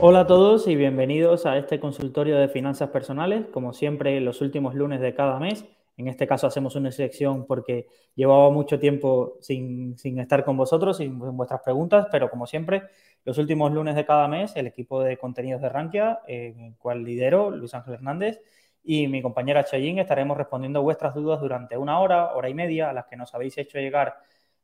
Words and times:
Hola 0.00 0.20
a 0.20 0.26
todos 0.28 0.68
y 0.68 0.76
bienvenidos 0.76 1.44
a 1.44 1.58
este 1.58 1.80
consultorio 1.80 2.38
de 2.38 2.48
finanzas 2.48 2.90
personales. 2.90 3.46
Como 3.46 3.72
siempre, 3.72 4.20
los 4.20 4.40
últimos 4.40 4.76
lunes 4.76 5.00
de 5.00 5.12
cada 5.12 5.40
mes. 5.40 5.64
En 5.96 6.06
este 6.06 6.28
caso 6.28 6.46
hacemos 6.46 6.76
una 6.76 6.92
sección 6.92 7.46
porque 7.46 7.88
llevaba 8.14 8.48
mucho 8.50 8.78
tiempo 8.78 9.38
sin, 9.40 9.96
estar 10.20 10.44
con 10.44 10.56
vosotros, 10.56 10.98
sin 10.98 11.18
vuestras 11.18 11.62
preguntas, 11.62 12.06
pero 12.12 12.30
como 12.30 12.46
siempre, 12.46 12.84
los 13.24 13.38
últimos 13.38 13.72
lunes 13.72 13.96
de 13.96 14.06
cada 14.06 14.28
mes, 14.28 14.54
el 14.54 14.68
equipo 14.68 15.02
de 15.02 15.16
contenidos 15.16 15.60
de 15.62 15.68
Rankia, 15.68 16.20
en 16.28 16.60
el 16.60 16.76
cual 16.76 17.02
lidero, 17.02 17.50
Luis 17.50 17.74
Ángel 17.74 17.94
Hernández, 17.94 18.40
y 18.84 19.08
mi 19.08 19.20
compañera 19.20 19.64
Chayín 19.64 19.98
estaremos 19.98 20.36
respondiendo 20.36 20.80
vuestras 20.80 21.12
dudas 21.12 21.40
durante 21.40 21.76
una 21.76 21.98
hora, 21.98 22.34
hora 22.36 22.48
y 22.48 22.54
media, 22.54 22.90
a 22.90 22.92
las 22.92 23.06
que 23.06 23.16
nos 23.16 23.34
habéis 23.34 23.58
hecho 23.58 23.78
llegar 23.78 24.14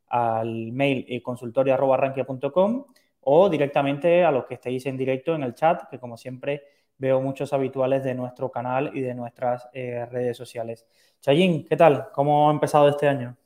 al 0.06 0.70
mail 0.70 1.04
eh, 1.08 1.20
consultorio.rankia.com 1.20 2.84
o 3.24 3.48
directamente 3.48 4.24
a 4.24 4.30
los 4.30 4.46
que 4.46 4.54
estéis 4.54 4.86
en 4.86 4.96
directo 4.96 5.34
en 5.34 5.42
el 5.42 5.54
chat, 5.54 5.88
que 5.90 5.98
como 5.98 6.16
siempre 6.16 6.62
veo 6.98 7.20
muchos 7.20 7.52
habituales 7.52 8.04
de 8.04 8.14
nuestro 8.14 8.50
canal 8.50 8.90
y 8.94 9.00
de 9.00 9.14
nuestras 9.14 9.68
eh, 9.72 10.06
redes 10.06 10.36
sociales. 10.36 10.86
Chayín, 11.20 11.64
¿qué 11.64 11.76
tal? 11.76 12.08
¿Cómo 12.12 12.48
ha 12.48 12.52
empezado 12.52 12.88
este 12.88 13.08
año? 13.08 13.36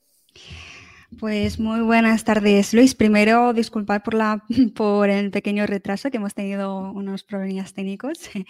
Pues 1.18 1.58
muy 1.58 1.80
buenas 1.80 2.24
tardes, 2.24 2.74
Luis. 2.74 2.94
Primero, 2.94 3.54
disculpar 3.54 4.02
por, 4.02 4.12
la, 4.12 4.44
por 4.74 5.08
el 5.08 5.30
pequeño 5.30 5.66
retraso, 5.66 6.10
que 6.10 6.18
hemos 6.18 6.34
tenido 6.34 6.92
unos 6.92 7.24
problemas 7.24 7.72
técnicos. 7.72 8.18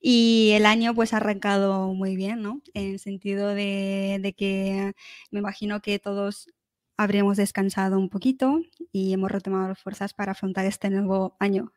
Y 0.00 0.52
el 0.54 0.66
año 0.66 0.94
pues 0.94 1.12
ha 1.12 1.16
arrancado 1.16 1.92
muy 1.94 2.14
bien, 2.14 2.42
¿no? 2.42 2.60
En 2.74 2.92
el 2.92 2.98
sentido 2.98 3.48
de, 3.48 4.18
de 4.20 4.32
que 4.34 4.92
me 5.30 5.40
imagino 5.40 5.80
que 5.80 5.98
todos 5.98 6.48
habremos 6.96 7.36
descansado 7.36 7.98
un 7.98 8.08
poquito 8.08 8.60
y 8.92 9.12
hemos 9.12 9.30
retomado 9.30 9.74
fuerzas 9.74 10.14
para 10.14 10.32
afrontar 10.32 10.64
este 10.66 10.90
nuevo 10.90 11.36
año. 11.38 11.72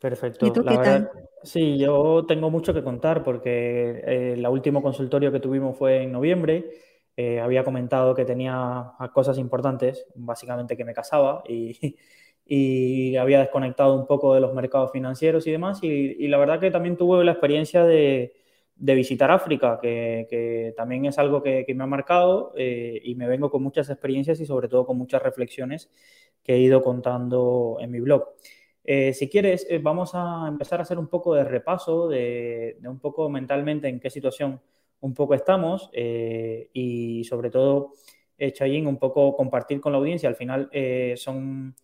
Perfecto. 0.00 0.46
¿Y 0.46 0.52
tú 0.52 0.64
qué 0.64 0.74
tal? 0.74 1.10
Sí, 1.44 1.78
yo 1.78 2.24
tengo 2.26 2.50
mucho 2.50 2.74
que 2.74 2.82
contar 2.82 3.22
porque 3.22 4.02
eh, 4.04 4.32
el 4.34 4.46
último 4.46 4.82
consultorio 4.82 5.30
que 5.30 5.40
tuvimos 5.40 5.76
fue 5.76 6.02
en 6.02 6.12
noviembre. 6.12 6.70
Eh, 7.16 7.40
había 7.40 7.62
comentado 7.62 8.14
que 8.14 8.24
tenía 8.24 8.92
cosas 9.12 9.38
importantes, 9.38 10.06
básicamente 10.14 10.76
que 10.76 10.84
me 10.84 10.94
casaba 10.94 11.44
y, 11.48 11.96
y, 12.46 13.16
había 13.16 13.40
desconectado 13.40 13.94
un 13.94 14.06
poco 14.06 14.34
de 14.34 14.40
los 14.40 14.54
mercados 14.54 14.90
financieros 14.92 15.46
y 15.46 15.52
demás. 15.52 15.80
y 15.82 16.26
la 16.28 16.38
verdad 16.38 16.58
que 16.58 16.70
también 16.70 16.96
tuve 16.96 17.24
la 17.24 17.32
experiencia 17.32 17.84
de, 17.84 18.41
de 18.76 18.94
visitar 18.94 19.30
África, 19.30 19.78
que, 19.80 20.74
también 20.76 21.06
es 21.06 21.18
algo 21.18 21.42
que, 21.42 21.64
me 21.74 21.84
ha 21.84 21.86
marcado 21.86 22.52
eh, 22.56 23.00
y 23.04 23.14
me 23.14 23.28
vengo 23.28 23.50
con 23.50 23.62
muchas 23.62 23.88
experiencias 23.90 24.40
y 24.40 24.46
sobre 24.46 24.68
todo 24.68 24.86
con 24.86 24.98
muchas 24.98 25.22
reflexiones 25.22 25.90
que 26.42 26.54
he 26.54 26.58
ido 26.58 26.82
contando 26.82 27.76
en 27.80 27.90
mi 27.90 28.00
blog. 28.00 28.28
Eh, 28.84 29.12
si 29.12 29.28
quieres, 29.28 29.66
eh, 29.70 29.78
vamos 29.78 30.12
a 30.14 30.46
empezar 30.48 30.80
a 30.80 30.82
hacer 30.82 30.98
un 30.98 31.06
poco 31.06 31.34
de 31.34 31.44
repaso 31.44 32.08
de, 32.08 32.78
un 32.84 32.98
poco 32.98 33.28
mentalmente 33.28 33.88
en 33.88 34.00
qué 34.00 34.10
situación 34.10 34.60
un 35.00 35.14
poco 35.14 35.34
estamos 35.34 35.90
y 35.92 37.24
sobre 37.24 37.50
todo, 37.50 37.92
Chayín, 38.52 38.86
un 38.86 38.98
poco 38.98 39.36
compartir 39.36 39.80
con 39.80 39.92
la 39.92 39.98
audiencia. 39.98 40.28
Al 40.28 40.36
final 40.36 40.70
son 41.16 41.74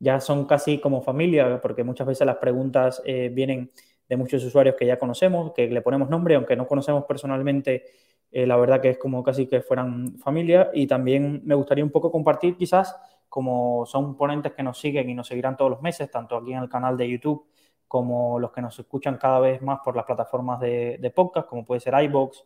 ya 0.00 0.20
son 0.20 0.46
casi 0.46 0.78
como 0.78 1.02
familia, 1.02 1.60
porque 1.60 1.82
muchas 1.82 2.06
veces 2.06 2.24
las 2.24 2.36
preguntas 2.36 3.02
vienen 3.04 3.72
de 4.08 4.16
muchos 4.16 4.42
usuarios 4.44 4.74
que 4.76 4.86
ya 4.86 4.98
conocemos, 4.98 5.52
que 5.52 5.68
le 5.68 5.82
ponemos 5.82 6.08
nombre, 6.08 6.34
aunque 6.34 6.56
no 6.56 6.66
conocemos 6.66 7.04
personalmente, 7.04 7.84
eh, 8.30 8.46
la 8.46 8.56
verdad 8.56 8.80
que 8.80 8.90
es 8.90 8.98
como 8.98 9.22
casi 9.22 9.46
que 9.46 9.60
fueran 9.60 10.18
familia. 10.18 10.70
Y 10.72 10.86
también 10.86 11.42
me 11.44 11.54
gustaría 11.54 11.84
un 11.84 11.90
poco 11.90 12.10
compartir 12.10 12.56
quizás, 12.56 12.96
como 13.28 13.84
son 13.86 14.16
ponentes 14.16 14.52
que 14.52 14.62
nos 14.62 14.78
siguen 14.78 15.10
y 15.10 15.14
nos 15.14 15.26
seguirán 15.26 15.56
todos 15.56 15.70
los 15.70 15.82
meses, 15.82 16.10
tanto 16.10 16.36
aquí 16.36 16.52
en 16.52 16.62
el 16.62 16.68
canal 16.68 16.96
de 16.96 17.08
YouTube 17.08 17.46
como 17.86 18.38
los 18.38 18.52
que 18.52 18.60
nos 18.60 18.78
escuchan 18.78 19.16
cada 19.16 19.40
vez 19.40 19.62
más 19.62 19.80
por 19.82 19.96
las 19.96 20.04
plataformas 20.04 20.60
de, 20.60 21.12
podcast, 21.14 21.48
como 21.48 21.64
puede 21.64 21.80
ser 21.80 21.94
iBox, 22.02 22.44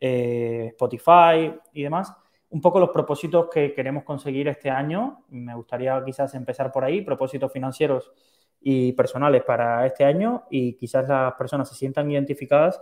eh, 0.00 0.68
Spotify 0.70 1.52
y 1.72 1.82
demás. 1.82 2.12
Un 2.50 2.60
poco 2.60 2.78
los 2.78 2.90
propósitos 2.90 3.48
que 3.52 3.74
queremos 3.74 4.04
conseguir 4.04 4.46
este 4.46 4.70
año. 4.70 5.24
Me 5.28 5.54
gustaría 5.54 6.00
quizás 6.04 6.34
empezar 6.34 6.70
por 6.70 6.84
ahí, 6.84 7.02
propósitos 7.02 7.52
financieros 7.52 8.12
y 8.60 8.92
personales 8.92 9.44
para 9.44 9.86
este 9.86 10.04
año 10.04 10.44
y 10.50 10.74
quizás 10.74 11.08
las 11.08 11.34
personas 11.34 11.68
se 11.68 11.74
sientan 11.74 12.10
identificadas. 12.10 12.80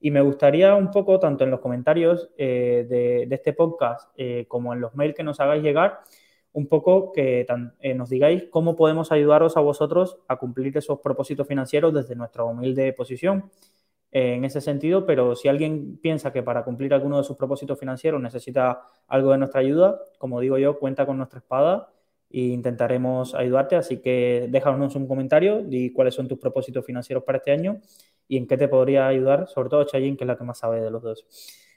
Y 0.00 0.10
me 0.10 0.20
gustaría 0.20 0.74
un 0.74 0.90
poco, 0.90 1.18
tanto 1.18 1.44
en 1.44 1.50
los 1.50 1.60
comentarios 1.60 2.30
eh, 2.38 2.86
de, 2.88 3.34
este 3.34 3.52
podcast 3.52 4.10
eh, 4.16 4.46
como 4.48 4.72
en 4.72 4.80
los 4.80 4.94
mails 4.94 5.14
que 5.14 5.24
nos 5.24 5.40
hagáis 5.40 5.62
llegar, 5.62 6.00
un 6.52 6.68
poco 6.68 7.12
que 7.12 7.46
eh, 7.80 7.94
nos 7.94 8.08
digáis 8.08 8.44
cómo 8.50 8.76
podemos 8.76 9.12
ayudaros 9.12 9.56
a 9.56 9.60
vosotros 9.60 10.18
a 10.28 10.36
cumplir 10.36 10.76
esos 10.78 11.00
propósitos 11.00 11.46
financieros 11.46 11.92
desde 11.92 12.14
nuestra 12.14 12.44
humilde 12.44 12.92
posición 12.92 13.50
en 14.10 14.46
ese 14.46 14.62
sentido, 14.62 15.04
pero 15.04 15.36
si 15.36 15.48
alguien 15.48 15.98
piensa 15.98 16.32
que 16.32 16.42
para 16.42 16.64
cumplir 16.64 16.94
alguno 16.94 17.18
de 17.18 17.24
sus 17.24 17.36
propósitos 17.36 17.78
financieros 17.78 18.22
necesita 18.22 18.80
algo 19.06 19.32
de 19.32 19.38
nuestra 19.38 19.60
ayuda, 19.60 20.00
como 20.16 20.40
digo 20.40 20.56
yo, 20.56 20.78
cuenta 20.78 21.04
con 21.04 21.18
nuestra 21.18 21.40
espada 21.40 21.90
e 22.30 22.40
intentaremos 22.40 23.34
ayudarte. 23.34 23.76
Así 23.76 23.98
que 23.98 24.48
déjanos 24.50 24.94
un 24.96 25.06
comentario 25.06 25.64
y 25.68 25.92
cuáles 25.92 26.14
son 26.14 26.28
tus 26.28 26.38
propósitos 26.38 26.84
financieros 26.84 27.24
para 27.24 27.38
este 27.38 27.52
año 27.52 27.80
y 28.28 28.36
en 28.36 28.46
qué 28.46 28.56
te 28.56 28.68
podría 28.68 29.08
ayudar, 29.08 29.48
sobre 29.48 29.70
todo 29.70 29.84
Chayin, 29.84 30.16
que 30.16 30.24
es 30.24 30.28
la 30.28 30.36
que 30.36 30.44
más 30.44 30.58
sabe 30.58 30.80
de 30.80 30.90
los 30.90 31.02
dos. 31.02 31.26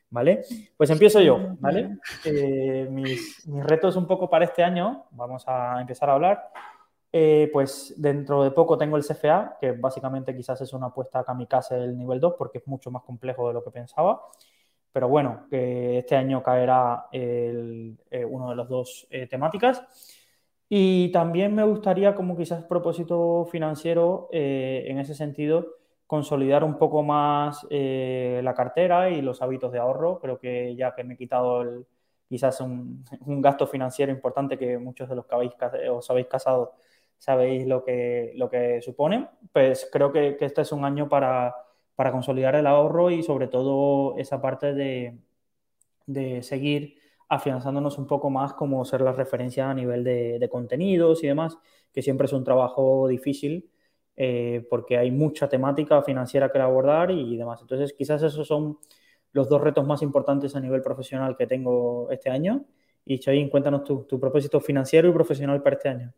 ¿Vale? 0.09 0.43
Pues 0.75 0.89
empiezo 0.89 1.21
yo, 1.21 1.55
¿vale? 1.61 1.97
Eh, 2.25 2.85
mis, 2.91 3.45
retos 3.63 3.95
un 3.95 4.05
poco 4.05 4.29
para 4.29 4.43
este 4.43 4.61
año, 4.61 5.05
vamos 5.11 5.45
a 5.47 5.79
empezar 5.79 6.09
a 6.09 6.13
hablar. 6.15 6.51
Eh, 7.13 7.49
pues 7.53 7.93
dentro 7.97 8.43
de 8.43 8.51
poco 8.51 8.77
tengo 8.77 8.97
el 8.97 9.05
CFA, 9.05 9.57
que 9.59 9.71
básicamente 9.71 10.35
quizás 10.35 10.59
es 10.59 10.73
una 10.73 10.87
apuesta 10.87 11.19
a 11.19 11.23
kamikaze 11.23 11.75
del 11.75 11.97
nivel 11.97 12.19
2 12.19 12.35
porque 12.37 12.57
es 12.57 12.67
mucho 12.67 12.91
más 12.91 13.03
complejo 13.03 13.47
de 13.47 13.53
lo 13.53 13.63
que 13.63 13.71
pensaba. 13.71 14.21
Pero 14.91 15.07
bueno, 15.07 15.45
que 15.49 15.99
este 15.99 16.17
año 16.17 16.43
caerá 16.43 17.07
eh, 17.13 17.95
uno 18.29 18.49
de 18.49 18.55
los 18.57 18.67
dos 18.67 19.07
temáticas. 19.29 19.81
Y 20.73 21.11
también 21.11 21.53
me 21.53 21.65
gustaría, 21.65 22.15
como 22.15 22.37
quizás 22.37 22.63
propósito 22.63 23.45
financiero, 23.51 24.29
eh, 24.31 24.85
en 24.87 24.99
ese 24.99 25.13
sentido, 25.13 25.67
consolidar 26.07 26.63
un 26.63 26.77
poco 26.77 27.03
más 27.03 27.67
eh, 27.69 28.39
la 28.41 28.53
cartera 28.53 29.09
y 29.09 29.21
los 29.21 29.41
hábitos 29.41 29.73
de 29.73 29.79
ahorro. 29.79 30.17
Creo 30.21 30.39
que 30.39 30.73
ya 30.77 30.95
que 30.95 31.03
me 31.03 31.15
he 31.15 31.17
quitado 31.17 31.85
quizás 32.29 32.61
un, 32.61 33.03
gasto 33.41 33.67
financiero 33.67 34.13
importante 34.13 34.57
que 34.57 34.77
muchos 34.77 35.09
de 35.09 35.15
los 35.17 35.25
que 35.25 35.35
habéis, 35.35 35.51
os 35.91 36.09
habéis 36.09 36.27
casado 36.27 36.75
sabéis 37.17 37.67
lo 37.67 37.83
que, 37.83 38.31
lo 38.37 38.49
que 38.49 38.81
supone, 38.81 39.27
pues 39.51 39.89
creo 39.91 40.13
que, 40.13 40.37
este 40.39 40.61
es 40.61 40.71
un 40.71 40.85
año 40.85 41.09
para, 41.09 41.53
para, 41.95 42.13
consolidar 42.13 42.55
el 42.55 42.65
ahorro 42.65 43.11
y 43.11 43.23
sobre 43.23 43.47
todo 43.47 44.17
esa 44.17 44.41
parte 44.41 44.73
de, 44.73 45.17
de 46.05 46.43
seguir 46.43 47.00
afianzándonos 47.31 47.97
un 47.97 48.07
poco 48.07 48.29
más 48.29 48.53
como 48.53 48.83
ser 48.83 48.99
la 48.99 49.13
referencia 49.13 49.69
a 49.69 49.73
nivel 49.73 50.03
de, 50.03 50.49
contenidos 50.51 51.23
y 51.23 51.27
demás, 51.27 51.57
que 51.93 52.01
siempre 52.01 52.25
es 52.25 52.33
un 52.33 52.43
trabajo 52.43 53.07
difícil 53.07 53.69
eh, 54.17 54.67
porque 54.69 54.97
hay 54.97 55.11
mucha 55.11 55.47
temática 55.47 56.01
financiera 56.03 56.51
que 56.51 56.59
abordar 56.59 57.09
y 57.09 57.37
demás. 57.37 57.61
Entonces, 57.61 57.93
quizás 57.93 58.21
esos 58.21 58.45
son 58.45 58.79
los 59.31 59.47
dos 59.47 59.61
retos 59.61 59.87
más 59.87 60.01
importantes 60.01 60.57
a 60.57 60.59
nivel 60.59 60.81
profesional 60.81 61.37
que 61.37 61.47
tengo 61.47 62.11
este 62.11 62.29
año. 62.29 62.65
Y 63.05 63.19
Chayin, 63.19 63.49
cuéntanos 63.49 63.85
tu, 63.85 64.03
tu 64.03 64.19
propósito 64.19 64.59
financiero 64.59 65.07
y 65.07 65.13
profesional 65.13 65.63
para 65.63 65.77
este 65.77 65.87
año. 65.87 66.13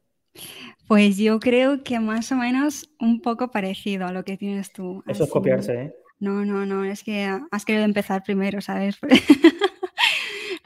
Pues 0.88 1.18
yo 1.18 1.40
creo 1.40 1.84
que 1.84 2.00
más 2.00 2.32
o 2.32 2.36
menos 2.38 2.90
un 3.00 3.22
poco 3.22 3.52
parecido 3.52 4.08
a 4.08 4.12
lo 4.12 4.24
que 4.24 4.36
tienes 4.36 4.74
tú. 4.74 5.04
Eso 5.06 5.26
es 5.26 5.30
copiarse, 5.30 5.74
¿eh? 5.76 5.96
No, 6.20 6.44
no, 6.44 6.66
no, 6.66 6.84
es 6.86 7.04
que 7.04 7.30
has 7.52 7.66
querido 7.66 7.86
empezar 7.86 8.24
primero, 8.24 8.62
¿sabes? 8.62 8.98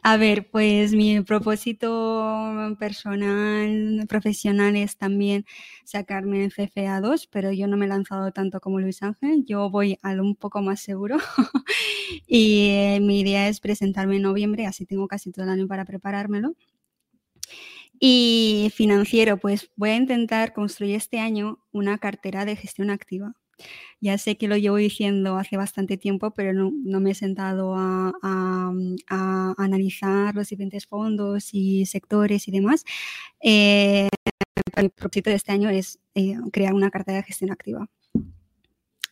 A 0.10 0.16
ver, 0.16 0.50
pues 0.50 0.94
mi 0.94 1.20
propósito 1.20 2.78
personal, 2.80 4.06
profesional 4.08 4.78
es 4.78 4.96
también 4.96 5.46
sacarme 5.84 6.46
el 6.46 6.54
CFA 6.54 7.02
2, 7.02 7.28
pero 7.28 7.52
yo 7.52 7.68
no 7.68 7.76
me 7.76 7.88
he 7.88 7.90
lanzado 7.90 8.32
tanto 8.32 8.62
como 8.62 8.80
Luis 8.80 9.04
Ángel, 9.04 9.44
yo 9.46 9.70
voy 9.70 10.00
a 10.04 10.14
lo 10.14 10.24
un 10.24 10.38
poco 10.38 10.62
más 10.62 10.80
seguro 10.80 11.18
y 12.26 12.70
eh, 12.70 13.00
mi 13.02 13.20
idea 13.20 13.50
es 13.50 13.60
presentarme 13.60 14.16
en 14.16 14.22
noviembre, 14.22 14.66
así 14.66 14.86
tengo 14.86 15.10
casi 15.10 15.34
todo 15.34 15.44
el 15.44 15.52
año 15.52 15.68
para 15.68 15.84
preparármelo. 15.84 16.56
Y 18.00 18.72
financiero, 18.76 19.36
pues 19.40 19.72
voy 19.76 19.90
a 19.90 19.98
intentar 19.98 20.54
construir 20.54 20.96
este 20.96 21.20
año 21.20 21.60
una 21.74 21.98
cartera 21.98 22.46
de 22.46 22.56
gestión 22.56 22.92
activa. 22.92 23.36
Ya 24.00 24.18
sé 24.18 24.38
que 24.38 24.48
lo 24.48 24.58
llevo 24.58 24.78
diciendo 24.78 25.38
hace 25.38 25.58
bastante 25.58 25.98
tiempo, 25.98 26.32
pero 26.32 26.54
no, 26.54 27.00
me 27.00 27.12
he 27.12 27.16
sentado 27.16 27.76
a, 27.76 28.14
analizar 29.58 30.36
los 30.36 30.50
diferentes 30.50 30.86
fondos 30.86 31.50
y 31.54 31.86
sectores 31.86 32.48
y 32.48 32.52
demás. 32.52 32.86
Eh, 33.42 34.10
el 34.76 34.90
propósito 34.92 35.30
de 35.30 35.36
este 35.38 35.52
año 35.52 35.70
es 35.70 36.00
eh, 36.16 36.36
crear 36.52 36.74
una 36.74 36.92
cartera 36.92 37.18
de 37.18 37.24
gestión 37.24 37.52
activa. 37.52 37.90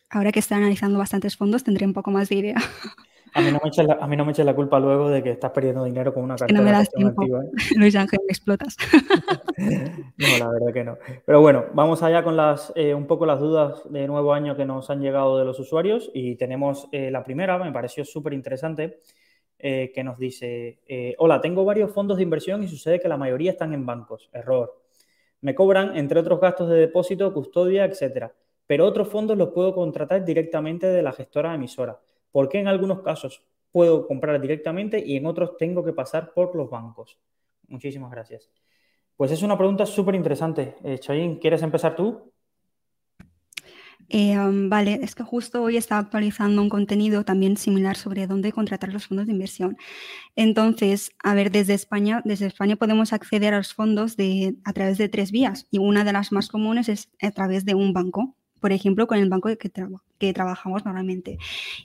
Ahora 0.08 0.32
que 0.32 0.38
estoy 0.38 0.58
analizando 0.58 0.98
bastantes 0.98 1.36
fondos, 1.36 1.64
tendré 1.64 1.86
un 1.86 1.92
poco 1.92 2.10
más 2.10 2.28
de 2.28 2.36
idea. 2.36 2.56
A 3.36 3.42
mí, 3.42 3.52
no 3.52 3.60
me 3.62 3.68
eches 3.68 3.86
la, 3.86 3.98
a 4.00 4.06
mí 4.06 4.16
no 4.16 4.24
me 4.24 4.32
eches 4.32 4.46
la 4.46 4.54
culpa 4.54 4.80
luego 4.80 5.10
de 5.10 5.22
que 5.22 5.32
estás 5.32 5.50
perdiendo 5.50 5.84
dinero 5.84 6.14
con 6.14 6.24
una 6.24 6.36
cartera. 6.36 6.58
Que 6.58 6.64
no 6.64 6.64
me 6.64 6.72
das 6.72 6.90
tiempo. 6.90 7.20
Activa, 7.20 7.44
¿eh? 7.44 7.48
Luis 7.76 7.94
Ángel, 7.94 8.20
me 8.26 8.32
explotas. 8.32 8.76
no, 9.58 10.38
la 10.38 10.48
verdad 10.48 10.72
que 10.72 10.84
no. 10.84 10.96
Pero 11.24 11.42
bueno, 11.42 11.66
vamos 11.74 12.02
allá 12.02 12.22
con 12.22 12.34
las 12.34 12.72
eh, 12.74 12.94
un 12.94 13.06
poco 13.06 13.26
las 13.26 13.38
dudas 13.38 13.82
de 13.90 14.06
nuevo 14.06 14.32
año 14.32 14.56
que 14.56 14.64
nos 14.64 14.88
han 14.88 15.02
llegado 15.02 15.38
de 15.38 15.44
los 15.44 15.60
usuarios. 15.60 16.10
Y 16.14 16.36
tenemos 16.36 16.88
eh, 16.92 17.10
la 17.10 17.22
primera, 17.22 17.58
me 17.58 17.72
pareció 17.72 18.04
súper 18.06 18.32
interesante, 18.32 19.00
que 19.58 20.02
nos 20.04 20.18
dice, 20.18 20.80
hola, 21.18 21.40
tengo 21.40 21.64
varios 21.64 21.90
fondos 21.90 22.18
de 22.18 22.22
inversión 22.22 22.62
y 22.62 22.68
sucede 22.68 23.00
que 23.00 23.08
la 23.08 23.16
mayoría 23.16 23.50
están 23.50 23.72
en 23.72 23.84
bancos. 23.84 24.30
Error. 24.32 24.80
Me 25.40 25.54
cobran, 25.54 25.96
entre 25.96 26.20
otros 26.20 26.40
gastos 26.40 26.68
de 26.68 26.76
depósito, 26.76 27.32
custodia, 27.32 27.84
etcétera. 27.84 28.32
Pero 28.66 28.84
otros 28.86 29.08
fondos 29.08 29.36
los 29.36 29.50
puedo 29.50 29.74
contratar 29.74 30.24
directamente 30.24 30.86
de 30.86 31.02
la 31.02 31.12
gestora 31.12 31.54
emisora. 31.54 31.98
¿Por 32.30 32.48
qué 32.48 32.58
en 32.60 32.68
algunos 32.68 33.02
casos 33.02 33.44
puedo 33.72 34.06
comprar 34.06 34.40
directamente 34.40 35.02
y 35.04 35.16
en 35.16 35.26
otros 35.26 35.56
tengo 35.56 35.84
que 35.84 35.92
pasar 35.92 36.32
por 36.32 36.54
los 36.54 36.70
bancos? 36.70 37.18
Muchísimas 37.68 38.10
gracias. 38.10 38.50
Pues 39.16 39.30
es 39.32 39.42
una 39.42 39.56
pregunta 39.56 39.86
súper 39.86 40.14
interesante. 40.14 40.76
Eh, 40.84 41.00
¿quieres 41.40 41.62
empezar 41.62 41.96
tú? 41.96 42.32
Eh, 44.08 44.38
um, 44.38 44.68
vale, 44.68 45.00
es 45.02 45.14
que 45.14 45.24
justo 45.24 45.62
hoy 45.62 45.76
estaba 45.76 46.00
actualizando 46.00 46.62
un 46.62 46.68
contenido 46.68 47.24
también 47.24 47.56
similar 47.56 47.96
sobre 47.96 48.26
dónde 48.26 48.52
contratar 48.52 48.92
los 48.92 49.06
fondos 49.06 49.26
de 49.26 49.32
inversión. 49.32 49.76
Entonces, 50.36 51.10
a 51.24 51.34
ver, 51.34 51.50
desde 51.50 51.74
España, 51.74 52.22
desde 52.24 52.46
España 52.46 52.76
podemos 52.76 53.12
acceder 53.12 53.54
a 53.54 53.58
los 53.58 53.74
fondos 53.74 54.16
de, 54.16 54.56
a 54.64 54.72
través 54.72 54.98
de 54.98 55.08
tres 55.08 55.32
vías 55.32 55.66
y 55.70 55.78
una 55.78 56.04
de 56.04 56.12
las 56.12 56.30
más 56.30 56.48
comunes 56.48 56.88
es 56.88 57.10
a 57.20 57.30
través 57.32 57.64
de 57.64 57.74
un 57.74 57.92
banco 57.92 58.36
por 58.60 58.72
ejemplo, 58.72 59.06
con 59.06 59.18
el 59.18 59.28
banco 59.28 59.48
que, 59.56 59.70
que 60.18 60.32
trabajamos 60.32 60.84
normalmente. 60.84 61.38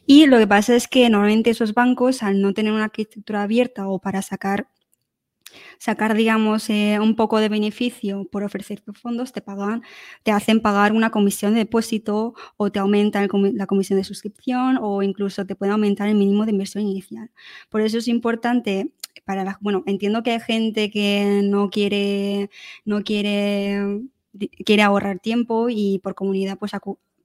Y 0.05 0.25
lo 0.27 0.37
que 0.37 0.47
pasa 0.47 0.75
es 0.75 0.87
que 0.87 1.09
normalmente 1.09 1.49
esos 1.49 1.73
bancos, 1.73 2.23
al 2.23 2.41
no 2.41 2.53
tener 2.53 2.73
una 2.73 2.85
arquitectura 2.85 3.43
abierta 3.43 3.87
o 3.87 3.99
para 3.99 4.21
sacar 4.21 4.67
sacar, 5.77 6.15
digamos, 6.15 6.69
eh, 6.69 6.99
un 7.01 7.15
poco 7.15 7.39
de 7.39 7.49
beneficio 7.49 8.25
por 8.31 8.43
ofrecer 8.43 8.81
tus 8.81 8.99
fondos, 8.99 9.31
te 9.33 9.41
pagan, 9.41 9.83
te 10.23 10.31
hacen 10.31 10.61
pagar 10.61 10.93
una 10.93 11.11
comisión 11.11 11.53
de 11.53 11.59
depósito 11.59 12.33
o 12.57 12.71
te 12.71 12.79
aumentan 12.79 13.27
la 13.53 13.67
comisión 13.67 13.97
de 13.99 14.03
suscripción 14.03 14.77
o 14.81 15.03
incluso 15.03 15.45
te 15.45 15.55
puede 15.55 15.71
aumentar 15.71 16.07
el 16.07 16.15
mínimo 16.15 16.45
de 16.45 16.51
inversión 16.51 16.85
inicial. 16.85 17.31
Por 17.69 17.81
eso 17.81 17.97
es 17.97 18.07
importante 18.07 18.91
para 19.25 19.43
la, 19.43 19.57
bueno, 19.61 19.83
entiendo 19.85 20.23
que 20.23 20.31
hay 20.31 20.39
gente 20.39 20.89
que 20.91 21.41
no 21.43 21.69
quiere, 21.69 22.49
no 22.85 23.03
quiere 23.03 24.01
quiere 24.65 24.81
ahorrar 24.83 25.19
tiempo 25.19 25.69
y 25.69 25.99
por 25.99 26.15
comunidad, 26.15 26.57
pues 26.57 26.71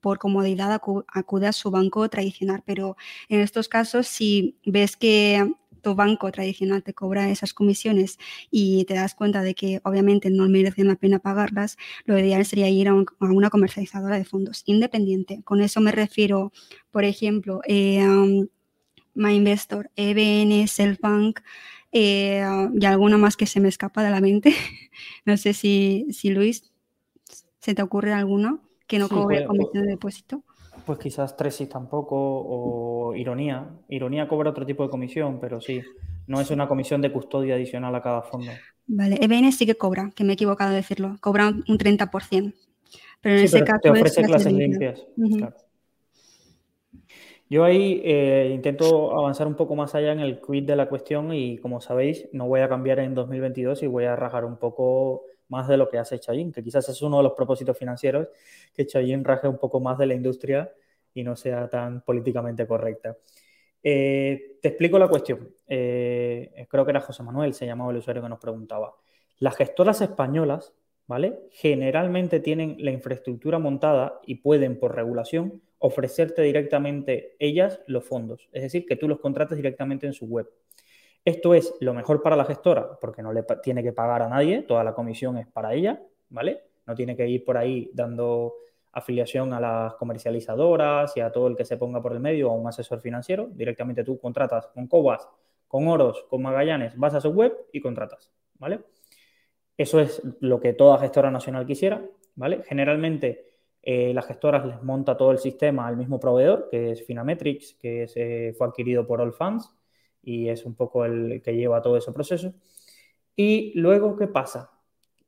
por 0.00 0.18
comodidad 0.18 0.72
acude 0.72 1.46
a 1.46 1.52
su 1.52 1.70
banco 1.70 2.08
tradicional. 2.08 2.62
Pero 2.64 2.96
en 3.28 3.40
estos 3.40 3.68
casos, 3.68 4.06
si 4.06 4.56
ves 4.64 4.96
que 4.96 5.52
tu 5.82 5.94
banco 5.94 6.32
tradicional 6.32 6.82
te 6.82 6.94
cobra 6.94 7.30
esas 7.30 7.54
comisiones 7.54 8.18
y 8.50 8.84
te 8.86 8.94
das 8.94 9.14
cuenta 9.14 9.42
de 9.42 9.54
que 9.54 9.80
obviamente 9.84 10.30
no 10.30 10.48
merece 10.48 10.82
la 10.82 10.96
pena 10.96 11.20
pagarlas, 11.20 11.76
lo 12.06 12.18
ideal 12.18 12.44
sería 12.44 12.68
ir 12.68 12.88
a, 12.88 12.94
una 13.20 13.50
comercializadora 13.50 14.16
de 14.16 14.24
fondos 14.24 14.64
independiente. 14.66 15.42
Con 15.44 15.60
eso 15.60 15.80
me 15.80 15.92
refiero, 15.92 16.52
por 16.90 17.04
ejemplo, 17.04 17.60
eh, 17.68 18.04
um, 18.04 18.48
MyInvestor, 19.14 19.90
EBN, 19.94 20.66
Selfbank, 20.66 21.40
eh, 21.92 22.44
y 22.78 22.84
alguna 22.84 23.16
más 23.16 23.36
que 23.36 23.46
se 23.46 23.60
me 23.60 23.68
escapa 23.68 24.02
de 24.02 24.10
la 24.10 24.20
mente. 24.20 24.52
no 25.24 25.36
sé 25.36 25.54
si, 25.54 26.06
si 26.10 26.30
Luis 26.30 26.72
¿Se 27.66 27.74
te 27.74 27.82
ocurre 27.82 28.12
alguno 28.12 28.60
que 28.86 29.00
no 29.00 29.08
cobre 29.08 29.38
pues, 29.38 29.48
comisión 29.48 29.86
de 29.86 29.90
depósito? 29.90 30.44
Pues 30.84 31.00
quizás 31.00 31.36
Tresis 31.36 31.68
tampoco 31.68 32.14
o 32.16 33.12
Ironía. 33.16 33.68
Ironía 33.88 34.28
cobra 34.28 34.50
otro 34.50 34.64
tipo 34.64 34.84
de 34.84 34.88
comisión, 34.88 35.40
pero 35.40 35.60
sí, 35.60 35.82
no 36.28 36.40
es 36.40 36.48
una 36.52 36.68
comisión 36.68 37.02
de 37.02 37.10
custodia 37.10 37.56
adicional 37.56 37.92
a 37.96 38.02
cada 38.02 38.22
fondo. 38.22 38.52
Vale, 38.86 39.18
EBN 39.20 39.50
sí 39.50 39.66
que 39.66 39.74
cobra, 39.74 40.12
que 40.14 40.22
me 40.22 40.30
he 40.30 40.34
equivocado 40.34 40.70
de 40.70 40.76
decirlo, 40.76 41.16
cobra 41.20 41.48
un 41.48 41.76
30%. 41.76 42.54
Pero 43.20 43.36
en 43.36 43.44
ese 43.44 43.64
caso. 43.64 43.80
Te 43.82 43.90
ofrece 43.90 44.22
clases 44.22 44.52
limpias. 44.52 45.04
Yo 47.50 47.64
ahí 47.64 48.00
eh, 48.04 48.52
intento 48.54 49.18
avanzar 49.18 49.48
un 49.48 49.56
poco 49.56 49.74
más 49.74 49.96
allá 49.96 50.12
en 50.12 50.20
el 50.20 50.40
quid 50.40 50.62
de 50.62 50.76
la 50.76 50.88
cuestión 50.88 51.34
y 51.34 51.58
como 51.58 51.80
sabéis, 51.80 52.28
no 52.32 52.46
voy 52.46 52.60
a 52.60 52.68
cambiar 52.68 53.00
en 53.00 53.16
2022 53.16 53.82
y 53.82 53.88
voy 53.88 54.04
a 54.04 54.14
rajar 54.14 54.44
un 54.44 54.56
poco 54.56 55.24
más 55.48 55.68
de 55.68 55.76
lo 55.76 55.88
que 55.88 55.98
hace 55.98 56.18
Chayin, 56.18 56.52
que 56.52 56.62
quizás 56.62 56.88
es 56.88 57.00
uno 57.02 57.18
de 57.18 57.22
los 57.24 57.32
propósitos 57.32 57.76
financieros, 57.76 58.28
que 58.74 58.86
Chayin 58.86 59.24
raje 59.24 59.48
un 59.48 59.58
poco 59.58 59.80
más 59.80 59.98
de 59.98 60.06
la 60.06 60.14
industria 60.14 60.72
y 61.14 61.22
no 61.22 61.36
sea 61.36 61.68
tan 61.68 62.02
políticamente 62.02 62.66
correcta. 62.66 63.16
Eh, 63.82 64.58
te 64.60 64.68
explico 64.68 64.98
la 64.98 65.08
cuestión. 65.08 65.48
Eh, 65.68 66.66
creo 66.68 66.84
que 66.84 66.90
era 66.90 67.00
José 67.00 67.22
Manuel, 67.22 67.54
se 67.54 67.66
llamaba 67.66 67.90
el 67.90 67.98
usuario 67.98 68.22
que 68.22 68.28
nos 68.28 68.40
preguntaba. 68.40 68.94
Las 69.38 69.56
gestoras 69.56 70.00
españolas, 70.00 70.74
¿vale? 71.06 71.38
Generalmente 71.52 72.40
tienen 72.40 72.76
la 72.80 72.90
infraestructura 72.90 73.58
montada 73.58 74.20
y 74.26 74.36
pueden, 74.36 74.78
por 74.78 74.94
regulación, 74.94 75.62
ofrecerte 75.78 76.42
directamente 76.42 77.36
ellas 77.38 77.80
los 77.86 78.04
fondos. 78.04 78.48
Es 78.52 78.62
decir, 78.62 78.86
que 78.86 78.96
tú 78.96 79.08
los 79.08 79.20
contrates 79.20 79.56
directamente 79.56 80.06
en 80.06 80.14
su 80.14 80.26
web. 80.26 80.50
Esto 81.26 81.54
es 81.54 81.74
lo 81.80 81.92
mejor 81.92 82.22
para 82.22 82.36
la 82.36 82.44
gestora 82.44 83.00
porque 83.00 83.20
no 83.20 83.32
le 83.32 83.42
tiene 83.60 83.82
que 83.82 83.92
pagar 83.92 84.22
a 84.22 84.28
nadie, 84.28 84.62
toda 84.62 84.84
la 84.84 84.94
comisión 84.94 85.36
es 85.38 85.48
para 85.48 85.74
ella, 85.74 86.00
¿vale? 86.28 86.62
No 86.86 86.94
tiene 86.94 87.16
que 87.16 87.26
ir 87.26 87.44
por 87.44 87.56
ahí 87.56 87.90
dando 87.92 88.54
afiliación 88.92 89.52
a 89.52 89.58
las 89.58 89.94
comercializadoras 89.94 91.16
y 91.16 91.20
a 91.20 91.32
todo 91.32 91.48
el 91.48 91.56
que 91.56 91.64
se 91.64 91.78
ponga 91.78 92.00
por 92.00 92.12
el 92.12 92.20
medio 92.20 92.48
a 92.48 92.52
un 92.52 92.68
asesor 92.68 93.00
financiero. 93.00 93.48
Directamente 93.50 94.04
tú 94.04 94.20
contratas 94.20 94.68
con 94.68 94.86
Cobas, 94.86 95.28
con 95.66 95.88
Oros, 95.88 96.24
con 96.30 96.42
Magallanes, 96.42 96.96
vas 96.96 97.14
a 97.14 97.20
su 97.20 97.30
web 97.30 97.52
y 97.72 97.80
contratas, 97.80 98.30
¿vale? 98.60 98.84
Eso 99.76 99.98
es 99.98 100.22
lo 100.38 100.60
que 100.60 100.74
toda 100.74 100.98
gestora 100.98 101.32
nacional 101.32 101.66
quisiera, 101.66 102.08
¿vale? 102.36 102.62
Generalmente 102.68 103.46
eh, 103.82 104.14
las 104.14 104.26
gestoras 104.26 104.64
les 104.64 104.80
monta 104.80 105.16
todo 105.16 105.32
el 105.32 105.38
sistema 105.38 105.88
al 105.88 105.96
mismo 105.96 106.20
proveedor, 106.20 106.68
que 106.70 106.92
es 106.92 107.04
Finametrics, 107.04 107.74
que 107.80 108.06
se 108.06 108.54
fue 108.56 108.68
adquirido 108.68 109.04
por 109.08 109.20
All 109.20 109.32
Funds 109.32 109.76
y 110.26 110.48
es 110.48 110.66
un 110.66 110.74
poco 110.74 111.04
el 111.04 111.40
que 111.40 111.54
lleva 111.54 111.80
todo 111.80 111.96
ese 111.96 112.10
proceso. 112.10 112.52
Y 113.36 113.72
luego, 113.78 114.16
¿qué 114.16 114.26
pasa? 114.26 114.72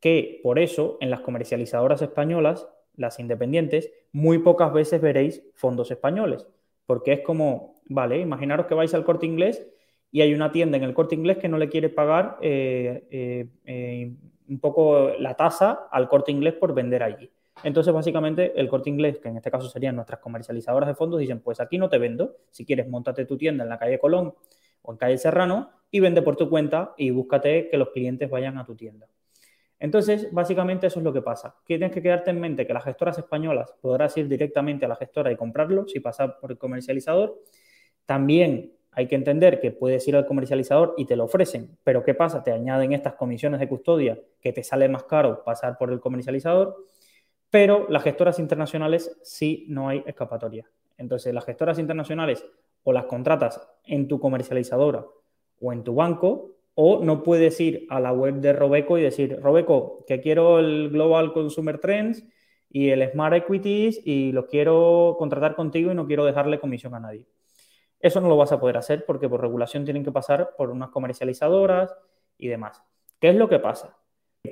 Que 0.00 0.40
por 0.43 0.59
eso 0.59 0.99
en 1.00 1.11
las 1.11 1.21
comercializadoras 1.21 2.02
españolas, 2.02 2.69
las 2.97 3.21
independientes, 3.21 3.93
muy 4.11 4.38
pocas 4.38 4.73
veces 4.73 5.00
veréis 5.00 5.45
fondos 5.55 5.93
españoles, 5.93 6.49
porque 6.85 7.12
es 7.12 7.21
como, 7.21 7.76
vale, 7.85 8.19
imaginaros 8.19 8.67
que 8.67 8.75
vais 8.75 8.93
al 8.93 9.05
corte 9.05 9.25
inglés 9.25 9.64
y 10.11 10.23
hay 10.23 10.35
una 10.35 10.50
tienda 10.50 10.76
en 10.76 10.83
el 10.83 10.95
corte 10.95 11.14
inglés 11.14 11.38
que 11.38 11.49
no 11.49 11.59
le 11.59 11.69
quiere 11.69 11.90
pagar 11.90 12.38
eh, 12.40 13.07
eh, 13.11 13.47
eh, 13.67 14.12
un 14.49 14.59
poco 14.59 15.11
la 15.17 15.35
tasa 15.35 15.87
al 15.93 16.09
corte 16.09 16.33
inglés 16.33 16.55
por 16.55 16.75
vender 16.75 17.05
allí. 17.05 17.31
Entonces, 17.62 17.93
básicamente, 17.93 18.52
el 18.59 18.69
corte 18.69 18.90
inglés, 18.90 19.21
que 19.21 19.28
en 19.28 19.37
este 19.37 19.50
caso 19.50 19.69
serían 19.69 19.95
nuestras 19.95 20.19
comercializadoras 20.19 20.88
de 20.88 20.95
fondos, 20.97 21.21
dicen, 21.21 21.40
pues 21.40 21.61
aquí 21.61 21.78
no 21.78 21.88
te 21.88 21.99
vendo, 21.99 22.37
si 22.50 22.64
quieres, 22.64 22.88
montate 22.88 23.26
tu 23.26 23.37
tienda 23.37 23.62
en 23.62 23.71
la 23.71 23.78
calle 23.78 24.00
Colón 24.00 24.35
o 24.88 24.92
en 24.92 24.97
calle 24.97 25.18
Serrano 25.18 25.71
y 25.90 26.00
vende 26.00 26.23
por 26.23 26.37
tu 26.37 26.49
cuenta 26.49 26.95
y 26.97 27.11
búscate 27.11 27.68
que 27.68 27.76
los 27.76 27.90
clientes 27.90 28.30
vayan 28.30 28.57
a 28.57 28.64
tu 28.64 28.75
tienda. 28.75 29.07
Entonces, 29.78 30.33
básicamente 30.33 30.87
eso 30.87 30.99
es 30.99 31.04
lo 31.04 31.12
que 31.12 31.21
pasa. 31.21 31.57
Tienes 31.64 31.92
que 31.92 32.00
quedarte 32.00 32.30
en 32.30 32.40
mente 32.40 32.66
que 32.66 32.73
las 32.73 32.85
gestoras 32.85 33.18
españolas 33.18 33.75
podrás 33.83 34.16
ir 34.16 34.28
directamente 34.28 34.87
a 34.87 34.88
la 34.88 34.97
gestora 34.97 35.30
y 35.30 35.37
comprarlo 35.37 35.87
si 35.87 36.00
pasa 36.00 36.40
por 36.40 36.52
el 36.52 36.59
comercializador. 36.59 37.38
También 38.07 38.73
hay 38.92 39.07
que 39.07 39.14
entender 39.14 39.61
que 39.61 39.73
puedes 39.73 40.09
ir 40.09 40.16
al 40.16 40.25
comercializador 40.25 40.95
y 40.97 41.04
te 41.04 41.16
lo 41.16 41.25
ofrecen, 41.25 41.76
pero 41.85 42.02
¿qué 42.02 42.14
pasa? 42.14 42.42
Te 42.42 42.50
añaden 42.50 42.95
estas 42.95 43.12
comisiones 43.12 43.61
de 43.61 43.68
custodia 43.68 44.18
que 44.40 44.54
te 44.54 44.64
sale 44.64 44.88
más 44.88 45.04
caro 45.04 45.45
pasar 45.45 45.76
por 45.76 45.92
el 45.92 46.00
comercializador, 46.00 46.87
pero 47.50 47.87
las 47.90 48.02
gestoras 48.02 48.38
internacionales 48.38 49.18
sí 49.23 49.66
no 49.68 49.90
hay 49.90 50.02
escapatoria. 50.07 50.64
Entonces, 50.97 51.35
las 51.35 51.45
gestoras 51.45 51.78
internacionales 51.78 52.45
o 52.82 52.92
las 52.92 53.04
contratas 53.04 53.61
en 53.85 54.08
tu 54.08 54.20
comercializadora 54.20 55.06
o 55.61 55.73
en 55.73 55.82
tu 55.85 55.94
banco, 55.94 56.56
o 56.75 57.04
no 57.04 57.23
puedes 57.23 57.61
ir 57.61 57.87
a 57.90 57.99
la 57.99 58.12
web 58.12 58.35
de 58.37 58.52
Robeco 58.52 58.99
y 58.99 59.02
decir, 59.02 59.40
Robeco, 59.40 60.04
que 60.06 60.20
quiero 60.20 60.61
el 60.61 60.90
Global 60.90 61.32
Consumer 61.32 61.78
Trends 61.78 62.25
y 62.70 62.90
el 62.90 63.11
Smart 63.11 63.35
Equities 63.35 64.00
y 64.04 64.30
lo 64.30 64.47
quiero 64.47 65.16
contratar 65.18 65.56
contigo 65.56 65.90
y 65.90 65.94
no 65.94 66.06
quiero 66.06 66.25
dejarle 66.25 66.61
comisión 66.61 66.94
a 66.94 67.00
nadie. 67.00 67.26
Eso 67.99 68.20
no 68.20 68.28
lo 68.28 68.37
vas 68.37 68.52
a 68.52 68.61
poder 68.61 68.76
hacer 68.76 69.04
porque 69.04 69.28
por 69.28 69.40
regulación 69.40 69.85
tienen 69.85 70.04
que 70.04 70.12
pasar 70.12 70.50
por 70.56 70.70
unas 70.70 70.90
comercializadoras 70.90 71.92
y 72.37 72.47
demás. 72.47 72.82
¿Qué 73.18 73.30
es 73.30 73.35
lo 73.35 73.49
que 73.49 73.58
pasa? 73.58 73.97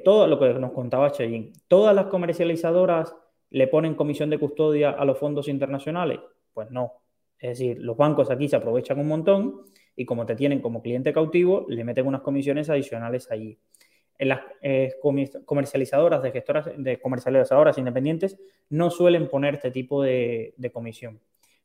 todo 0.04 0.26
lo 0.26 0.38
que 0.38 0.52
nos 0.54 0.73
contaba 0.73 1.12
Cheyenne, 1.12 1.52
todas 1.68 1.95
las 1.95 2.06
comercializadoras 2.06 3.14
le 3.50 3.68
ponen 3.68 3.95
comisión 3.95 4.30
de 4.30 4.38
custodia 4.38 4.90
a 4.90 5.04
los 5.04 5.18
fondos 5.18 5.49
internacionales. 5.49 6.21
Pues 6.52 6.71
no. 6.71 6.92
Es 7.38 7.59
decir, 7.59 7.78
los 7.81 7.97
bancos 7.97 8.31
aquí 8.31 8.49
se 8.49 8.57
aprovechan 8.57 8.99
un 8.99 9.09
montón 9.09 9.62
y 9.95 10.05
como 10.05 10.26
te 10.26 10.37
tienen 10.37 10.61
como 10.61 10.83
cliente 10.83 11.12
cautivo, 11.12 11.66
le 11.69 11.85
meten 11.85 12.07
unas 12.07 12.23
comisiones 12.23 12.71
adicionales 12.71 13.31
allí. 13.31 13.59
En 14.19 14.28
las 14.28 14.40
eh, 14.62 14.95
comercializadoras 15.45 16.23
de 16.23 16.33
gestoras, 16.33 16.71
de 16.76 17.00
comercializadoras 17.00 17.76
independientes, 17.76 18.38
no 18.71 18.90
suelen 18.90 19.28
poner 19.28 19.55
este 19.55 19.71
tipo 19.71 20.02
de, 20.02 20.55
comisión. 20.73 21.21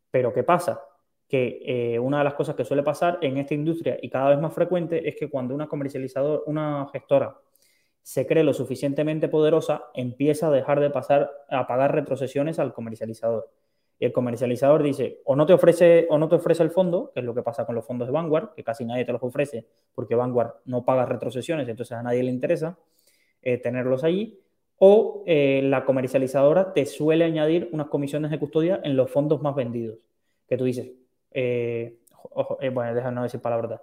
Pero 0.10 0.34
¿qué 0.34 0.44
pasa? 0.44 0.82
Que 1.28 1.62
eh, 1.66 2.00
una 2.00 2.18
de 2.20 2.24
las 2.26 2.34
cosas 2.34 2.56
que 2.56 2.66
suele 2.66 2.84
pasar 2.84 3.20
en 3.22 3.38
esta 3.38 3.54
industria 3.54 3.98
y 4.02 4.10
cada 4.10 4.32
vez 4.32 4.40
más 4.40 4.54
frecuente 4.54 5.08
es 5.08 5.16
que 5.16 5.30
cuando 5.30 5.56
una 5.56 5.68
comercializadora, 5.68 6.42
una 6.46 6.90
gestora 6.92 7.38
se 8.04 8.26
cree 8.26 8.44
lo 8.44 8.54
suficientemente 8.54 9.28
poderosa, 9.30 9.86
empieza 9.94 10.48
a 10.48 10.52
dejar 10.52 10.80
de 10.80 10.90
pasar 10.90 11.32
a 11.50 11.68
pagar 11.68 11.94
retrocesiones 11.94 12.60
al 12.60 12.74
comercializador. 12.74 13.50
Y 14.02 14.06
el 14.06 14.14
comercializador 14.14 14.82
dice, 14.82 15.20
o 15.26 15.36
no 15.36 15.46
te 15.46 15.54
ofrece, 15.54 16.08
o 16.10 16.18
no 16.18 16.28
te 16.28 16.34
ofrece 16.34 16.64
el 16.64 16.72
fondo, 16.72 17.12
que 17.14 17.20
es 17.20 17.26
lo 17.26 17.36
que 17.36 17.44
pasa 17.44 17.68
con 17.68 17.76
los 17.76 17.86
fondos 17.86 18.08
de 18.08 18.12
Vanguard, 18.12 18.56
que 18.56 18.64
casi 18.64 18.84
nadie 18.84 19.06
te 19.06 19.12
los 19.12 19.22
ofrece 19.22 19.68
porque 19.94 20.16
Vanguard 20.16 20.54
no 20.66 20.84
paga 20.84 21.06
retrocesiones, 21.06 21.70
entonces 21.70 21.96
a 21.96 22.02
nadie 22.02 22.24
le 22.24 22.32
interesa 22.32 22.80
eh, 23.44 23.60
tenerlos 23.60 24.04
allí, 24.04 24.40
o 24.80 25.22
eh, 25.28 25.62
la 25.66 25.86
comercializadora 25.86 26.74
te 26.74 26.88
suele 26.88 27.26
añadir 27.26 27.70
unas 27.74 27.90
comisiones 27.90 28.32
de 28.32 28.40
custodia 28.40 28.82
en 28.84 28.98
los 28.98 29.12
fondos 29.12 29.40
más 29.44 29.54
vendidos, 29.54 30.00
que 30.50 30.58
tú 30.58 30.64
dices, 30.64 30.90
eh, 31.30 32.00
bueno, 32.74 32.96
déjame 32.96 33.14
no 33.14 33.22
decir 33.22 33.40
palabras, 33.40 33.82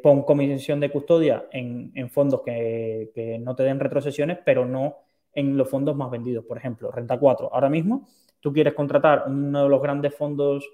pon 0.00 0.22
comisión 0.22 0.78
de 0.78 0.90
custodia 0.92 1.46
en, 1.50 2.08
fondos 2.08 2.42
que, 2.42 3.10
que 3.12 3.36
no 3.40 3.56
te 3.56 3.64
den 3.64 3.80
retrocesiones, 3.80 4.38
pero 4.44 4.64
no 4.64 4.98
en 5.34 5.56
los 5.56 5.68
fondos 5.68 5.96
más 5.96 6.08
vendidos, 6.08 6.44
por 6.44 6.56
ejemplo, 6.56 6.92
Renta 6.92 7.18
4. 7.18 7.50
Ahora 7.52 7.68
mismo 7.68 8.06
tú 8.40 8.52
quieres 8.52 8.74
contratar 8.74 9.24
uno 9.26 9.64
de 9.64 9.68
los 9.68 9.82
grandes 9.82 10.14
fondos 10.14 10.68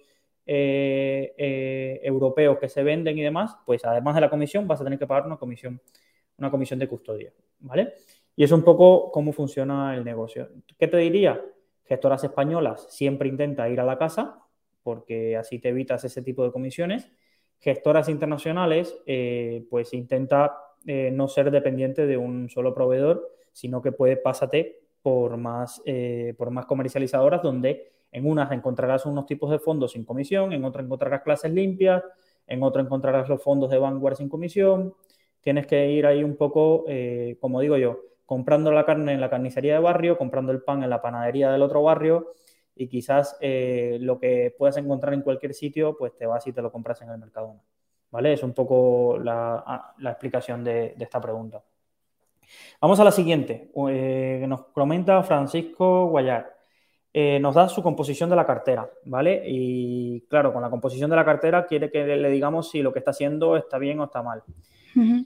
eh, 0.49 1.35
eh, 1.37 2.00
europeos 2.04 2.58
que 2.58 2.68
se 2.68 2.85
venden 2.85 3.18
y 3.18 3.23
demás, 3.23 3.56
pues 3.66 3.85
además 3.85 4.14
de 4.14 4.20
la 4.20 4.30
comisión 4.30 4.68
vas 4.68 4.80
a 4.80 4.85
tener 4.85 4.96
que 4.96 5.06
pagar 5.06 5.26
una 5.26 5.37
comisión, 5.37 5.80
una 6.38 6.52
comisión 6.52 6.78
de 6.78 6.87
custodia, 6.87 7.32
¿vale? 7.58 7.94
Y 8.37 8.44
es 8.44 8.52
un 8.52 8.62
poco 8.62 9.11
cómo 9.11 9.32
funciona 9.32 9.96
el 9.96 10.04
negocio. 10.04 10.49
¿Qué 10.78 10.87
te 10.87 10.99
diría? 10.99 11.42
Gestoras 11.85 12.23
españolas 12.23 12.87
siempre 12.90 13.28
intenta 13.28 13.68
ir 13.68 13.80
a 13.80 13.85
la 13.85 13.99
casa 13.99 14.40
porque 14.85 15.37
así 15.37 15.58
te 15.58 15.70
evitas 15.70 16.04
ese 16.04 16.23
tipo 16.23 16.44
de 16.44 16.52
comisiones. 16.52 17.11
Gestoras 17.58 18.08
internacionales, 18.08 18.96
eh, 19.06 19.66
pues 19.68 19.92
intenta 19.94 20.62
no 20.85 21.26
ser 21.26 21.50
dependiente 21.50 22.06
de 22.06 22.16
un 22.16 22.49
solo 22.49 22.73
proveedor, 22.73 23.28
sino 23.50 23.82
que 23.82 23.90
puede 23.90 24.16
pásate 24.16 24.85
por 25.06 25.36
más, 25.36 25.80
eh, 25.84 26.34
por 26.36 26.50
más 26.50 26.66
comercializadoras 26.66 27.40
donde 27.40 27.92
en 28.10 28.26
unas 28.26 28.50
encontrarás 28.50 29.06
unos 29.06 29.25
tipos 29.25 29.48
de 29.52 29.60
fondos 29.60 29.92
sin 29.92 30.04
comisión, 30.04 30.52
en 30.52 30.64
otras 30.64 30.84
encontrarás 30.84 31.22
clases 31.22 31.52
limpias, 31.52 32.02
en 32.44 32.60
otras 32.64 32.86
encontrarás 32.86 33.28
los 33.28 33.40
fondos 33.40 33.70
de 33.70 33.78
Vanguard 33.78 34.16
sin 34.16 34.28
comisión. 34.28 34.96
Tienes 35.40 35.68
que 35.68 35.88
ir 35.92 36.06
ahí 36.06 36.25
un 36.25 36.34
poco, 36.36 36.86
eh, 36.88 37.36
como 37.40 37.60
digo 37.60 37.76
yo, 37.76 38.00
comprando 38.25 38.72
la 38.72 38.84
carne 38.84 39.12
en 39.12 39.20
la 39.20 39.30
carnicería 39.30 39.75
de 39.75 39.78
barrio, 39.78 40.18
comprando 40.18 40.50
el 40.50 40.60
pan 40.60 40.82
en 40.82 40.90
la 40.90 41.00
panadería 41.00 41.52
del 41.52 41.62
otro 41.62 41.84
barrio 41.84 42.32
y 42.75 42.88
quizás 42.88 43.36
eh, 43.40 43.98
lo 44.00 44.18
que 44.18 44.56
puedas 44.58 44.76
encontrar 44.76 45.14
en 45.14 45.22
cualquier 45.22 45.54
sitio, 45.54 45.96
pues 45.96 46.16
te 46.16 46.26
vas 46.26 46.44
y 46.48 46.52
te 46.52 46.62
lo 46.62 46.72
compras 46.72 47.00
en 47.02 47.10
el 47.10 47.18
Mercadona. 47.18 47.62
¿Vale? 48.10 48.32
Es 48.32 48.42
un 48.42 48.54
poco 48.54 49.18
la, 49.22 49.94
la 49.98 50.10
explicación 50.10 50.64
de 50.64 50.96
esta 50.98 51.20
pregunta. 51.20 51.62
Vamos 52.80 53.00
a 53.00 53.04
la 53.04 53.10
siguiente. 53.10 53.70
Eh, 53.90 54.44
nos 54.48 54.66
comenta 54.66 55.22
Francisco 55.22 56.08
Guayar. 56.08 56.54
Eh, 57.12 57.38
nos 57.40 57.54
da 57.54 57.68
su 57.68 57.82
composición 57.82 58.28
de 58.28 58.36
la 58.36 58.44
cartera, 58.44 58.90
¿vale? 59.06 59.42
Y 59.46 60.20
claro, 60.28 60.52
con 60.52 60.60
la 60.60 60.68
composición 60.68 61.08
de 61.08 61.16
la 61.16 61.24
cartera 61.24 61.64
quiere 61.66 61.90
que 61.90 62.04
le 62.04 62.30
digamos 62.30 62.70
si 62.70 62.82
lo 62.82 62.92
que 62.92 62.98
está 62.98 63.12
haciendo 63.12 63.56
está 63.56 63.78
bien 63.78 64.00
o 64.00 64.04
está 64.04 64.22
mal. 64.22 64.42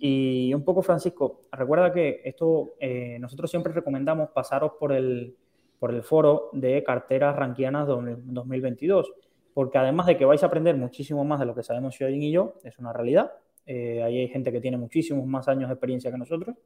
Y 0.01 0.53
un 0.53 0.65
poco, 0.65 0.83
Francisco, 0.83 1.43
recuerda 1.53 1.93
que 1.93 2.23
esto 2.25 2.75
eh, 2.81 3.19
nosotros 3.21 3.49
siempre 3.51 3.73
recomendamos 3.73 4.31
pasaros 4.31 4.73
por 4.81 4.93
el, 4.93 5.37
por 5.79 5.95
el 5.95 6.03
foro 6.03 6.51
de 6.53 6.83
carteras 6.83 7.37
ranquianas 7.37 7.87
2022, 7.87 9.13
porque 9.55 9.79
además 9.79 10.07
de 10.07 10.17
que 10.17 10.25
vais 10.25 10.43
a 10.43 10.47
aprender 10.47 10.77
muchísimo 10.77 11.25
más 11.25 11.39
de 11.39 11.47
lo 11.47 11.55
que 11.55 11.63
sabemos 11.63 11.95
Xiaoyin 11.95 12.23
y 12.23 12.33
yo, 12.33 12.55
es 12.65 12.79
una 12.81 12.93
realidad. 12.93 13.33
ahí 13.67 14.19
hay 14.19 14.29
gente 14.29 14.51
que 14.51 14.61
tiene 14.61 14.77
muchísimos 14.77 15.25
más 15.27 15.47
años 15.47 15.69
de 15.69 15.75
experiencia 15.75 16.11
que 16.11 16.19
nosotros. 16.19 16.57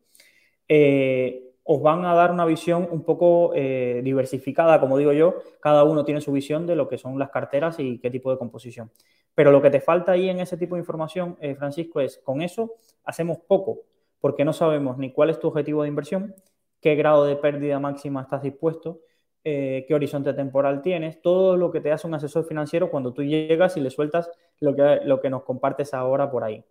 Eh, 0.69 1.53
os 1.67 1.81
van 1.81 2.05
a 2.05 2.15
dar 2.15 2.31
una 2.31 2.45
visión 2.45 2.87
un 2.91 3.05
poco 3.05 3.53
eh, 3.55 4.03
diversificada, 4.05 4.81
como 4.81 4.99
digo 4.99 5.13
yo, 5.13 5.37
cada 5.61 5.85
uno 5.85 6.05
tiene 6.05 6.21
su 6.21 6.31
visión 6.33 6.67
de 6.67 6.77
lo 6.77 6.89
que 6.89 6.99
son 6.99 7.19
las 7.19 7.31
carteras 7.31 7.79
y 7.79 7.99
qué 7.99 8.11
tipo 8.11 8.31
de 8.31 8.39
composición. 8.39 8.91
Pero 9.35 9.51
lo 9.51 9.63
que 9.63 9.71
te 9.71 9.81
falta 9.81 10.13
ahí 10.13 10.29
en 10.29 10.41
ese 10.41 10.57
tipo 10.57 10.75
de 10.75 10.81
información, 10.81 11.37
eh, 11.41 11.55
Francisco, 11.55 12.01
es 12.01 12.19
con 12.19 12.43
eso 12.43 12.75
hacemos 13.05 13.39
poco, 13.47 13.81
porque 14.21 14.45
no 14.45 14.53
sabemos 14.53 14.99
ni 14.99 15.13
cuál 15.13 15.31
es 15.31 15.39
tu 15.39 15.49
objetivo 15.49 15.83
de 15.83 15.89
inversión, 15.89 16.35
qué 16.81 16.95
grado 16.97 17.25
de 17.25 17.37
pérdida 17.37 17.79
máxima 17.79 18.23
estás 18.23 18.43
dispuesto, 18.43 19.01
qué 19.43 19.87
horizonte 19.91 20.33
temporal 20.33 20.81
tienes, 20.81 21.21
todo 21.21 21.59
lo 21.59 21.71
que 21.71 21.83
te 21.83 21.93
hace 21.93 22.07
un 22.07 22.15
asesor 22.15 22.47
financiero 22.47 22.91
cuando 22.91 23.13
tú 23.13 23.23
llegas 23.23 23.77
y 23.77 23.81
le 23.81 23.91
sueltas 23.91 24.31
lo 24.59 24.75
que, 24.75 25.01
lo 25.05 25.21
que 25.21 25.29
nos 25.29 25.43
compartes 25.43 25.93
ahora 25.93 26.31
por 26.31 26.45
ahí. 26.45 26.65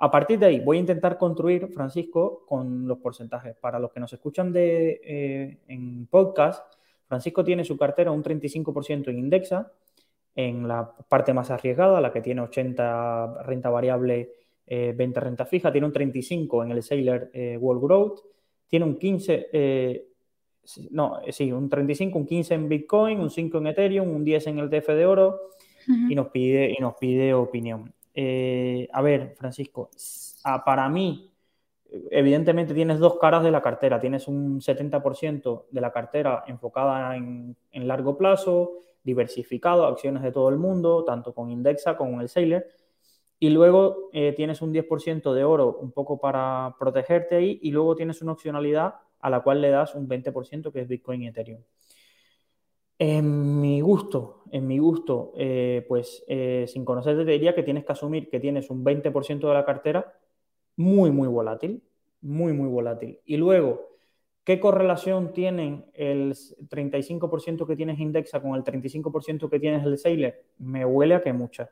A 0.00 0.10
partir 0.12 0.38
de 0.38 0.46
ahí, 0.46 0.60
voy 0.60 0.76
a 0.76 0.80
intentar 0.80 1.18
construir, 1.18 1.68
Francisco, 1.68 2.44
con 2.46 2.86
los 2.86 2.98
porcentajes. 2.98 3.56
Para 3.56 3.80
los 3.80 3.90
que 3.90 3.98
nos 3.98 4.12
escuchan 4.12 4.52
de, 4.52 5.00
eh, 5.02 5.58
en 5.66 6.06
podcast, 6.06 6.72
Francisco 7.08 7.42
tiene 7.42 7.64
su 7.64 7.76
cartera 7.76 8.12
un 8.12 8.22
35% 8.22 9.10
en 9.10 9.18
Indexa, 9.18 9.72
en 10.36 10.68
la 10.68 10.94
parte 11.08 11.34
más 11.34 11.50
arriesgada, 11.50 12.00
la 12.00 12.12
que 12.12 12.20
tiene 12.20 12.42
80 12.42 13.42
renta 13.42 13.70
variable, 13.70 14.34
20 14.66 15.02
eh, 15.02 15.20
renta 15.20 15.46
fija, 15.46 15.72
tiene 15.72 15.88
un 15.88 15.92
35 15.92 16.62
en 16.62 16.70
el 16.70 16.82
Sailor 16.84 17.30
eh, 17.32 17.56
World 17.56 17.82
Growth, 17.82 18.20
tiene 18.68 18.84
un 18.84 18.96
15, 18.98 19.48
no, 20.90 21.20
sí, 21.30 21.50
un 21.50 21.68
35, 21.68 22.18
un 22.18 22.26
15 22.26 22.54
en 22.54 22.68
Bitcoin, 22.68 23.18
un 23.18 23.30
5 23.30 23.58
en 23.58 23.66
Ethereum, 23.66 24.14
un 24.14 24.22
10 24.22 24.46
en 24.46 24.58
el 24.60 24.70
TF 24.70 24.88
de 24.88 25.06
oro 25.06 25.40
y, 25.88 26.14
nos 26.14 26.28
pide, 26.28 26.70
y 26.70 26.80
nos 26.80 26.94
pide 26.94 27.34
opinión. 27.34 27.92
Eh, 28.20 28.88
a 28.92 29.00
ver, 29.00 29.36
Francisco, 29.36 29.90
para 30.64 30.88
mí, 30.88 31.30
evidentemente 32.10 32.74
tienes 32.74 32.98
dos 32.98 33.16
caras 33.16 33.44
de 33.44 33.52
la 33.52 33.62
cartera. 33.62 34.00
Tienes 34.00 34.26
un 34.26 34.60
70% 34.60 35.66
de 35.70 35.80
la 35.80 35.92
cartera 35.92 36.42
enfocada 36.48 37.14
en, 37.14 37.56
largo 37.72 38.18
plazo, 38.18 38.72
diversificado, 39.04 39.86
acciones 39.86 40.24
de 40.24 40.32
todo 40.32 40.48
el 40.48 40.56
mundo, 40.56 41.04
tanto 41.04 41.32
con 41.32 41.48
Indexa 41.48 41.96
como 41.96 42.10
con 42.10 42.20
el 42.20 42.28
Sailor. 42.28 42.66
Y 43.38 43.50
luego 43.50 44.10
eh, 44.12 44.32
tienes 44.36 44.62
un 44.62 44.72
10% 44.72 45.32
de 45.32 45.44
oro 45.44 45.78
un 45.80 45.92
poco 45.92 46.18
para 46.18 46.74
protegerte 46.76 47.36
ahí 47.36 47.60
y 47.62 47.70
luego 47.70 47.94
tienes 47.94 48.20
una 48.20 48.32
opcionalidad 48.32 48.96
a 49.20 49.30
la 49.30 49.44
cual 49.44 49.60
le 49.60 49.70
das 49.70 49.94
un 49.94 50.08
20% 50.08 50.72
que 50.72 50.80
es 50.80 50.88
Bitcoin 50.88 51.22
y 51.22 51.28
Ethereum. 51.28 51.62
En 52.98 53.60
mi 53.60 53.80
gusto, 53.80 54.42
en 54.50 54.66
mi 54.66 54.78
gusto, 54.78 55.32
eh, 55.36 55.84
pues 55.86 56.24
eh, 56.26 56.64
sin 56.66 56.84
conocerte 56.84 57.24
te 57.24 57.30
diría 57.30 57.54
que 57.54 57.62
tienes 57.62 57.84
que 57.84 57.92
asumir 57.92 58.28
que 58.28 58.40
tienes 58.40 58.70
un 58.70 58.84
20% 58.84 59.46
de 59.46 59.54
la 59.54 59.64
cartera 59.64 60.14
muy, 60.76 61.12
muy 61.12 61.28
volátil, 61.28 61.82
muy, 62.20 62.52
muy 62.52 62.68
volátil. 62.68 63.20
Y 63.24 63.36
luego, 63.36 63.88
¿qué 64.42 64.58
correlación 64.58 65.32
tienen 65.32 65.86
el 65.94 66.34
35% 66.68 67.66
que 67.68 67.76
tienes 67.76 68.00
Indexa 68.00 68.40
con 68.42 68.56
el 68.56 68.64
35% 68.64 69.48
que 69.48 69.60
tienes 69.60 69.84
el 69.86 69.96
Sailor? 69.96 70.34
Me 70.58 70.84
huele 70.84 71.14
a 71.14 71.22
que 71.22 71.32
mucha. 71.32 71.70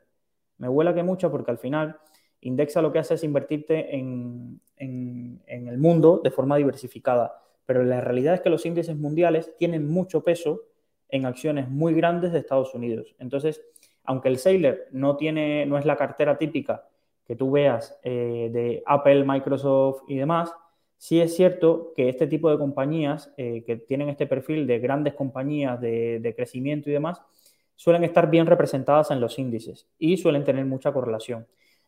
Me 0.57 0.69
huele 0.69 0.91
a 0.91 0.95
que 0.95 1.03
mucha 1.03 1.29
porque 1.29 1.51
al 1.51 1.57
final 1.57 1.97
Indexa 2.39 2.81
lo 2.81 2.93
que 2.93 2.99
hace 2.99 3.15
es 3.15 3.23
invertirte 3.25 3.97
en, 3.97 4.61
en 4.77 5.67
el 5.67 5.77
mundo 5.77 6.21
de 6.23 6.31
forma 6.31 6.55
diversificada. 6.55 7.43
Pero 7.65 7.83
la 7.83 7.99
realidad 7.99 8.35
es 8.35 8.41
que 8.41 8.49
los 8.49 8.65
índices 8.65 8.95
mundiales 8.95 9.53
tienen 9.57 9.89
mucho 9.89 10.23
peso 10.23 10.61
en 11.09 11.25
acciones 11.25 11.69
muy 11.69 11.93
grandes 11.93 12.31
de 12.31 12.39
Estados 12.39 12.73
Unidos. 12.73 13.15
Entonces, 13.19 13.61
aunque 14.03 14.29
el 14.29 14.37
Sailor 14.37 14.79
no, 14.91 15.17
tiene, 15.17 15.65
no 15.65 15.77
es 15.77 15.85
la 15.85 15.97
cartera 15.97 16.37
típica 16.37 16.87
que 17.25 17.35
tú 17.35 17.51
veas 17.51 17.99
eh, 18.03 18.49
de 18.51 18.83
Apple, 18.85 19.25
Microsoft 19.25 20.03
y 20.07 20.15
demás, 20.15 20.53
sí 20.97 21.19
es 21.19 21.35
cierto 21.35 21.93
que 21.95 22.09
este 22.09 22.25
tipo 22.25 22.49
de 22.49 22.57
compañías 22.57 23.33
eh, 23.37 23.63
que 23.65 23.75
tienen 23.75 24.09
este 24.09 24.25
perfil 24.27 24.65
de 24.65 24.79
grandes 24.79 25.13
compañías 25.13 25.79
de, 25.81 26.33
crecimiento 26.35 26.89
y 26.89 26.93
demás, 26.93 27.21
suelen 27.75 28.03
estar 28.05 28.29
bien 28.29 28.47
representadas 28.47 29.11
en 29.11 29.19
los 29.19 29.37
índices 29.37 29.87
y 29.99 30.17
suelen 30.17 30.43
tener 30.43 30.65
mucha 30.65 30.91
correlación. 30.91 31.45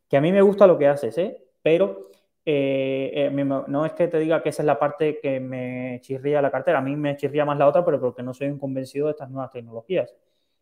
Que 0.09 0.17
a 0.17 0.21
mí 0.21 0.31
me 0.31 0.41
gusta 0.41 0.67
lo 0.67 0.77
que 0.77 0.87
haces, 0.87 1.17
¿eh? 1.17 1.41
pero 1.61 2.09
eh, 2.45 3.11
eh, 3.13 3.29
no 3.31 3.85
es 3.85 3.93
que 3.93 4.07
te 4.07 4.19
diga 4.19 4.41
que 4.41 4.49
esa 4.49 4.61
es 4.61 4.65
la 4.65 4.79
parte 4.79 5.19
que 5.19 5.39
me 5.39 5.99
chirría 6.01 6.41
la 6.41 6.51
cartera, 6.51 6.79
a 6.79 6.81
mí 6.81 6.95
me 6.95 7.15
chirría 7.15 7.45
más 7.45 7.57
la 7.57 7.67
otra, 7.67 7.85
pero 7.85 7.99
porque 7.99 8.23
no 8.23 8.33
soy 8.33 8.47
un 8.47 8.57
convencido 8.57 9.07
de 9.07 9.11
estas 9.11 9.29
nuevas 9.29 9.51
tecnologías. 9.51 10.15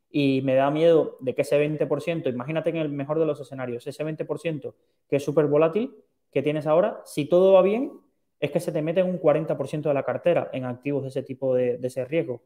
Y 0.10 0.41
me 0.43 0.55
da 0.55 0.72
miedo 0.72 1.17
de 1.19 1.36
que 1.36 1.41
ese 1.41 1.57
20%, 1.60 2.29
imagínate 2.29 2.69
en 2.69 2.77
el 2.77 2.89
mejor 2.89 3.19
de 3.19 3.25
los 3.25 3.39
escenarios, 3.39 3.86
ese 3.88 4.03
20% 4.03 4.74
que 5.10 5.17
es 5.17 5.24
súper 5.24 5.48
volátil 5.48 5.96
que 6.31 6.41
tienes 6.41 6.67
ahora, 6.67 7.01
si 7.05 7.25
todo 7.25 7.53
va 7.53 7.62
bien, 7.62 7.93
es 8.39 8.51
que 8.51 8.60
se 8.60 8.72
te 8.72 8.81
mete 8.81 9.03
un 9.03 9.19
40% 9.19 9.89
de 9.89 9.93
la 9.93 10.03
cartera 10.03 10.50
en 10.53 10.65
activos 10.65 11.03
de 11.03 11.10
ese 11.10 11.24
tipo 11.24 11.55
de, 11.55 11.79
ese 11.81 12.05
riesgo. 12.05 12.43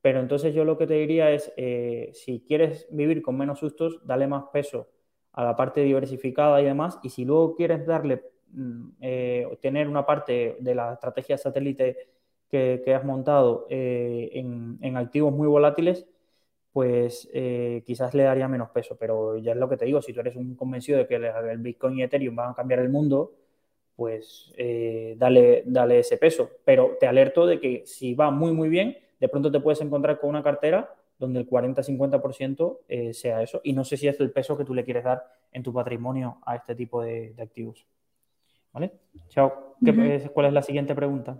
Pero 0.00 0.20
entonces 0.20 0.54
yo 0.54 0.64
lo 0.64 0.78
que 0.78 0.86
te 0.86 0.94
diría 0.94 1.30
es, 1.30 1.52
eh, 1.56 2.10
si 2.14 2.44
quieres 2.46 2.86
vivir 2.90 3.22
con 3.22 3.36
menos 3.36 3.58
sustos, 3.58 4.00
dale 4.06 4.26
más 4.26 4.44
peso 4.52 4.88
a 5.32 5.44
la 5.44 5.56
parte 5.56 5.82
diversificada 5.82 6.60
y 6.62 6.64
demás. 6.64 6.98
Y 7.02 7.10
si 7.10 7.24
luego 7.24 7.54
quieres 7.54 7.86
darle, 7.86 8.22
eh, 9.00 9.46
tener 9.60 9.88
una 9.88 10.06
parte 10.06 10.56
de 10.60 10.74
la 10.74 10.94
estrategia 10.94 11.38
satélite 11.38 11.96
que, 12.48 12.82
has 12.94 13.04
montado 13.04 13.66
eh, 13.68 14.30
en, 14.34 14.96
activos 14.96 15.32
muy 15.32 15.46
volátiles, 15.48 16.06
pues 16.72 17.28
quizás 17.84 18.14
le 18.14 18.22
daría 18.22 18.48
menos 18.48 18.70
peso. 18.70 18.96
Pero 18.98 19.38
ya 19.38 19.52
es 19.52 19.58
lo 19.58 19.68
que 19.68 19.76
te 19.76 19.84
digo, 19.84 20.00
si 20.00 20.12
tú 20.12 20.20
eres 20.20 20.36
un 20.36 20.54
convencido 20.54 20.98
de 20.98 21.06
que 21.06 21.16
el 21.16 21.58
Bitcoin 21.58 21.98
y 21.98 22.02
Ethereum 22.02 22.36
van 22.36 22.50
a 22.50 22.54
cambiar 22.54 22.80
el 22.80 22.88
mundo, 22.88 23.32
pues 23.98 24.52
eh, 24.56 25.16
dale, 25.18 25.64
dale 25.66 25.98
ese 25.98 26.18
peso. 26.18 26.48
Pero 26.64 26.96
te 27.00 27.08
alerto 27.08 27.48
de 27.48 27.58
que 27.58 27.82
si 27.84 28.14
va 28.14 28.30
muy, 28.30 28.52
muy 28.52 28.68
bien, 28.68 28.96
de 29.18 29.28
pronto 29.28 29.50
te 29.50 29.58
puedes 29.58 29.80
encontrar 29.80 30.20
con 30.20 30.30
una 30.30 30.40
cartera 30.40 30.94
donde 31.18 31.40
el 31.40 31.50
40-50% 31.50 32.78
eh, 32.86 33.12
sea 33.12 33.42
eso. 33.42 33.60
Y 33.64 33.72
no 33.72 33.82
sé 33.82 33.96
si 33.96 34.06
es 34.06 34.20
el 34.20 34.30
peso 34.30 34.56
que 34.56 34.64
tú 34.64 34.72
le 34.72 34.84
quieres 34.84 35.02
dar 35.02 35.24
en 35.50 35.64
tu 35.64 35.72
patrimonio 35.72 36.38
a 36.46 36.54
este 36.54 36.76
tipo 36.76 37.02
de, 37.02 37.34
activos. 37.42 37.88
¿Vale? 38.72 38.92
Chao. 39.28 39.76
¿Cuál 40.34 40.46
es 40.46 40.52
la 40.52 40.62
siguiente 40.62 40.94
pregunta? 40.94 41.38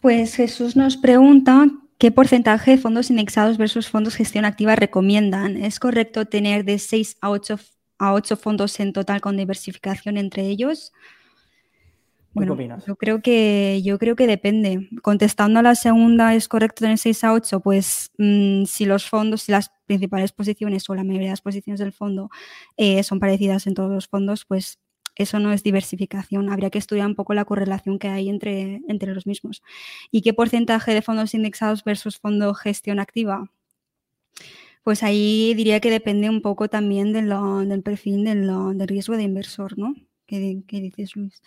Pues 0.00 0.34
Jesús 0.34 0.76
nos 0.76 0.96
pregunta 0.96 1.66
qué 1.98 2.10
porcentaje 2.10 2.72
de 2.72 2.78
fondos 2.78 3.10
indexados 3.10 3.58
versus 3.58 3.88
fondos 3.88 4.16
gestión 4.16 4.44
activa 4.44 4.76
recomiendan. 4.76 5.56
¿Es 5.56 5.80
correcto 5.80 6.26
tener 6.26 6.64
de 6.64 6.78
6 6.78 7.18
a 7.20 7.30
8, 7.30 7.58
a 7.98 8.12
8 8.12 8.36
fondos 8.36 8.78
en 8.80 8.92
total 8.92 9.20
con 9.20 9.36
diversificación 9.36 10.16
entre 10.16 10.46
ellos? 10.46 10.92
Bueno, 12.32 12.52
¿Qué 12.52 12.64
opinas? 12.64 12.84
Yo 12.84 12.96
creo 12.96 13.22
que, 13.22 13.80
yo 13.82 13.98
creo 13.98 14.14
que 14.14 14.26
depende. 14.26 14.90
Contestando 15.02 15.60
a 15.60 15.62
la 15.62 15.74
segunda, 15.74 16.34
¿es 16.34 16.48
correcto 16.48 16.80
tener 16.80 16.98
6 16.98 17.24
a 17.24 17.32
8? 17.32 17.60
Pues 17.60 18.10
mm, 18.18 18.64
si 18.64 18.84
los 18.84 19.08
fondos, 19.08 19.42
si 19.42 19.52
las 19.52 19.70
principales 19.86 20.32
posiciones 20.32 20.88
o 20.90 20.94
la 20.94 21.02
mayoría 21.02 21.28
de 21.28 21.32
las 21.32 21.40
posiciones 21.40 21.80
del 21.80 21.94
fondo 21.94 22.28
eh, 22.76 23.02
son 23.04 23.20
parecidas 23.20 23.66
en 23.66 23.72
todos 23.72 23.90
los 23.90 24.06
fondos, 24.06 24.44
pues 24.44 24.78
eso 25.16 25.38
no 25.40 25.52
es 25.52 25.62
diversificación. 25.62 26.50
Habría 26.50 26.70
que 26.70 26.78
estudiar 26.78 27.06
un 27.06 27.14
poco 27.14 27.34
la 27.34 27.44
correlación 27.44 27.98
que 27.98 28.08
hay 28.08 28.28
entre, 28.28 28.82
entre 28.88 29.14
los 29.14 29.26
mismos. 29.26 29.62
¿Y 30.10 30.22
qué 30.22 30.32
porcentaje 30.32 30.94
de 30.94 31.02
fondos 31.02 31.34
indexados 31.34 31.82
versus 31.84 32.18
fondo 32.18 32.54
gestión 32.54 33.00
activa? 33.00 33.50
Pues 34.86 35.02
ahí 35.02 35.52
diría 35.54 35.80
que 35.80 35.90
depende 35.90 36.30
un 36.30 36.42
poco 36.42 36.68
también 36.68 37.12
del 37.12 37.82
perfil 37.82 38.22
del, 38.22 38.86
riesgo 38.86 39.16
de 39.16 39.24
inversor, 39.24 39.76
¿no? 39.76 39.96
¿Qué, 40.26 40.62
dices, 40.68 41.16
Luis? 41.16 41.42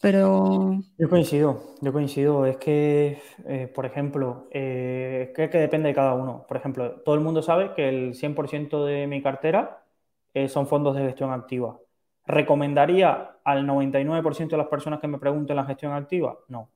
Pero... 0.00 0.80
Yo 0.96 1.10
coincido, 1.10 1.74
yo 1.82 1.92
coincido. 1.92 2.46
Es 2.46 2.56
que, 2.56 3.20
eh, 3.46 3.70
por 3.74 3.84
ejemplo, 3.84 4.48
eh, 4.50 5.32
que 5.34 5.48
depende 5.48 5.88
de 5.88 5.94
cada 5.94 6.14
uno. 6.14 6.46
Por 6.48 6.56
ejemplo, 6.56 7.02
todo 7.02 7.14
el 7.14 7.20
mundo 7.20 7.42
sabe 7.42 7.74
que 7.74 7.86
el 7.86 8.14
100% 8.14 8.86
de 8.86 9.06
mi 9.08 9.22
cartera 9.22 9.84
eh, 10.32 10.48
son 10.48 10.66
fondos 10.66 10.96
de 10.96 11.02
gestión 11.02 11.32
activa. 11.32 11.78
¿Recomendaría 12.26 13.38
al 13.44 13.66
99% 13.66 14.48
de 14.48 14.56
las 14.56 14.68
personas 14.68 15.00
que 15.00 15.08
me 15.08 15.18
pregunten 15.18 15.56
la 15.56 15.64
gestión 15.64 15.92
activa? 15.92 16.38
No. 16.48 16.70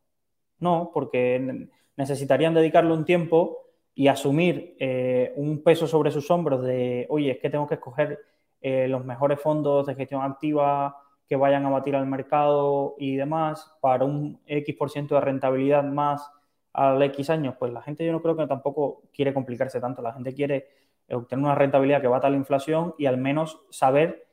No, 0.61 0.91
porque 0.93 1.69
necesitarían 1.97 2.55
dedicarle 2.55 2.93
un 2.93 3.05
tiempo 3.05 3.59
y 3.95 4.09
asumir 4.09 4.77
un 5.37 5.63
peso 5.63 5.87
sobre 5.87 6.11
sus 6.11 6.31
hombros 6.31 6.63
de, 6.65 7.07
oye, 7.11 7.33
es 7.33 7.39
que 7.39 7.51
tengo 7.51 7.67
que 7.67 7.75
escoger 7.75 8.19
los 8.61 9.05
mejores 9.05 9.41
fondos 9.41 9.87
de 9.87 9.95
gestión 9.95 10.23
activa 10.23 10.97
que 11.29 11.37
vayan 11.37 11.67
a 11.67 11.71
batir 11.71 11.95
al 11.95 12.07
mercado 12.07 12.95
y 12.99 13.17
demás 13.17 13.73
para 13.81 14.05
un 14.05 14.41
X% 14.47 15.15
de 15.15 15.21
rentabilidad 15.21 15.85
más 15.85 16.31
al 16.73 17.03
X 17.03 17.31
años, 17.31 17.55
pues 17.59 17.73
la 17.73 17.83
gente 17.83 18.05
yo 18.07 18.13
no 18.13 18.23
creo 18.23 18.37
que 18.37 18.47
tampoco 18.47 19.03
quiere 19.13 19.35
complicarse 19.35 19.81
tanto. 19.81 20.01
La 20.01 20.13
gente 20.13 20.33
quiere 20.33 20.69
obtener 21.11 21.45
una 21.45 21.55
rentabilidad 21.55 22.01
que 22.01 22.07
bata 22.07 22.31
la 22.31 22.37
inflación 22.37 22.95
y 22.99 23.07
al 23.07 23.17
menos 23.17 23.61
saber 23.71 24.28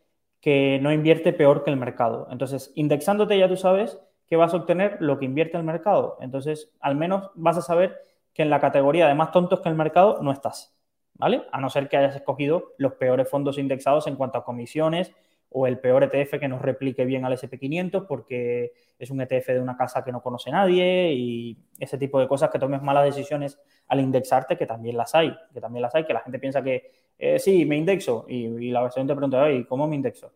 que 0.45 0.77
no 0.79 0.93
invierte 0.93 1.34
peor 1.34 1.63
que 1.63 1.71
el 1.71 1.75
mercado. 1.75 2.27
Entonces, 2.29 2.71
indexándote 2.75 3.36
ya 3.36 3.47
tú 3.47 3.58
sabes 3.58 3.99
que 4.27 4.36
vas 4.36 4.53
a 4.53 4.58
obtener 4.58 4.97
lo 4.99 5.17
que 5.17 5.25
invierte 5.25 5.58
el 5.58 5.63
mercado. 5.63 6.19
Entonces, 6.21 6.71
al 6.81 6.95
menos 6.95 7.31
vas 7.34 7.58
a 7.58 7.63
saber 7.63 7.97
que 8.31 8.43
en 8.43 8.51
la 8.51 8.60
categoría 8.60 9.08
de 9.08 9.15
más 9.15 9.31
tontos 9.31 9.62
que 9.62 9.69
el 9.69 9.73
mercado 9.73 10.19
no 10.21 10.31
estás, 10.31 10.77
¿vale? 11.15 11.47
A 11.51 11.60
no 11.60 11.71
ser 11.71 11.89
que 11.89 11.97
hayas 11.97 12.15
escogido 12.15 12.73
los 12.77 12.93
peores 12.93 13.27
fondos 13.27 13.58
indexados 13.58 14.05
en 14.05 14.17
cuanto 14.17 14.38
a 14.38 14.45
comisiones 14.45 15.12
o 15.49 15.67
el 15.67 15.79
peor 15.79 16.03
ETF 16.03 16.39
que 16.39 16.47
nos 16.47 16.62
replique 16.62 17.05
bien 17.05 17.25
al 17.25 17.34
SP500 17.34 18.05
porque 18.08 18.73
es 18.99 19.10
un 19.10 19.21
ETF 19.21 19.47
de 19.47 19.62
una 19.62 19.77
casa 19.77 20.03
que 20.03 20.12
no 20.12 20.21
conoce 20.21 20.51
nadie 20.51 21.13
y 21.13 21.58
ese 21.79 21.97
tipo 21.97 22.19
de 22.19 22.27
cosas 22.27 22.49
que 22.49 22.60
tomes 22.60 22.81
malas 22.81 23.05
decisiones 23.05 23.60
al 23.88 23.99
indexarte, 23.99 24.58
que 24.58 24.65
también 24.65 24.97
las 24.97 25.15
hay, 25.15 25.36
que 25.53 25.62
también 25.62 25.81
las 25.81 25.95
hay, 25.95 26.05
que 26.05 26.13
la 26.13 26.21
gente 26.21 26.39
piensa 26.39 26.63
que 26.63 26.91
eh, 27.17 27.39
sí, 27.39 27.65
me 27.65 27.77
indexo 27.77 28.25
y, 28.27 28.71
la 28.71 28.81
versión 28.81 29.08
te 29.08 29.13
pregunta, 29.13 29.49
¿y 29.51 29.65
cómo 29.65 29.88
me 29.88 29.95
indexo? 29.95 30.34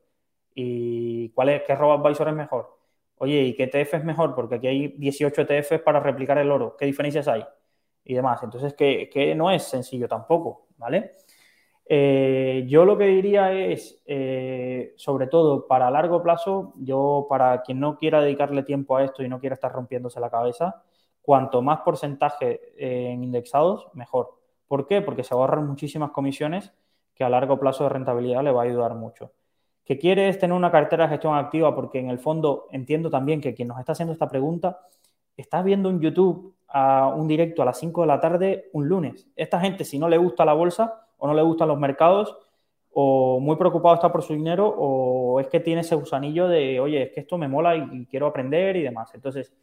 ¿Y 0.55 1.29
cuál 1.29 1.49
es, 1.49 1.63
qué 1.63 1.75
robo-advisor 1.75 2.29
es 2.29 2.35
mejor? 2.35 2.77
Oye, 3.17 3.41
¿y 3.41 3.55
qué 3.55 3.63
ETF 3.63 3.95
es 3.95 4.03
mejor? 4.05 4.35
Porque 4.35 4.55
aquí 4.55 4.67
hay 4.67 4.87
18 4.97 5.41
ETFs 5.41 5.81
para 5.81 5.99
replicar 5.99 6.37
el 6.37 6.51
oro, 6.51 6.75
¿qué 6.77 6.85
diferencias 6.85 7.27
hay? 7.27 7.45
Y 8.05 8.13
demás. 8.13 8.41
Entonces, 8.43 8.73
que, 8.73 9.09
que 9.09 9.35
no 9.35 9.51
es 9.51 9.63
sencillo 9.63 10.07
tampoco, 10.07 10.67
¿vale? 10.77 11.15
Eh, 11.91 12.65
yo 12.67 12.85
lo 12.85 12.99
que 12.99 13.05
diría 13.05 13.51
es, 13.51 13.99
eh, 14.05 14.93
sobre 14.95 15.25
todo 15.25 15.65
para 15.65 15.89
largo 15.89 16.21
plazo, 16.21 16.73
yo 16.77 17.25
para 17.27 17.63
quien 17.63 17.79
no 17.79 17.97
quiera 17.97 18.21
dedicarle 18.21 18.61
tiempo 18.61 18.95
a 18.95 19.03
esto 19.03 19.23
y 19.23 19.27
no 19.27 19.39
quiera 19.39 19.55
estar 19.55 19.71
rompiéndose 19.71 20.19
la 20.19 20.29
cabeza, 20.29 20.83
cuanto 21.19 21.63
más 21.63 21.79
porcentaje 21.81 22.73
eh, 22.77 23.09
en 23.11 23.23
indexados, 23.23 23.87
mejor. 23.95 24.37
¿Por 24.67 24.85
qué? 24.85 25.01
Porque 25.01 25.23
se 25.23 25.33
ahorran 25.33 25.65
muchísimas 25.65 26.11
comisiones 26.11 26.71
que 27.15 27.23
a 27.23 27.29
largo 27.29 27.59
plazo 27.59 27.85
de 27.85 27.89
rentabilidad 27.89 28.43
le 28.43 28.51
va 28.51 28.61
a 28.61 28.65
ayudar 28.65 28.93
mucho. 28.93 29.31
¿Que 29.83 29.97
quieres 29.97 30.37
tener 30.37 30.55
una 30.55 30.69
cartera 30.69 31.05
de 31.05 31.09
gestión 31.09 31.35
activa? 31.35 31.73
Porque 31.73 31.97
en 31.97 32.11
el 32.11 32.19
fondo 32.19 32.67
entiendo 32.71 33.09
también 33.09 33.41
que 33.41 33.55
quien 33.55 33.67
nos 33.67 33.79
está 33.79 33.93
haciendo 33.93 34.13
esta 34.13 34.29
pregunta 34.29 34.81
está 35.35 35.63
viendo 35.63 35.89
en 35.89 35.99
YouTube 36.01 36.55
a 36.67 37.07
un 37.07 37.27
directo 37.27 37.63
a 37.63 37.65
las 37.65 37.79
5 37.79 38.01
de 38.01 38.07
la 38.07 38.19
tarde 38.19 38.69
un 38.73 38.87
lunes. 38.87 39.27
Esta 39.35 39.59
gente, 39.59 39.83
si 39.85 39.97
no 39.97 40.07
le 40.07 40.19
gusta 40.19 40.45
la 40.45 40.53
bolsa, 40.53 41.08
o 41.19 41.27
no 41.27 41.33
le 41.33 41.41
gustan 41.43 41.67
los 41.67 41.79
mercados, 41.79 42.35
o 42.91 43.39
muy 43.39 43.55
preocupado 43.55 43.95
está 43.95 44.11
por 44.11 44.23
su 44.23 44.33
dinero, 44.33 44.67
o 44.67 45.39
es 45.39 45.47
que 45.47 45.59
tiene 45.59 45.81
ese 45.81 45.95
gusanillo 45.95 46.47
de, 46.47 46.79
oye, 46.79 47.03
es 47.03 47.11
que 47.11 47.19
esto 47.19 47.37
me 47.37 47.47
mola 47.47 47.75
y, 47.75 48.05
quiero 48.07 48.27
aprender 48.27 48.75
y 48.75 48.83
demás. 48.83 49.13
Entonces, 49.13 49.53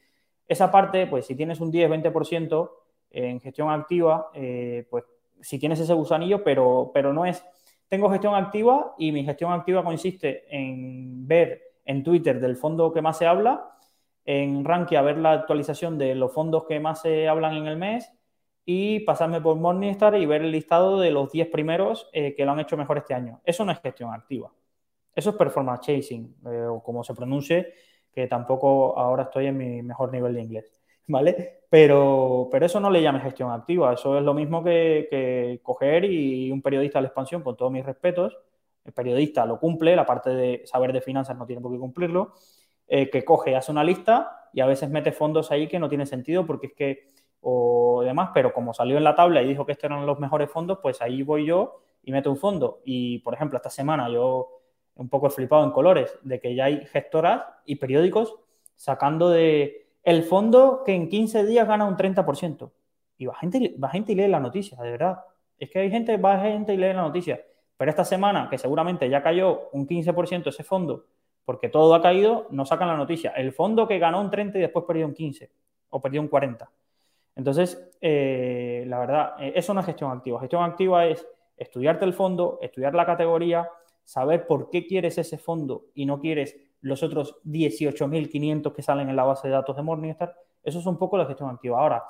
esa 0.47 0.71
parte, 0.71 1.07
pues 1.07 1.27
si 1.27 1.35
tienes 1.35 1.61
un 1.61 1.73
10-20% 1.73 2.71
en 3.11 3.41
gestión 3.41 3.71
activa, 3.71 4.31
eh, 4.35 4.87
pues 4.89 5.05
si 5.41 5.59
tienes 5.59 5.81
ese 5.81 5.93
gusanillo, 5.93 6.45
pero, 6.45 6.91
pero 6.95 7.13
no 7.13 7.27
es, 7.27 7.45
tengo 7.89 8.11
gestión 8.11 8.35
activa 8.35 8.95
y 8.99 9.13
mi 9.13 9.25
gestión 9.25 9.53
activa 9.53 9.83
consiste 9.85 10.45
en 10.49 11.27
ver 11.27 11.63
en 11.85 12.03
Twitter 12.03 12.41
del 12.41 12.57
fondo 12.57 12.93
que 12.93 13.03
más 13.03 13.19
se 13.19 13.27
habla, 13.27 13.77
en 14.25 14.65
Rankia 14.65 15.03
ver 15.03 15.19
la 15.19 15.33
actualización 15.33 15.99
de 15.99 16.15
los 16.15 16.33
fondos 16.33 16.65
que 16.65 16.81
más 16.81 17.03
se 17.03 17.29
hablan 17.29 17.55
en 17.55 17.67
el 17.67 17.77
mes 17.77 18.13
y 18.69 19.01
pasarme 19.01 19.41
por 19.41 19.57
Morningstar 19.57 20.17
y 20.17 20.27
ver 20.27 20.43
el 20.43 20.51
listado 20.51 20.99
de 20.99 21.13
los 21.13 21.31
10 21.31 21.49
primeros 21.49 22.11
eh, 22.13 22.35
que 22.35 22.45
lo 22.45 22.51
han 22.51 22.59
hecho 22.59 22.77
mejor 22.77 22.99
este 22.99 23.15
año. 23.15 23.41
Eso 23.45 23.65
no 23.65 23.71
es 23.71 23.81
gestión 23.81 24.13
activa. 24.13 24.53
Eso 25.15 25.31
es 25.31 25.37
performance 25.37 25.87
chasing, 25.87 26.37
eh, 26.47 26.67
o 26.69 26.83
como 26.83 27.05
se 27.05 27.15
pronuncie, 27.15 27.73
que 28.13 28.27
tampoco 28.27 28.99
ahora 28.99 29.25
estoy 29.25 29.47
en 29.47 29.57
mi 29.57 29.83
mejor 29.83 30.13
nivel 30.13 30.35
de 30.35 30.43
inglés, 30.43 30.83
¿vale? 31.07 31.61
Pero, 31.71 32.49
pero 32.51 32.67
eso 32.67 32.81
no 32.81 32.91
le 32.91 33.01
llame 33.01 33.21
gestión 33.21 33.53
activa. 33.53 33.95
Eso 33.95 34.19
es 34.19 34.25
lo 34.25 34.35
mismo 34.35 34.65
que, 34.65 35.61
coger 35.63 36.05
y 36.05 36.51
un 36.51 36.61
periodista 36.61 36.99
de 36.99 37.05
la 37.05 37.09
expansión, 37.09 37.43
con 37.43 37.57
todos 37.57 37.71
mis 37.71 37.87
respetos, 37.87 38.37
el 38.85 38.93
periodista 38.93 39.47
lo 39.47 39.59
cumple, 39.61 39.97
la 39.97 40.07
parte 40.07 40.31
de 40.31 40.63
saber 40.65 40.93
de 40.93 41.01
finanzas 41.01 41.37
no 41.37 41.47
tiene 41.47 41.63
por 41.63 41.73
qué 41.73 41.79
cumplirlo, 41.79 42.35
eh, 42.89 43.11
que 43.11 43.25
coge, 43.25 43.57
hace 43.57 43.73
una 43.73 43.83
lista 43.85 44.49
y 44.53 44.61
a 44.61 44.67
veces 44.67 44.91
mete 44.91 45.13
fondos 45.13 45.51
ahí 45.51 45.67
que 45.67 45.79
no 45.79 45.89
tiene 45.89 46.07
sentido 46.07 46.47
porque 46.47 46.69
es 46.69 46.73
que 46.75 47.16
o 47.49 48.03
demás, 48.03 48.31
pero 48.35 48.53
como 48.53 48.75
salió 48.75 48.97
en 48.97 49.05
la 49.05 49.15
tabla 49.15 49.41
y 49.41 49.47
dijo 49.47 49.65
que 49.65 49.71
estos 49.71 49.85
eran 49.85 50.05
los 50.05 50.19
mejores 50.19 50.51
fondos, 50.51 50.81
pues 50.83 51.01
ahí 51.01 51.23
voy 51.23 51.47
yo 51.47 51.81
y 52.03 52.11
meto 52.11 52.29
un 52.29 52.37
fondo. 52.37 52.81
Y, 52.85 53.21
por 53.21 53.35
ejemplo, 53.35 53.57
esta 53.57 53.71
semana 53.71 54.09
yo 54.09 54.49
un 54.97 55.09
poco 55.09 55.31
flipado 55.31 55.63
en 55.63 55.71
colores 55.71 56.19
de 56.23 56.41
que 56.41 56.57
ya 56.57 56.65
hay 56.65 56.85
gestoras 56.87 57.45
y 57.65 57.77
periódicos 57.77 58.35
sacando 58.75 59.31
de 59.31 59.87
el 60.03 60.25
fondo 60.25 60.83
que 60.85 60.93
en 60.93 61.09
15 61.09 61.47
días 61.47 61.69
gana 61.69 61.85
un 61.85 61.97
30%. 61.97 62.73
Y 63.17 63.27
va 63.27 63.37
gente, 63.37 63.77
va 63.83 63.91
gente 63.91 64.11
y 64.11 64.17
lee 64.17 64.27
la 64.27 64.41
noticia, 64.41 64.83
de 64.83 64.91
verdad. 64.91 65.21
Es 65.57 65.71
que 65.71 65.79
hay 65.79 65.91
gente, 65.91 66.17
va 66.17 66.41
gente 66.41 66.75
y 66.75 66.77
lee 66.77 66.95
la 66.95 67.03
noticia. 67.03 67.41
Pero 67.77 67.89
esta 67.89 68.05
semana, 68.05 68.49
que 68.51 68.59
seguramente 68.59 69.09
ya 69.09 69.23
cayó 69.23 69.69
un 69.71 69.87
15% 69.87 70.49
ese 70.49 70.65
fondo, 70.65 71.07
porque 71.45 71.69
todo 71.69 71.95
ha 71.95 72.03
caído, 72.03 72.49
no 72.51 72.67
sacan 72.67 72.89
la 72.89 72.97
noticia. 72.97 73.31
El 73.37 73.53
fondo 73.53 73.87
que 73.87 74.01
ganó 74.01 74.21
un 74.21 74.31
30 74.31 74.59
y 74.59 74.63
después 74.63 74.85
perdió 74.85 75.07
un 75.07 75.15
15 75.15 75.49
o 75.91 76.01
perdió 76.01 76.21
un 76.21 76.27
40. 76.27 76.69
Entonces, 77.37 77.91
eh, 78.01 78.85
la 78.89 78.99
verdad, 78.99 79.35
eh, 79.39 79.53
eso 79.55 79.73
no 79.75 79.81
es 79.81 79.87
gestión 79.87 80.11
activa. 80.11 80.41
Gestión 80.41 80.65
activa 80.65 81.07
es 81.07 81.27
estudiarte 81.57 82.05
el 82.05 82.15
fondo, 82.15 82.59
estudiar 82.61 82.95
la 82.95 83.07
categoría, 83.07 83.69
saber 84.05 84.47
por 84.47 84.71
qué 84.71 84.87
quieres 84.87 85.19
ese 85.19 85.39
fondo 85.39 85.87
y 85.95 86.07
no 86.07 86.19
quieres 86.19 86.57
los 86.81 87.03
otros 87.03 87.37
18.500 87.45 88.73
que 88.73 88.83
salen 88.83 89.11
en 89.11 89.17
la 89.17 89.25
base 89.25 89.49
de 89.49 89.55
datos 89.55 89.77
de 89.77 89.83
Morningstar. 89.83 90.35
Eso 90.63 90.79
es 90.79 90.87
un 90.87 90.99
poco 90.99 91.19
la 91.19 91.27
gestión 91.27 91.51
activa. 91.51 91.81
Ahora, 91.81 92.05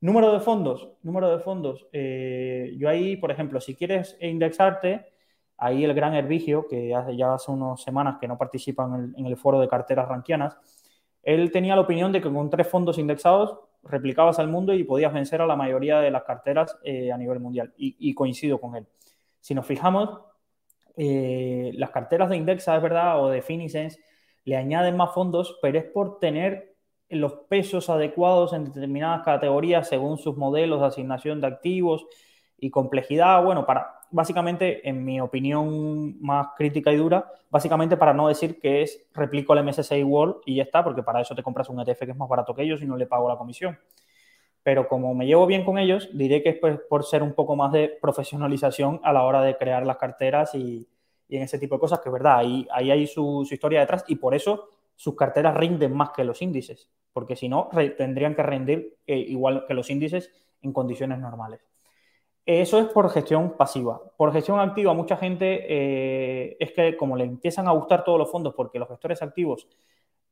número 0.00 0.32
de 0.32 0.40
fondos, 0.40 0.88
número 1.02 1.36
de 1.36 1.42
fondos. 1.42 1.86
Eh, 1.92 2.74
yo 2.78 2.88
ahí, 2.88 3.16
por 3.16 3.30
ejemplo, 3.30 3.60
si 3.60 3.74
quieres 3.74 4.16
indexarte, 4.20 5.06
ahí 5.56 5.84
el 5.84 5.94
gran 5.94 6.14
Hervigio, 6.14 6.66
que 6.68 6.88
ya 6.88 7.34
hace 7.34 7.50
unas 7.50 7.82
semanas 7.82 8.18
que 8.20 8.28
no 8.28 8.38
participa 8.38 8.84
en 9.16 9.26
el, 9.26 9.36
foro 9.36 9.60
de 9.60 9.68
carteras 9.68 10.08
ranquianas, 10.08 10.56
él 11.22 11.50
tenía 11.50 11.74
la 11.74 11.82
opinión 11.82 12.12
de 12.12 12.20
que 12.22 12.32
con 12.32 12.48
tres 12.48 12.68
fondos 12.68 12.98
indexados 12.98 13.58
replicabas 13.82 14.38
al 14.38 14.48
mundo 14.48 14.74
y 14.74 14.84
podías 14.84 15.12
vencer 15.12 15.40
a 15.40 15.46
la 15.46 15.56
mayoría 15.56 16.00
de 16.00 16.10
las 16.10 16.24
carteras 16.24 16.76
eh, 16.82 17.12
a 17.12 17.18
nivel 17.18 17.40
mundial. 17.40 17.72
Y, 17.76 18.14
coincido 18.14 18.60
con 18.60 18.76
él. 18.76 18.86
Si 19.40 19.54
nos 19.54 19.66
fijamos, 19.66 20.20
eh, 20.96 21.72
las 21.74 21.90
carteras 21.90 22.28
de 22.30 22.36
Indexa, 22.36 22.76
es 22.76 22.82
verdad, 22.82 23.22
o 23.22 23.28
de 23.28 23.42
Finicens, 23.42 23.98
le 24.44 24.56
añaden 24.56 24.96
más 24.96 25.12
fondos, 25.12 25.58
pero 25.62 25.78
es 25.78 25.84
por 25.84 26.18
tener 26.18 26.74
los 27.10 27.32
pesos 27.48 27.88
adecuados 27.88 28.52
en 28.52 28.64
determinadas 28.64 29.24
categorías 29.24 29.88
según 29.88 30.18
sus 30.18 30.36
modelos 30.36 30.80
de 30.80 30.86
asignación 30.86 31.40
de 31.40 31.46
activos 31.46 32.06
y 32.58 32.70
complejidad. 32.70 33.42
Bueno, 33.42 33.64
para 33.64 33.97
básicamente, 34.10 34.88
en 34.88 35.04
mi 35.04 35.20
opinión 35.20 36.20
más 36.20 36.48
crítica 36.56 36.92
y 36.92 36.96
dura, 36.96 37.30
básicamente 37.50 37.96
para 37.96 38.12
no 38.12 38.28
decir 38.28 38.60
que 38.60 38.82
es 38.82 39.06
replico 39.14 39.54
el 39.54 39.64
MSCI 39.64 40.02
World 40.04 40.36
y 40.46 40.56
ya 40.56 40.64
está, 40.64 40.84
porque 40.84 41.02
para 41.02 41.20
eso 41.20 41.34
te 41.34 41.42
compras 41.42 41.68
un 41.68 41.80
ETF 41.80 42.00
que 42.00 42.10
es 42.10 42.16
más 42.16 42.28
barato 42.28 42.54
que 42.54 42.62
ellos 42.62 42.82
y 42.82 42.86
no 42.86 42.96
le 42.96 43.06
pago 43.06 43.28
la 43.28 43.36
comisión. 43.36 43.78
Pero 44.62 44.88
como 44.88 45.14
me 45.14 45.26
llevo 45.26 45.46
bien 45.46 45.64
con 45.64 45.78
ellos, 45.78 46.10
diré 46.12 46.42
que 46.42 46.50
es 46.50 46.56
pues, 46.58 46.78
por 46.88 47.04
ser 47.04 47.22
un 47.22 47.32
poco 47.32 47.56
más 47.56 47.72
de 47.72 47.96
profesionalización 48.00 49.00
a 49.02 49.12
la 49.12 49.24
hora 49.24 49.42
de 49.42 49.56
crear 49.56 49.86
las 49.86 49.96
carteras 49.96 50.54
y, 50.54 50.86
en 51.30 51.42
ese 51.42 51.58
tipo 51.58 51.76
de 51.76 51.80
cosas, 51.80 52.00
que 52.00 52.08
es 52.08 52.12
verdad, 52.12 52.38
ahí, 52.38 52.66
ahí 52.70 52.90
hay 52.90 53.06
su, 53.06 53.46
historia 53.50 53.80
detrás 53.80 54.04
y 54.08 54.16
por 54.16 54.34
eso 54.34 54.68
sus 54.96 55.14
carteras 55.14 55.54
rinden 55.56 55.94
más 55.94 56.10
que 56.10 56.24
los 56.24 56.40
índices, 56.42 56.90
porque 57.12 57.36
si 57.36 57.48
no, 57.48 57.68
tendrían 57.96 58.34
que 58.34 58.42
rendir 58.42 58.96
eh, 59.06 59.18
igual 59.18 59.64
que 59.66 59.74
los 59.74 59.90
índices 59.90 60.32
en 60.62 60.72
condiciones 60.72 61.18
normales. 61.18 61.60
Eso 62.48 62.78
es 62.78 62.86
por 62.86 63.10
gestión 63.10 63.58
pasiva. 63.58 64.00
Por 64.16 64.32
gestión 64.32 64.58
activa, 64.58 64.94
mucha 64.94 65.18
gente 65.18 65.66
eh, 65.68 66.56
es 66.58 66.72
que 66.72 66.96
como 66.96 67.14
le 67.14 67.24
empiezan 67.24 67.68
a 67.68 67.72
gustar 67.72 68.04
todos 68.04 68.18
los 68.18 68.30
fondos, 68.30 68.54
porque 68.54 68.78
los 68.78 68.88
gestores 68.88 69.20
activos, 69.20 69.68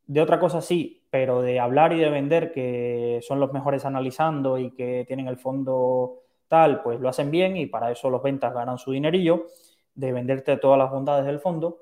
de 0.07 0.23
otra 0.23 0.41
cosa 0.41 0.63
sí, 0.63 1.03
pero 1.11 1.43
de 1.43 1.61
hablar 1.61 1.93
y 1.93 1.99
de 2.01 2.09
vender 2.09 2.53
que 2.53 3.21
son 3.23 3.39
los 3.39 3.53
mejores 3.53 3.85
analizando 3.85 4.57
y 4.59 4.71
que 4.71 5.05
tienen 5.07 5.29
el 5.29 5.37
fondo 5.37 6.23
tal, 6.49 6.83
pues 6.83 6.99
lo 7.01 7.11
hacen 7.11 7.31
bien 7.31 7.59
y 7.59 7.67
para 7.67 7.91
eso 7.91 8.09
los 8.09 8.23
ventas 8.23 8.55
ganan 8.55 8.79
su 8.79 8.93
dinerillo, 8.93 9.49
de 9.95 10.13
venderte 10.13 10.57
todas 10.57 10.79
las 10.79 10.91
bondades 10.91 11.27
del 11.27 11.39
fondo. 11.39 11.81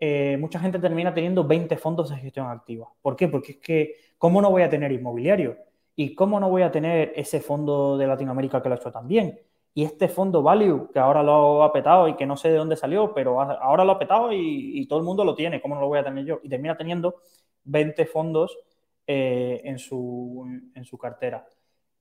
Eh, 0.00 0.38
mucha 0.40 0.60
gente 0.60 0.78
termina 0.78 1.12
teniendo 1.12 1.44
20 1.44 1.76
fondos 1.76 2.08
de 2.08 2.16
gestión 2.16 2.46
activa. 2.48 2.88
¿Por 3.02 3.16
qué? 3.16 3.28
Porque 3.28 3.52
es 3.52 3.58
que, 3.58 3.96
¿cómo 4.16 4.40
no 4.40 4.50
voy 4.50 4.62
a 4.62 4.70
tener 4.70 4.92
inmobiliario? 4.92 5.58
¿Y 5.94 6.14
cómo 6.14 6.40
no 6.40 6.48
voy 6.48 6.62
a 6.62 6.72
tener 6.72 7.12
ese 7.16 7.40
fondo 7.40 7.98
de 7.98 8.06
Latinoamérica 8.06 8.62
que 8.62 8.70
lo 8.70 8.76
ha 8.76 8.78
hecho 8.78 8.90
tan 8.90 9.06
bien? 9.06 9.38
Y 9.76 9.82
este 9.82 10.08
fondo 10.08 10.40
value, 10.40 10.88
que 10.92 11.00
ahora 11.00 11.24
lo 11.24 11.64
ha 11.64 11.72
petado 11.72 12.06
y 12.06 12.14
que 12.14 12.26
no 12.26 12.36
sé 12.36 12.48
de 12.48 12.58
dónde 12.58 12.76
salió, 12.76 13.12
pero 13.12 13.40
ahora 13.40 13.84
lo 13.84 13.92
ha 13.92 13.98
petado 13.98 14.32
y, 14.32 14.86
todo 14.86 15.00
el 15.00 15.04
mundo 15.04 15.24
lo 15.24 15.34
tiene, 15.34 15.60
¿cómo 15.60 15.74
no 15.74 15.80
lo 15.80 15.88
voy 15.88 15.98
a 15.98 16.04
tener 16.04 16.24
yo? 16.24 16.38
Y 16.44 16.48
termina 16.48 16.76
teniendo 16.76 17.16
20 17.64 18.06
fondos 18.06 18.56
eh, 19.04 19.62
en, 19.64 19.80
su, 19.80 20.46
en, 20.76 20.84
su, 20.84 20.96
cartera. 20.96 21.44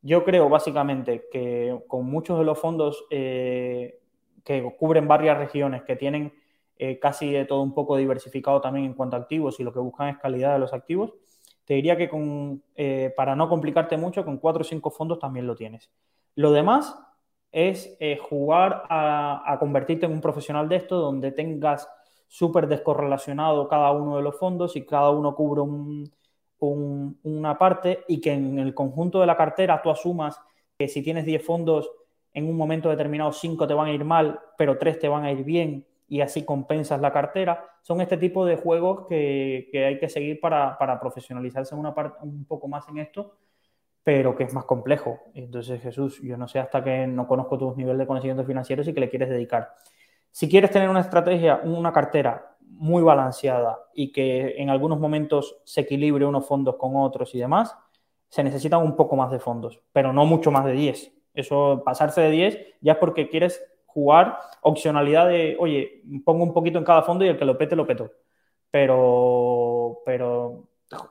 Yo 0.03 0.23
creo 0.23 0.49
básicamente 0.49 1.25
que 1.31 1.75
con 1.87 2.05
muchos 2.05 2.37
de 2.37 2.45
los 2.45 2.59
fondos 2.59 3.05
eh, 3.09 3.99
que 4.43 4.61
cubren 4.77 5.07
varias 5.07 5.39
regiones, 5.39 5.81
que 5.81 5.95
tienen 5.95 6.31
eh, 6.77 6.99
casi 6.99 7.33
todo 7.47 7.63
un 7.63 7.73
poco 7.73 7.97
diversificado 7.97 8.61
también 8.61 8.85
en 8.85 8.93
cuanto 8.93 9.15
a 9.15 9.19
activos 9.19 9.59
y 9.59 9.63
lo 9.63 9.73
que 9.73 9.79
buscan 9.79 10.09
es 10.09 10.17
calidad 10.19 10.53
de 10.53 10.59
los 10.59 10.73
activos, 10.73 11.15
te 11.65 11.73
diría 11.73 11.97
que 11.97 12.07
con, 12.07 12.61
para 13.15 13.35
no 13.35 13.49
complicarte 13.49 13.97
mucho, 13.97 14.23
con 14.23 14.37
cuatro 14.37 14.61
o 14.61 14.65
cinco 14.65 14.91
fondos 14.91 15.17
también 15.17 15.47
lo 15.47 15.55
tienes. 15.55 15.89
Lo 16.35 16.51
demás 16.51 16.95
es 17.53 17.95
eh, 17.99 18.17
jugar 18.17 18.83
a, 18.89 19.55
convertirte 19.59 20.07
en 20.07 20.11
un 20.11 20.21
profesional 20.21 20.67
de 20.67 20.77
esto, 20.77 20.97
donde 20.97 21.31
tengas 21.31 21.87
súper 22.27 22.67
descorrelacionado 22.67 23.69
cada 23.69 23.91
uno 23.91 24.17
de 24.17 24.23
los 24.23 24.37
fondos 24.37 24.75
y 24.75 24.85
cada 24.85 25.11
uno 25.11 25.35
cubre 25.35 25.61
una 26.59 27.57
parte 27.59 28.03
y 28.07 28.19
que 28.19 28.33
en 28.33 28.57
el 28.57 28.73
conjunto 28.73 29.19
de 29.19 29.27
la 29.27 29.37
cartera 29.37 29.81
tú 29.83 29.91
asumas 29.91 30.41
que 30.77 30.87
si 30.87 31.03
tienes 31.03 31.25
10 31.25 31.45
fondos, 31.45 31.91
en 32.33 32.49
un 32.49 32.57
momento 32.57 32.89
determinado 32.89 33.31
5 33.31 33.67
te 33.67 33.75
van 33.75 33.87
a 33.87 33.93
ir 33.93 34.03
mal, 34.03 34.39
pero 34.57 34.79
3 34.79 34.97
te 34.97 35.07
van 35.07 35.23
a 35.23 35.31
ir 35.31 35.43
bien 35.43 35.85
y 36.07 36.21
así 36.21 36.43
compensas 36.43 36.99
la 36.99 37.13
cartera. 37.13 37.69
Son 37.83 38.01
este 38.01 38.17
tipo 38.17 38.47
de 38.47 38.55
juegos 38.55 39.05
que, 39.07 39.69
hay 39.73 39.99
que 39.99 40.09
seguir 40.09 40.39
para, 40.39 40.75
profesionalizarse 40.99 41.75
una 41.75 41.93
un 42.23 42.45
poco 42.45 42.67
más 42.67 42.87
en 42.89 42.97
esto 42.97 43.35
pero 44.03 44.35
que 44.35 44.43
es 44.43 44.53
más 44.53 44.65
complejo. 44.65 45.19
Entonces, 45.33 45.81
Jesús, 45.81 46.21
yo 46.21 46.37
no 46.37 46.47
sé 46.47 46.59
hasta 46.59 46.83
que 46.83 47.07
no 47.07 47.27
conozco 47.27 47.57
tus 47.57 47.77
niveles 47.77 47.99
de 47.99 48.07
conocimiento 48.07 48.43
financieros 48.43 48.87
y 48.87 48.93
que 48.93 48.99
le 48.99 49.09
quieres 49.09 49.29
dedicar. 49.29 49.73
Si 50.31 50.49
quieres 50.49 50.71
tener 50.71 50.89
una 50.89 50.99
estrategia, 50.99 51.61
una 51.63 51.93
cartera 51.93 52.57
muy 52.61 53.03
balanceada 53.03 53.79
y 53.93 54.11
que 54.11 54.55
en 54.57 54.69
algunos 54.69 54.99
momentos 54.99 55.57
se 55.63 55.81
equilibre 55.81 56.25
unos 56.25 56.45
fondos 56.45 56.75
con 56.75 56.95
otros 56.95 57.33
y 57.35 57.39
demás, 57.39 57.75
se 58.29 58.43
necesitan 58.43 58.81
un 58.81 58.95
poco 58.95 59.15
más 59.15 59.31
de 59.31 59.39
fondos, 59.39 59.79
pero 59.91 60.11
no 60.11 60.25
mucho 60.25 60.51
más 60.51 60.65
de 60.65 60.73
10. 60.73 61.13
Eso, 61.33 61.83
pasarse 61.85 62.21
de 62.21 62.31
10 62.31 62.59
ya 62.81 62.93
es 62.93 62.97
porque 62.97 63.29
quieres 63.29 63.63
jugar 63.85 64.37
opcionalidad 64.61 65.27
de, 65.27 65.55
oye, 65.59 66.01
pongo 66.25 66.43
un 66.43 66.53
poquito 66.53 66.79
en 66.79 66.83
cada 66.83 67.03
fondo 67.03 67.23
y 67.23 67.27
el 67.27 67.37
que 67.37 67.45
lo 67.45 67.57
pete, 67.57 67.75
lo 67.75 67.85
peto. 67.85 68.11
Pero, 68.71 69.99
pero 70.03 70.67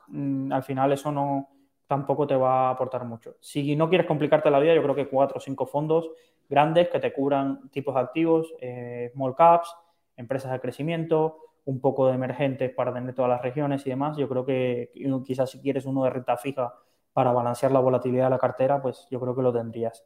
mm, 0.07 0.51
al 0.51 0.63
final 0.63 0.91
eso 0.91 1.11
no, 1.11 1.52
tampoco 1.87 2.27
te 2.27 2.35
va 2.35 2.67
a 2.67 2.71
aportar 2.71 3.05
mucho. 3.05 3.35
Si 3.39 3.75
no 3.75 3.89
quieres 3.89 4.07
complicarte 4.07 4.49
la 4.49 4.59
vida, 4.59 4.73
yo 4.73 4.83
creo 4.83 4.95
que 4.95 5.07
cuatro 5.07 5.37
o 5.37 5.41
cinco 5.41 5.65
fondos 5.65 6.09
grandes 6.49 6.89
que 6.89 6.99
te 6.99 7.13
cubran 7.13 7.69
tipos 7.69 7.95
activos, 7.95 8.53
eh, 8.59 9.09
small 9.13 9.35
caps, 9.35 9.73
empresas 10.17 10.51
de 10.51 10.59
crecimiento, 10.59 11.37
un 11.65 11.79
poco 11.79 12.07
de 12.07 12.15
emergentes 12.15 12.71
para 12.71 12.93
tener 12.93 13.13
todas 13.15 13.29
las 13.29 13.41
regiones 13.41 13.85
y 13.85 13.89
demás. 13.89 14.17
Yo 14.17 14.27
creo 14.27 14.45
que 14.45 14.91
quizás 15.25 15.49
si 15.49 15.59
quieres 15.59 15.85
uno 15.85 16.03
de 16.03 16.09
renta 16.09 16.37
fija 16.37 16.73
para 17.13 17.31
balancear 17.31 17.71
la 17.71 17.79
volatilidad 17.79 18.25
de 18.25 18.29
la 18.31 18.39
cartera, 18.39 18.81
pues 18.81 19.07
yo 19.09 19.19
creo 19.19 19.35
que 19.35 19.41
lo 19.41 19.53
tendrías. 19.53 20.03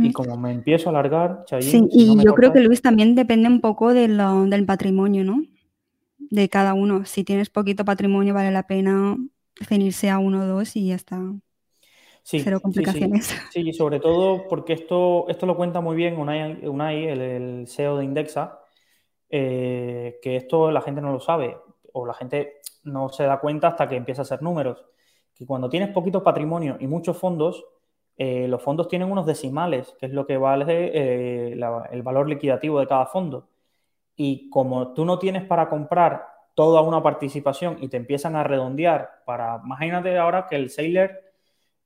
Y 0.00 0.12
como 0.12 0.36
me 0.36 0.52
empiezo 0.52 0.88
a 0.88 0.90
alargar, 0.90 1.44
Sí, 1.60 1.88
y 1.90 2.22
yo 2.22 2.34
creo 2.34 2.52
que 2.52 2.60
Luis 2.60 2.82
también 2.82 3.14
depende 3.14 3.48
un 3.48 3.60
poco 3.60 3.92
del 3.92 4.64
patrimonio, 4.66 5.24
¿no? 5.24 5.42
De 6.18 6.48
cada 6.48 6.74
uno. 6.74 7.04
Si 7.04 7.24
tienes 7.24 7.50
poquito 7.50 7.84
patrimonio, 7.84 8.32
vale 8.32 8.50
la 8.50 8.66
pena 8.66 9.16
definirse 9.58 10.10
a 10.10 10.18
uno 10.18 10.42
o 10.42 10.46
dos 10.46 10.76
y 10.76 10.88
ya 10.88 10.94
está. 10.94 11.20
Sí, 12.22 12.40
Cero 12.40 12.60
complicaciones. 12.60 13.34
Sí, 13.52 13.72
sobre 13.72 14.00
todo 14.00 14.46
porque 14.48 14.72
esto, 14.74 15.26
esto 15.28 15.46
lo 15.46 15.56
cuenta 15.56 15.80
muy 15.80 15.96
bien 15.96 16.18
Unai, 16.18 17.06
el, 17.06 17.66
CEO 17.66 17.98
de 17.98 18.04
Indexa, 18.04 18.60
eh, 19.28 20.18
que 20.22 20.36
esto 20.36 20.70
la 20.70 20.80
gente 20.80 21.00
no 21.00 21.12
lo 21.12 21.20
sabe 21.20 21.56
o 21.92 22.06
la 22.06 22.14
gente 22.14 22.60
no 22.84 23.08
se 23.08 23.24
da 23.24 23.40
cuenta 23.40 23.68
hasta 23.68 23.88
que 23.88 23.96
empieza 23.96 24.22
a 24.22 24.24
hacer 24.24 24.42
números. 24.42 24.84
Que 25.34 25.46
cuando 25.46 25.68
tienes 25.68 25.90
poquito 25.90 26.22
patrimonio 26.22 26.76
y 26.80 26.86
muchos 26.86 27.16
fondos, 27.16 27.64
eh, 28.16 28.46
los 28.46 28.62
fondos 28.62 28.88
tienen 28.88 29.10
unos 29.10 29.26
decimales, 29.26 29.94
que 29.98 30.06
es 30.06 30.12
lo 30.12 30.26
que 30.26 30.36
vale 30.36 30.90
eh, 30.94 31.52
el 31.52 32.02
valor 32.02 32.28
liquidativo 32.28 32.80
de 32.80 32.86
cada 32.86 33.06
fondo. 33.06 33.48
Y 34.16 34.50
como 34.50 34.92
tú 34.92 35.04
no 35.04 35.18
tienes 35.18 35.44
para 35.44 35.68
comprar 35.68 36.31
toda 36.54 36.82
una 36.82 37.02
participación 37.02 37.78
y 37.80 37.88
te 37.88 37.96
empiezan 37.96 38.36
a 38.36 38.44
redondear 38.44 39.22
para, 39.24 39.60
imagínate 39.64 40.18
ahora 40.18 40.46
que 40.46 40.56
el 40.56 40.70
Sailor 40.70 41.10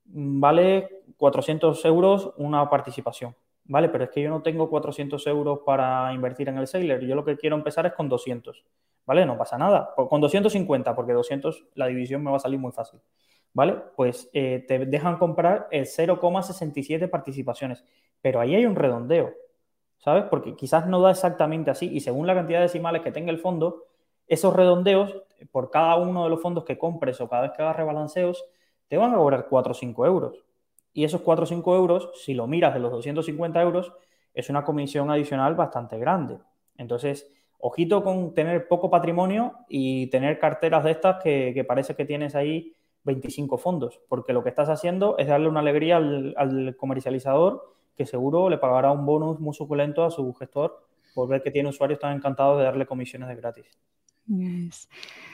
mm, 0.05 0.39
vale 0.39 1.03
400 1.17 1.83
euros 1.85 2.33
una 2.37 2.69
participación, 2.69 3.35
¿vale? 3.65 3.89
Pero 3.89 4.05
es 4.05 4.09
que 4.09 4.21
yo 4.21 4.29
no 4.29 4.41
tengo 4.41 4.69
400 4.69 5.25
euros 5.27 5.59
para 5.65 6.13
invertir 6.13 6.49
en 6.49 6.57
el 6.57 6.67
Sailor, 6.67 7.01
yo 7.01 7.15
lo 7.15 7.23
que 7.23 7.37
quiero 7.37 7.55
empezar 7.55 7.85
es 7.85 7.93
con 7.93 8.09
200, 8.09 8.65
¿vale? 9.05 9.25
No 9.25 9.37
pasa 9.37 9.57
nada, 9.57 9.93
con 9.95 10.19
250, 10.21 10.95
porque 10.95 11.13
200 11.13 11.67
la 11.75 11.87
división 11.87 12.23
me 12.23 12.31
va 12.31 12.37
a 12.37 12.41
salir 12.41 12.59
muy 12.59 12.71
fácil, 12.71 12.99
¿vale? 13.53 13.75
Pues 13.95 14.29
eh, 14.33 14.65
te 14.67 14.85
dejan 14.85 15.17
comprar 15.17 15.67
el 15.71 15.85
0,67 15.85 17.09
participaciones, 17.09 17.83
pero 18.21 18.41
ahí 18.41 18.53
hay 18.53 18.65
un 18.65 18.75
redondeo, 18.75 19.33
¿sabes? 19.97 20.25
Porque 20.29 20.55
quizás 20.55 20.87
no 20.87 21.01
da 21.01 21.11
exactamente 21.11 21.71
así 21.71 21.89
y 21.89 22.01
según 22.01 22.27
la 22.27 22.35
cantidad 22.35 22.59
de 22.59 22.63
decimales 22.63 23.01
que 23.01 23.11
tenga 23.11 23.31
el 23.31 23.39
fondo, 23.39 23.85
esos 24.27 24.53
redondeos, 24.55 25.15
por 25.51 25.69
cada 25.69 25.95
uno 25.95 26.23
de 26.23 26.29
los 26.29 26.41
fondos 26.41 26.63
que 26.63 26.77
compres 26.77 27.21
o 27.21 27.29
cada 27.29 27.43
vez 27.43 27.51
que 27.55 27.61
hagas 27.61 27.75
rebalanceos, 27.75 28.45
te 28.87 28.97
van 28.97 29.13
a 29.13 29.17
cobrar 29.17 29.47
4 29.49 29.71
o 29.71 29.75
5 29.75 30.05
euros. 30.05 30.43
Y 30.93 31.03
esos 31.03 31.21
4 31.21 31.43
o 31.43 31.47
5 31.47 31.75
euros, 31.75 32.11
si 32.15 32.33
lo 32.33 32.47
miras 32.47 32.73
de 32.73 32.79
los 32.79 32.91
250 32.91 33.61
euros, 33.61 33.93
es 34.33 34.49
una 34.49 34.63
comisión 34.63 35.09
adicional 35.11 35.55
bastante 35.55 35.97
grande. 35.97 36.39
Entonces, 36.77 37.31
ojito 37.59 38.03
con 38.03 38.33
tener 38.33 38.67
poco 38.67 38.89
patrimonio 38.89 39.53
y 39.67 40.07
tener 40.07 40.39
carteras 40.39 40.83
de 40.83 40.91
estas 40.91 41.23
que, 41.23 41.65
parece 41.67 41.95
que 41.95 42.05
tienes 42.05 42.35
ahí 42.35 42.73
25 43.03 43.57
fondos, 43.57 43.99
porque 44.09 44.33
lo 44.33 44.43
que 44.43 44.49
estás 44.49 44.69
haciendo 44.69 45.17
es 45.17 45.27
darle 45.27 45.47
una 45.47 45.61
alegría 45.61 45.97
al, 45.97 46.33
al 46.37 46.75
comercializador 46.75 47.75
que 47.95 48.05
seguro 48.05 48.49
le 48.49 48.57
pagará 48.57 48.91
un 48.91 49.05
bonus 49.05 49.39
muy 49.39 49.53
suculento 49.53 50.03
a 50.03 50.11
su 50.11 50.33
gestor 50.35 50.85
por 51.15 51.27
ver 51.27 51.41
que 51.41 51.49
tiene 51.49 51.69
usuarios 51.69 51.99
tan 51.99 52.15
encantados 52.15 52.59
de 52.59 52.65
darle 52.65 52.85
comisiones 52.85 53.27
de 53.29 53.35
gratis. 53.35 53.65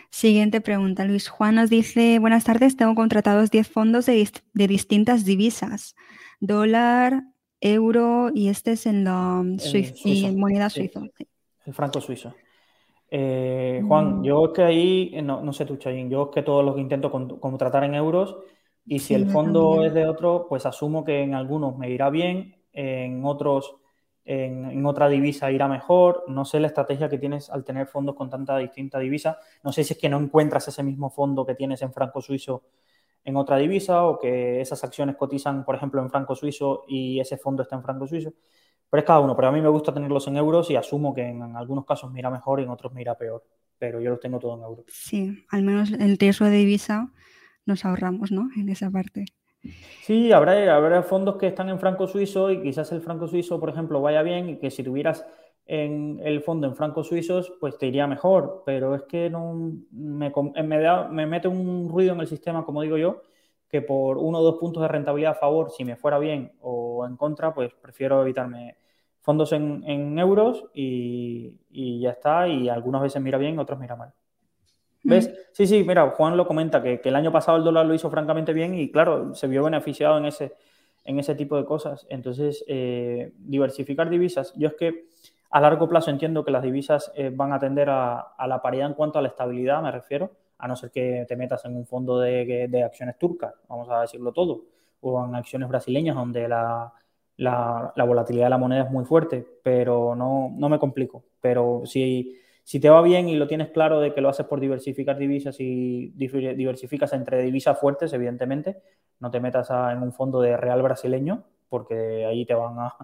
Siguiente 0.10 0.62
pregunta. 0.62 1.06
Luis 1.06 1.28
Juan 1.28 1.56
nos 1.56 1.70
dice, 1.70 2.20
buenas 2.20 2.44
tardes, 2.44 2.78
tengo 2.78 2.96
contratados 2.96 3.50
10 3.52 3.68
fondos 3.68 4.06
de, 4.06 4.30
distintas 4.54 5.26
divisas, 5.26 5.96
dólar, 6.40 7.24
euro 7.62 8.30
y 8.34 8.50
este 8.50 8.74
es 8.74 8.86
en 8.86 9.04
la 9.04 9.44
moneda 10.36 10.70
suiza. 10.70 11.02
El 11.66 11.74
franco 11.74 12.02
suizo. 12.02 12.34
Eh, 13.10 13.82
Juan, 13.88 14.20
mm. 14.20 14.24
yo 14.24 14.46
es 14.46 14.52
que 14.54 14.64
ahí, 14.64 15.22
no, 15.24 15.42
no 15.42 15.54
sé 15.54 15.66
tú, 15.66 15.78
Chayín, 15.78 16.10
yo 16.10 16.24
es 16.24 16.30
que 16.34 16.42
todos 16.42 16.66
los 16.66 16.80
intento 16.80 17.12
contratar 17.12 17.84
en 17.84 17.96
euros 17.96 18.38
y 18.86 19.00
si 19.00 19.14
el 19.14 19.30
fondo 19.30 19.84
es 19.86 19.94
de 19.94 20.08
otro, 20.08 20.48
pues 20.50 20.66
asumo 20.66 21.06
que 21.06 21.22
en 21.22 21.36
algunos 21.36 21.78
me 21.78 21.90
irá 21.90 22.10
bien, 22.10 22.56
en 22.74 23.24
otros 23.24 23.76
en, 24.26 24.86
otra 24.86 25.10
divisa 25.10 25.52
irá 25.52 25.68
mejor. 25.68 26.24
No 26.28 26.46
sé 26.46 26.60
la 26.60 26.68
estrategia 26.68 27.10
que 27.10 27.18
tienes 27.18 27.50
al 27.50 27.64
tener 27.64 27.88
fondos 27.88 28.16
con 28.16 28.30
tanta 28.30 28.58
distinta 28.58 29.00
divisa. 29.00 29.38
No 29.64 29.72
sé 29.72 29.84
si 29.84 29.94
es 29.94 30.00
que 30.00 30.10
no 30.10 30.20
encuentras 30.20 30.68
ese 30.68 30.84
mismo 30.84 31.10
fondo 31.10 31.46
que 31.46 31.56
tienes 31.56 31.82
en 31.82 31.94
franco 31.94 32.22
suizo 32.22 32.64
en 33.26 33.38
otra 33.38 33.58
divisa 33.58 34.04
o 34.06 34.20
que 34.20 34.60
esas 34.62 34.84
acciones 34.84 35.16
cotizan, 35.16 35.64
por 35.64 35.76
ejemplo, 35.76 36.02
en 36.02 36.10
franco 36.10 36.36
suizo 36.36 36.84
y 36.88 37.20
ese 37.20 37.38
fondo 37.38 37.64
está 37.64 37.76
en 37.76 37.84
franco 37.84 38.08
suizo. 38.08 38.34
Pero 38.90 39.00
es 39.00 39.08
cada 39.08 39.20
uno. 39.20 39.36
Pero 39.36 39.48
a 39.48 39.52
mí 39.52 39.62
me 39.62 39.70
gusta 39.70 39.94
tenerlos 39.94 40.28
en 40.28 40.38
euros 40.38 40.70
y 40.70 40.76
asumo 40.76 41.14
que 41.14 41.28
en, 41.28 41.56
algunos 41.56 41.86
casos 41.86 42.12
me 42.12 42.20
irá 42.20 42.30
mejor 42.30 42.60
y 42.60 42.64
en 42.64 42.70
otros 42.70 42.94
me 42.94 43.02
irá 43.02 43.18
peor. 43.18 43.44
Pero 43.78 44.00
yo 44.00 44.10
los 44.12 44.20
tengo 44.20 44.40
todo 44.40 44.56
en 44.56 44.64
euros. 44.64 44.86
Sí, 44.88 45.46
al 45.50 45.64
menos 45.64 45.92
el 45.92 46.18
riesgo 46.18 46.46
de 46.46 46.58
divisa 46.58 47.12
nos 47.66 47.86
ahorramos, 47.86 48.32
¿no? 48.32 48.50
En 48.56 48.70
esa 48.70 48.92
parte. 48.92 49.26
Sí, 50.02 50.32
habrá, 50.34 50.76
habrá 50.76 51.04
fondos 51.04 51.38
que 51.38 51.48
están 51.48 51.70
en 51.70 51.80
franco 51.80 52.08
suizo 52.08 52.52
y 52.52 52.62
quizás 52.62 52.92
el 52.92 53.02
franco 53.02 53.28
suizo, 53.28 53.60
por 53.60 53.70
ejemplo, 53.70 54.02
vaya 54.02 54.22
bien 54.22 54.50
y 54.50 54.58
que 54.60 54.70
si 54.70 54.84
tuvieras 54.84 55.26
en 55.66 56.20
el 56.24 56.42
fondo 56.42 56.68
en 56.68 56.76
francos 56.76 57.08
suizos, 57.08 57.54
pues 57.60 57.78
te 57.78 57.88
iría 57.88 58.06
mejor, 58.06 58.64
pero 58.66 58.96
es 58.96 59.04
que 59.04 59.30
no 59.30 59.54
me, 59.92 60.34
me, 60.64 61.26
mete 61.26 61.48
un 61.48 61.88
ruido 61.90 62.14
en 62.14 62.20
el 62.20 62.28
sistema, 62.28 62.66
como 62.66 62.82
digo 62.82 62.98
yo, 62.98 63.22
que 63.70 63.82
por 63.82 64.18
uno 64.18 64.40
o 64.40 64.44
dos 64.44 64.60
puntos 64.60 64.84
de 64.84 64.90
rentabilidad 64.90 65.32
a 65.32 65.36
favor, 65.36 65.72
si 65.72 65.86
me 65.86 65.96
fuera 65.96 66.20
bien 66.20 66.52
o 66.62 67.06
en 67.08 67.16
contra, 67.16 67.54
pues 67.54 67.74
prefiero 67.74 68.22
evitarme 68.22 68.78
fondos 69.22 69.54
en, 69.54 70.20
euros 70.20 70.66
y, 70.74 71.54
y, 71.72 72.02
ya 72.02 72.12
está, 72.12 72.48
y 72.48 72.68
algunas 72.68 73.02
veces 73.02 73.22
mira 73.22 73.38
bien, 73.38 73.58
otros 73.58 73.80
mira 73.80 73.96
mal. 73.96 74.14
¿Ves? 75.04 75.30
Mm. 75.30 75.34
Sí, 75.52 75.68
sí, 75.68 75.84
mira, 75.84 76.10
Juan 76.12 76.38
lo 76.38 76.48
comenta, 76.48 76.82
que, 76.82 77.00
el 77.04 77.16
año 77.16 77.32
pasado 77.32 77.58
el 77.58 77.64
dólar 77.64 77.86
lo 77.86 77.94
hizo 77.94 78.10
francamente 78.10 78.54
bien 78.54 78.74
y 78.74 78.92
claro, 78.92 79.36
se 79.36 79.48
vio 79.48 79.64
beneficiado 79.64 80.18
en 80.18 80.26
ese, 80.26 80.54
en 81.04 81.20
ese 81.20 81.36
tipo 81.36 81.58
de 81.58 81.66
cosas. 81.66 82.08
Entonces, 82.10 82.64
eh, 82.68 83.34
diversificar 83.38 84.10
divisas, 84.10 84.54
yo 84.56 84.70
es 84.70 84.76
que 84.76 85.06
a 85.52 85.62
largo 85.62 85.88
plazo 85.88 86.10
entiendo 86.10 86.44
que 86.44 86.52
las 86.52 86.64
divisas 86.64 87.12
eh, 87.16 87.32
van 87.34 87.54
a 87.54 87.60
tender 87.60 87.90
a, 87.90 88.34
la 88.48 88.62
paridad 88.62 88.88
en 88.88 88.96
cuanto 88.96 89.20
a 89.20 89.22
la 89.22 89.28
estabilidad, 89.28 89.84
me 89.84 89.92
refiero, 89.92 90.32
a 90.58 90.68
no 90.68 90.76
ser 90.76 90.90
que 90.90 91.26
te 91.28 91.36
metas 91.36 91.64
en 91.66 91.76
un 91.76 91.86
fondo 91.86 92.20
de, 92.20 92.84
acciones 92.84 93.20
turcas, 93.20 93.54
vamos 93.68 93.90
a 93.92 94.02
decirlo 94.02 94.32
todo, 94.32 94.64
o 95.02 95.24
en 95.26 95.36
acciones 95.36 95.68
brasileñas 95.68 96.16
donde 96.16 96.48
la, 96.48 96.94
volatilidad 97.98 98.46
de 98.46 98.50
la 98.50 98.58
moneda 98.58 98.84
es 98.86 98.90
muy 98.90 99.06
fuerte, 99.06 99.46
pero 99.62 100.16
no, 100.16 100.52
no 100.56 100.70
me 100.70 100.80
complico. 100.80 101.26
Pero 101.42 101.82
si 101.86 102.40
si 102.64 102.80
te 102.80 102.90
va 102.90 103.02
bien 103.02 103.28
y 103.28 103.36
lo 103.36 103.48
tienes 103.48 103.70
claro 103.70 104.00
de 104.00 104.14
que 104.14 104.22
lo 104.22 104.30
haces 104.30 104.46
por 104.46 104.60
diversificar 104.60 105.18
divisas 105.18 105.60
y 105.60 106.10
diversificas 106.12 107.12
entre 107.14 107.42
divisas 107.42 107.78
fuertes, 107.80 108.14
evidentemente, 108.14 108.82
no 109.20 109.30
te 109.30 109.40
metas 109.40 109.70
en 109.70 110.02
un 110.02 110.14
fondo 110.14 110.40
de 110.42 110.56
real 110.56 110.82
brasileño, 110.82 111.44
porque 111.68 112.26
ahí 112.26 112.46
te 112.46 112.54
van 112.54 112.80
a, 112.80 112.96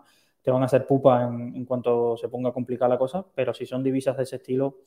te 0.42 0.52
van 0.52 0.62
a 0.62 0.66
hacer 0.66 0.88
pupa 0.88 1.24
en, 1.24 1.66
cuanto 1.66 2.16
se 2.16 2.30
ponga 2.30 2.54
complicada 2.54 2.90
la 2.90 2.98
cosa, 2.98 3.26
pero 3.36 3.54
si 3.54 3.66
son 3.66 3.84
divisas 3.84 4.16
de 4.16 4.24
ese 4.24 4.38
estilo, 4.38 4.78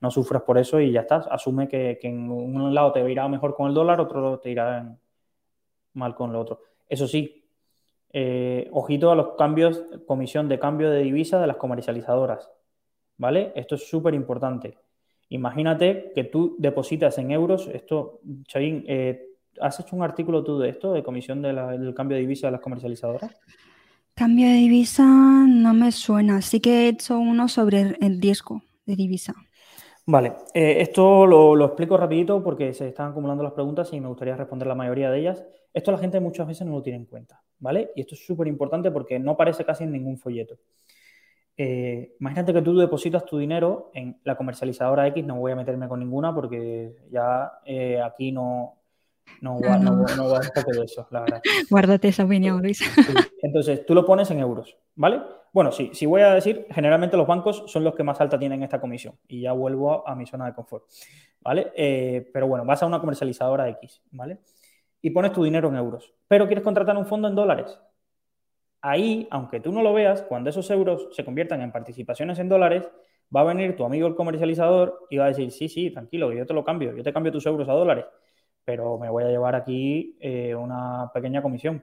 no 0.00 0.10
sufras 0.10 0.42
por 0.42 0.58
eso 0.58 0.80
y 0.80 0.92
ya 0.92 1.02
estás. 1.02 1.26
Asume 1.30 1.68
que, 1.68 1.98
en 2.02 2.30
un 2.30 2.74
lado 2.74 2.92
te 2.92 3.10
irá 3.10 3.28
mejor 3.28 3.54
con 3.54 3.68
el 3.68 3.74
dólar, 3.74 4.00
otro 4.00 4.40
te 4.40 4.50
irá 4.50 4.96
mal 5.94 6.14
con 6.14 6.32
lo 6.32 6.40
otro. 6.40 6.60
Eso 6.88 7.06
sí, 7.06 7.46
eh, 8.12 8.68
ojito 8.72 9.10
a 9.10 9.14
los 9.14 9.34
cambios, 9.36 9.84
comisión 10.06 10.48
de 10.48 10.58
cambio 10.58 10.90
de 10.90 11.02
divisa 11.02 11.40
de 11.40 11.46
las 11.46 11.56
comercializadoras. 11.56 12.50
¿Vale? 13.18 13.52
Esto 13.54 13.74
es 13.74 13.88
súper 13.88 14.14
importante. 14.14 14.76
Imagínate 15.30 16.12
que 16.14 16.24
tú 16.24 16.56
depositas 16.58 17.18
en 17.18 17.30
euros, 17.30 17.68
esto, 17.72 18.20
Chavín, 18.46 18.84
eh, 18.86 19.30
¿has 19.60 19.80
hecho 19.80 19.96
un 19.96 20.02
artículo 20.02 20.44
tú 20.44 20.58
de 20.58 20.68
esto, 20.68 20.92
de 20.92 21.02
comisión 21.02 21.42
del 21.42 21.94
cambio 21.94 22.16
de 22.16 22.22
divisa 22.22 22.48
de 22.48 22.52
las 22.52 22.60
comercializadoras? 22.60 23.34
Cambio 24.14 24.46
de 24.46 24.54
divisa 24.54 25.04
no 25.04 25.74
me 25.74 25.90
suena, 25.90 26.40
sí 26.40 26.60
que 26.60 26.84
he 26.84 26.88
hecho 26.88 27.18
uno 27.18 27.48
sobre 27.48 27.96
el 28.00 28.20
riesgo 28.20 28.62
de 28.86 28.94
divisa. 28.94 29.34
Vale, 30.06 30.34
eh, 30.52 30.76
esto 30.80 31.26
lo, 31.26 31.56
lo, 31.56 31.64
explico 31.64 31.96
rapidito 31.96 32.42
porque 32.42 32.74
se 32.74 32.88
están 32.88 33.10
acumulando 33.10 33.42
las 33.42 33.54
preguntas 33.54 33.90
y 33.92 34.00
me 34.00 34.08
gustaría 34.08 34.36
responder 34.36 34.68
la 34.68 34.74
mayoría 34.74 35.10
de 35.10 35.18
ellas. 35.18 35.44
Esto 35.72 35.90
la 35.90 35.98
gente 35.98 36.20
muchas 36.20 36.46
veces 36.46 36.66
no 36.66 36.74
lo 36.74 36.82
tiene 36.82 36.98
en 36.98 37.06
cuenta, 37.06 37.42
¿vale? 37.58 37.90
Y 37.96 38.02
esto 38.02 38.14
es 38.14 38.24
súper 38.24 38.46
importante 38.46 38.90
porque 38.90 39.18
no 39.18 39.32
aparece 39.32 39.64
casi 39.64 39.84
en 39.84 39.92
ningún 39.92 40.18
folleto. 40.18 40.58
Eh, 41.56 42.16
imagínate 42.18 42.52
que 42.52 42.62
tú 42.62 42.76
depositas 42.76 43.24
tu 43.24 43.38
dinero 43.38 43.90
en 43.94 44.18
la 44.24 44.36
comercializadora 44.36 45.06
X, 45.08 45.24
no 45.24 45.36
voy 45.36 45.52
a 45.52 45.56
meterme 45.56 45.88
con 45.88 46.00
ninguna 46.00 46.34
porque 46.34 46.96
ya 47.10 47.60
eh, 47.64 48.02
aquí 48.02 48.32
no, 48.32 48.80
no, 49.40 49.60
va, 49.60 49.78
no, 49.78 49.92
un 49.92 50.06
poco 50.54 50.72
de 50.72 50.84
eso, 50.84 51.06
la 51.10 51.20
verdad. 51.20 51.42
Guárdate 51.70 52.08
esa 52.08 52.24
opinión, 52.24 52.60
Luis. 52.60 52.82
Entonces, 53.42 53.86
tú 53.86 53.94
lo 53.94 54.04
pones 54.04 54.30
en 54.30 54.40
euros, 54.40 54.76
¿vale? 54.96 55.20
Bueno, 55.52 55.70
sí, 55.70 55.90
si 55.92 56.06
voy 56.06 56.22
a 56.22 56.34
decir, 56.34 56.66
generalmente 56.70 57.16
los 57.16 57.26
bancos 57.26 57.64
son 57.68 57.84
los 57.84 57.94
que 57.94 58.02
más 58.02 58.20
alta 58.20 58.38
tienen 58.38 58.64
esta 58.64 58.80
comisión 58.80 59.14
y 59.28 59.42
ya 59.42 59.52
vuelvo 59.52 60.06
a, 60.08 60.14
mi 60.16 60.26
zona 60.26 60.46
de 60.46 60.54
confort, 60.54 60.84
¿vale? 61.40 61.72
Eh, 61.76 62.28
pero 62.32 62.48
bueno, 62.48 62.64
vas 62.64 62.82
a 62.82 62.86
una 62.86 62.98
comercializadora 62.98 63.68
X, 63.68 64.02
¿vale? 64.10 64.40
Y 65.00 65.10
pones 65.10 65.32
tu 65.32 65.44
dinero 65.44 65.68
en 65.68 65.76
euros, 65.76 66.12
pero 66.26 66.46
quieres 66.46 66.64
contratar 66.64 66.96
un 66.96 67.06
fondo 67.06 67.28
en 67.28 67.36
dólares 67.36 67.78
ahí, 68.84 69.26
aunque 69.30 69.60
tú 69.60 69.72
no 69.72 69.82
lo 69.82 69.94
veas, 69.94 70.22
cuando 70.22 70.50
esos 70.50 70.70
euros 70.70 71.08
se 71.12 71.24
conviertan 71.24 71.62
en 71.62 71.72
participaciones 71.72 72.38
en 72.38 72.50
dólares, 72.50 72.86
va 73.34 73.40
a 73.40 73.44
venir 73.44 73.76
tu 73.76 73.84
amigo 73.84 74.06
el 74.06 74.14
comercializador 74.14 75.06
y 75.08 75.16
va 75.16 75.24
a 75.24 75.28
decir, 75.28 75.50
sí, 75.50 75.68
sí, 75.68 75.90
tranquilo, 75.90 76.32
yo 76.32 76.44
te 76.44 76.52
lo 76.52 76.62
cambio, 76.62 76.94
yo 76.94 77.02
te 77.02 77.12
cambio 77.12 77.32
tus 77.32 77.46
euros 77.46 77.66
a 77.68 77.72
dólares, 77.72 78.04
pero 78.62 78.98
me 78.98 79.08
voy 79.08 79.24
a 79.24 79.28
llevar 79.28 79.54
aquí 79.54 80.18
eh, 80.20 80.54
una 80.54 81.10
pequeña 81.14 81.40
comisión. 81.40 81.82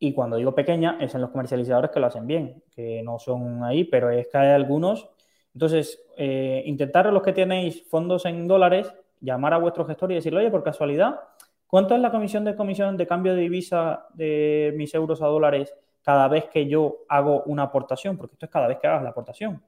Y 0.00 0.12
cuando 0.12 0.36
digo 0.36 0.52
pequeña, 0.54 0.98
es 1.00 1.14
en 1.14 1.20
los 1.20 1.30
comercializadores 1.30 1.92
que 1.92 2.00
lo 2.00 2.06
hacen 2.06 2.26
bien, 2.26 2.62
que 2.72 3.02
no 3.04 3.18
son 3.20 3.62
ahí, 3.62 3.84
pero 3.84 4.10
es 4.10 4.26
que 4.26 4.36
hay 4.36 4.48
algunos. 4.48 5.08
Entonces, 5.54 6.02
eh, 6.16 6.62
intentar 6.66 7.10
los 7.12 7.22
que 7.22 7.32
tenéis 7.32 7.88
fondos 7.88 8.26
en 8.26 8.48
dólares, 8.48 8.92
llamar 9.20 9.54
a 9.54 9.58
vuestro 9.58 9.86
gestor 9.86 10.10
y 10.10 10.16
decirle, 10.16 10.40
oye, 10.40 10.50
por 10.50 10.64
casualidad, 10.64 11.20
¿cuánto 11.68 11.94
es 11.94 12.00
la 12.00 12.10
comisión 12.10 12.44
de 12.44 12.56
comisión 12.56 12.96
de 12.96 13.06
cambio 13.06 13.34
de 13.34 13.42
divisa 13.42 14.06
de 14.14 14.74
mis 14.76 14.92
euros 14.94 15.22
a 15.22 15.26
dólares 15.26 15.72
cada 16.06 16.28
vez 16.28 16.44
que 16.44 16.68
yo 16.68 16.98
hago 17.08 17.42
una 17.46 17.64
aportación, 17.64 18.16
porque 18.16 18.34
esto 18.34 18.46
es 18.46 18.52
cada 18.52 18.68
vez 18.68 18.78
que 18.78 18.86
hagas 18.86 19.02
la 19.02 19.08
aportación, 19.08 19.60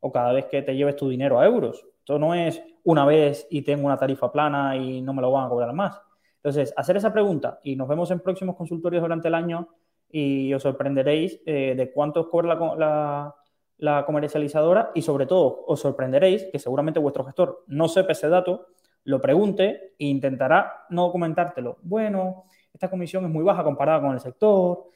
o 0.00 0.10
cada 0.10 0.32
vez 0.32 0.46
que 0.46 0.62
te 0.62 0.74
lleves 0.74 0.96
tu 0.96 1.10
dinero 1.10 1.38
a 1.38 1.44
euros. 1.44 1.84
Esto 1.98 2.18
no 2.18 2.34
es 2.34 2.62
una 2.84 3.04
vez 3.04 3.46
y 3.50 3.60
tengo 3.60 3.84
una 3.84 3.98
tarifa 3.98 4.32
plana 4.32 4.74
y 4.74 5.02
no 5.02 5.12
me 5.12 5.20
lo 5.20 5.30
van 5.30 5.44
a 5.44 5.48
cobrar 5.50 5.74
más. 5.74 6.00
Entonces, 6.36 6.72
hacer 6.78 6.96
esa 6.96 7.12
pregunta 7.12 7.60
y 7.62 7.76
nos 7.76 7.88
vemos 7.88 8.10
en 8.10 8.20
próximos 8.20 8.56
consultorios 8.56 9.02
durante 9.02 9.28
el 9.28 9.34
año 9.34 9.68
y 10.08 10.54
os 10.54 10.62
sorprenderéis 10.62 11.42
eh, 11.44 11.74
de 11.76 11.92
cuánto 11.92 12.22
os 12.22 12.28
cobra 12.28 12.54
la, 12.54 13.34
la, 13.76 14.06
comercializadora 14.06 14.92
y 14.94 15.02
sobre 15.02 15.26
todo 15.26 15.62
os 15.66 15.78
sorprenderéis 15.78 16.46
que 16.50 16.58
seguramente 16.58 17.00
vuestro 17.00 17.22
gestor 17.22 17.64
no 17.66 17.86
sepa 17.86 18.12
ese 18.12 18.30
dato, 18.30 18.68
lo 19.04 19.20
pregunte 19.20 19.92
e 19.98 20.06
intentará 20.06 20.86
no 20.88 21.12
comentártelo. 21.12 21.76
Bueno, 21.82 22.44
esta 22.72 22.88
comisión 22.88 23.26
es 23.26 23.30
muy 23.30 23.44
baja 23.44 23.62
comparada 23.62 24.00
con 24.00 24.12
el 24.12 24.20
sector, 24.20 24.86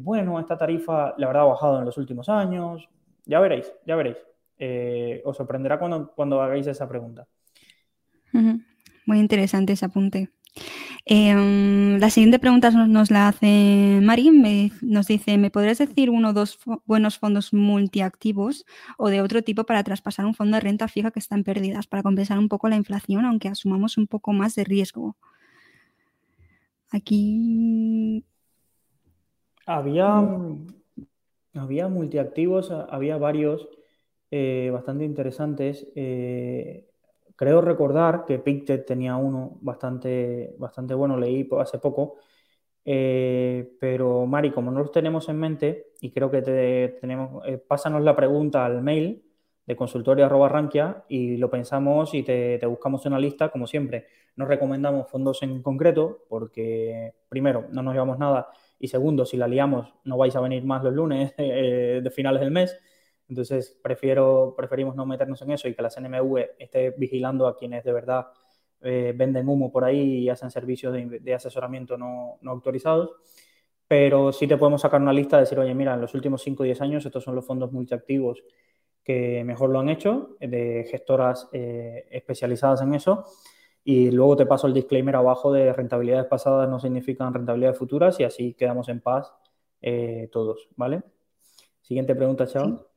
bueno, 0.00 0.40
esta 0.40 0.58
tarifa 0.58 1.14
la 1.18 1.26
verdad 1.26 1.42
ha 1.42 1.46
bajado 1.46 1.78
en 1.78 1.84
los 1.84 1.96
últimos 1.98 2.28
años. 2.28 2.88
Ya 3.24 3.40
veréis, 3.40 3.72
ya 3.86 3.96
veréis. 3.96 4.16
Eh, 4.58 5.22
os 5.24 5.36
sorprenderá 5.36 5.78
cuando, 5.78 6.12
cuando 6.14 6.40
hagáis 6.40 6.66
esa 6.66 6.88
pregunta. 6.88 7.26
Muy 9.06 9.18
interesante 9.18 9.74
ese 9.74 9.84
apunte. 9.84 10.30
Em, 11.06 11.98
la 11.98 12.08
siguiente 12.10 12.38
pregunta 12.38 12.70
nos, 12.70 13.10
la 13.10 13.28
hace 13.28 14.00
Mari. 14.02 14.72
nos 14.80 15.06
dice, 15.06 15.36
¿me 15.36 15.50
podrías 15.50 15.78
decir 15.78 16.10
uno 16.10 16.30
o 16.30 16.32
dos 16.32 16.58
buenos 16.86 17.18
fondos 17.18 17.52
multiactivos 17.52 18.64
o 18.96 19.10
de 19.10 19.20
otro 19.20 19.42
tipo 19.42 19.64
para 19.64 19.84
traspasar 19.84 20.24
un 20.24 20.34
fondo 20.34 20.56
de 20.56 20.60
renta 20.60 20.88
fija 20.88 21.10
que 21.10 21.18
está 21.18 21.34
en 21.34 21.44
pérdidas 21.44 21.86
para 21.86 22.02
compensar 22.02 22.38
un 22.38 22.48
poco 22.48 22.68
la 22.68 22.76
inflación, 22.76 23.24
aunque 23.26 23.48
asumamos 23.48 23.98
un 23.98 24.06
poco 24.06 24.32
más 24.32 24.54
de 24.54 24.64
riesgo? 24.64 25.16
Aquí 26.90 28.24
había, 29.66 30.22
había 31.54 31.88
multiactivos, 31.88 32.70
había 32.70 33.16
varios 33.16 33.68
eh, 34.30 34.70
bastante 34.72 35.04
interesantes. 35.04 35.86
Eh, 35.94 36.88
creo 37.36 37.60
recordar 37.60 38.24
que 38.26 38.38
Pictet 38.38 38.86
tenía 38.86 39.16
uno 39.16 39.58
bastante, 39.60 40.54
bastante 40.58 40.94
bueno, 40.94 41.16
leí 41.16 41.48
hace 41.58 41.78
poco. 41.78 42.16
Eh, 42.84 43.76
pero 43.80 44.26
Mari, 44.26 44.50
como 44.52 44.70
no 44.70 44.80
los 44.80 44.92
tenemos 44.92 45.28
en 45.28 45.38
mente, 45.38 45.92
y 46.00 46.10
creo 46.12 46.30
que 46.30 46.42
te, 46.42 46.98
tenemos, 47.00 47.42
pásanos 47.66 48.02
la 48.02 48.16
pregunta 48.16 48.64
al 48.64 48.82
mail, 48.82 49.22
de 49.66 49.76
consultorio 49.76 50.26
arroba 50.26 50.70
y 51.08 51.38
lo 51.38 51.48
pensamos 51.50 52.12
y 52.12 52.22
te, 52.22 52.58
te, 52.58 52.66
buscamos 52.66 53.06
una 53.06 53.18
lista, 53.18 53.50
como 53.50 53.66
siempre. 53.66 54.06
No 54.36 54.46
recomendamos 54.46 55.08
fondos 55.10 55.42
en 55.42 55.62
concreto 55.62 56.24
porque, 56.28 57.14
primero, 57.28 57.66
no 57.72 57.82
nos 57.82 57.94
llevamos 57.94 58.18
nada 58.18 58.48
y 58.78 58.88
segundo, 58.88 59.24
si 59.24 59.36
la 59.36 59.48
liamos, 59.48 59.94
no 60.04 60.16
vais 60.16 60.34
a 60.36 60.40
venir 60.40 60.64
más 60.64 60.82
los 60.82 60.92
lunes 60.92 61.34
eh, 61.38 62.00
de 62.02 62.10
finales 62.10 62.40
del 62.40 62.50
mes. 62.50 62.76
Entonces, 63.28 63.78
prefiero, 63.82 64.54
preferimos 64.56 64.94
no 64.96 65.06
meternos 65.06 65.40
en 65.42 65.52
eso 65.52 65.68
y 65.68 65.74
que 65.74 65.82
la 65.82 65.90
CNMV 65.90 66.56
esté 66.58 66.90
vigilando 66.90 67.46
a 67.46 67.56
quienes 67.56 67.82
de 67.84 67.92
verdad 67.92 68.26
eh, 68.82 69.14
venden 69.16 69.48
humo 69.48 69.72
por 69.72 69.84
ahí 69.84 70.24
y 70.24 70.28
hacen 70.28 70.50
servicios 70.50 70.92
de, 70.92 71.34
asesoramiento 71.34 71.96
no, 71.96 72.38
no, 72.42 72.50
autorizados. 72.50 73.12
Pero 73.88 74.32
sí 74.32 74.46
te 74.46 74.56
podemos 74.56 74.82
sacar 74.82 75.00
una 75.00 75.12
lista 75.12 75.36
de 75.36 75.42
decir, 75.44 75.58
oye, 75.58 75.74
mira, 75.74 75.94
en 75.94 76.00
los 76.00 76.14
últimos 76.14 76.42
5 76.42 76.62
o 76.62 76.66
10 76.66 76.80
años 76.82 77.06
estos 77.06 77.24
son 77.24 77.34
los 77.34 77.46
fondos 77.46 77.72
multiactivos 77.72 78.42
que 79.04 79.44
mejor 79.44 79.70
lo 79.70 79.80
han 79.80 79.90
hecho, 79.90 80.36
de 80.40 80.86
gestoras 80.90 81.48
eh, 81.52 82.06
especializadas 82.10 82.80
en 82.80 82.94
eso. 82.94 83.26
Y 83.84 84.10
luego 84.10 84.36
te 84.36 84.46
paso 84.46 84.66
el 84.66 84.72
disclaimer 84.72 85.14
abajo 85.14 85.52
de 85.52 85.72
rentabilidades 85.72 86.26
pasadas 86.26 86.68
no 86.70 86.80
significan 86.80 87.34
rentabilidades 87.34 87.78
futuras 87.78 88.18
y 88.18 88.24
así 88.24 88.54
quedamos 88.54 88.88
en 88.88 89.00
paz 89.00 89.30
eh, 89.82 90.30
todos, 90.32 90.68
¿vale? 90.76 91.02
Siguiente 91.82 92.14
pregunta, 92.14 92.46
Chao. 92.46 92.88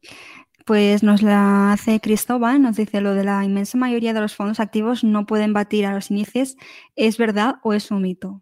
Pues 0.66 1.04
nos 1.04 1.22
la 1.22 1.74
hace 1.74 2.00
Cristóbal, 2.00 2.62
nos 2.62 2.78
dice 2.78 3.02
lo 3.02 3.14
de 3.14 3.26
la 3.26 3.44
inmensa 3.44 3.78
mayoría 3.78 4.14
de 4.14 4.22
los 4.22 4.36
fondos 4.36 4.62
activos 4.62 5.04
no 5.04 5.26
pueden 5.26 5.52
batir 5.52 5.86
a 5.86 5.94
los 5.94 6.10
índices, 6.10 6.58
¿es 6.96 7.18
verdad 7.18 7.56
o 7.64 7.74
es 7.74 7.92
un 7.92 8.02
mito? 8.02 8.42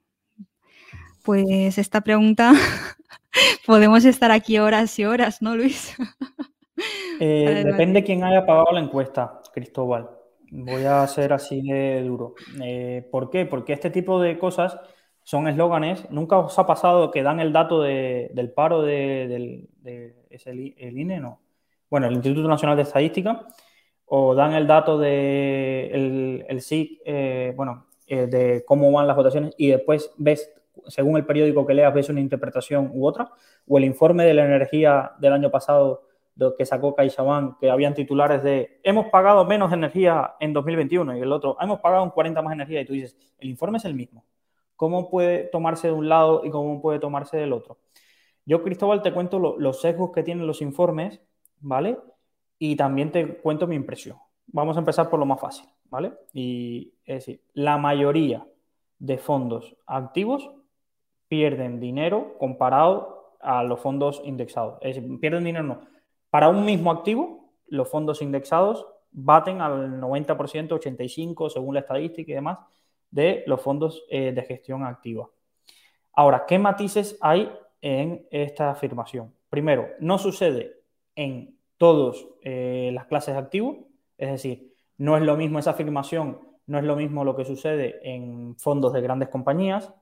Pues 1.23 1.79
esta 1.79 2.01
pregunta 2.01 2.53
podemos 3.65 4.05
estar 4.05 4.31
aquí 4.31 4.59
horas 4.59 4.97
y 4.99 5.05
horas, 5.05 5.41
¿no, 5.41 5.55
Luis? 5.55 5.95
Eh, 7.17 7.63
depende 7.65 8.03
quién 8.03 8.25
haya 8.25 8.45
pagado 8.45 8.73
la 8.73 8.81
encuesta, 8.81 9.39
Cristóbal. 9.53 10.09
Voy 10.57 10.85
a 10.85 11.05
ser 11.07 11.33
así 11.33 11.61
de 11.61 12.01
duro. 12.03 12.33
Eh, 12.63 13.05
¿Por 13.11 13.29
qué? 13.29 13.45
Porque 13.45 13.73
este 13.73 13.89
tipo 13.89 14.21
de 14.21 14.37
cosas 14.37 14.79
son 15.21 15.49
eslóganes. 15.49 16.09
¿Nunca 16.11 16.37
os 16.37 16.57
ha 16.57 16.65
pasado 16.65 17.11
que 17.11 17.23
dan 17.23 17.41
el 17.41 17.51
dato 17.51 17.81
del 17.81 18.53
paro 18.55 18.81
de, 18.81 19.67
el, 19.83 20.97
INE? 20.97 21.19
No. 21.19 21.41
Bueno, 21.89 22.07
el 22.07 22.13
Instituto 22.13 22.47
Nacional 22.47 22.77
de 22.77 22.83
Estadística. 22.83 23.45
O 24.05 24.33
dan 24.33 24.53
el 24.53 24.65
dato 24.65 24.97
de 24.97 26.43
el, 26.47 26.61
SIC, 26.61 27.01
eh, 27.05 27.53
bueno, 27.55 27.87
de 28.07 28.63
cómo 28.65 28.91
van 28.91 29.07
las 29.07 29.15
votaciones 29.15 29.53
y 29.57 29.69
después 29.69 30.11
ves, 30.17 30.53
según 30.87 31.17
el 31.17 31.25
periódico 31.25 31.65
que 31.65 31.73
leas, 31.73 31.93
ves 31.93 32.07
una 32.07 32.21
interpretación 32.21 32.91
u 32.93 33.05
otra. 33.05 33.29
O 33.67 33.77
el 33.77 33.83
informe 33.83 34.23
de 34.23 34.35
la 34.35 34.45
energía 34.45 35.11
del 35.19 35.33
año 35.33 35.51
pasado 35.51 36.03
que 36.57 36.65
sacó 36.65 36.95
CaixaBank, 36.95 37.59
que 37.59 37.69
habían 37.69 37.93
titulares 37.93 38.43
de 38.43 38.79
hemos 38.83 39.07
pagado 39.07 39.45
menos 39.45 39.71
energía 39.71 40.35
en 40.39 40.53
2021 40.53 41.17
y 41.17 41.21
el 41.21 41.31
otro 41.31 41.57
hemos 41.61 41.79
pagado 41.79 42.03
un 42.03 42.09
40 42.09 42.41
más 42.41 42.53
energía 42.53 42.81
y 42.81 42.85
tú 42.85 42.93
dices, 42.93 43.17
el 43.39 43.49
informe 43.49 43.77
es 43.77 43.85
el 43.85 43.93
mismo. 43.93 44.25
¿Cómo 44.75 45.09
puede 45.09 45.45
tomarse 45.45 45.87
de 45.87 45.93
un 45.93 46.09
lado 46.09 46.41
y 46.43 46.49
cómo 46.49 46.81
puede 46.81 46.99
tomarse 46.99 47.37
del 47.37 47.53
otro? 47.53 47.77
Yo, 48.45 48.61
Cristóbal, 48.61 49.01
te 49.01 49.13
cuento 49.13 49.39
los 49.39 49.81
sesgos 49.81 50.11
que 50.11 50.23
tienen 50.23 50.45
los 50.45 50.61
informes, 50.61 51.21
¿vale? 51.61 51.97
Y 52.59 52.75
también 52.75 53.11
te 53.11 53.37
cuento 53.37 53.65
mi 53.65 53.75
impresión. 53.75 54.17
Vamos 54.47 54.75
a 54.75 54.79
empezar 54.79 55.09
por 55.09 55.19
lo 55.19 55.25
más 55.25 55.39
fácil, 55.39 55.67
¿vale? 55.85 56.13
Y 56.33 56.93
es 57.05 57.25
decir, 57.25 57.41
la 57.53 57.77
mayoría 57.77 58.45
de 58.99 59.17
fondos 59.17 59.75
activos 59.87 60.51
pierden 61.27 61.79
dinero 61.79 62.35
comparado 62.37 63.35
a 63.41 63.63
los 63.63 63.79
fondos 63.79 64.21
indexados. 64.25 64.77
Es 64.81 64.95
decir, 64.95 65.19
pierden 65.19 65.43
dinero 65.43 65.63
no, 65.63 65.81
para 66.35 66.49
un 66.49 66.65
mismo 66.65 66.91
activo, 66.91 67.53
los 67.67 67.87
fondos 67.87 68.21
indexados 68.21 68.85
baten 69.09 69.61
al 69.61 70.01
90%, 70.01 70.67
85% 70.67 71.49
según 71.49 71.75
la 71.75 71.79
estadística 71.79 72.29
y 72.29 72.35
demás, 72.35 72.59
de 73.09 73.45
los 73.47 73.61
fondos 73.61 74.03
eh, 74.09 74.33
de 74.33 74.41
gestión 74.43 74.83
activa. 74.83 75.29
Ahora, 76.11 76.43
¿qué 76.45 76.59
matices 76.59 77.17
hay 77.21 77.49
en 77.79 78.27
esta 78.31 78.71
afirmación? 78.71 79.33
Primero, 79.49 79.87
no 80.01 80.17
sucede 80.17 80.73
en 81.15 81.57
todas 81.77 82.17
eh, 82.41 82.91
las 82.93 83.05
clases 83.05 83.35
de 83.35 83.39
activos, 83.39 83.77
es 84.17 84.31
decir, 84.31 84.73
no 84.97 85.15
es 85.15 85.23
lo 85.23 85.37
mismo 85.37 85.59
esa 85.59 85.71
afirmación, 85.71 86.41
no 86.67 86.77
es 86.77 86.83
lo 86.83 86.97
mismo 86.97 87.23
lo 87.23 87.37
que 87.37 87.45
sucede 87.45 88.01
en 88.03 88.57
fondos 88.57 88.91
de 88.91 88.99
grandes 88.99 89.29
compañías, 89.29 89.93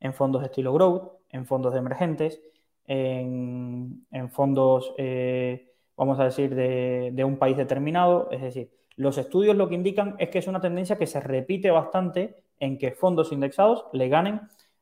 en 0.00 0.14
fondos 0.14 0.40
de 0.40 0.46
estilo 0.46 0.72
growth, 0.72 1.12
en 1.28 1.44
fondos 1.44 1.74
de 1.74 1.80
emergentes, 1.80 2.40
en, 2.86 4.30
fondos 4.30 4.94
eh, 4.96 5.73
vamos 5.96 6.18
a 6.20 6.24
decir, 6.24 6.54
de, 6.54 7.24
un 7.24 7.36
país 7.36 7.56
determinado. 7.56 8.28
Es 8.30 8.42
decir, 8.42 8.70
los 8.96 9.18
estudios 9.18 9.56
lo 9.56 9.68
que 9.68 9.74
indican 9.74 10.16
es 10.18 10.30
que 10.30 10.38
es 10.38 10.46
una 10.46 10.60
tendencia 10.60 10.96
que 10.96 11.06
se 11.06 11.20
repite 11.20 11.70
bastante 11.70 12.42
en 12.60 12.78
que 12.78 12.92
fondos 12.92 13.32
indexados 13.32 13.86
le 13.92 14.08
ganen 14.08 14.40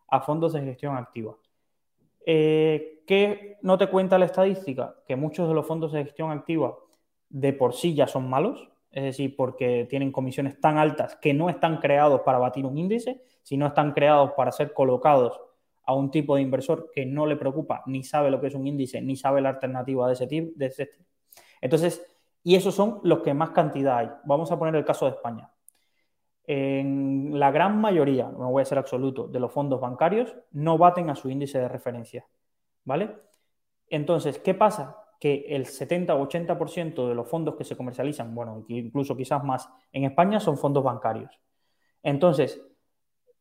a 0.09 0.21
fondos 0.21 0.53
de 0.53 0.63
gestión 0.63 0.97
activa. 0.97 1.37
Eh, 2.25 3.03
¿Qué 3.07 3.59
no 3.63 3.79
te 3.79 3.89
cuenta 3.89 4.19
la 4.19 4.27
estadística? 4.27 4.97
Que 5.07 5.17
muchos 5.17 5.49
de 5.49 5.55
los 5.55 5.67
fondos 5.67 5.93
de 5.93 6.05
gestión 6.05 6.31
activa 6.31 6.77
de 7.29 7.53
por 7.53 7.75
sí 7.75 7.95
ya 7.95 8.07
son 8.07 8.29
malos, 8.29 8.69
es 8.91 9.05
decir, 9.05 9.35
porque 9.37 9.87
tienen 9.89 10.13
comisiones 10.13 10.61
tan 10.61 10.77
altas 10.77 11.17
que 11.17 11.33
no 11.33 11.49
están 11.49 11.79
creados 11.79 12.21
para 12.21 12.39
batir 12.39 12.67
un 12.67 12.77
índice, 12.77 13.23
sino 13.43 13.67
están 13.67 13.93
creados 13.93 14.33
para 14.37 14.53
ser 14.53 14.75
colocados 14.75 15.41
a 15.85 15.95
un 15.95 16.11
tipo 16.11 16.37
de 16.37 16.43
inversor 16.43 16.91
que 16.93 17.05
no 17.05 17.27
le 17.27 17.37
preocupa, 17.37 17.83
ni 17.87 18.05
sabe 18.05 18.31
lo 18.31 18.41
que 18.41 18.47
es 18.49 18.55
un 18.55 18.67
índice, 18.67 19.01
ni 19.01 19.17
sabe 19.17 19.41
la 19.41 19.51
alternativa 19.51 20.07
de 20.07 20.13
ese 20.13 20.27
tipo. 20.27 20.53
De 20.57 20.67
ese 20.67 20.87
tipo. 20.87 21.05
Entonces, 21.61 22.05
y 22.45 22.57
esos 22.57 22.75
son 22.75 23.01
los 23.05 23.21
que 23.21 23.35
más 23.35 23.51
cantidad 23.51 23.99
hay. 23.99 24.11
Vamos 24.25 24.51
a 24.51 24.59
poner 24.59 24.75
el 24.75 24.85
caso 24.85 25.07
de 25.07 25.13
España. 25.13 25.51
En 26.45 27.39
la 27.39 27.51
gran 27.53 27.81
mayoría, 27.81 28.29
no 28.29 28.51
voy 28.51 28.63
a 28.63 28.65
ser 28.65 28.79
absoluto, 28.79 29.29
de 29.29 29.39
los 29.39 29.53
fondos 29.53 29.81
bancarios 29.81 30.37
no 30.51 30.77
baten 30.77 31.09
a 31.09 31.15
su 31.15 31.31
índice 31.31 31.59
de 31.59 31.69
referencia. 31.69 32.27
¿Vale? 32.85 33.17
Entonces, 33.87 34.41
¿qué 34.41 34.55
pasa? 34.55 34.97
Que 35.21 35.47
el 35.51 35.67
70 35.67 36.17
o 36.17 36.29
80% 36.29 37.09
de 37.09 37.15
los 37.15 37.29
fondos 37.29 37.55
que 37.55 37.63
se 37.63 37.77
comercializan, 37.77 38.35
bueno, 38.35 38.65
incluso 38.69 39.17
quizás 39.17 39.45
más 39.45 39.69
en 39.93 40.05
España, 40.05 40.41
son 40.41 40.59
fondos 40.59 40.83
bancarios. 40.83 41.39
Entonces, 42.03 42.61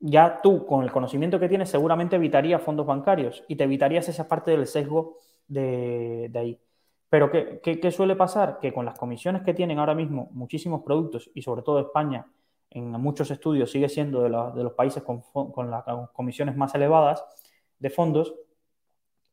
ya 0.02 0.42
tú, 0.42 0.66
con 0.66 0.84
el 0.84 0.92
conocimiento 0.92 1.40
que 1.40 1.48
tienes, 1.48 1.70
seguramente 1.70 2.16
evitarías 2.16 2.62
fondos 2.62 2.88
bancarios 2.88 3.44
y 3.48 3.56
te 3.56 3.66
evitarías 3.66 4.10
esa 4.10 4.28
parte 4.28 4.52
del 4.52 4.66
sesgo 4.66 5.18
de, 5.48 6.32
ahí. 6.34 6.60
Pero 7.10 7.30
¿qué, 7.32 7.92
suele 7.92 8.16
pasar? 8.16 8.60
Que 8.60 8.74
con 8.74 8.86
las 8.86 8.98
comisiones 8.98 9.44
que 9.44 9.54
tienen 9.54 9.78
ahora 9.80 9.94
mismo 9.94 10.30
muchísimos 10.32 10.82
productos 10.84 11.30
y 11.36 11.44
sobre 11.44 11.62
todo 11.62 11.80
España, 11.80 12.26
en 12.72 12.90
muchos 12.92 13.30
estudios 13.30 13.70
sigue 13.70 13.90
siendo 13.90 14.24
de, 14.24 14.30
los 14.30 14.74
países 14.74 15.04
con, 15.04 15.70
las 15.70 15.84
comisiones 16.14 16.58
más 16.58 16.74
elevadas 16.74 17.24
de 17.78 17.90
fondos, 17.90 18.34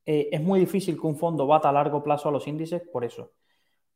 eh, 0.04 0.28
es 0.32 0.42
muy 0.42 0.60
difícil 0.60 1.00
que 1.00 1.06
un 1.06 1.16
fondo 1.16 1.46
bata 1.46 1.68
a 1.68 1.72
largo 1.72 2.02
plazo 2.02 2.28
a 2.28 2.32
los 2.32 2.46
índices 2.46 2.82
por 2.92 3.04
eso. 3.04 3.32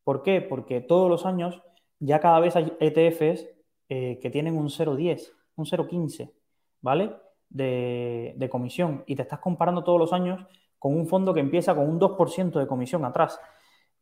¿Por 0.04 0.22
qué? 0.22 0.40
Porque 0.40 0.80
todos 0.80 1.11
los 1.11 1.26
años 1.26 1.61
ya 1.98 2.18
cada 2.20 2.40
vez 2.40 2.56
hay 2.56 2.72
ETFs 2.80 3.46
eh, 3.88 4.18
que 4.20 4.30
tienen 4.30 4.56
un 4.56 4.68
0,10, 4.68 5.32
un 5.56 5.66
0,15 5.66 6.32
¿vale? 6.82 7.16
De, 7.48 8.48
comisión 8.50 9.04
y 9.06 9.16
te 9.16 9.22
estás 9.22 9.40
comparando 9.40 9.84
todos 9.84 9.98
los 9.98 10.12
años 10.12 10.44
con 10.78 10.94
un 10.94 11.06
fondo 11.06 11.32
que 11.32 11.40
empieza 11.40 11.74
con 11.74 11.88
un 11.88 11.98
2% 11.98 12.58
de 12.58 12.66
comisión 12.66 13.04
atrás 13.04 13.38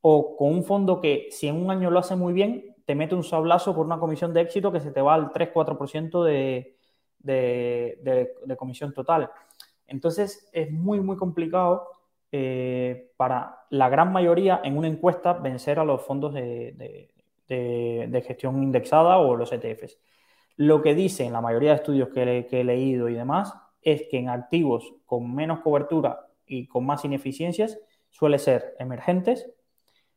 o 0.01 0.37
con 0.37 0.53
un 0.53 0.65
fondo 0.65 1.01
que 1.01 1.29
si 1.31 1.47
en 1.47 1.57
un 1.57 1.71
año 1.71 1.91
lo 1.91 1.99
hace 1.99 2.17
muy 2.17 2.33
bien, 2.33 2.75
te 2.87 2.95
mete 2.95 3.15
un 3.15 3.23
sablazo 3.23 3.75
por 3.75 3.87
una 3.87 3.99
comisión 3.99 4.33
de 4.35 4.41
éxito 4.41 4.73
que 4.73 4.81
se 4.81 4.91
te 4.91 5.03
va 5.03 5.15
al 5.15 5.31
3-4% 5.33 6.25
de, 6.25 6.77
de, 7.19 8.35
de, 8.45 8.57
comisión 8.57 8.93
total. 8.95 9.31
Entonces 9.87 10.49
es 10.53 10.71
muy, 10.71 11.01
muy 11.01 11.17
complicado 11.17 11.87
eh, 12.33 13.13
para 13.17 13.65
la 13.71 13.89
gran 13.89 14.13
mayoría 14.13 14.61
en 14.65 14.79
una 14.79 14.89
encuesta 14.89 15.33
vencer 15.35 15.79
a 15.81 15.85
los 15.85 16.03
fondos 16.03 16.33
de, 16.35 17.11
gestión 18.27 18.63
indexada 18.63 19.19
o 19.19 19.37
los 19.37 19.53
ETFs. 19.53 19.99
Lo 20.61 20.83
que 20.83 20.95
dicen 20.95 21.33
la 21.33 21.41
mayoría 21.41 21.71
de 21.71 21.77
estudios 21.77 22.11
que, 22.11 22.47
he 22.51 22.65
leído 22.65 23.09
y 23.09 23.15
demás 23.15 23.55
es 23.81 24.03
que 24.11 24.19
en 24.19 24.29
activos 24.29 24.93
con 25.07 25.35
menos 25.35 25.61
cobertura 25.61 26.27
y 26.45 26.67
con 26.67 26.85
más 26.85 27.03
ineficiencias 27.03 27.79
suele 28.11 28.39
ser 28.39 28.77
emergentes, 28.79 29.51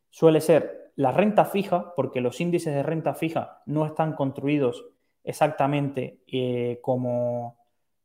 suele 0.09 0.41
ser 0.41 0.91
la 0.97 1.13
renta 1.13 1.45
fija, 1.45 1.93
porque 1.95 2.19
los 2.19 2.41
índices 2.41 2.73
de 2.73 2.83
renta 2.83 3.13
fija 3.13 3.61
no 3.67 3.85
están 3.85 4.15
construidos 4.15 4.85
exactamente 5.23 6.19
eh, 6.27 6.79
como, 6.81 7.57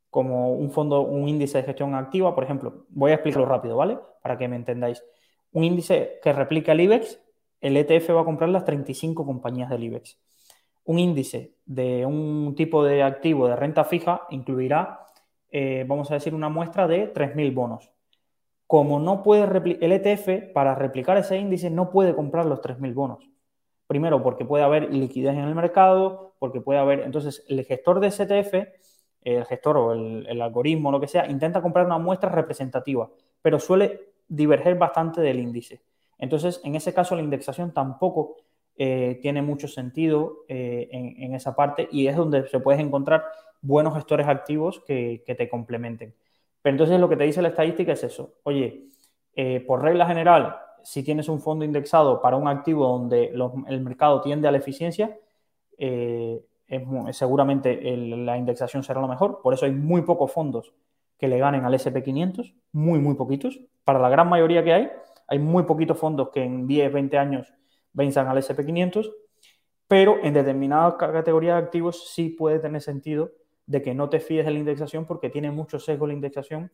como 0.09 0.53
un 0.53 0.71
fondo, 0.71 1.01
un 1.01 1.29
índice 1.29 1.59
de 1.59 1.65
gestión 1.65 1.97
activa. 1.97 2.37
Por 2.37 2.45
ejemplo, 2.45 2.87
voy 2.91 3.11
a 3.11 3.15
explicarlo 3.15 3.49
rápido, 3.49 3.77
¿vale? 3.77 3.99
Para 4.23 4.39
que 4.39 4.47
me 4.47 4.55
entendáis. 4.55 5.03
Un 5.51 5.65
índice 5.65 6.21
que 6.23 6.33
replica 6.33 6.71
el 6.71 6.83
IBEX, 6.83 7.21
el 7.61 7.77
ETF 7.77 8.11
va 8.11 8.21
a 8.21 8.25
comprar 8.25 8.49
las 8.51 8.65
35 8.65 9.27
compañías 9.27 9.71
del 9.71 9.83
IBEX 9.83 10.21
un 10.89 10.99
índice 10.99 11.55
de 11.67 12.07
un 12.07 12.55
tipo 12.57 12.83
de 12.83 13.03
activo 13.03 13.47
de 13.47 13.57
renta 13.57 13.85
fija 13.85 14.23
incluirá, 14.31 15.01
eh, 15.51 15.85
vamos 15.87 16.11
a 16.11 16.15
decir, 16.15 16.35
una 16.35 16.49
muestra 16.49 16.89
de 16.89 17.13
3.000 17.13 17.53
bonos. 17.53 17.91
Como 18.67 18.99
no 18.99 19.23
puede 19.23 19.45
el 19.83 19.93
ETF, 19.93 20.51
para 20.55 20.75
replicar 20.75 21.19
ese 21.19 21.37
índice, 21.37 21.69
no 21.69 21.91
puede 21.91 22.15
comprar 22.15 22.47
los 22.47 22.63
3.000 22.63 22.95
bonos. 22.95 23.29
Primero, 23.87 24.23
porque 24.23 24.47
puede 24.47 24.65
haber 24.65 24.91
liquidez 24.91 25.35
en 25.35 25.45
el 25.45 25.55
mercado, 25.55 26.33
porque 26.39 26.63
puede 26.63 26.79
haber. 26.79 27.01
Entonces, 27.01 27.45
el 27.49 27.63
gestor 27.67 28.01
de 28.01 28.11
STF, 28.11 28.55
el 29.25 29.45
gestor 29.45 29.77
o 29.77 29.93
el, 29.93 30.27
el 30.27 30.41
algoritmo, 30.41 30.91
lo 30.91 31.01
que 31.01 31.07
sea, 31.07 31.27
intenta 31.31 31.61
comprar 31.61 31.85
una 31.85 31.99
muestra 31.99 32.31
representativa, 32.31 33.11
pero 33.43 33.59
suele 33.59 34.15
diverger 34.27 34.77
bastante 34.77 35.21
del 35.21 35.39
índice. 35.39 35.83
Entonces, 36.17 36.63
en 36.65 36.77
ese 36.77 36.95
caso, 36.95 37.15
la 37.15 37.23
indexación 37.23 37.75
tampoco 37.75 38.37
eh, 38.81 39.19
tiene 39.21 39.43
mucho 39.43 39.67
sentido 39.67 40.45
eh, 40.47 40.89
en, 40.93 41.35
esa 41.35 41.57
parte 41.57 41.89
y 41.91 42.07
es 42.07 42.15
donde 42.15 42.47
se 42.47 42.61
puedes 42.61 42.81
encontrar 42.81 43.25
buenos 43.61 43.93
gestores 43.95 44.29
activos 44.29 44.85
que, 44.87 45.25
te 45.27 45.49
complementen. 45.49 46.15
Pero 46.63 46.75
entonces 46.75 47.01
lo 47.01 47.09
que 47.09 47.17
te 47.17 47.25
dice 47.25 47.43
la 47.43 47.49
estadística 47.49 47.93
es 47.93 48.05
eso. 48.05 48.35
Oye, 48.45 48.85
eh, 49.35 49.65
por 49.67 49.83
regla 49.83 50.07
general, 50.07 50.59
si 50.85 51.03
tienes 51.03 51.29
un 51.29 51.41
fondo 51.41 51.65
indexado 51.65 52.23
para 52.23 52.37
un 52.37 52.47
activo 52.47 52.87
donde 52.87 53.33
el 53.67 53.81
mercado 53.81 54.21
tiende 54.21 54.47
a 54.47 54.53
la 54.53 54.59
eficiencia, 54.59 55.19
seguramente 57.11 57.97
la 57.97 58.39
indexación 58.39 58.85
será 58.85 59.01
lo 59.01 59.09
mejor. 59.09 59.41
Por 59.43 59.55
eso 59.55 59.67
hay 59.67 59.73
muy 59.73 60.03
pocos 60.03 60.31
fondos 60.31 60.73
que 61.19 61.27
le 61.27 61.39
ganen 61.39 61.65
al 61.65 61.75
SP500, 61.75 62.55
muy, 62.71 63.01
muy 63.01 63.17
poquitos. 63.17 63.59
Para 63.83 63.99
la 63.99 64.09
gran 64.09 64.29
mayoría 64.29 64.63
que 64.63 64.73
hay, 64.73 64.89
hay 65.27 65.41
muy 65.41 65.65
poquitos 65.65 65.99
fondos 65.99 66.29
que 66.29 66.45
en 66.45 66.69
10, 66.69 66.93
20 66.93 67.19
años 67.19 67.53
venzan 67.99 68.29
al 68.29 68.39
SP500, 68.39 69.11
pero 69.89 70.19
en 70.23 70.33
determinadas 70.33 70.95
categorías 70.95 71.57
de 71.57 71.65
activos 71.65 72.11
sí 72.15 72.29
puede 72.31 72.61
tener 72.61 72.81
sentido 72.81 73.33
de 73.67 73.83
que 73.83 73.93
no 73.93 74.09
te 74.09 74.21
fíes 74.21 74.47
de 74.47 74.53
la 74.53 74.59
indexación 74.61 75.05
porque 75.05 75.31
tiene 75.31 75.51
mucho 75.51 75.81
sesgo 75.81 76.07
la 76.07 76.13
indexación 76.13 76.71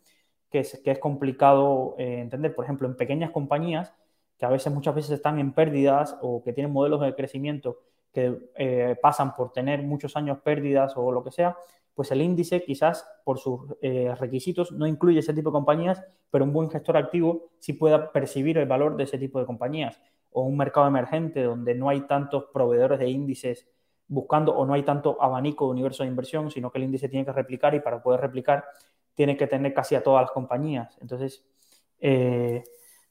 que 0.51 0.61
es, 0.61 0.81
que 0.85 0.91
es 0.91 0.99
complicado 0.99 1.97
eh, 1.99 2.21
entender. 2.21 2.55
Por 2.55 2.65
ejemplo, 2.65 2.87
en 2.87 2.97
pequeñas 2.97 3.31
compañías 3.31 3.95
que 4.39 4.45
a 4.45 4.51
veces 4.51 4.73
muchas 4.73 4.95
veces 4.95 5.13
están 5.13 5.39
en 5.39 5.55
pérdidas 5.55 6.17
o 6.21 6.43
que 6.43 6.53
tienen 6.53 6.73
modelos 6.73 7.01
de 7.01 7.15
crecimiento 7.15 7.79
que 8.13 8.51
eh, 8.57 8.97
pasan 9.01 9.35
por 9.35 9.51
tener 9.51 9.83
muchos 9.83 10.17
años 10.17 10.39
pérdidas 10.45 10.93
o 10.97 11.11
lo 11.11 11.25
que 11.25 11.31
sea, 11.31 11.57
pues 11.95 12.11
el 12.11 12.21
índice 12.21 12.63
quizás 12.63 13.09
por 13.25 13.39
sus 13.39 13.75
eh, 13.81 14.15
requisitos 14.19 14.73
no 14.73 14.87
incluye 14.87 15.21
ese 15.21 15.33
tipo 15.33 15.51
de 15.51 15.55
compañías, 15.55 16.05
pero 16.31 16.45
un 16.45 16.53
buen 16.53 16.71
gestor 16.71 16.97
activo 16.97 17.51
sí 17.59 17.73
pueda 17.73 18.13
percibir 18.13 18.59
el 18.59 18.67
valor 18.67 18.97
de 18.97 19.05
ese 19.05 19.19
tipo 19.19 19.41
de 19.41 19.47
compañías. 19.47 20.01
O 20.35 20.43
un 20.43 20.57
mercado 20.57 20.87
emergente 20.87 21.43
donde 21.43 21.75
no 21.75 21.89
hay 21.89 22.03
tantos 22.03 22.45
proveedores 22.53 22.99
de 22.99 23.09
índices 23.09 23.67
buscando 24.07 24.55
o 24.55 24.67
no 24.67 24.75
hay 24.75 24.83
tanto 24.83 25.17
abanico 25.21 25.67
de 25.67 25.73
universo 25.73 26.03
de 26.03 26.11
inversión, 26.11 26.51
sino 26.51 26.71
que 26.71 26.79
el 26.79 26.85
índice 26.85 27.09
tiene 27.09 27.25
que 27.25 27.33
replicar 27.33 27.75
y 27.75 27.81
para 27.81 28.03
poder 28.03 28.21
replicar 28.21 28.65
tiene 29.15 29.37
que 29.37 29.47
tener 29.47 29.73
casi 29.73 29.95
a 29.95 30.03
todas 30.03 30.23
las 30.23 30.31
compañías. 30.31 30.99
Entonces, 31.01 31.45
eh, 32.01 32.63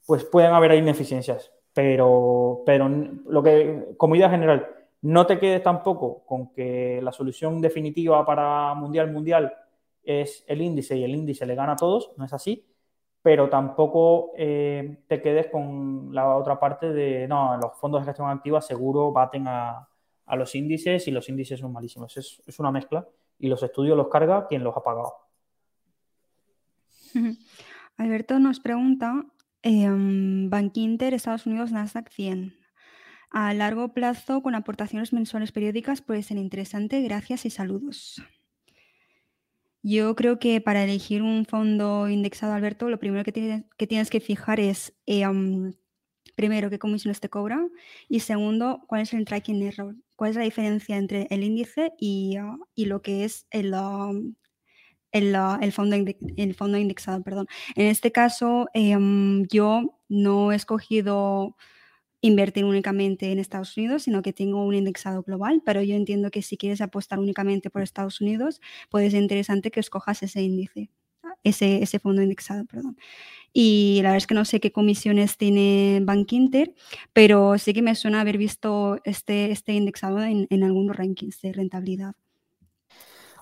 pues 0.06 0.26
pueden 0.26 0.52
haber 0.52 0.76
ineficiencias, 0.76 1.52
pero, 1.74 2.62
pero 2.66 2.90
lo 2.90 3.42
que, 3.42 3.96
como 3.98 4.16
idea 4.16 4.30
general, 4.30 4.68
no 5.02 5.26
te 5.26 5.40
quedes 5.40 5.64
tampoco 5.64 6.24
con 6.26 6.52
que 6.54 7.00
la 7.02 7.12
solución 7.12 7.60
definitiva 7.62 8.26
para 8.26 8.74
mundial 8.74 9.12
mundial 9.12 9.54
es 10.04 10.44
el 10.48 10.62
índice 10.62 10.98
y 10.98 11.04
el 11.04 11.16
índice 11.16 11.46
le 11.46 11.56
gana 11.56 11.74
a 11.74 11.78
todos, 11.78 12.12
no 12.18 12.26
es 12.26 12.34
así, 12.34 12.66
pero 13.24 13.50
tampoco 13.50 14.34
eh, 14.38 14.98
te 15.08 15.22
quedes 15.22 15.48
con 15.48 16.14
la 16.14 16.36
otra 16.36 16.60
parte 16.60 16.92
de, 16.92 17.26
no, 17.28 17.58
los 17.58 17.80
fondos 17.80 18.02
de 18.02 18.08
gestión 18.08 18.30
activa 18.30 18.62
seguro 18.62 19.12
baten 19.12 19.48
a, 19.48 19.88
los 20.36 20.56
índices 20.56 21.08
y 21.08 21.12
los 21.12 21.30
índices 21.30 21.60
son 21.60 21.72
malísimos. 21.72 22.18
Es, 22.18 22.60
una 22.60 22.72
mezcla 22.72 23.08
y 23.40 23.48
los 23.48 23.64
estudios 23.64 23.96
los 23.96 24.10
carga 24.10 24.48
quien 24.48 24.64
los 24.64 24.76
ha 24.76 24.84
pagado. 24.84 25.14
Alberto 27.98 28.40
nos 28.40 28.60
pregunta, 28.60 29.26
eh, 29.62 29.84
Inter, 30.74 31.14
Estados 31.14 31.46
Unidos, 31.46 31.72
Nasdaq 31.72 32.10
100 32.10 32.64
a 33.34 33.52
largo 33.56 33.94
plazo 33.94 34.44
con 34.44 34.54
aportaciones 34.54 35.12
mensuales 35.12 35.52
periódicas 35.52 36.02
puede 36.02 36.22
ser 36.22 36.38
interesante. 36.38 37.02
Gracias 37.02 37.46
y 37.46 37.50
saludos. 37.50 38.22
Yo 39.84 40.16
creo 40.16 40.40
que 40.40 40.62
para 40.62 40.86
elegir 40.86 41.22
un 41.22 41.46
fondo 41.46 42.08
indexado, 42.08 42.54
Alberto, 42.54 42.90
lo 42.90 43.00
primero 43.00 43.26
que 43.26 43.34
tienes 43.34 43.66
que, 43.78 43.86
tienes 43.86 44.10
que 44.10 44.22
fijar 44.22 44.62
es, 44.62 44.94
eh, 45.06 45.26
primero, 46.36 46.70
qué 46.70 46.80
comisiones 46.80 47.20
te 47.20 47.30
cobran 47.30 47.70
y 48.08 48.22
segundo, 48.22 48.84
cuál 48.88 49.02
es 49.02 49.14
el 49.14 49.26
tracking 49.26 49.62
error, 49.62 49.96
cuál 50.16 50.32
es 50.32 50.38
la 50.38 50.44
diferencia 50.44 50.96
entre 50.98 51.28
el 51.30 51.44
índice 51.44 51.92
y, 52.00 52.38
ah, 52.38 52.58
lo 52.78 53.02
que 53.02 53.26
es 53.26 53.46
el, 53.52 53.74
el, 55.12 55.72
fondo, 55.74 55.96
el 56.38 56.56
fondo 56.56 56.78
indexado. 56.78 57.22
Perdón. 57.22 57.48
En 57.76 57.88
este 57.88 58.12
caso, 58.14 58.68
em, 58.74 59.46
yo 59.48 60.00
no 60.08 60.54
he 60.54 60.56
escogido 60.56 61.58
invertir 62.24 62.64
únicamente 62.66 63.32
en 63.32 63.38
Estados 63.40 63.76
Unidos, 63.78 64.04
sino 64.04 64.22
que 64.22 64.34
tengo 64.34 64.64
un 64.66 64.74
indexado 64.74 65.24
global, 65.24 65.62
pero 65.66 65.82
yo 65.84 65.96
entiendo 65.96 66.32
que 66.32 66.42
si 66.42 66.58
quieres 66.58 66.82
apostar 66.82 67.20
únicamente 67.20 67.70
por 67.70 67.82
Estados 67.84 68.22
Unidos, 68.22 68.62
puede 68.90 69.12
ser 69.12 69.22
interesante 69.22 69.72
que 69.72 69.82
escojas 69.82 70.24
ese 70.24 70.42
índice, 70.42 70.90
ese, 71.44 71.84
ese 71.84 72.00
fondo 72.00 72.22
indexado, 72.22 72.66
perdón. 72.66 72.98
Y 73.54 74.00
la 74.04 74.12
verdad 74.12 74.18
es 74.18 74.28
que 74.28 74.36
no 74.36 74.46
sé 74.46 74.60
qué 74.62 74.72
comisiones 74.72 75.38
tiene 75.38 76.02
Bank 76.04 76.32
Inter, 76.34 76.76
pero 77.14 77.58
sí 77.58 77.74
que 77.74 77.82
me 77.82 77.96
suena 77.96 78.22
haber 78.22 78.38
visto 78.38 79.00
este, 79.06 79.52
este 79.52 79.74
indexado 79.74 80.24
en, 80.24 80.48
en 80.50 80.64
algunos 80.64 80.96
rankings 80.98 81.42
de 81.42 81.54
rentabilidad. 81.54 82.16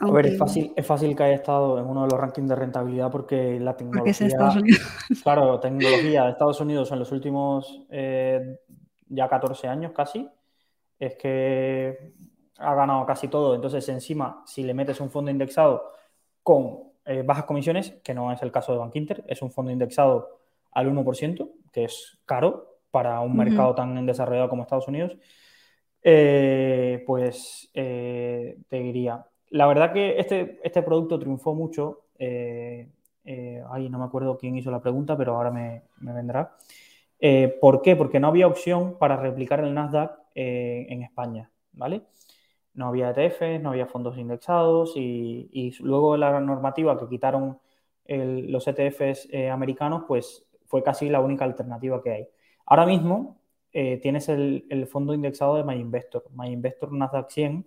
A 0.01 0.09
ver, 0.09 0.25
es 0.25 0.37
fácil, 0.37 0.73
es 0.75 0.85
fácil 0.85 1.15
que 1.15 1.23
haya 1.23 1.35
estado 1.35 1.77
en 1.77 1.85
uno 1.85 2.03
de 2.03 2.09
los 2.09 2.19
rankings 2.19 2.49
de 2.49 2.55
rentabilidad 2.55 3.11
porque 3.11 3.59
la 3.59 3.77
tecnología. 3.77 3.99
Porque 3.99 4.09
es 4.11 4.21
Estados 4.21 4.55
Unidos. 4.55 4.81
Claro, 5.23 5.59
tecnología 5.59 6.23
de 6.23 6.31
Estados 6.31 6.59
Unidos 6.59 6.91
en 6.91 6.99
los 6.99 7.11
últimos 7.11 7.83
eh, 7.89 8.59
ya 9.09 9.29
14 9.29 9.67
años 9.67 9.91
casi, 9.91 10.27
es 10.97 11.15
que 11.15 12.13
ha 12.57 12.73
ganado 12.73 13.05
casi 13.05 13.27
todo. 13.27 13.53
Entonces, 13.53 13.87
encima, 13.89 14.41
si 14.47 14.63
le 14.63 14.73
metes 14.73 14.99
un 15.01 15.11
fondo 15.11 15.29
indexado 15.29 15.91
con 16.41 16.79
eh, 17.05 17.21
bajas 17.23 17.45
comisiones, 17.45 17.91
que 18.03 18.15
no 18.15 18.31
es 18.31 18.41
el 18.41 18.51
caso 18.51 18.71
de 18.71 18.79
Bank 18.79 18.95
Inter, 18.95 19.23
es 19.27 19.41
un 19.43 19.51
fondo 19.51 19.71
indexado 19.71 20.39
al 20.71 20.87
1%, 20.87 21.51
que 21.71 21.83
es 21.83 22.17
caro 22.25 22.79
para 22.89 23.19
un 23.19 23.37
mercado 23.37 23.75
tan 23.75 24.03
desarrollado 24.05 24.49
como 24.49 24.63
Estados 24.63 24.87
Unidos, 24.87 25.15
eh, 26.01 27.03
pues 27.05 27.69
te 27.73 28.57
diría, 28.69 29.25
la 29.51 29.67
verdad 29.67 29.93
que 29.93 30.17
este, 30.17 30.59
este 30.63 30.81
producto 30.81 31.19
triunfó 31.19 31.53
mucho. 31.53 32.05
Eh, 32.17 32.89
eh, 33.25 33.63
ay, 33.69 33.89
no 33.89 33.99
me 33.99 34.05
acuerdo 34.05 34.37
quién 34.37 34.57
hizo 34.57 34.71
la 34.71 34.81
pregunta, 34.81 35.17
pero 35.17 35.35
ahora 35.35 35.51
me, 35.51 35.83
vendrá. 35.99 36.55
Eh, 37.19 37.57
¿Por 37.59 37.81
qué? 37.81 37.95
Porque 37.95 38.19
no 38.19 38.27
había 38.27 38.47
opción 38.47 38.97
para 38.97 39.17
replicar 39.17 39.59
el 39.59 39.73
Nasdaq 39.73 40.19
en 40.33 41.03
España, 41.03 41.51
¿vale? 41.73 42.03
No 42.73 42.87
había 42.87 43.11
ETFs, 43.11 43.61
no 43.61 43.71
había 43.71 43.85
fondos 43.85 44.17
indexados 44.17 44.93
y, 44.95 45.73
luego 45.81 46.15
la 46.15 46.39
normativa 46.39 46.97
que 46.97 47.09
quitaron 47.09 47.59
los 48.07 48.67
ETFs 48.67 49.27
americanos, 49.51 50.03
pues 50.07 50.45
fue 50.65 50.81
casi 50.81 51.09
la 51.09 51.19
única 51.19 51.43
alternativa 51.43 52.01
que 52.01 52.11
hay. 52.11 52.27
Ahora 52.65 52.85
mismo 52.85 53.41
tienes 53.71 54.29
el, 54.29 54.65
el, 54.69 54.87
fondo 54.87 55.13
indexado 55.13 55.55
de 55.57 55.63
MyInvestor, 55.65 56.23
MyInvestor 56.31 56.93
Nasdaq 56.93 57.29
100, 57.29 57.65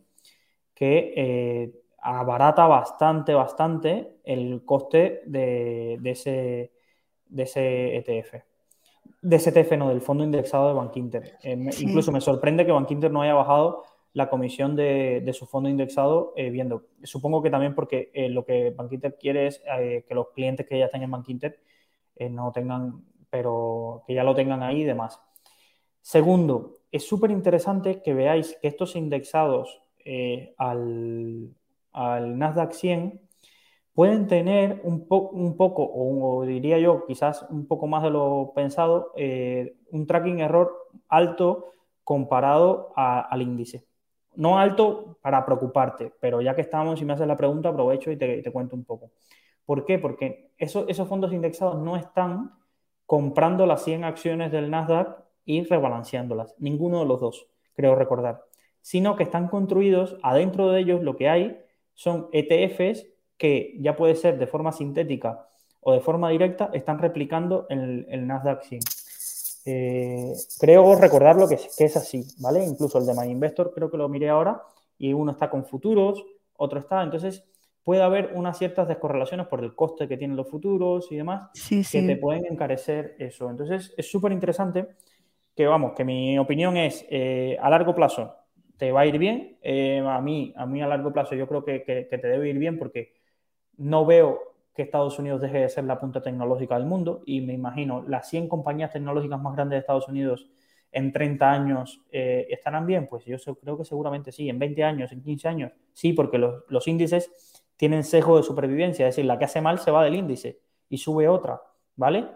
que 0.75 1.15
eh, 1.17 1.73
abarata 1.99 2.67
bastante, 2.67 3.33
bastante 3.33 4.17
el 4.25 4.65
coste 4.65 5.23
de, 5.27 5.99
ese, 6.05 6.73
de 7.27 7.43
ese 7.45 7.97
ETF. 7.97 8.35
De 9.23 9.37
ese 9.37 9.51
ETF, 9.51 9.73
no, 9.79 9.89
del 9.89 10.03
fondo 10.03 10.25
indexado 10.25 10.69
de 10.69 10.75
Bankinter. 10.75 11.39
Eh, 11.43 11.57
incluso 11.81 12.13
me 12.13 12.21
sorprende 12.21 12.67
que 12.67 12.73
Bankinter 12.73 13.11
no 13.11 13.23
haya 13.23 13.35
bajado 13.35 13.85
la 14.13 14.29
comisión 14.29 14.77
de, 14.77 15.29
su 15.33 15.47
fondo 15.47 15.69
indexado 15.69 16.35
eh, 16.37 16.51
viendo. 16.51 16.85
Supongo 17.03 17.43
que 17.43 17.51
también 17.51 17.75
porque 17.75 18.11
lo 18.31 18.45
que 18.45 18.71
Bankinter 18.71 19.17
quiere 19.19 19.49
es 19.49 19.61
que 19.61 20.15
los 20.15 20.29
clientes 20.29 20.67
que 20.67 20.79
ya 20.79 20.85
están 20.87 21.03
en 21.03 21.11
Bankinter 21.11 21.59
no 22.31 22.53
tengan, 22.53 23.03
pero 23.29 24.05
que 24.07 24.15
ya 24.15 24.23
lo 24.23 24.35
tengan 24.35 24.63
ahí 24.63 24.83
y 24.83 24.85
demás. 24.85 25.21
Segundo, 26.01 26.75
es 26.93 27.09
súper 27.09 27.31
interesante 27.33 28.03
que 28.03 28.15
veáis 28.15 28.57
que 28.61 28.69
estos 28.69 28.95
indexados 28.95 29.84
eh, 30.05 30.55
al, 30.59 31.51
Nasdaq 31.93 32.73
100 32.73 33.21
pueden 33.95 34.27
tener 34.27 34.81
un, 34.85 35.07
un 35.09 35.57
poco, 35.57 35.89
o, 35.95 36.45
diría 36.45 36.79
yo 36.79 37.07
quizás 37.07 37.47
un 37.51 37.67
poco 37.67 37.87
más 37.87 38.03
de 38.03 38.11
lo 38.11 38.53
pensado, 38.55 39.13
eh, 39.17 39.77
un 39.91 40.07
tracking 40.07 40.41
error 40.41 40.73
alto 41.09 41.73
comparado 42.03 42.93
al 42.97 43.41
índice. 43.43 43.87
No 44.35 44.59
alto 44.59 45.19
para 45.23 45.47
preocuparte, 45.47 46.13
pero 46.21 46.41
ya 46.43 46.55
que 46.57 46.63
estamos 46.63 47.01
y 47.01 47.05
me 47.05 47.13
haces 47.13 47.27
la 47.27 47.37
pregunta, 47.37 47.69
aprovecho 47.69 48.11
y 48.11 48.17
te, 48.17 48.43
cuento 48.53 48.75
un 48.75 48.85
poco. 48.85 49.13
¿Por 49.65 49.85
qué? 49.85 49.99
Porque 49.99 50.51
esos 50.59 51.09
fondos 51.09 51.33
indexados 51.33 51.81
no 51.81 51.97
están 51.97 52.53
comprando 53.07 53.65
las 53.65 53.85
100 53.85 54.05
acciones 54.05 54.51
del 54.51 54.71
Nasdaq 54.71 55.23
y 55.45 55.63
rebalanceándolas. 55.63 56.55
Ninguno 56.59 57.01
de 57.01 57.07
los 57.07 57.21
dos, 57.21 57.47
creo 57.75 57.95
recordar 57.95 58.45
sino 58.85 59.17
que 59.17 59.23
están 59.23 59.49
construidos, 59.49 60.19
adentro 60.23 60.71
de 60.71 60.81
ellos 60.81 61.03
lo 61.03 61.17
que 61.17 61.31
hay 61.31 61.59
son 61.95 62.29
ETFs 62.33 63.07
que 63.39 63.79
ya 63.81 63.97
puede 63.97 64.15
ser 64.15 64.39
de 64.39 64.47
forma 64.47 64.73
sintética 64.73 65.49
o 65.81 65.95
de 65.95 66.01
forma 66.01 66.29
directa, 66.29 66.69
están 66.75 66.99
replicando 66.99 67.67
el, 67.71 68.07
el 68.11 68.27
Nasdaq 68.27 68.63
100. 68.63 68.81
Eh, 69.65 70.35
creo 70.61 70.97
recordarlo 70.97 71.49
que, 71.49 71.57
que 71.57 71.85
es 71.87 71.97
así, 71.97 72.27
¿vale? 72.41 72.63
Incluso 72.63 72.99
el 72.99 73.07
de 73.07 73.15
My 73.15 73.27
Investor 73.27 73.73
creo 73.75 73.91
que 73.91 73.97
lo 73.97 74.07
miré 74.11 74.29
ahora 74.29 74.63
y 74.99 75.15
uno 75.15 75.33
está 75.33 75.49
con 75.49 75.65
futuros, 75.65 76.23
otro 76.59 76.79
está, 76.79 77.03
entonces 77.03 77.43
puede 77.83 78.03
haber 78.03 78.33
unas 78.35 78.59
ciertas 78.59 78.87
descorrelaciones 78.87 79.47
por 79.47 79.65
el 79.65 79.75
coste 79.75 80.07
que 80.07 80.19
tienen 80.19 80.37
los 80.37 80.51
futuros 80.51 81.11
y 81.11 81.17
demás 81.17 81.51
que 81.91 82.03
te 82.03 82.17
pueden 82.17 82.45
encarecer 82.45 83.17
eso. 83.19 83.49
Entonces 83.49 83.95
es 83.97 84.11
súper 84.11 84.33
interesante 84.33 84.89
que, 85.57 85.67
vamos, 85.67 85.95
que 85.97 86.05
mi 86.05 86.39
opinión 86.39 86.77
es 86.77 87.07
eh, 87.09 87.57
a 87.63 87.71
largo 87.71 87.95
plazo 87.95 88.44
te 88.77 88.93
va 88.93 89.03
a 89.03 89.07
ir 89.07 89.19
bien. 89.19 89.59
Eh, 89.63 90.03
a, 90.07 90.21
mí, 90.21 90.53
a 90.57 90.67
mí 90.67 90.83
a 90.83 90.87
largo 90.87 91.13
plazo 91.13 91.35
yo 91.35 91.47
creo 91.47 91.65
que, 91.65 91.83
que, 91.83 92.05
te 92.05 92.29
debe 92.29 92.49
ir 92.49 92.59
bien 92.59 92.79
porque 92.79 93.15
no 93.77 94.07
veo 94.07 94.41
que 94.75 94.83
Estados 94.83 95.19
Unidos 95.19 95.41
deje 95.41 95.59
de 95.59 95.69
ser 95.69 95.85
la 95.85 96.01
punta 96.01 96.21
tecnológica 96.21 96.77
del 96.77 96.87
mundo 96.87 97.23
y 97.27 97.41
me 97.41 97.53
imagino 97.53 98.05
las 98.07 98.29
100 98.29 98.49
compañías 98.49 98.93
tecnológicas 98.93 99.41
más 99.41 99.55
grandes 99.55 99.77
de 99.77 99.81
Estados 99.81 100.09
Unidos 100.09 100.49
en 100.91 101.13
30 101.13 101.51
años 101.51 102.03
eh, 102.11 102.47
estarán 102.51 102.87
bien, 102.87 103.09
pues 103.09 103.25
yo 103.25 103.37
creo 103.57 103.77
que 103.77 103.85
seguramente 103.85 104.31
sí, 104.31 104.49
en 104.49 104.59
20 104.59 104.85
años, 104.85 105.13
en 105.13 105.23
15 105.23 105.49
años, 105.49 105.73
sí, 105.93 106.13
porque 106.13 106.39
los, 106.39 106.65
los 106.69 106.87
índices 106.87 107.65
tienen 107.77 108.05
sesgo 108.05 108.37
de 108.37 108.45
supervivencia, 108.45 109.09
es 109.09 109.17
decir, 109.17 109.27
la 109.27 109.39
que 109.39 109.45
hace 109.45 109.61
mal 109.61 109.81
se 109.81 109.91
va 109.91 110.05
del 110.05 110.15
índice 110.15 110.61
y 110.89 110.99
sube 110.99 111.29
otra, 111.29 111.61
¿vale? 111.97 112.29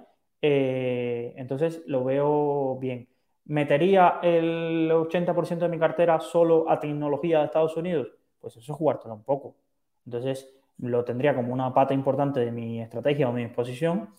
Eh, 0.43 1.35
entonces 1.37 1.83
lo 1.87 2.05
veo 2.05 2.79
bien. 2.81 3.09
¿Metería 3.49 4.21
el 4.23 4.91
80% 4.93 5.65
de 5.65 5.71
mi 5.71 5.79
cartera 5.79 6.21
solo 6.21 6.71
a 6.71 6.79
tecnología 6.79 7.39
de 7.39 7.47
Estados 7.47 7.77
Unidos? 7.79 8.09
Pues 8.41 8.57
eso 8.57 8.73
es 8.73 8.79
jugártelo 8.79 9.15
un 9.15 9.25
poco. 9.25 9.57
Entonces 10.05 10.55
lo 10.79 11.03
tendría 11.05 11.35
como 11.35 11.53
una 11.53 11.73
pata 11.73 11.95
importante 11.95 12.41
de 12.41 12.53
mi 12.53 12.81
estrategia 12.81 13.29
o 13.29 13.33
mi 13.33 13.43
exposición, 13.43 14.11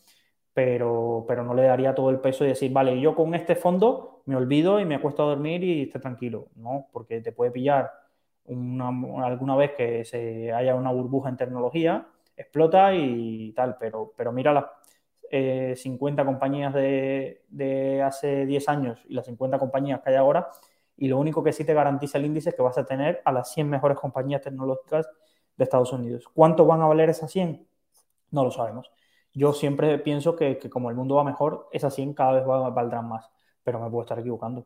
pero, 0.53 1.25
pero 1.27 1.43
no 1.43 1.53
le 1.53 1.63
daría 1.63 1.93
todo 1.93 2.09
el 2.09 2.19
peso 2.19 2.43
y 2.43 2.49
decir, 2.49 2.71
vale, 2.73 2.99
yo 2.99 3.13
con 3.15 3.35
este 3.35 3.55
fondo 3.55 4.23
me 4.25 4.35
olvido 4.35 4.79
y 4.79 4.85
me 4.85 4.95
acuesto 4.95 5.23
a 5.23 5.27
dormir 5.27 5.63
y 5.63 5.83
esté 5.83 5.99
tranquilo. 5.99 6.47
No, 6.55 6.87
porque 6.91 7.21
te 7.21 7.31
puede 7.31 7.51
pillar 7.51 7.91
alguna 8.47 9.55
vez 9.55 9.73
que 9.77 10.05
se 10.05 10.51
haya 10.51 10.73
una 10.73 10.91
burbuja 10.91 11.29
en 11.29 11.37
tecnología, 11.37 12.07
explota 12.35 12.95
y 12.95 13.53
tal, 13.53 13.77
pero, 13.79 14.11
pero 14.17 14.31
mira 14.31 14.53
las 14.53 14.65
50 15.29 16.21
eh, 16.21 16.25
compañías 16.25 16.73
de, 16.73 18.03
hace 18.03 18.45
10 18.45 18.69
años 18.69 18.99
y 19.07 19.13
las 19.13 19.25
50 19.25 19.59
compañías 19.59 20.01
que 20.01 20.09
hay 20.09 20.15
ahora, 20.15 20.49
y 20.97 21.07
lo 21.07 21.17
único 21.17 21.43
que 21.43 21.53
sí 21.53 21.63
te 21.63 21.73
garantiza 21.73 22.17
el 22.17 22.25
índice 22.25 22.49
es 22.49 22.55
que 22.55 22.61
vas 22.61 22.77
a 22.77 22.85
tener 22.85 23.21
a 23.23 23.31
las 23.31 23.53
100 23.53 23.69
mejores 23.69 23.97
compañías 23.97 24.41
tecnológicas 24.41 25.07
de 25.55 25.63
Estados 25.63 25.93
Unidos. 25.93 26.25
¿Cuánto 26.33 26.65
van 26.65 26.81
a 26.81 26.87
valer 26.87 27.09
esas 27.09 27.31
100? 27.31 27.65
No 28.31 28.43
lo 28.43 28.51
sabemos. 28.51 28.91
Yo 29.33 29.53
siempre 29.53 29.97
pienso 29.99 30.35
que, 30.35 30.57
como 30.69 30.89
el 30.89 30.95
mundo 30.95 31.15
va 31.15 31.23
mejor, 31.23 31.69
esas 31.71 31.93
100 31.93 32.13
cada 32.13 32.33
vez 32.33 32.45
valdrán 32.45 33.07
más, 33.07 33.29
pero 33.63 33.79
me 33.79 33.89
puedo 33.89 34.01
estar 34.03 34.19
equivocando. 34.19 34.65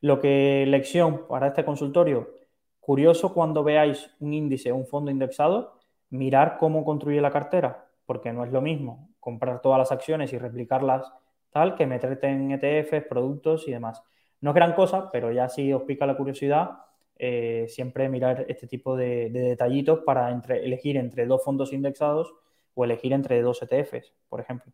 Lo 0.00 0.20
que 0.20 0.64
lección 0.66 1.26
para 1.28 1.48
este 1.48 1.64
consultorio, 1.64 2.28
Curioso 2.80 3.32
cuando 3.32 3.62
veáis 3.62 4.10
un 4.18 4.34
índice, 4.34 4.72
un 4.72 4.88
fondo 4.88 5.12
indexado, 5.12 5.78
mirar 6.10 6.58
cómo 6.58 6.84
construye 6.84 7.20
la 7.20 7.30
cartera, 7.30 7.88
porque 8.06 8.32
no 8.32 8.44
es 8.44 8.50
lo 8.50 8.60
mismo 8.60 9.11
comprar 9.22 9.62
todas 9.62 9.78
las 9.78 9.92
acciones 9.92 10.32
y 10.32 10.38
replicarlas 10.38 11.10
tal 11.52 11.76
que 11.76 11.86
meterte 11.86 12.26
en 12.26 12.50
ETFs, 12.50 13.06
productos 13.08 13.68
y 13.68 13.70
demás. 13.70 14.02
No 14.40 14.50
es 14.50 14.54
gran 14.56 14.74
cosa, 14.74 15.10
pero 15.12 15.30
ya 15.30 15.48
si 15.48 15.72
os 15.72 15.84
pica 15.84 16.06
la 16.06 16.16
curiosidad, 16.16 16.70
eh, 17.16 17.66
siempre 17.68 18.08
mirar 18.08 18.44
este 18.48 18.66
tipo 18.66 18.96
de, 18.96 19.30
detallitos 19.30 20.00
para 20.00 20.28
elegir 20.30 20.96
entre 20.96 21.26
dos 21.26 21.44
fondos 21.44 21.72
indexados 21.72 22.34
o 22.74 22.84
elegir 22.84 23.12
entre 23.12 23.40
dos 23.42 23.62
ETFs, 23.62 24.12
por 24.28 24.40
ejemplo. 24.40 24.72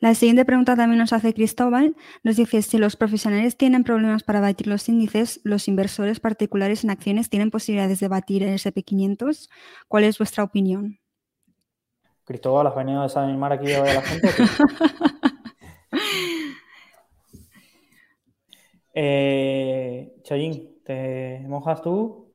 La 0.00 0.14
siguiente 0.14 0.44
pregunta 0.44 0.76
también 0.76 0.98
nos 0.98 1.12
hace 1.12 1.34
Cristóbal. 1.34 1.96
Nos 2.22 2.36
dice, 2.36 2.62
si 2.62 2.78
los 2.78 2.96
profesionales 2.96 3.56
tienen 3.56 3.84
problemas 3.84 4.22
para 4.22 4.40
batir 4.40 4.68
los 4.68 4.88
índices, 4.88 5.40
¿los 5.44 5.68
inversores 5.68 6.20
particulares 6.20 6.84
en 6.84 6.90
acciones 6.90 7.28
tienen 7.28 7.50
posibilidades 7.50 8.00
de 8.00 8.08
batir 8.08 8.42
el 8.42 8.54
SP500? 8.54 9.48
¿Cuál 9.88 10.04
es 10.04 10.18
vuestra 10.18 10.44
opinión? 10.44 10.98
Cristóbal, 12.28 12.66
¿has 12.66 12.76
venido 12.76 13.00
a 13.00 13.04
desanimar 13.04 13.54
aquí 13.54 13.72
a 13.72 13.82
la 13.82 14.02
gente? 14.02 14.28
eh, 18.92 20.12
Chayín, 20.24 20.78
¿te 20.84 21.42
mojas 21.48 21.80
tú? 21.80 22.34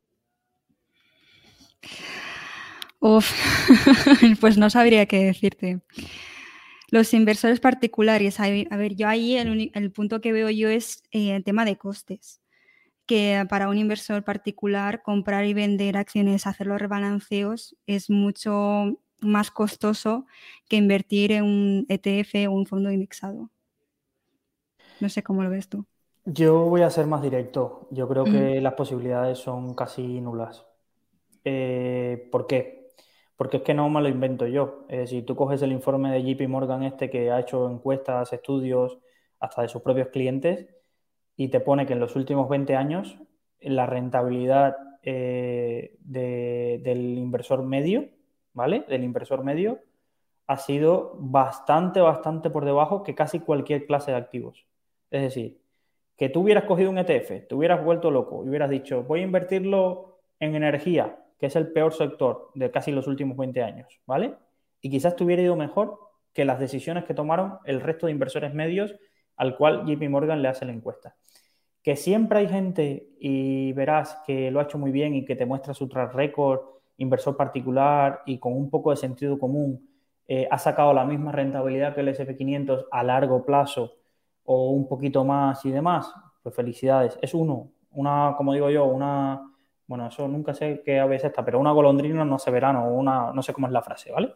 Uf, 2.99 3.31
pues 4.41 4.57
no 4.57 4.71
sabría 4.71 5.05
qué 5.05 5.25
decirte. 5.25 5.81
Los 6.89 7.13
inversores 7.13 7.59
particulares, 7.59 8.39
a 8.39 8.49
ver, 8.49 8.95
yo 8.95 9.07
ahí 9.07 9.37
el, 9.37 9.91
punto 9.91 10.21
que 10.21 10.33
veo 10.33 10.49
yo 10.49 10.69
es 10.69 11.03
eh, 11.11 11.35
el 11.35 11.43
tema 11.43 11.65
de 11.65 11.77
costes, 11.77 12.41
que 13.05 13.45
para 13.47 13.69
un 13.69 13.77
inversor 13.77 14.23
particular 14.23 15.03
comprar 15.03 15.45
y 15.45 15.53
vender 15.53 15.97
acciones, 15.97 16.47
hacer 16.47 16.65
los 16.65 16.81
rebalanceos 16.81 17.75
es 17.85 18.09
mucho 18.09 19.02
más 19.25 19.51
costoso 19.51 20.25
que 20.67 20.77
invertir 20.77 21.31
en 21.31 21.43
un 21.43 21.85
ETF 21.89 22.47
o 22.47 22.51
un 22.51 22.65
fondo 22.65 22.91
indexado. 22.91 23.49
No 24.99 25.09
sé 25.09 25.23
cómo 25.23 25.43
lo 25.43 25.49
ves 25.49 25.69
tú. 25.69 25.85
Yo 26.25 26.65
voy 26.65 26.81
a 26.81 26.89
ser 26.89 27.07
más 27.07 27.21
directo. 27.21 27.87
Yo 27.91 28.07
creo 28.07 28.23
que 28.23 28.61
las 28.61 28.73
posibilidades 28.73 29.39
son 29.39 29.73
casi 29.73 30.21
nulas. 30.21 30.65
Eh, 31.43 32.29
¿Por 32.31 32.47
qué? 32.47 32.83
porque 33.35 33.57
es 33.57 33.63
que 33.63 33.73
no 33.73 33.89
me 33.89 34.01
lo 34.01 34.07
invento 34.07 34.47
yo. 34.47 34.85
si 35.05 35.21
tú 35.21 35.35
coges 35.35 35.61
el 35.61 35.71
informe 35.71 36.11
de 36.11 36.23
JP 36.23 36.47
Morgan 36.47 36.83
este 36.83 37.09
que 37.09 37.31
ha 37.31 37.39
hecho 37.39 37.69
encuestas, 37.69 38.31
estudios, 38.31 38.99
hasta 39.39 39.63
de 39.63 39.67
sus 39.67 39.81
propios 39.81 40.07
clientes, 40.09 40.67
y 41.35 41.49
te 41.49 41.59
pone 41.59 41.85
que 41.85 41.93
en 41.93 41.99
los 41.99 42.15
últimos 42.15 42.47
20 42.47 42.75
años 42.75 43.17
la 43.59 43.85
rentabilidad 43.85 44.77
eh, 45.01 45.97
del 45.99 47.17
inversor 47.17 47.63
medio, 47.63 48.07
¿vale? 48.53 48.85
Del 48.87 49.03
inversor 49.03 49.43
medio 49.43 49.79
ha 50.47 50.57
sido 50.57 51.15
bastante, 51.19 52.01
bastante 52.01 52.49
por 52.49 52.65
debajo 52.65 53.03
que 53.03 53.15
casi 53.15 53.39
cualquier 53.39 53.85
clase 53.85 54.11
de 54.11 54.17
activos. 54.17 54.65
Es 55.09 55.21
decir, 55.21 55.61
que 56.17 56.29
tú 56.29 56.41
hubieras 56.41 56.65
cogido 56.65 56.89
un 56.89 56.97
ETF, 56.97 57.47
te 57.47 57.55
hubieras 57.55 57.83
vuelto 57.83 58.11
loco 58.11 58.43
y 58.43 58.49
hubieras 58.49 58.69
dicho, 58.69 59.03
voy 59.03 59.21
a 59.21 59.23
invertirlo 59.23 60.19
en 60.39 60.55
energía, 60.55 61.19
que 61.39 61.47
es 61.47 61.55
el 61.55 61.71
peor 61.71 61.93
sector 61.93 62.51
de 62.55 62.71
casi 62.71 62.91
los 62.91 63.07
últimos 63.07 63.37
20 63.37 63.63
años, 63.63 63.99
¿vale? 64.05 64.35
Y 64.81 64.89
quizás 64.89 65.15
te 65.15 65.23
hubiera 65.23 65.41
ido 65.41 65.55
mejor 65.55 65.97
que 66.33 66.45
las 66.45 66.59
decisiones 66.59 67.05
que 67.05 67.13
tomaron 67.13 67.59
el 67.65 67.81
resto 67.81 68.07
de 68.07 68.11
inversores 68.11 68.53
medios 68.53 68.95
al 69.35 69.55
cual 69.55 69.85
JP 69.85 70.09
Morgan 70.09 70.41
le 70.41 70.49
hace 70.49 70.65
la 70.65 70.73
encuesta. 70.73 71.15
Que 71.81 71.95
siempre 71.95 72.39
hay 72.39 72.47
gente 72.47 73.09
y 73.19 73.73
verás 73.73 74.19
que 74.25 74.51
lo 74.51 74.59
ha 74.59 74.63
hecho 74.63 74.77
muy 74.77 74.91
bien 74.91 75.15
y 75.15 75.25
que 75.25 75.35
te 75.35 75.45
muestra 75.45 75.73
su 75.73 75.87
track 75.87 76.13
record, 76.13 76.61
inversor 76.97 77.35
particular 77.37 78.21
y 78.25 78.39
con 78.39 78.53
un 78.53 78.69
poco 78.69 78.91
de 78.91 78.97
sentido 78.97 79.39
común, 79.39 79.89
eh, 80.27 80.47
ha 80.49 80.57
sacado 80.57 80.93
la 80.93 81.05
misma 81.05 81.31
rentabilidad 81.31 81.93
que 81.95 82.01
el 82.01 82.09
SP500 82.09 82.87
a 82.91 83.03
largo 83.03 83.45
plazo 83.45 83.97
o 84.45 84.71
un 84.71 84.87
poquito 84.87 85.23
más 85.23 85.63
y 85.65 85.71
demás, 85.71 86.13
pues 86.41 86.55
felicidades. 86.55 87.17
Es 87.21 87.33
uno, 87.33 87.71
una, 87.91 88.35
como 88.37 88.53
digo 88.53 88.69
yo, 88.69 88.85
una 88.85 89.53
bueno, 89.87 90.07
eso 90.07 90.27
nunca 90.27 90.53
sé 90.53 90.81
qué 90.83 90.99
ave 90.99 91.17
es 91.17 91.23
esta, 91.23 91.43
pero 91.43 91.59
una 91.59 91.71
golondrina 91.71 92.23
no 92.25 92.39
se 92.39 92.51
verano, 92.51 92.87
una, 92.87 93.31
no 93.33 93.43
sé 93.43 93.53
cómo 93.53 93.67
es 93.67 93.73
la 93.73 93.81
frase, 93.81 94.11
¿vale? 94.11 94.33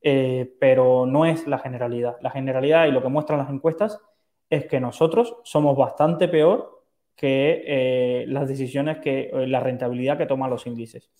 Eh, 0.00 0.54
pero 0.60 1.04
no 1.04 1.26
es 1.26 1.46
la 1.46 1.58
generalidad. 1.58 2.16
La 2.20 2.30
generalidad 2.30 2.86
y 2.86 2.92
lo 2.92 3.02
que 3.02 3.08
muestran 3.08 3.38
las 3.40 3.50
encuestas 3.50 4.00
es 4.48 4.66
que 4.66 4.80
nosotros 4.80 5.36
somos 5.44 5.76
bastante 5.76 6.28
peor 6.28 6.84
que 7.16 7.64
eh, 7.66 8.24
las 8.28 8.48
decisiones 8.48 8.98
que, 8.98 9.30
la 9.46 9.60
rentabilidad 9.60 10.16
que 10.16 10.26
toman 10.26 10.50
los 10.50 10.66
índices. 10.66 11.10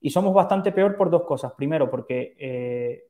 Y 0.00 0.10
somos 0.10 0.32
bastante 0.32 0.72
peor 0.72 0.96
por 0.96 1.10
dos 1.10 1.22
cosas. 1.24 1.52
Primero, 1.52 1.90
porque 1.90 3.08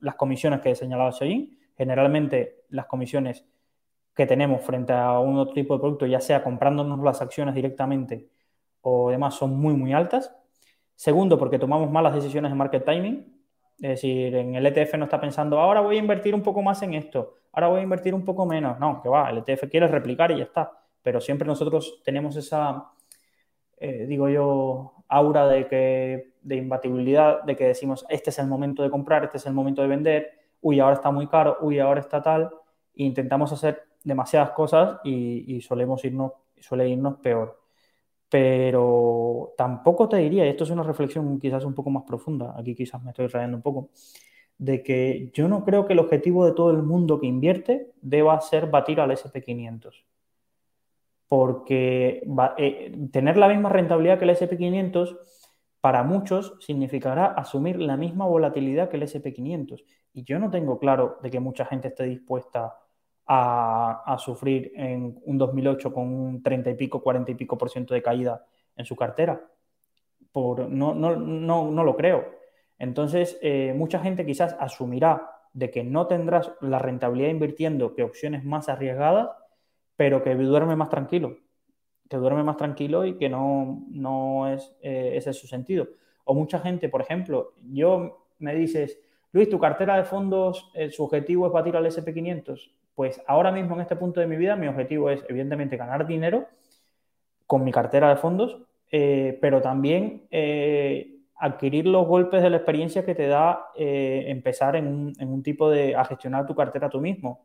las 0.00 0.14
comisiones 0.14 0.60
que 0.60 0.70
he 0.70 0.74
señalado 0.74 1.12
ahí, 1.20 1.58
generalmente 1.76 2.64
las 2.70 2.86
comisiones 2.86 3.44
que 4.14 4.26
tenemos 4.26 4.62
frente 4.62 4.92
a 4.92 5.18
un 5.18 5.36
otro 5.38 5.54
tipo 5.54 5.74
de 5.74 5.80
producto, 5.80 6.06
ya 6.06 6.20
sea 6.20 6.42
comprándonos 6.42 7.00
las 7.00 7.22
acciones 7.22 7.54
directamente 7.54 8.28
o 8.82 9.10
demás 9.10 9.34
son 9.34 9.58
muy, 9.58 9.74
muy 9.74 9.92
altas. 9.92 10.34
Segundo, 10.94 11.38
porque 11.38 11.58
tomamos 11.58 11.90
malas 11.90 12.14
decisiones 12.14 12.50
de 12.50 12.56
market 12.56 12.84
timing. 12.84 13.40
Es 13.80 13.88
decir, 13.90 14.34
en 14.34 14.54
el 14.54 14.66
ETF 14.66 14.94
no 14.98 15.04
está 15.04 15.18
pensando, 15.18 15.58
ahora 15.58 15.80
voy 15.80 15.96
a 15.96 15.98
invertir 15.98 16.34
un 16.34 16.42
poco 16.42 16.60
más 16.60 16.82
en 16.82 16.92
esto, 16.92 17.36
ahora 17.52 17.68
voy 17.68 17.80
a 17.80 17.82
invertir 17.82 18.14
un 18.14 18.24
poco 18.24 18.44
menos. 18.44 18.78
No, 18.78 19.00
que 19.02 19.08
va, 19.08 19.30
el 19.30 19.38
ETF 19.38 19.70
quiere 19.70 19.88
replicar 19.88 20.30
y 20.32 20.36
ya 20.38 20.44
está. 20.44 20.70
Pero 21.02 21.20
siempre 21.20 21.46
nosotros 21.48 22.02
tenemos 22.04 22.36
esa, 22.36 22.90
eh, 23.78 24.04
digo 24.06 24.28
yo, 24.28 24.99
aura 25.10 25.46
de, 25.48 25.66
que, 25.66 26.32
de 26.42 26.56
imbatibilidad, 26.56 27.42
de 27.42 27.56
que 27.56 27.66
decimos, 27.66 28.06
este 28.08 28.30
es 28.30 28.38
el 28.38 28.46
momento 28.46 28.82
de 28.82 28.90
comprar, 28.90 29.24
este 29.24 29.38
es 29.38 29.46
el 29.46 29.52
momento 29.52 29.82
de 29.82 29.88
vender, 29.88 30.30
uy, 30.60 30.80
ahora 30.80 30.94
está 30.94 31.10
muy 31.10 31.26
caro, 31.26 31.58
uy, 31.60 31.78
ahora 31.78 32.00
está 32.00 32.22
tal. 32.22 32.50
E 32.94 33.04
intentamos 33.04 33.52
hacer 33.52 33.82
demasiadas 34.04 34.50
cosas 34.50 34.98
y, 35.04 35.56
y 35.56 35.60
solemos 35.60 36.04
irnos, 36.04 36.32
suele 36.58 36.88
irnos 36.88 37.16
peor 37.18 37.60
pero 38.30 39.54
tampoco 39.58 40.08
te 40.08 40.16
diría, 40.18 40.46
y 40.46 40.50
esto 40.50 40.64
es 40.64 40.70
una 40.70 40.84
reflexión 40.84 41.38
quizás 41.40 41.64
un 41.64 41.74
poco 41.74 41.90
más 41.90 42.04
profunda, 42.04 42.54
aquí 42.56 42.74
quizás 42.76 43.02
me 43.02 43.10
estoy 43.10 43.26
rayando 43.26 43.56
un 43.56 43.62
poco, 43.62 43.90
de 44.56 44.82
que 44.82 45.30
yo 45.34 45.48
no 45.48 45.64
creo 45.64 45.86
que 45.86 45.94
el 45.94 45.98
objetivo 45.98 46.46
de 46.46 46.52
todo 46.52 46.70
el 46.70 46.82
mundo 46.82 47.18
que 47.20 47.26
invierte 47.26 47.90
deba 48.00 48.40
ser 48.40 48.70
batir 48.70 49.00
al 49.00 49.10
SP500. 49.10 50.04
Porque 51.30 52.24
eh, 52.58 52.98
tener 53.12 53.36
la 53.36 53.46
misma 53.46 53.68
rentabilidad 53.68 54.18
que 54.18 54.24
el 54.24 54.36
SP500 54.36 55.16
para 55.80 56.02
muchos 56.02 56.56
significará 56.58 57.26
asumir 57.26 57.80
la 57.80 57.96
misma 57.96 58.26
volatilidad 58.26 58.88
que 58.88 58.96
el 58.96 59.04
SP500. 59.04 59.84
Y 60.12 60.24
yo 60.24 60.40
no 60.40 60.50
tengo 60.50 60.80
claro 60.80 61.18
de 61.22 61.30
que 61.30 61.38
mucha 61.38 61.64
gente 61.64 61.86
esté 61.86 62.04
dispuesta 62.04 62.76
a, 63.32 64.16
sufrir 64.18 64.72
en 64.74 65.20
un 65.24 65.38
2008 65.38 65.94
con 65.94 66.12
un 66.12 66.42
30 66.42 66.70
y 66.70 66.74
pico, 66.74 67.00
40 67.00 67.30
y 67.30 67.34
pico 67.36 67.56
por 67.56 67.70
ciento 67.70 67.94
de 67.94 68.02
caída 68.02 68.44
en 68.76 68.84
su 68.84 68.96
cartera. 68.96 69.40
Por, 70.32 70.68
no, 70.68 70.94
no, 70.96 71.14
no, 71.14 71.70
no 71.70 71.84
lo 71.84 71.96
creo. 71.96 72.24
Entonces, 72.76 73.38
eh, 73.40 73.72
mucha 73.76 74.00
gente 74.00 74.26
quizás 74.26 74.56
asumirá 74.58 75.30
de 75.52 75.70
que 75.70 75.84
no 75.84 76.08
tendrás 76.08 76.50
la 76.60 76.80
rentabilidad 76.80 77.30
invirtiendo 77.30 77.94
que 77.94 78.02
opciones 78.02 78.44
más 78.44 78.68
arriesgadas, 78.68 79.28
pero 80.00 80.22
que 80.22 80.34
duerme 80.34 80.76
más 80.76 80.88
tranquilo 80.88 81.36
que 82.08 82.16
duerme 82.16 82.42
más 82.42 82.56
tranquilo 82.56 83.04
y 83.04 83.16
que 83.16 83.28
no, 83.28 83.84
no 83.90 84.48
es 84.48 84.74
eh, 84.82 85.12
ese 85.14 85.30
es 85.30 85.38
su 85.38 85.46
sentido. 85.46 85.86
O 86.24 86.34
mucha 86.34 86.58
gente, 86.58 86.88
por 86.88 87.00
ejemplo, 87.00 87.52
yo 87.70 88.26
me 88.40 88.54
dices, 88.54 88.98
Luis, 89.30 89.48
tu 89.48 89.60
cartera 89.60 89.96
de 89.96 90.04
fondos, 90.04 90.72
el, 90.74 90.90
su 90.90 91.04
objetivo 91.04 91.46
es 91.46 91.52
batir 91.52 91.76
al 91.76 91.86
SP500. 91.86 92.72
Pues 92.96 93.22
ahora 93.28 93.52
mismo 93.52 93.76
en 93.76 93.82
este 93.82 93.94
punto 93.94 94.18
de 94.18 94.26
mi 94.26 94.36
vida 94.36 94.56
mi 94.56 94.66
objetivo 94.66 95.08
es 95.08 95.24
evidentemente 95.28 95.76
ganar 95.76 96.04
dinero 96.04 96.48
con 97.46 97.62
mi 97.62 97.70
cartera 97.70 98.08
de 98.08 98.16
fondos, 98.16 98.58
eh, 98.90 99.38
pero 99.40 99.60
también 99.60 100.26
eh, 100.32 101.20
adquirir 101.36 101.86
los 101.86 102.08
golpes 102.08 102.42
de 102.42 102.50
la 102.50 102.56
experiencia 102.56 103.04
que 103.04 103.14
te 103.14 103.28
da 103.28 103.66
empezar 103.76 104.74
en 104.74 104.88
un, 104.88 105.12
en 105.20 105.28
un, 105.28 105.44
tipo 105.44 105.70
de 105.70 105.94
a 105.94 106.04
gestionar 106.04 106.44
tu 106.44 106.56
cartera 106.56 106.90
tú 106.90 107.00
mismo. 107.00 107.44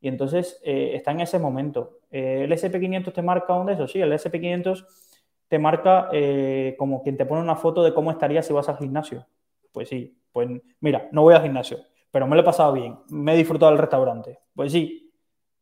Y 0.00 0.08
entonces 0.08 0.60
eh, 0.64 0.92
está 0.94 1.10
en 1.12 1.20
ese 1.20 1.38
momento. 1.38 1.98
Eh, 2.10 2.42
¿El 2.44 2.52
SP500 2.52 3.12
te 3.12 3.22
marca 3.22 3.54
un 3.54 3.66
de 3.66 3.74
eso? 3.74 3.86
Sí, 3.86 4.00
el 4.00 4.12
SP500 4.12 4.86
te 5.48 5.58
marca 5.58 6.08
eh, 6.12 6.74
como 6.78 7.02
quien 7.02 7.16
te 7.16 7.26
pone 7.26 7.42
una 7.42 7.56
foto 7.56 7.82
de 7.82 7.92
cómo 7.92 8.10
estaría 8.10 8.42
si 8.42 8.52
vas 8.52 8.68
al 8.68 8.78
gimnasio. 8.78 9.26
Pues 9.72 9.88
sí, 9.88 10.16
pues 10.32 10.48
mira, 10.80 11.08
no 11.12 11.22
voy 11.22 11.34
al 11.34 11.42
gimnasio, 11.42 11.78
pero 12.10 12.26
me 12.26 12.34
lo 12.34 12.42
he 12.42 12.44
pasado 12.44 12.72
bien, 12.72 12.98
me 13.10 13.34
he 13.34 13.36
disfrutado 13.36 13.70
del 13.72 13.80
restaurante. 13.80 14.38
Pues 14.54 14.72
sí, 14.72 15.12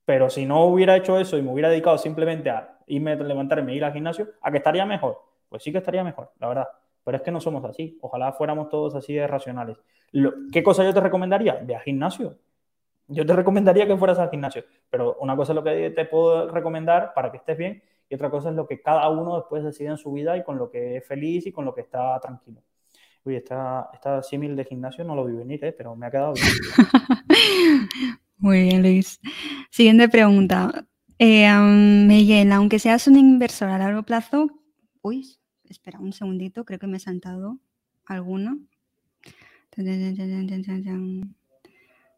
pero 0.05 0.31
si 0.31 0.47
no 0.47 0.65
hubiera 0.67 0.97
hecho 0.97 1.19
eso 1.19 1.37
y 1.37 1.43
me 1.43 1.53
hubiera 1.53 1.69
dedicado 1.69 1.99
simplemente 1.99 2.51
a 2.51 2.79
irme, 2.87 3.17
levantarme 3.17 3.73
e 3.73 3.77
ir 3.77 3.85
al 3.85 3.93
gimnasio, 3.93 4.29
¿a 4.41 4.51
que 4.51 4.59
estaría 4.59 4.87
mejor? 4.87 5.21
Pues 5.49 5.63
sí 5.63 5.73
que 5.73 5.79
estaría 5.79 6.05
mejor, 6.05 6.33
la 6.39 6.49
verdad. 6.49 6.69
Pero 7.05 7.17
es 7.17 7.23
que 7.23 7.31
no 7.31 7.41
somos 7.41 7.65
así. 7.65 7.99
Ojalá 8.03 8.33
fuéramos 8.33 8.69
todos 8.69 8.95
así 8.95 9.15
de 9.15 9.27
racionales. 9.27 9.79
¿Qué 10.53 10.63
cosa 10.63 10.85
yo 10.85 10.93
te 10.93 11.01
recomendaría? 11.01 11.61
Ve 11.63 11.75
al 11.75 11.83
gimnasio 11.83 12.37
yo 13.09 13.25
te 13.27 13.35
recomendaría 13.35 13.87
que 13.87 13.97
fueras 13.97 14.19
al 14.19 14.31
gimnasio, 14.31 14.65
pero 14.91 15.17
una 15.21 15.35
cosa 15.35 15.53
es 15.53 15.57
lo 15.57 15.65
que 15.65 15.91
te 15.91 16.05
puedo 16.05 16.51
recomendar 16.51 17.13
para 17.15 17.31
que 17.31 17.39
estés 17.39 17.57
bien 17.57 17.83
y 18.09 18.15
otra 18.15 18.31
cosa 18.31 18.51
es 18.51 18.57
lo 18.57 18.67
que 18.67 18.81
cada 18.81 19.09
uno 19.09 19.37
después 19.37 19.65
decide 19.65 19.89
en 19.89 19.97
su 19.97 20.13
vida 20.13 20.37
y 20.37 20.45
con 20.45 20.59
lo 20.59 20.71
que 20.71 20.99
es 20.99 21.07
feliz 21.07 21.47
y 21.47 21.53
con 21.53 21.65
lo 21.65 21.75
que 21.75 21.83
está 21.83 22.19
tranquilo. 22.21 22.63
Uy, 23.25 23.37
esta, 23.37 23.91
esta 23.93 24.23
símil 24.23 24.57
de 24.57 24.65
gimnasio 24.65 25.05
no 25.05 25.15
lo 25.15 25.25
vi 25.25 25.35
venir, 25.35 25.65
¿eh? 25.65 25.73
pero 25.73 25.97
me 25.97 26.07
ha 26.07 26.11
quedado 26.11 26.35
bien. 26.35 26.47
Muy 28.39 28.63
bien, 28.63 28.83
Luis. 28.83 29.21
Siguiente 29.71 30.09
pregunta. 30.09 30.87
Eh, 31.19 31.51
Miguel, 31.53 32.53
aunque 32.53 32.79
seas 32.79 33.09
un 33.09 33.17
inversor 33.17 33.69
a 33.69 33.79
largo 33.79 34.05
plazo, 34.05 34.49
uy, 35.03 35.27
espera 35.65 35.99
un 35.99 36.13
segundito, 36.13 36.65
creo 36.65 36.79
que 36.79 36.87
me 36.87 36.99
he 36.99 37.01
saltado 37.01 37.59
alguno. 38.07 38.59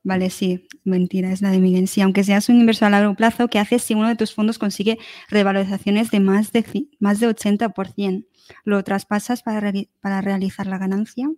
Vale, 0.02 0.30
sí, 0.30 0.66
mentira, 0.84 1.30
es 1.30 1.42
la 1.42 1.50
de 1.50 1.58
Miguel. 1.58 1.86
Sí, 1.86 2.00
aunque 2.00 2.24
seas 2.24 2.48
un 2.48 2.56
inversor 2.60 2.86
a 2.86 2.90
largo 2.90 3.14
plazo, 3.14 3.48
¿qué 3.48 3.58
haces 3.58 3.82
si 3.82 3.94
uno 3.94 4.08
de 4.08 4.16
tus 4.16 4.34
fondos 4.34 4.58
consigue 4.58 4.98
revalorizaciones 5.28 6.10
de 6.10 6.20
más 6.20 6.52
de, 6.52 6.64
más 7.00 7.20
de 7.20 7.28
80%? 7.28 8.26
¿Lo 8.64 8.82
traspasas 8.82 9.42
para, 9.42 9.72
para 10.00 10.20
realizar 10.22 10.66
la 10.66 10.78
ganancia? 10.78 11.30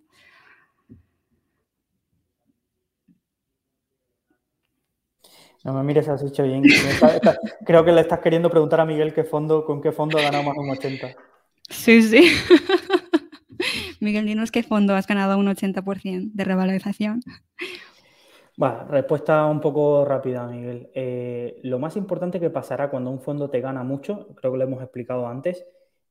No 5.63 5.73
me 5.73 5.83
mires, 5.83 6.09
has 6.09 6.23
hecho 6.23 6.43
bien. 6.43 6.63
Creo 7.65 7.85
que 7.85 7.91
le 7.91 8.01
estás 8.01 8.19
queriendo 8.19 8.49
preguntar 8.49 8.81
a 8.81 8.85
Miguel 8.85 9.13
qué 9.13 9.23
fondo, 9.23 9.65
con 9.65 9.81
qué 9.81 9.91
fondo 9.91 10.17
ha 10.17 10.21
ganado 10.21 10.43
más 10.43 10.57
un 10.57 10.69
80. 10.69 11.15
Sí, 11.69 12.01
sí. 12.01 12.21
Miguel, 14.01 14.25
dinos 14.25 14.51
qué 14.51 14.63
fondo 14.63 14.95
has 14.95 15.07
ganado 15.07 15.37
un 15.37 15.47
80% 15.47 16.31
de 16.33 16.43
revalorización. 16.43 17.21
Bueno, 18.55 18.85
respuesta 18.87 19.45
un 19.47 19.59
poco 19.59 20.05
rápida, 20.05 20.45
Miguel. 20.47 20.91
Eh, 20.93 21.59
lo 21.63 21.79
más 21.79 21.95
importante 21.97 22.39
que 22.39 22.51
pasará 22.51 22.89
cuando 22.91 23.09
un 23.09 23.19
fondo 23.19 23.49
te 23.49 23.61
gana 23.61 23.83
mucho, 23.83 24.27
creo 24.35 24.51
que 24.51 24.57
lo 24.59 24.63
hemos 24.65 24.81
explicado 24.83 25.27
antes, 25.27 25.65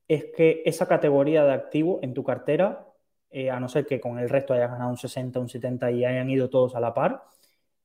es 0.09 0.25
que 0.37 0.63
esa 0.67 0.87
categoría 0.89 1.45
de 1.45 1.53
activo 1.53 2.01
en 2.03 2.15
tu 2.15 2.25
cartera, 2.25 2.89
eh, 3.31 3.49
a 3.51 3.61
no 3.61 3.69
ser 3.69 3.87
que 3.87 4.01
con 4.01 4.19
el 4.19 4.29
resto 4.29 4.55
hayas 4.55 4.71
ganado 4.73 4.91
un 4.91 4.97
60, 4.97 5.39
un 5.39 5.49
70 5.49 5.91
y 5.93 6.05
hayan 6.05 6.29
ido 6.31 6.51
todos 6.51 6.75
a 6.75 6.81
la 6.81 6.93
par, 6.95 7.23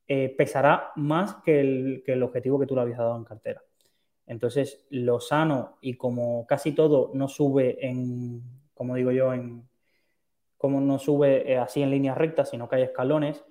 eh, 0.08 0.34
pesará 0.36 0.92
más 0.96 1.36
que 1.44 1.60
el, 1.60 2.02
que 2.04 2.14
el 2.14 2.22
objetivo 2.24 2.58
que 2.58 2.66
tú 2.66 2.74
le 2.74 2.82
habías 2.82 2.98
dado 2.98 3.16
en 3.16 3.24
cartera. 3.24 3.62
Entonces, 4.26 4.86
lo 4.90 5.20
sano 5.20 5.78
y 5.82 5.94
como 5.96 6.46
casi 6.46 6.72
todo 6.72 7.10
no 7.14 7.28
sube 7.28 7.86
en, 7.86 8.42
como 8.74 8.94
digo 8.96 9.12
yo, 9.12 9.34
en, 9.34 9.68
como 10.56 10.80
no 10.80 10.98
sube 10.98 11.56
así 11.58 11.82
en 11.82 11.90
líneas 11.90 12.18
rectas, 12.18 12.50
sino 12.50 12.68
que 12.68 12.76
hay 12.76 12.82
escalones, 12.82 13.44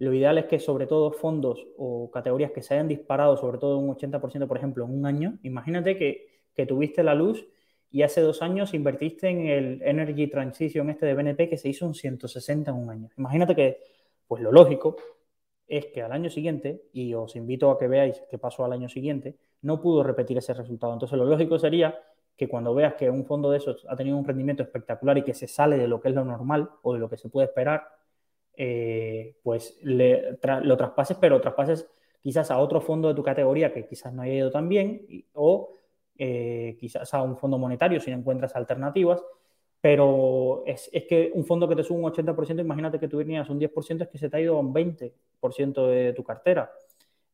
lo 0.00 0.14
ideal 0.14 0.38
es 0.38 0.46
que 0.46 0.58
sobre 0.58 0.86
todo 0.86 1.12
fondos 1.12 1.66
o 1.76 2.10
categorías 2.10 2.52
que 2.52 2.62
se 2.62 2.72
hayan 2.72 2.88
disparado 2.88 3.36
sobre 3.36 3.58
todo 3.58 3.76
un 3.76 3.94
80%, 3.94 4.48
por 4.48 4.56
ejemplo, 4.56 4.86
en 4.86 4.98
un 4.98 5.04
año, 5.04 5.38
imagínate 5.42 5.96
que, 5.96 6.40
tuviste 6.68 7.02
la 7.02 7.14
luz 7.14 7.48
y 7.90 8.02
hace 8.02 8.20
dos 8.20 8.42
años 8.42 8.74
invertiste 8.74 9.30
en 9.30 9.46
el 9.46 9.80
Energy 9.80 10.26
Transition 10.26 10.90
este 10.90 11.06
de 11.06 11.14
BNP 11.14 11.48
que 11.48 11.56
se 11.56 11.70
hizo 11.70 11.86
un 11.86 11.94
160 11.94 12.70
en 12.70 12.76
un 12.76 12.90
año. 12.90 13.08
Imagínate 13.16 13.56
que, 13.56 13.78
pues 14.28 14.42
lo 14.42 14.52
lógico 14.52 14.96
es 15.66 15.86
que 15.86 16.02
al 16.02 16.12
año 16.12 16.28
siguiente, 16.28 16.82
y 16.92 17.14
os 17.14 17.34
invito 17.34 17.70
a 17.70 17.78
que 17.78 17.88
veáis 17.88 18.22
qué 18.30 18.36
pasó 18.36 18.62
al 18.66 18.74
año 18.74 18.90
siguiente, 18.90 19.38
no 19.62 19.80
pudo 19.80 20.02
repetir 20.02 20.36
ese 20.36 20.52
resultado. 20.52 20.92
Entonces 20.92 21.16
lo 21.16 21.24
lógico 21.24 21.58
sería 21.58 21.98
que 22.36 22.46
cuando 22.46 22.74
veas 22.74 22.92
que 22.92 23.08
un 23.08 23.24
fondo 23.24 23.50
de 23.50 23.56
esos 23.56 23.86
ha 23.88 23.96
tenido 23.96 24.18
un 24.18 24.26
rendimiento 24.26 24.62
espectacular 24.62 25.16
y 25.16 25.22
que 25.22 25.32
se 25.32 25.48
sale 25.48 25.78
de 25.78 25.88
lo 25.88 25.98
que 25.98 26.10
es 26.10 26.14
lo 26.14 26.26
normal 26.26 26.68
o 26.82 26.92
de 26.92 27.00
lo 27.00 27.08
que 27.08 27.16
se 27.16 27.30
puede 27.30 27.46
esperar, 27.46 27.88
eh, 28.62 29.36
pues 29.42 29.78
lo 29.82 30.76
traspases, 30.76 31.16
pero 31.18 31.40
traspases 31.40 31.88
quizás 32.20 32.50
a 32.50 32.58
otro 32.58 32.82
fondo 32.82 33.08
de 33.08 33.14
tu 33.14 33.22
categoría 33.22 33.72
que 33.72 33.86
quizás 33.86 34.12
no 34.12 34.20
haya 34.20 34.34
ido 34.34 34.50
tan 34.50 34.68
bien, 34.68 35.06
o 35.32 35.72
eh, 36.18 36.76
quizás 36.78 37.14
a 37.14 37.22
un 37.22 37.38
fondo 37.38 37.56
monetario 37.56 37.98
si 38.00 38.10
no 38.10 38.18
encuentras 38.18 38.54
alternativas, 38.54 39.24
pero 39.80 40.62
es, 40.66 40.90
que 41.08 41.32
un 41.32 41.46
fondo 41.46 41.66
que 41.66 41.74
te 41.74 41.82
sube 41.82 42.00
un 42.00 42.12
80%, 42.12 42.60
imagínate 42.60 43.00
que 43.00 43.08
tú 43.08 43.16
tenías 43.16 43.48
un 43.48 43.58
10%, 43.58 44.02
es 44.02 44.08
que 44.10 44.18
se 44.18 44.28
te 44.28 44.36
ha 44.36 44.40
ido 44.40 44.58
un 44.58 44.74
20% 44.74 45.86
de 45.86 46.12
tu 46.12 46.22
cartera. 46.22 46.70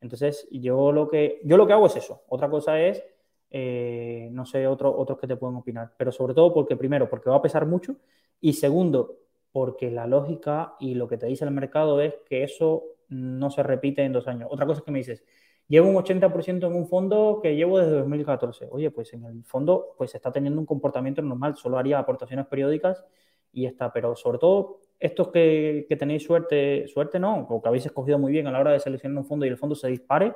Entonces, 0.01 0.47
yo 0.53 0.93
lo 0.93 1.09
que, 1.09 1.41
yo 1.43 1.57
lo 1.57 1.66
que 1.66 1.72
hago 1.72 1.87
es 1.87 1.97
eso. 1.97 2.22
Otra 2.29 2.49
cosa 2.49 2.81
es, 2.81 3.03
eh, 3.51 4.29
no 4.31 4.47
sé, 4.47 4.64
otro, 4.68 4.97
otros 4.97 5.18
que 5.18 5.27
te 5.27 5.35
pueden 5.35 5.57
opinar, 5.57 5.93
pero 5.97 6.12
sobre 6.12 6.35
todo 6.35 6.55
porque, 6.55 6.77
primero, 6.77 7.11
porque 7.11 7.31
va 7.31 7.37
a 7.37 7.43
pesar 7.43 7.66
mucho, 7.66 7.97
y 8.41 8.53
segundo, 8.53 9.26
porque 9.57 9.90
la 9.90 10.07
lógica 10.07 10.74
y 10.78 10.96
lo 10.96 11.09
que 11.09 11.16
te 11.16 11.24
dice 11.24 11.46
el 11.46 11.50
mercado 11.50 12.02
es 12.02 12.12
que 12.28 12.42
eso 12.42 12.84
no 13.09 13.50
se 13.50 13.62
repite 13.62 14.04
en 14.04 14.12
dos 14.12 14.28
años. 14.28 14.50
Otra 14.52 14.66
cosa 14.66 14.80
es 14.80 14.84
que 14.84 14.90
me 14.90 14.98
dices, 14.98 15.24
llevo 15.66 15.88
un 15.88 15.96
80% 15.96 16.66
en 16.66 16.74
un 16.74 16.86
fondo 16.86 17.40
que 17.42 17.57
llevo 17.57 17.78
desde 17.78 17.92
2014. 17.92 18.68
Oye, 18.70 18.90
pues 18.90 19.14
en 19.14 19.24
el 19.24 19.44
fondo 19.44 19.94
pues 19.96 20.14
está 20.14 20.30
teniendo 20.30 20.61
un 20.61 20.66
comportamiento 20.66 21.22
normal, 21.22 21.57
solo 21.57 21.78
haría 21.78 21.98
aportaciones 21.98 22.44
periódicas 22.48 23.02
y 23.50 23.64
está, 23.64 23.90
pero 23.94 24.14
sobre 24.14 24.36
todo 24.36 24.80
estos 25.00 25.28
que, 25.28 25.86
tenéis 25.98 26.22
suerte, 26.24 26.86
suerte 26.86 27.18
no, 27.18 27.46
o 27.48 27.62
que 27.62 27.68
habéis 27.68 27.86
escogido 27.86 28.18
muy 28.18 28.32
bien 28.32 28.46
a 28.48 28.50
la 28.52 28.61
hora 28.61 28.72
de 28.72 28.80
seleccionar 28.80 29.16
un 29.16 29.24
fondo 29.24 29.46
y 29.46 29.48
el 29.48 29.57
fondo 29.57 29.74
se 29.74 29.88
dispare, 29.88 30.34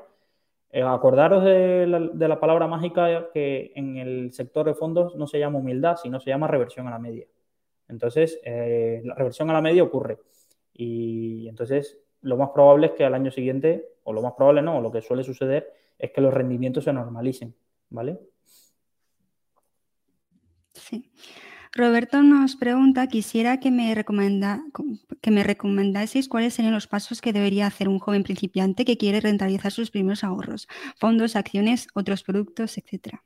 eh, 0.70 0.82
acordaros 0.82 1.44
de 1.44 1.86
la, 1.86 2.00
de 2.00 2.26
la 2.26 2.40
palabra 2.40 2.66
mágica 2.66 3.28
que 3.34 3.70
en 3.74 3.98
el 3.98 4.32
sector 4.32 4.64
de 4.64 4.72
fondos 4.72 5.14
no 5.14 5.26
se 5.26 5.38
llama 5.38 5.58
humildad, 5.58 5.96
sino 5.96 6.20
se 6.20 6.30
llama 6.30 6.48
reversión 6.48 6.88
a 6.88 6.92
la 6.92 6.98
media. 6.98 7.26
Entonces, 7.90 8.40
eh, 8.44 9.02
la 9.04 9.14
reversión 9.14 9.50
a 9.50 9.52
la 9.52 9.60
media 9.60 9.82
ocurre. 9.82 10.18
Y 10.72 11.48
entonces, 11.48 11.98
lo 12.22 12.36
más 12.36 12.50
probable 12.50 12.88
es 12.88 12.92
que 12.92 13.04
al 13.04 13.14
año 13.14 13.30
siguiente, 13.30 13.86
o 14.04 14.12
lo 14.12 14.22
más 14.22 14.34
probable 14.34 14.62
no, 14.62 14.78
o 14.78 14.80
lo 14.80 14.90
que 14.90 15.02
suele 15.02 15.24
suceder, 15.24 15.72
es 15.98 16.10
que 16.12 16.20
los 16.20 16.32
rendimientos 16.32 16.84
se 16.84 16.92
normalicen, 16.92 17.54
¿vale? 17.90 18.18
Sí. 20.72 21.10
Roberto 21.72 22.22
nos 22.22 22.56
pregunta, 22.56 23.06
quisiera 23.06 23.60
que 23.60 23.70
me, 23.70 23.94
recomenda, 23.94 24.64
que 25.20 25.30
me 25.30 25.44
recomendaseis 25.44 26.28
cuáles 26.28 26.54
serían 26.54 26.74
los 26.74 26.88
pasos 26.88 27.20
que 27.20 27.32
debería 27.32 27.66
hacer 27.66 27.88
un 27.88 28.00
joven 28.00 28.24
principiante 28.24 28.84
que 28.84 28.96
quiere 28.96 29.20
rentabilizar 29.20 29.70
sus 29.70 29.92
primeros 29.92 30.24
ahorros, 30.24 30.66
fondos, 30.96 31.36
acciones, 31.36 31.86
otros 31.94 32.24
productos, 32.24 32.76
etcétera. 32.76 33.22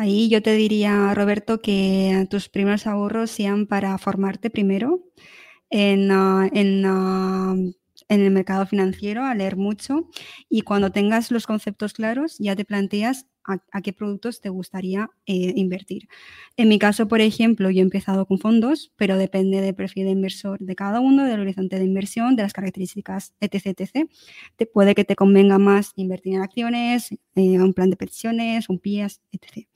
Ahí 0.00 0.28
yo 0.28 0.40
te 0.42 0.52
diría, 0.52 1.12
Roberto, 1.12 1.60
que 1.60 2.26
tus 2.30 2.48
primeros 2.48 2.86
ahorros 2.86 3.32
sean 3.32 3.66
para 3.66 3.98
formarte 3.98 4.48
primero, 4.48 5.02
en, 5.70 6.10
ah, 6.12 6.48
ah, 6.86 7.54
en 8.08 8.20
el 8.20 8.30
mercado 8.30 8.66
financiero, 8.66 9.24
a 9.24 9.34
leer 9.34 9.56
mucho 9.56 10.08
y 10.48 10.62
cuando 10.62 10.90
tengas 10.90 11.30
los 11.30 11.46
conceptos 11.46 11.92
claros 11.92 12.36
ya 12.38 12.56
te 12.56 12.64
planteas 12.64 13.26
a, 13.72 13.80
qué 13.82 13.92
productos 13.92 14.40
te 14.40 14.48
gustaría 14.48 15.10
eh, 15.26 15.52
invertir. 15.56 16.08
En 16.56 16.68
mi 16.68 16.78
caso, 16.78 17.08
por 17.08 17.20
ejemplo, 17.20 17.70
yo 17.70 17.80
he 17.80 17.82
empezado 17.82 18.26
con 18.26 18.38
fondos, 18.38 18.92
pero 18.96 19.16
depende 19.16 19.60
del 19.60 19.74
perfil 19.74 20.04
de 20.04 20.10
inversor 20.10 20.58
de 20.60 20.74
cada 20.74 21.00
uno, 21.00 21.24
del 21.24 21.40
horizonte 21.40 21.78
de 21.78 21.84
inversión, 21.84 22.36
de 22.36 22.42
las 22.42 22.52
características, 22.52 23.34
etc. 23.40 23.66
etc. 23.78 24.10
Te 24.56 24.66
puede 24.66 24.94
que 24.94 25.04
te 25.04 25.16
convenga 25.16 25.58
más 25.58 25.92
invertir 25.96 26.34
en 26.34 26.42
acciones, 26.42 27.10
eh, 27.10 27.18
un 27.60 27.72
plan 27.72 27.90
de 27.90 27.96
pensiones, 27.96 28.68
un 28.68 28.78
PIAS, 28.78 29.22
etc. 29.32 29.66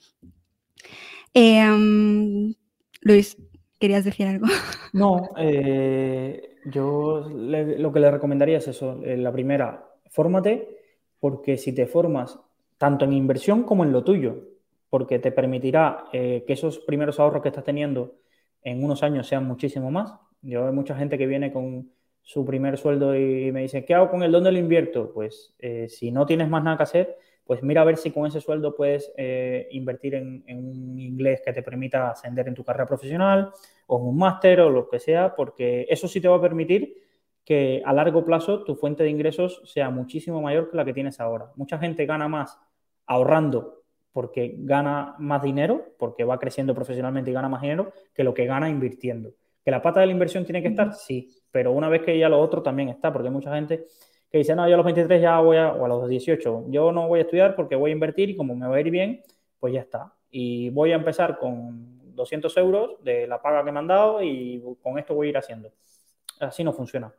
Em, 1.35 2.55
Luis, 3.01 3.37
¿querías 3.83 4.05
decir 4.05 4.29
algo? 4.29 4.47
No, 4.95 5.31
eh, 5.39 6.59
yo 6.67 7.27
lo 7.29 7.93
que 7.93 7.99
le 7.99 8.11
recomendaría 8.11 8.59
es 8.59 8.69
eso. 8.69 9.01
Eh, 9.03 9.17
la 9.17 9.33
primera, 9.33 9.89
fórmate, 10.11 10.69
porque 11.19 11.57
si 11.57 11.75
te 11.75 11.87
formas 11.87 12.39
tanto 12.77 13.07
en 13.07 13.15
inversión 13.15 13.63
como 13.65 13.85
en 13.85 13.93
lo 13.93 14.05
tuyo, 14.05 14.51
porque 14.91 15.19
te 15.19 15.33
permitirá 15.33 16.05
eh, 16.13 16.45
que 16.47 16.53
esos 16.53 16.79
primeros 16.81 17.19
ahorros 17.19 17.43
que 17.43 17.49
estás 17.49 17.65
teniendo 17.65 18.17
en 18.63 18.85
unos 18.85 19.03
años 19.03 19.27
sean 19.27 19.47
muchísimo 19.47 19.91
más. 19.91 20.15
Yo 20.43 20.63
veo 20.63 20.73
mucha 20.75 20.95
gente 20.95 21.17
que 21.17 21.27
viene 21.27 21.53
con 21.53 21.91
su 22.21 22.45
primer 22.45 22.77
sueldo 22.77 23.17
y 23.17 23.51
me 23.51 23.63
dice, 23.63 23.85
¿qué 23.87 23.95
hago 23.95 24.11
con 24.11 24.23
el 24.23 24.31
dónde 24.31 24.53
lo 24.53 24.59
invierto? 24.59 25.11
Pues 25.13 25.55
si 25.89 26.13
no 26.13 26.27
tienes 26.27 26.51
más 26.51 26.63
nada 26.63 26.77
que 26.77 26.83
hacer, 26.83 27.19
pues 27.45 27.63
mira 27.63 27.83
a 27.83 27.85
ver 27.85 27.97
si 27.97 28.11
con 28.11 28.27
ese 28.27 28.41
sueldo 28.41 28.75
puedes 28.75 29.13
invertir 29.71 30.15
en, 30.15 30.45
en, 30.47 30.59
un 30.59 30.99
inglés 30.99 31.43
que 31.45 31.53
te 31.53 31.63
permita 31.63 32.11
ascender 32.11 32.49
en 32.49 32.55
tu 32.55 32.65
carrera 32.65 32.87
profesional 32.87 33.51
o 33.87 33.97
un 33.97 34.17
máster 34.17 34.61
o 34.61 34.71
lo 34.71 34.89
que 34.89 34.99
sea, 34.99 35.35
porque 35.35 35.87
eso 35.89 36.09
sí 36.09 36.21
te 36.21 36.29
va 36.29 36.37
a 36.37 36.41
permitir 36.41 37.03
que 37.45 37.83
a 37.85 37.93
largo 37.93 38.25
plazo 38.25 38.65
tu 38.65 38.75
fuente 38.77 39.03
de 39.03 39.11
ingresos 39.11 39.63
sea 39.65 39.91
muchísimo 39.91 40.41
mayor 40.41 40.71
que 40.71 40.77
la 40.77 40.85
que 40.85 40.95
tienes 40.95 41.21
ahora. 41.21 41.51
Mucha 41.57 41.79
gente 41.79 42.07
gana 42.07 42.29
más 42.29 42.59
ahorrando 43.07 43.83
porque 44.13 44.55
gana 44.59 45.15
más 45.19 45.43
dinero, 45.43 45.95
porque 45.99 46.25
va 46.25 46.39
creciendo 46.39 46.75
profesionalmente 46.75 47.31
y 47.31 47.35
gana 47.35 47.49
más 47.49 47.63
dinero, 47.63 47.93
que 48.15 48.25
lo 48.25 48.35
que 48.35 48.47
gana 48.47 48.69
invirtiendo. 48.69 49.33
¿Que 49.65 49.71
la 49.71 49.81
pata 49.81 50.01
de 50.01 50.07
la 50.07 50.13
inversión 50.13 50.45
tiene 50.45 50.61
que 50.61 50.69
estar? 50.69 50.93
Sí, 50.93 51.31
pero 51.51 51.73
una 51.73 51.89
vez 51.89 52.03
que 52.03 52.19
ya 52.19 52.29
lo 52.29 52.39
otro 52.41 52.63
también 52.63 52.91
está, 52.91 53.13
porque 53.13 53.29
hay 53.29 53.35
mucha 53.35 53.55
gente 53.55 53.87
que 54.33 54.39
dice, 54.39 54.57
no, 54.57 54.67
yo 54.67 54.75
a 54.75 54.77
los 54.79 54.87
23 54.87 55.21
ya 55.21 55.39
voy 55.41 55.59
a, 55.59 55.73
o 55.73 55.85
a 55.85 55.89
los 55.89 56.09
18, 56.09 56.65
yo 56.69 56.91
no 56.91 57.07
voy 57.07 57.19
a 57.19 57.23
estudiar 57.23 57.55
porque 57.55 57.77
voy 57.77 57.91
a 57.91 57.93
invertir 57.93 58.31
y 58.31 58.37
como 58.37 58.57
me 58.57 58.67
va 58.67 58.77
a 58.77 58.81
ir 58.81 58.91
bien, 58.91 59.23
pues 59.61 59.75
ya 59.75 59.81
está. 59.81 60.15
Y 60.31 60.71
voy 60.71 60.93
a 60.93 60.95
empezar 60.95 61.39
con 61.39 62.15
200 62.15 62.57
euros 62.57 63.05
de 63.05 63.27
la 63.27 63.43
paga 63.43 63.63
que 63.63 63.71
me 63.71 63.79
han 63.79 63.87
dado 63.87 64.23
y 64.23 64.63
con 64.83 64.99
esto 64.99 65.15
voy 65.15 65.27
a 65.27 65.31
ir 65.31 65.37
haciendo. 65.37 65.71
Así 66.41 66.65
no 66.65 66.73
funciona. 66.73 67.15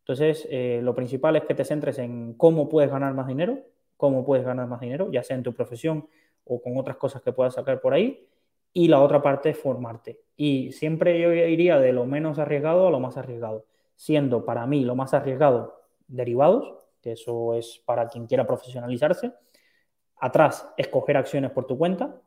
Entonces, 0.00 0.46
eh, 0.50 0.80
lo 0.82 0.94
principal 0.94 1.36
es 1.36 1.44
que 1.44 1.54
te 1.54 1.64
centres 1.64 1.98
en 2.00 2.34
cómo 2.34 2.68
puedes 2.68 2.90
ganar 2.90 3.14
más 3.14 3.26
dinero, 3.26 3.60
cómo 3.96 4.26
puedes 4.26 4.44
ganar 4.44 4.66
más 4.66 4.80
dinero, 4.80 5.10
ya 5.10 5.22
sea 5.22 5.36
en 5.36 5.42
tu 5.42 5.54
profesión 5.54 6.06
o 6.44 6.60
con 6.60 6.76
otras 6.76 6.98
cosas 6.98 7.22
que 7.22 7.32
puedas 7.32 7.54
sacar 7.54 7.80
por 7.80 7.94
ahí. 7.94 8.28
Y 8.74 8.88
la 8.88 9.00
otra 9.00 9.22
parte 9.22 9.48
es 9.48 9.58
formarte. 9.58 10.20
Y 10.36 10.72
siempre 10.72 11.18
yo 11.18 11.32
iría 11.32 11.78
de 11.78 11.94
lo 11.94 12.04
menos 12.04 12.38
arriesgado 12.38 12.88
a 12.88 12.90
lo 12.90 13.00
más 13.00 13.16
arriesgado, 13.16 13.64
siendo 13.96 14.44
para 14.44 14.66
mí 14.66 14.84
lo 14.84 14.94
más 14.94 15.14
arriesgado 15.14 15.77
derivados, 16.08 16.74
que 17.00 17.12
eso 17.12 17.54
es 17.54 17.80
para 17.84 18.08
quien 18.08 18.26
quiera 18.26 18.46
profesionalizarse. 18.46 19.32
Atrás, 20.16 20.68
escoger 20.76 21.16
acciones 21.16 21.52
por 21.52 21.66
tu 21.66 21.78
cuenta, 21.78 22.20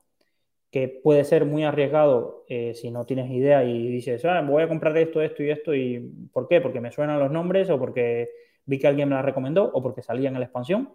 que 0.71 0.87
puede 0.87 1.25
ser 1.25 1.45
muy 1.45 1.65
arriesgado 1.65 2.45
eh, 2.47 2.73
si 2.73 2.91
no 2.91 3.05
tienes 3.05 3.29
idea 3.29 3.63
y 3.65 3.89
dices, 3.89 4.23
ah, 4.23 4.41
voy 4.41 4.63
a 4.63 4.69
comprar 4.69 4.97
esto, 4.97 5.21
esto 5.21 5.43
y 5.43 5.49
esto, 5.49 5.75
y 5.75 5.99
¿por 6.31 6.47
qué? 6.47 6.61
Porque 6.61 6.79
me 6.79 6.91
suenan 6.91 7.19
los 7.19 7.29
nombres 7.29 7.69
o 7.69 7.77
porque 7.77 8.29
vi 8.65 8.79
que 8.79 8.87
alguien 8.87 9.09
me 9.09 9.15
la 9.15 9.21
recomendó 9.21 9.65
o 9.73 9.81
porque 9.81 10.01
salía 10.01 10.29
en 10.29 10.35
la 10.35 10.43
expansión. 10.45 10.93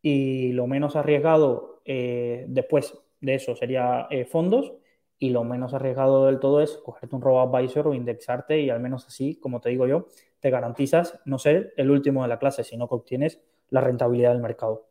Y 0.00 0.52
lo 0.52 0.68
menos 0.68 0.94
arriesgado 0.94 1.82
eh, 1.84 2.44
después 2.48 2.96
de 3.20 3.34
eso 3.34 3.56
sería 3.56 4.06
eh, 4.10 4.24
fondos 4.24 4.72
y 5.18 5.30
lo 5.30 5.44
menos 5.44 5.74
arriesgado 5.74 6.26
del 6.26 6.38
todo 6.38 6.60
es 6.60 6.76
cogerte 6.84 7.16
un 7.16 7.22
robo-advisor 7.22 7.88
o 7.88 7.94
indexarte 7.94 8.60
y 8.60 8.70
al 8.70 8.80
menos 8.80 9.06
así, 9.06 9.36
como 9.36 9.60
te 9.60 9.70
digo 9.70 9.86
yo, 9.86 10.06
te 10.40 10.50
garantizas 10.50 11.20
no 11.24 11.38
ser 11.38 11.72
el 11.76 11.90
último 11.90 12.22
de 12.22 12.28
la 12.28 12.38
clase, 12.38 12.64
sino 12.64 12.88
que 12.88 12.94
obtienes 12.94 13.40
la 13.70 13.80
rentabilidad 13.80 14.32
del 14.32 14.42
mercado. 14.42 14.86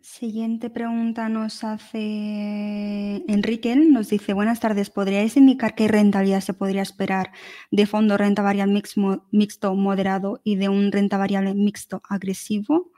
Siguiente 0.00 0.70
pregunta 0.70 1.28
nos 1.28 1.62
hace 1.62 3.22
Enrique. 3.28 3.76
Nos 3.76 4.08
dice, 4.08 4.32
buenas 4.32 4.58
tardes, 4.58 4.90
¿podríais 4.90 5.36
indicar 5.36 5.74
qué 5.74 5.86
rentabilidad 5.86 6.40
se 6.40 6.54
podría 6.54 6.82
esperar 6.82 7.30
de 7.70 7.86
fondo 7.86 8.16
renta 8.16 8.42
variable 8.42 8.82
mixto 9.30 9.74
moderado 9.74 10.40
y 10.42 10.56
de 10.56 10.70
un 10.70 10.90
renta 10.90 11.18
variable 11.18 11.54
mixto 11.54 12.00
agresivo? 12.08 12.90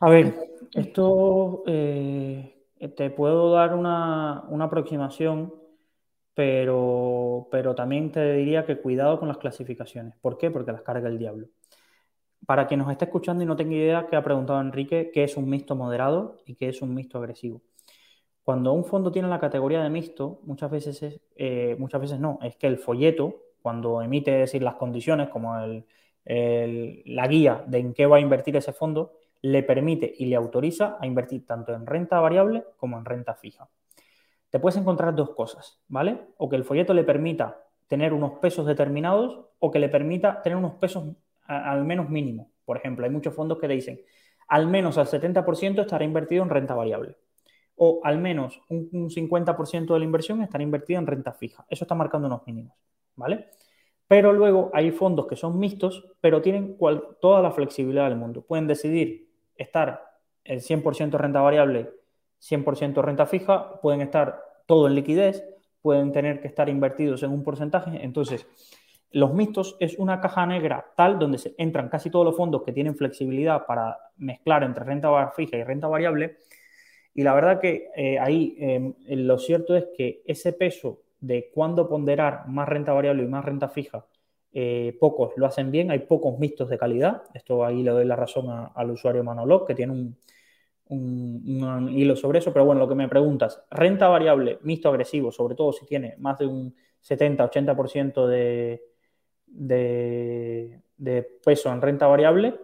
A 0.00 0.10
ver, 0.10 0.49
esto 0.74 1.62
eh, 1.66 2.66
te 2.96 3.10
puedo 3.10 3.52
dar 3.52 3.74
una, 3.74 4.44
una 4.48 4.64
aproximación, 4.66 5.54
pero, 6.34 7.48
pero 7.50 7.74
también 7.74 8.12
te 8.12 8.34
diría 8.34 8.64
que 8.64 8.78
cuidado 8.78 9.18
con 9.18 9.28
las 9.28 9.38
clasificaciones. 9.38 10.14
¿Por 10.20 10.38
qué? 10.38 10.50
Porque 10.50 10.72
las 10.72 10.82
carga 10.82 11.08
el 11.08 11.18
diablo 11.18 11.48
para 12.46 12.66
quien 12.66 12.80
nos 12.80 12.90
esté 12.90 13.04
escuchando 13.04 13.44
y 13.44 13.46
no 13.46 13.56
tenga 13.56 13.74
idea, 13.74 14.06
que 14.06 14.16
ha 14.16 14.22
preguntado 14.24 14.60
Enrique, 14.60 15.10
qué 15.12 15.24
es 15.24 15.36
un 15.36 15.48
mixto 15.48 15.76
moderado 15.76 16.38
y 16.46 16.54
qué 16.54 16.68
es 16.68 16.82
un 16.82 16.94
mixto 16.94 17.18
agresivo. 17.18 17.62
Cuando 18.42 18.72
un 18.72 18.84
fondo 18.84 19.12
tiene 19.12 19.28
la 19.28 19.38
categoría 19.38 19.82
de 19.82 19.90
mixto, 19.90 20.40
muchas 20.44 20.70
veces 20.70 21.02
es, 21.02 21.20
eh, 21.36 21.76
muchas 21.78 22.00
veces 22.00 22.18
no, 22.18 22.38
es 22.42 22.56
que 22.56 22.66
el 22.66 22.78
folleto, 22.78 23.42
cuando 23.62 24.02
emite 24.02 24.32
decir 24.32 24.62
las 24.62 24.74
condiciones, 24.74 25.28
como 25.28 25.54
la 26.24 27.28
guía 27.28 27.64
de 27.66 27.78
en 27.78 27.94
qué 27.94 28.06
va 28.06 28.16
a 28.16 28.20
invertir 28.20 28.56
ese 28.56 28.72
fondo, 28.72 29.12
le 29.42 29.62
permite 29.62 30.12
y 30.18 30.26
le 30.26 30.36
autoriza 30.36 30.96
a 31.00 31.06
invertir 31.06 31.46
tanto 31.46 31.72
en 31.74 31.86
renta 31.86 32.20
variable 32.20 32.64
como 32.76 32.98
en 32.98 33.04
renta 33.04 33.34
fija. 33.34 33.68
Te 34.50 34.58
puedes 34.58 34.76
encontrar 34.76 35.14
dos 35.14 35.30
cosas, 35.30 35.80
¿vale? 35.88 36.20
O 36.36 36.48
que 36.48 36.56
el 36.56 36.64
folleto 36.64 36.92
le 36.92 37.04
permita 37.04 37.62
tener 37.86 38.12
unos 38.12 38.38
pesos 38.38 38.66
determinados 38.66 39.46
o 39.58 39.70
que 39.70 39.78
le 39.78 39.88
permita 39.88 40.42
tener 40.42 40.56
unos 40.56 40.74
pesos 40.74 41.16
al 41.46 41.84
menos 41.84 42.08
mínimo. 42.08 42.50
Por 42.64 42.76
ejemplo, 42.76 43.04
hay 43.04 43.10
muchos 43.10 43.34
fondos 43.34 43.58
que 43.58 43.68
dicen 43.68 44.00
al 44.50 44.66
menos 44.66 44.98
al 44.98 45.06
70% 45.06 45.80
estará 45.80 46.04
invertido 46.04 46.42
en 46.42 46.50
renta 46.50 46.74
variable. 46.74 47.16
O 47.76 48.00
al 48.02 48.18
menos 48.18 48.60
un, 48.68 49.08
50% 49.08 49.94
de 49.94 49.98
la 49.98 50.04
inversión 50.04 50.42
estará 50.42 50.62
invertida 50.62 50.98
en 50.98 51.06
renta 51.06 51.32
fija. 51.32 51.64
Eso 51.70 51.84
está 51.84 51.94
marcando 51.94 52.26
unos 52.26 52.46
mínimos, 52.46 52.76
¿vale? 53.14 53.46
Pero 54.08 54.32
luego 54.32 54.70
hay 54.74 54.90
fondos 54.90 55.28
que 55.28 55.36
son 55.36 55.58
mixtos, 55.58 56.04
pero 56.20 56.42
tienen 56.42 56.76
toda 57.20 57.40
la 57.40 57.52
flexibilidad 57.52 58.08
del 58.08 58.18
mundo. 58.18 58.42
Pueden 58.42 58.66
decidir 58.66 59.29
estar 59.62 60.02
el 60.44 60.60
100% 60.60 61.12
renta 61.18 61.40
variable, 61.40 61.90
100% 62.40 63.02
renta 63.02 63.26
fija, 63.26 63.80
pueden 63.80 64.00
estar 64.00 64.42
todo 64.66 64.86
en 64.86 64.94
liquidez, 64.94 65.44
pueden 65.82 66.12
tener 66.12 66.40
que 66.40 66.48
estar 66.48 66.68
invertidos 66.68 67.22
en 67.22 67.30
un 67.30 67.42
porcentaje. 67.42 68.02
Entonces, 68.02 68.46
los 69.12 69.34
mixtos 69.34 69.76
es 69.80 69.98
una 69.98 70.20
caja 70.20 70.46
negra 70.46 70.92
tal 70.96 71.18
donde 71.18 71.38
se 71.38 71.54
entran 71.58 71.88
casi 71.88 72.10
todos 72.10 72.24
los 72.24 72.36
fondos 72.36 72.62
que 72.62 72.72
tienen 72.72 72.94
flexibilidad 72.94 73.66
para 73.66 73.98
mezclar 74.16 74.62
entre 74.62 74.84
renta 74.84 75.30
fija 75.32 75.56
y 75.56 75.64
renta 75.64 75.88
variable. 75.88 76.38
Y 77.14 77.22
la 77.22 77.34
verdad 77.34 77.60
que 77.60 77.88
eh, 77.96 78.18
ahí 78.18 78.56
em, 78.58 78.94
lo 79.08 79.38
cierto 79.38 79.76
es 79.76 79.86
que 79.96 80.22
ese 80.26 80.52
peso 80.52 81.02
de 81.20 81.50
cuándo 81.52 81.88
ponderar 81.88 82.46
más 82.48 82.68
renta 82.68 82.92
variable 82.92 83.24
y 83.24 83.26
más 83.26 83.44
renta 83.44 83.68
fija, 83.68 84.06
eh, 84.52 84.96
pocos 84.98 85.32
lo 85.36 85.46
hacen 85.46 85.70
bien, 85.70 85.90
hay 85.90 86.00
pocos 86.00 86.38
mixtos 86.38 86.68
de 86.68 86.78
calidad. 86.78 87.22
Esto 87.34 87.64
ahí 87.64 87.82
le 87.82 87.90
doy 87.90 88.04
la 88.04 88.16
razón 88.16 88.46
al 88.74 88.90
usuario 88.90 89.22
Manolog, 89.22 89.66
que 89.66 89.74
tiene 89.74 89.92
un, 89.92 90.16
hilo 91.90 92.16
sobre 92.16 92.40
eso. 92.40 92.52
Pero 92.52 92.64
bueno, 92.64 92.80
lo 92.80 92.88
que 92.88 92.94
me 92.96 93.08
preguntas, 93.08 93.62
renta 93.70 94.08
variable, 94.08 94.58
mixto 94.62 94.88
agresivo, 94.88 95.30
sobre 95.30 95.54
todo 95.54 95.72
si 95.72 95.86
tiene 95.86 96.16
más 96.18 96.38
de 96.38 96.46
un 96.46 96.74
70-80% 97.02 98.26
de, 98.26 98.82
de, 99.46 101.38
peso 101.44 101.72
en 101.72 101.80
renta 101.80 102.06
variable, 102.06 102.54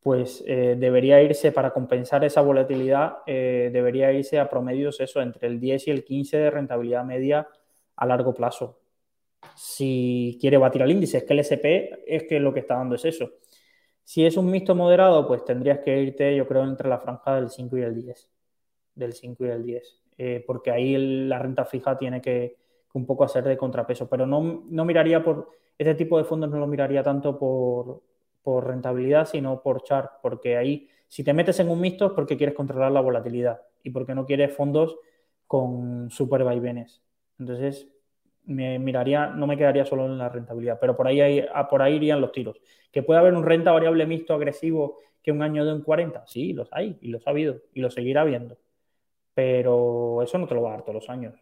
pues 0.00 0.44
eh, 0.46 0.76
debería 0.78 1.22
irse 1.22 1.52
para 1.52 1.72
compensar 1.72 2.24
esa 2.24 2.42
volatilidad, 2.42 3.18
eh, 3.26 3.70
debería 3.72 4.12
irse 4.12 4.38
a 4.38 4.50
promedios 4.50 5.00
eso 5.00 5.22
entre 5.22 5.48
el 5.48 5.58
10 5.58 5.88
y 5.88 5.90
el 5.90 6.04
15 6.04 6.36
de 6.36 6.50
rentabilidad 6.50 7.04
media 7.04 7.48
a 7.96 8.06
largo 8.06 8.34
plazo. 8.34 8.83
Si 9.54 10.38
quiere 10.40 10.56
batir 10.56 10.82
al 10.82 10.90
índice, 10.90 11.18
es 11.18 11.24
que 11.24 11.32
el 11.32 11.40
SP 11.40 12.04
es 12.06 12.24
que 12.24 12.40
lo 12.40 12.52
que 12.52 12.60
está 12.60 12.76
dando 12.76 12.94
es 12.94 13.04
eso. 13.04 13.30
Si 14.02 14.24
es 14.24 14.36
un 14.36 14.50
mixto 14.50 14.74
moderado, 14.74 15.26
pues 15.26 15.44
tendrías 15.44 15.80
que 15.80 16.02
irte, 16.02 16.36
yo 16.36 16.46
creo, 16.46 16.64
entre 16.64 16.88
la 16.88 16.98
franja 16.98 17.36
del 17.36 17.50
5 17.50 17.78
y 17.78 17.82
el 17.82 17.94
10. 17.94 18.28
Del 18.94 19.12
5 19.12 19.46
y 19.46 19.48
el 19.48 19.64
10. 19.64 20.02
Eh, 20.18 20.44
porque 20.46 20.70
ahí 20.70 21.26
la 21.26 21.38
renta 21.38 21.64
fija 21.64 21.96
tiene 21.96 22.20
que, 22.20 22.56
un 22.92 23.06
poco 23.06 23.24
hacer 23.24 23.44
de 23.44 23.56
contrapeso. 23.56 24.08
Pero 24.08 24.26
no, 24.26 24.64
no 24.68 24.84
miraría 24.84 25.22
por 25.22 25.48
este 25.78 25.94
tipo 25.94 26.18
de 26.18 26.24
fondos 26.24 26.50
no 26.50 26.58
lo 26.58 26.66
miraría 26.66 27.02
tanto 27.02 27.38
por, 27.38 28.02
rentabilidad, 28.64 29.26
sino 29.26 29.62
por 29.62 29.82
chart, 29.82 30.12
porque 30.22 30.56
ahí, 30.56 30.88
si 31.08 31.24
te 31.24 31.32
metes 31.32 31.58
en 31.60 31.70
un 31.70 31.80
mixto 31.80 32.06
es 32.06 32.12
porque 32.12 32.36
quieres 32.36 32.54
controlar 32.54 32.92
la 32.92 33.00
volatilidad 33.00 33.62
y 33.82 33.90
porque 33.90 34.14
no 34.14 34.26
quieres 34.26 34.54
fondos 34.54 34.96
con 35.46 36.10
super 36.10 36.44
vaivenes. 36.44 37.02
Entonces, 37.38 37.88
me 38.46 38.78
miraría, 38.78 39.28
no 39.28 39.46
me 39.46 39.56
quedaría 39.56 39.84
solo 39.84 40.06
en 40.06 40.18
la 40.18 40.28
rentabilidad, 40.28 40.78
pero 40.80 40.96
por 40.96 41.06
ahí, 41.06 41.20
hay, 41.20 41.44
por 41.70 41.82
ahí 41.82 41.94
irían 41.94 42.20
los 42.20 42.32
tiros. 42.32 42.60
¿Que 42.92 43.02
puede 43.02 43.20
haber 43.20 43.34
un 43.34 43.44
renta 43.44 43.72
variable 43.72 44.06
mixto 44.06 44.34
agresivo 44.34 44.98
que 45.22 45.32
un 45.32 45.42
año 45.42 45.64
de 45.64 45.72
un 45.72 45.82
40? 45.82 46.24
Sí, 46.26 46.52
los 46.52 46.68
hay 46.72 46.98
y 47.00 47.08
los 47.08 47.26
ha 47.26 47.30
habido 47.30 47.60
y 47.72 47.80
lo 47.80 47.90
seguirá 47.90 48.22
habiendo. 48.22 48.58
Pero 49.34 50.22
eso 50.22 50.38
no 50.38 50.46
te 50.46 50.54
lo 50.54 50.62
va 50.62 50.70
a 50.70 50.72
dar 50.74 50.82
todos 50.82 50.94
los 50.94 51.10
años. 51.10 51.34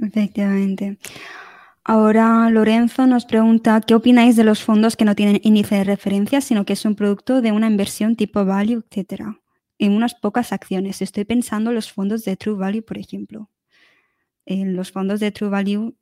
Efectivamente. 0.00 0.98
Ahora 1.82 2.50
Lorenzo 2.50 3.06
nos 3.06 3.26
pregunta, 3.26 3.80
¿qué 3.80 3.94
opináis 3.94 4.36
de 4.36 4.44
los 4.44 4.62
fondos 4.62 4.96
que 4.96 5.04
no 5.04 5.14
tienen 5.14 5.40
índice 5.42 5.76
de 5.76 5.84
referencia, 5.84 6.40
sino 6.40 6.64
que 6.64 6.72
es 6.74 6.84
un 6.84 6.96
producto 6.96 7.40
de 7.40 7.52
una 7.52 7.68
inversión 7.68 8.16
tipo 8.16 8.44
value, 8.44 8.82
etcétera? 8.88 9.40
En 9.78 9.92
unas 9.92 10.14
pocas 10.14 10.52
acciones. 10.52 11.00
Estoy 11.00 11.24
pensando 11.24 11.70
en 11.70 11.76
los 11.76 11.92
fondos 11.92 12.24
de 12.24 12.36
True 12.36 12.56
Value, 12.56 12.82
por 12.82 12.98
ejemplo. 12.98 13.48
En 14.46 14.76
los 14.76 14.92
fondos 14.92 15.20
de 15.20 15.32
True 15.32 15.50
Value 15.50 15.94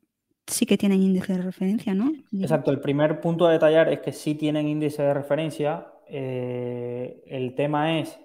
sí 0.47 0.65
que 0.65 0.77
tienen 0.77 1.01
índice 1.01 1.33
de 1.33 1.41
referencia, 1.41 1.93
¿no? 1.93 2.11
Exacto. 2.39 2.71
El 2.71 2.79
primer 2.79 3.19
punto 3.19 3.47
a 3.47 3.51
detallar 3.51 3.89
es 3.89 3.99
que 3.99 4.13
sí 4.13 4.35
tienen 4.35 4.67
índice 4.67 5.01
de 5.01 5.13
referencia. 5.13 5.87
Eh, 6.07 7.23
el 7.25 7.55
tema 7.55 7.99
es, 7.99 8.19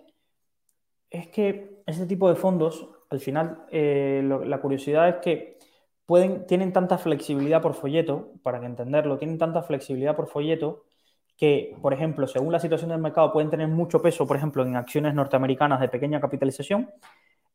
es 1.08 1.28
que 1.28 1.82
ese 1.86 2.06
tipo 2.06 2.28
de 2.28 2.36
fondos, 2.36 2.88
al 3.08 3.20
final, 3.20 3.64
eh, 3.70 4.22
la 4.44 4.60
curiosidad 4.60 5.08
es 5.08 5.16
que 5.16 5.58
tienen 6.46 6.72
tanta 6.72 6.98
flexibilidad 6.98 7.62
por 7.62 7.74
folleto, 7.74 8.32
para 8.42 8.60
que 8.60 8.66
entenderlo, 8.66 9.16
tienen 9.16 9.38
tanta 9.38 9.62
flexibilidad 9.62 10.16
por 10.16 10.26
folleto 10.26 10.84
que, 11.36 11.74
por 11.80 11.94
ejemplo, 11.94 12.26
según 12.26 12.52
la 12.52 12.60
situación 12.60 12.90
del 12.90 13.00
mercado, 13.00 13.32
pueden 13.32 13.48
tener 13.48 13.68
mucho 13.68 14.02
peso, 14.02 14.26
por 14.26 14.36
ejemplo, 14.36 14.62
en 14.62 14.76
acciones 14.76 15.14
norteamericanas 15.14 15.80
de 15.80 15.88
pequeña 15.88 16.20
capitalización, 16.20 16.90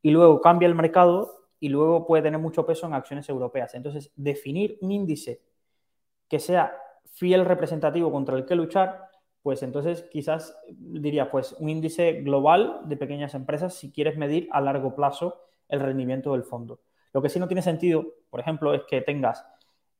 y 0.01 0.09
luego 0.09 0.41
cambia 0.41 0.67
el 0.67 0.73
mercado 0.73 1.44
y 1.59 1.69
luego 1.69 2.05
puede 2.05 2.23
tener 2.23 2.39
mucho 2.39 2.65
peso 2.65 2.87
en 2.87 2.93
acciones 2.93 3.27
europeas. 3.29 3.73
Entonces, 3.75 4.11
definir 4.15 4.77
un 4.81 4.91
índice 4.91 5.41
que 6.27 6.39
sea 6.39 6.75
fiel 7.05 7.45
representativo 7.45 8.11
contra 8.11 8.35
el 8.35 8.45
que 8.45 8.55
luchar, 8.55 9.09
pues 9.41 9.61
entonces 9.63 10.07
quizás 10.11 10.57
diría, 10.69 11.29
pues 11.29 11.53
un 11.59 11.69
índice 11.69 12.21
global 12.21 12.81
de 12.85 12.97
pequeñas 12.97 13.35
empresas 13.35 13.75
si 13.75 13.91
quieres 13.91 14.17
medir 14.17 14.49
a 14.51 14.59
largo 14.59 14.95
plazo 14.95 15.41
el 15.69 15.79
rendimiento 15.79 16.33
del 16.33 16.43
fondo. 16.43 16.81
Lo 17.13 17.21
que 17.21 17.29
sí 17.29 17.39
no 17.39 17.47
tiene 17.47 17.61
sentido, 17.61 18.05
por 18.29 18.39
ejemplo, 18.39 18.73
es 18.73 18.81
que 18.89 19.01
tengas 19.01 19.45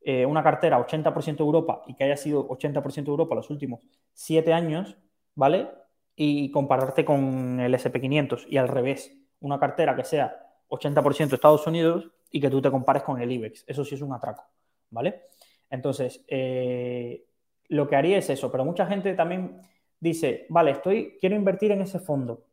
eh, 0.01 0.25
una 0.25 0.43
cartera 0.43 0.79
80% 0.79 1.39
Europa 1.39 1.83
y 1.87 1.95
que 1.95 2.03
haya 2.03 2.17
sido 2.17 2.47
80% 2.47 3.07
Europa 3.07 3.35
los 3.35 3.49
últimos 3.49 3.81
7 4.13 4.51
años, 4.51 4.97
¿vale? 5.33 5.69
Y 6.15 6.51
compararte 6.51 7.05
con 7.05 7.59
el 7.59 7.73
SP500 7.73 8.45
y 8.49 8.57
al 8.57 8.67
revés, 8.67 9.17
una 9.39 9.59
cartera 9.59 9.95
que 9.95 10.03
sea 10.03 10.44
80% 10.69 11.33
Estados 11.33 11.65
Unidos 11.67 12.11
y 12.31 12.41
que 12.41 12.49
tú 12.49 12.61
te 12.61 12.71
compares 12.71 13.03
con 13.03 13.21
el 13.21 13.31
IBEX. 13.31 13.63
Eso 13.67 13.83
sí 13.85 13.95
es 13.95 14.01
un 14.01 14.13
atraco, 14.13 14.43
¿vale? 14.89 15.23
Entonces, 15.69 16.23
eh, 16.27 17.25
lo 17.69 17.87
que 17.87 17.95
haría 17.95 18.17
es 18.17 18.29
eso, 18.29 18.51
pero 18.51 18.65
mucha 18.65 18.85
gente 18.85 19.13
también 19.13 19.61
dice, 19.99 20.45
vale, 20.49 20.71
estoy, 20.71 21.17
quiero 21.19 21.35
invertir 21.35 21.71
en 21.71 21.81
ese 21.81 21.99
fondo. 21.99 22.45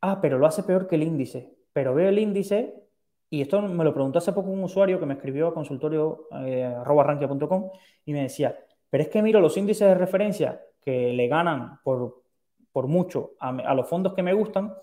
Ah, 0.00 0.20
pero 0.20 0.38
lo 0.38 0.46
hace 0.46 0.62
peor 0.62 0.86
que 0.86 0.96
el 0.96 1.02
índice. 1.02 1.56
Pero 1.72 1.94
veo 1.94 2.08
el 2.08 2.18
índice 2.18 2.86
y 3.28 3.42
esto 3.42 3.60
me 3.60 3.84
lo 3.84 3.92
preguntó 3.92 4.18
hace 4.18 4.32
poco 4.32 4.50
un 4.50 4.62
usuario 4.62 5.00
que 5.00 5.06
me 5.06 5.14
escribió 5.14 5.48
a 5.48 5.54
consultorio 5.54 6.28
eh, 6.44 6.76
y 8.04 8.12
me 8.12 8.22
decía, 8.22 8.56
pero 8.88 9.02
es 9.02 9.08
que 9.08 9.22
miro 9.22 9.40
los 9.40 9.56
índices 9.56 9.88
de 9.88 9.94
referencia 9.94 10.62
que 10.80 11.12
le 11.12 11.26
ganan 11.26 11.80
por, 11.82 12.22
por 12.72 12.86
mucho 12.86 13.32
a, 13.40 13.74
los 13.74 13.88
fondos 13.88 14.14
que 14.14 14.22
me 14.22 14.32
gustan, 14.32 14.74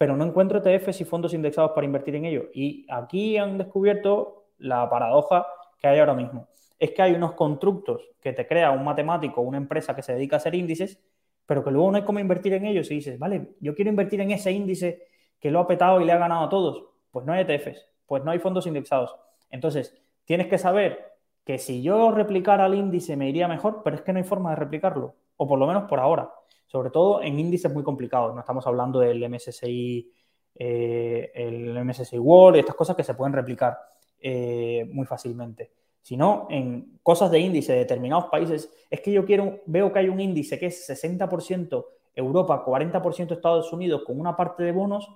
pero 0.00 0.16
no 0.16 0.24
encuentro 0.24 0.62
ETFs 0.64 1.02
y 1.02 1.04
fondos 1.04 1.34
indexados 1.34 1.72
para 1.72 1.84
invertir 1.84 2.14
en 2.14 2.24
ellos. 2.24 2.46
Y 2.54 2.86
aquí 2.88 3.36
han 3.36 3.58
descubierto 3.58 4.46
la 4.56 4.88
paradoja 4.88 5.46
que 5.78 5.88
hay 5.88 5.98
ahora 5.98 6.14
mismo. 6.14 6.48
Es 6.78 6.92
que 6.92 7.02
hay 7.02 7.12
unos 7.12 7.34
constructos 7.34 8.08
que 8.18 8.32
te 8.32 8.46
crea 8.46 8.70
un 8.70 8.82
matemático, 8.82 9.42
una 9.42 9.58
empresa 9.58 9.94
que 9.94 10.00
se 10.00 10.14
dedica 10.14 10.36
a 10.36 10.38
hacer 10.38 10.54
índices, 10.54 10.98
pero 11.44 11.62
que 11.62 11.70
luego 11.70 11.90
no 11.90 11.98
hay 11.98 12.04
cómo 12.04 12.18
invertir 12.18 12.54
en 12.54 12.64
ellos 12.64 12.90
y 12.90 12.94
dices, 12.94 13.18
vale, 13.18 13.50
yo 13.60 13.74
quiero 13.74 13.90
invertir 13.90 14.22
en 14.22 14.30
ese 14.30 14.50
índice 14.50 15.02
que 15.38 15.50
lo 15.50 15.60
ha 15.60 15.66
petado 15.66 16.00
y 16.00 16.06
le 16.06 16.12
ha 16.12 16.18
ganado 16.18 16.46
a 16.46 16.48
todos 16.48 16.86
pues 17.10 17.26
no 17.26 17.34
hay 17.34 17.44
ETFs, 17.46 17.86
pues 18.06 18.24
no 18.24 18.30
hay 18.30 18.38
fondos 18.38 18.66
indexados. 18.66 19.14
Entonces, 19.50 19.94
tienes 20.24 20.46
que 20.46 20.56
saber 20.56 21.12
que 21.44 21.58
si 21.58 21.82
yo 21.82 22.10
replicara 22.10 22.64
el 22.64 22.74
índice 22.74 23.18
me 23.18 23.28
iría 23.28 23.48
mejor, 23.48 23.82
pero 23.84 23.96
es 23.96 24.02
que 24.02 24.14
no 24.14 24.18
hay 24.18 24.24
forma 24.24 24.50
de 24.50 24.56
replicarlo, 24.56 25.16
o 25.42 25.48
por 25.48 25.58
lo 25.58 25.66
menos 25.66 25.84
por 25.84 25.98
ahora. 25.98 26.30
Sobre 26.66 26.90
todo 26.90 27.22
en 27.22 27.38
índices 27.38 27.72
muy 27.72 27.82
complicados. 27.82 28.34
No 28.34 28.40
estamos 28.40 28.66
hablando 28.66 29.00
del 29.00 29.26
MSCI, 29.26 30.12
eh, 30.54 31.32
el 31.34 31.82
MSCI 31.82 32.18
World, 32.18 32.58
estas 32.58 32.76
cosas 32.76 32.94
que 32.94 33.02
se 33.02 33.14
pueden 33.14 33.32
replicar 33.32 33.78
eh, 34.20 34.86
muy 34.92 35.06
fácilmente. 35.06 35.72
Sino 36.02 36.46
en 36.50 36.98
cosas 37.02 37.30
de 37.30 37.38
índice 37.38 37.72
de 37.72 37.78
determinados 37.80 38.26
países, 38.26 38.70
es 38.90 39.00
que 39.00 39.12
yo 39.12 39.24
quiero, 39.24 39.60
veo 39.64 39.90
que 39.90 40.00
hay 40.00 40.08
un 40.10 40.20
índice 40.20 40.58
que 40.58 40.66
es 40.66 40.88
60% 40.88 41.86
Europa, 42.14 42.62
40% 42.62 43.32
Estados 43.32 43.72
Unidos 43.72 44.02
con 44.06 44.20
una 44.20 44.36
parte 44.36 44.62
de 44.62 44.72
bonos 44.72 45.08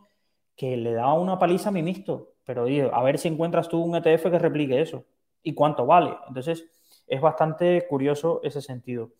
que 0.56 0.78
le 0.78 0.94
da 0.94 1.12
una 1.12 1.38
paliza 1.38 1.68
a 1.68 1.72
mi 1.72 1.82
mixto. 1.82 2.32
Pero 2.44 2.64
a 2.92 3.02
ver 3.02 3.18
si 3.18 3.28
encuentras 3.28 3.68
tú 3.68 3.82
un 3.82 3.94
ETF 3.94 4.30
que 4.30 4.38
replique 4.38 4.80
eso 4.80 5.04
y 5.42 5.52
cuánto 5.52 5.84
vale. 5.84 6.16
Entonces, 6.28 6.64
es 7.06 7.20
bastante 7.20 7.86
curioso 7.86 8.40
ese 8.42 8.62
sentido. 8.62 9.10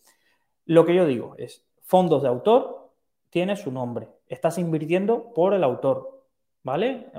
Lo 0.67 0.85
que 0.85 0.95
yo 0.95 1.07
digo 1.07 1.35
es, 1.39 1.65
fondos 1.83 2.23
de 2.23 2.29
autor 2.29 2.91
tiene 3.31 3.57
su 3.57 3.71
nombre. 3.71 4.09
Estás 4.29 4.59
invirtiendo 4.59 5.33
por 5.35 5.55
el 5.55 5.65
autor, 5.65 6.23
¿vale? 6.62 7.11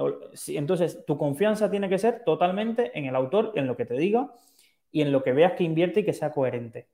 Entonces, 0.48 1.06
tu 1.06 1.18
confianza 1.18 1.70
tiene 1.70 1.90
que 1.90 2.00
ser 2.00 2.24
totalmente 2.24 2.98
en 2.98 3.06
el 3.06 3.16
autor, 3.16 3.52
en 3.56 3.68
lo 3.68 3.76
que 3.76 3.86
te 3.86 3.96
diga 3.96 4.32
y 4.92 5.02
en 5.02 5.12
lo 5.12 5.24
que 5.24 5.34
veas 5.34 5.54
que 5.54 5.64
invierte 5.64 6.00
y 6.00 6.06
que 6.06 6.14
sea 6.14 6.32
coherente. 6.32 6.88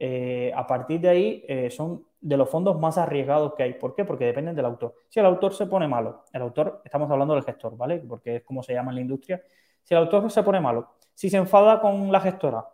Eh, 0.00 0.52
a 0.54 0.66
partir 0.66 1.00
de 1.00 1.08
ahí 1.08 1.44
eh, 1.48 1.70
son 1.70 2.04
de 2.20 2.36
los 2.36 2.48
fondos 2.48 2.78
más 2.78 2.98
arriesgados 2.98 3.54
que 3.54 3.62
hay. 3.62 3.74
¿Por 3.74 3.94
qué? 3.94 4.04
Porque 4.04 4.26
dependen 4.26 4.54
del 4.54 4.64
autor. 4.64 4.94
Si 5.08 5.18
el 5.20 5.26
autor 5.26 5.54
se 5.54 5.66
pone 5.66 5.88
malo, 5.88 6.24
el 6.32 6.42
autor, 6.42 6.82
estamos 6.84 7.10
hablando 7.10 7.34
del 7.34 7.44
gestor, 7.44 7.76
¿vale? 7.76 7.98
Porque 7.98 8.36
es 8.36 8.42
como 8.44 8.62
se 8.62 8.74
llama 8.74 8.90
en 8.90 8.96
la 8.96 9.00
industria. 9.00 9.42
Si 9.82 9.94
el 9.94 10.00
autor 10.00 10.30
se 10.30 10.42
pone 10.42 10.60
malo, 10.60 10.94
si 11.14 11.30
se 11.30 11.36
enfada 11.36 11.80
con 11.80 12.12
la 12.12 12.20
gestora, 12.20 12.66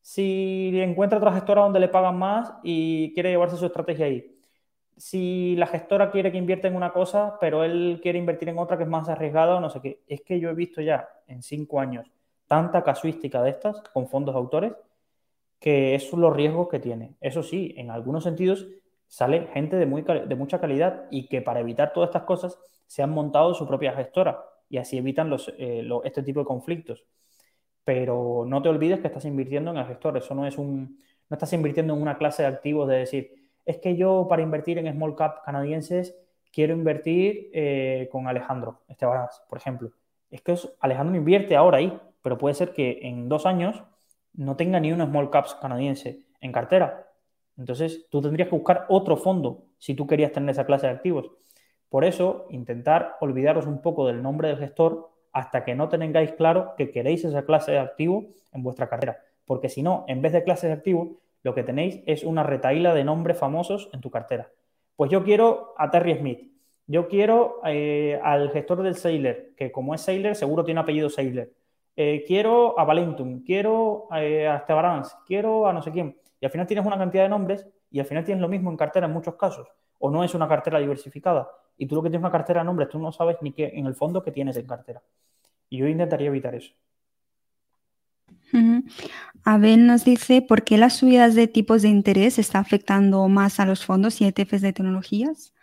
si 0.00 0.70
encuentra 0.80 1.18
otra 1.18 1.32
gestora 1.32 1.62
donde 1.62 1.80
le 1.80 1.88
pagan 1.88 2.18
más 2.18 2.52
y 2.62 3.12
quiere 3.14 3.30
llevarse 3.30 3.56
su 3.56 3.66
estrategia 3.66 4.06
ahí, 4.06 4.36
si 4.96 5.56
la 5.56 5.66
gestora 5.66 6.10
quiere 6.10 6.30
que 6.30 6.38
invierta 6.38 6.68
en 6.68 6.76
una 6.76 6.92
cosa, 6.92 7.38
pero 7.40 7.64
él 7.64 8.00
quiere 8.02 8.18
invertir 8.18 8.50
en 8.50 8.58
otra 8.58 8.76
que 8.76 8.82
es 8.82 8.88
más 8.88 9.08
arriesgada 9.08 9.56
o 9.56 9.60
no 9.60 9.70
sé 9.70 9.80
qué. 9.80 10.02
Es 10.06 10.20
que 10.20 10.38
yo 10.38 10.50
he 10.50 10.54
visto 10.54 10.82
ya 10.82 11.08
en 11.26 11.42
cinco 11.42 11.80
años 11.80 12.10
tanta 12.46 12.82
casuística 12.82 13.42
de 13.42 13.50
estas 13.50 13.80
con 13.94 14.08
fondos 14.08 14.34
autores 14.34 14.72
que 15.58 15.94
esos 15.94 16.10
son 16.10 16.20
los 16.20 16.34
riesgos 16.34 16.68
que 16.68 16.80
tiene. 16.80 17.14
Eso 17.20 17.42
sí, 17.42 17.74
en 17.76 17.90
algunos 17.90 18.24
sentidos 18.24 18.66
sale 19.06 19.48
gente 19.52 19.76
de, 19.76 19.86
muy, 19.86 20.02
de 20.02 20.34
mucha 20.34 20.60
calidad 20.60 21.06
y 21.10 21.28
que 21.28 21.42
para 21.42 21.60
evitar 21.60 21.92
todas 21.92 22.08
estas 22.08 22.24
cosas 22.24 22.58
se 22.86 23.02
han 23.02 23.10
montado 23.10 23.54
su 23.54 23.66
propia 23.66 23.92
gestora 23.92 24.44
y 24.68 24.78
así 24.78 24.98
evitan 24.98 25.30
los, 25.30 25.52
eh, 25.58 25.86
este 26.04 26.22
tipo 26.22 26.40
de 26.40 26.46
conflictos. 26.46 27.04
Pero 27.90 28.44
no 28.46 28.62
te 28.62 28.68
olvides 28.68 29.00
que 29.00 29.08
estás 29.08 29.24
invirtiendo 29.24 29.72
en 29.72 29.78
el 29.78 29.84
gestor. 29.84 30.16
Eso 30.16 30.32
no 30.32 30.46
es 30.46 30.56
un. 30.58 30.96
No 31.28 31.34
estás 31.34 31.52
invirtiendo 31.54 31.92
en 31.92 32.00
una 32.00 32.18
clase 32.18 32.44
de 32.44 32.48
activos 32.48 32.88
de 32.88 32.98
decir, 32.98 33.48
es 33.64 33.78
que 33.78 33.96
yo 33.96 34.28
para 34.28 34.42
invertir 34.42 34.78
en 34.78 34.94
small 34.94 35.16
cap 35.16 35.42
canadienses 35.44 36.16
quiero 36.52 36.72
invertir 36.72 37.50
eh, 37.52 38.08
con 38.12 38.28
Alejandro 38.28 38.82
Esteban, 38.86 39.26
por 39.48 39.58
ejemplo. 39.58 39.90
Es 40.30 40.40
que 40.40 40.54
Alejandro 40.78 41.16
invierte 41.16 41.56
ahora 41.56 41.78
ahí, 41.78 42.00
pero 42.22 42.38
puede 42.38 42.54
ser 42.54 42.72
que 42.72 43.00
en 43.02 43.28
dos 43.28 43.44
años 43.44 43.82
no 44.34 44.54
tenga 44.54 44.78
ni 44.78 44.92
un 44.92 45.04
small 45.04 45.28
caps 45.28 45.56
canadiense 45.60 46.20
en 46.40 46.52
cartera. 46.52 47.08
Entonces, 47.56 48.06
tú 48.08 48.22
tendrías 48.22 48.48
que 48.48 48.54
buscar 48.54 48.86
otro 48.88 49.16
fondo 49.16 49.64
si 49.78 49.96
tú 49.96 50.06
querías 50.06 50.30
tener 50.30 50.50
esa 50.50 50.64
clase 50.64 50.86
de 50.86 50.92
activos. 50.92 51.32
Por 51.88 52.04
eso, 52.04 52.46
intentar 52.50 53.16
olvidaros 53.20 53.66
un 53.66 53.82
poco 53.82 54.06
del 54.06 54.22
nombre 54.22 54.46
del 54.46 54.58
gestor 54.58 55.10
hasta 55.32 55.64
que 55.64 55.74
no 55.74 55.88
tengáis 55.88 56.32
claro 56.32 56.74
que 56.76 56.90
queréis 56.90 57.24
esa 57.24 57.44
clase 57.44 57.72
de 57.72 57.78
activo 57.78 58.26
en 58.52 58.62
vuestra 58.62 58.88
cartera. 58.88 59.18
Porque 59.46 59.68
si 59.68 59.82
no, 59.82 60.04
en 60.08 60.22
vez 60.22 60.32
de 60.32 60.44
clase 60.44 60.66
de 60.66 60.74
activo, 60.74 61.20
lo 61.42 61.54
que 61.54 61.62
tenéis 61.62 62.02
es 62.06 62.24
una 62.24 62.42
retaíla 62.42 62.94
de 62.94 63.04
nombres 63.04 63.38
famosos 63.38 63.88
en 63.92 64.00
tu 64.00 64.10
cartera. 64.10 64.48
Pues 64.96 65.10
yo 65.10 65.24
quiero 65.24 65.74
a 65.78 65.90
Terry 65.90 66.16
Smith, 66.16 66.50
yo 66.86 67.08
quiero 67.08 67.60
eh, 67.64 68.20
al 68.22 68.50
gestor 68.50 68.82
del 68.82 68.96
Sailor, 68.96 69.54
que 69.56 69.70
como 69.70 69.94
es 69.94 70.00
Sailor, 70.00 70.34
seguro 70.34 70.64
tiene 70.64 70.80
apellido 70.80 71.08
Sailor. 71.08 71.48
Eh, 71.96 72.24
quiero 72.26 72.78
a 72.78 72.84
Valentum, 72.84 73.44
quiero 73.44 74.08
eh, 74.14 74.48
a 74.48 74.56
Estebarans, 74.56 75.16
quiero 75.26 75.66
a 75.66 75.72
no 75.72 75.82
sé 75.82 75.92
quién. 75.92 76.16
Y 76.40 76.46
al 76.46 76.50
final 76.50 76.66
tienes 76.66 76.84
una 76.84 76.98
cantidad 76.98 77.22
de 77.22 77.28
nombres 77.28 77.66
y 77.90 78.00
al 78.00 78.06
final 78.06 78.24
tienes 78.24 78.42
lo 78.42 78.48
mismo 78.48 78.70
en 78.70 78.76
cartera 78.76 79.06
en 79.06 79.12
muchos 79.12 79.36
casos. 79.36 79.68
O 79.98 80.10
no 80.10 80.24
es 80.24 80.34
una 80.34 80.48
cartera 80.48 80.78
diversificada. 80.78 81.48
Y 81.80 81.86
tú 81.86 81.94
lo 81.94 82.02
que 82.02 82.10
tienes 82.10 82.22
una 82.22 82.30
cartera 82.30 82.60
de 82.60 82.66
nombres, 82.66 82.90
tú 82.90 82.98
no 82.98 83.10
sabes 83.10 83.38
ni 83.40 83.52
qué 83.52 83.72
en 83.74 83.86
el 83.86 83.94
fondo 83.94 84.22
que 84.22 84.30
tienes 84.30 84.54
en 84.58 84.66
cartera. 84.66 85.02
Y 85.70 85.78
yo 85.78 85.88
intentaría 85.88 86.26
evitar 86.26 86.54
eso. 86.54 86.74
Abel 89.44 89.86
nos 89.86 90.04
dice 90.04 90.42
por 90.42 90.62
qué 90.62 90.76
las 90.76 90.96
subidas 90.96 91.34
de 91.34 91.48
tipos 91.48 91.80
de 91.80 91.88
interés 91.88 92.38
está 92.38 92.58
afectando 92.58 93.26
más 93.28 93.60
a 93.60 93.64
los 93.64 93.86
fondos 93.86 94.20
y 94.20 94.26
ETFs 94.26 94.60
de 94.60 94.74
tecnologías. 94.74 95.54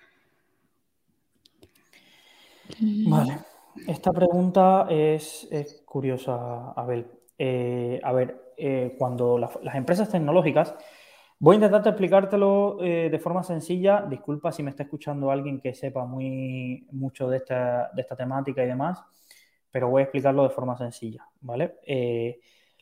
Vale, 2.80 3.38
esta 3.86 4.11
pregunta 4.11 4.88
es, 4.89 5.47
curiosa, 5.86 6.72
Abel. 6.72 7.05
Eh, 7.38 7.99
a 8.03 8.11
ver, 8.11 8.53
eh, 8.57 8.95
cuando 8.97 9.38
las 9.38 9.76
empresas 9.76 10.09
tecnológicas, 10.09 10.74
voy 11.40 11.56
a 11.56 11.58
intentar 11.58 11.88
explicártelo 11.88 12.78
eh, 12.82 13.10
de 13.10 13.20
forma 13.20 13.44
sencilla. 13.44 14.06
Disculpa 14.08 14.52
si 14.52 14.64
me 14.64 14.72
está 14.72 14.84
escuchando 14.84 15.32
alguien 15.32 15.60
que 15.60 15.74
sepa 15.74 16.06
muy 16.06 16.88
mucho 16.92 17.30
de 17.30 17.38
esta, 17.38 17.92
de 17.94 18.02
esta 18.02 18.16
temática 18.16 18.64
y 18.64 18.68
demás, 18.68 19.04
pero 19.72 19.90
voy 19.90 20.02
a 20.02 20.04
explicarlo 20.04 20.44
de 20.44 20.50
forma 20.50 20.78
sencilla, 20.78 21.28
¿vale? 21.42 21.76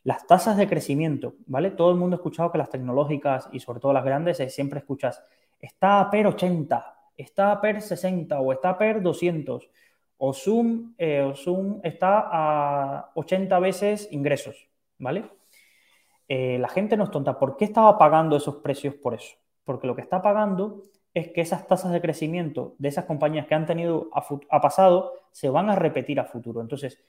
las 0.03 0.27
tasas 0.27 0.55
de 0.55 0.67
crecimiento, 0.67 1.33
¿vale? 1.47 1.71
Todo 1.71 1.89
el 1.89 1.97
mundo 1.97 2.15
ha 2.15 2.19
escuchado 2.19 2.51
que 2.51 2.59
las 2.59 2.69
tecnológicas 2.69 3.49
y 3.51 3.59
sobre 3.59 3.79
todo 3.79 3.91
las 3.91 4.05
grandes 4.05 4.37
siempre 4.53 4.77
escuchas, 4.77 5.23
está 5.59 5.99
a 5.99 6.11
PER 6.11 6.27
80, 6.27 6.95
está 7.17 7.51
a 7.51 7.59
PER 7.59 7.81
60 7.81 8.39
o 8.39 8.53
está 8.53 8.69
a 8.69 8.77
PER 8.77 9.01
200 9.01 9.69
o 10.17 10.33
Zoom, 10.33 10.93
eh, 10.97 11.33
Zoom 11.35 11.79
está 11.83 12.29
a 12.31 13.11
80 13.15 13.59
veces 13.59 14.07
ingresos, 14.11 14.69
¿vale? 14.99 15.25
Eh, 16.27 16.57
la 16.59 16.69
gente 16.69 16.97
no 16.97 17.05
es 17.05 17.11
tonta. 17.11 17.37
¿Por 17.37 17.57
qué 17.57 17.65
estaba 17.65 17.97
pagando 17.97 18.35
esos 18.35 18.57
precios 18.57 18.95
por 18.95 19.13
eso? 19.13 19.35
Porque 19.63 19.87
lo 19.87 19.95
que 19.95 20.01
está 20.01 20.21
pagando 20.21 20.83
es 21.13 21.29
que 21.29 21.41
esas 21.41 21.67
tasas 21.67 21.91
de 21.91 22.01
crecimiento 22.01 22.75
de 22.77 22.89
esas 22.89 23.05
compañías 23.05 23.47
que 23.47 23.55
han 23.55 23.65
tenido 23.65 24.09
a, 24.13 24.61
pasado 24.61 25.13
se 25.31 25.49
van 25.49 25.69
a 25.69 25.75
repetir 25.75 26.19
a 26.19 26.25
futuro. 26.25 26.61
Entonces, 26.61 26.99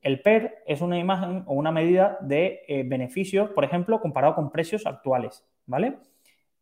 el 0.00 0.22
PER 0.22 0.62
es 0.66 0.80
una 0.80 0.98
imagen 0.98 1.42
o 1.46 1.54
una 1.54 1.72
medida 1.72 2.18
de 2.20 2.62
eh, 2.68 2.84
beneficios, 2.86 3.50
por 3.50 3.64
ejemplo, 3.64 4.00
comparado 4.00 4.34
con 4.36 4.50
precios 4.50 4.86
actuales, 4.86 5.44
¿vale? 5.66 5.98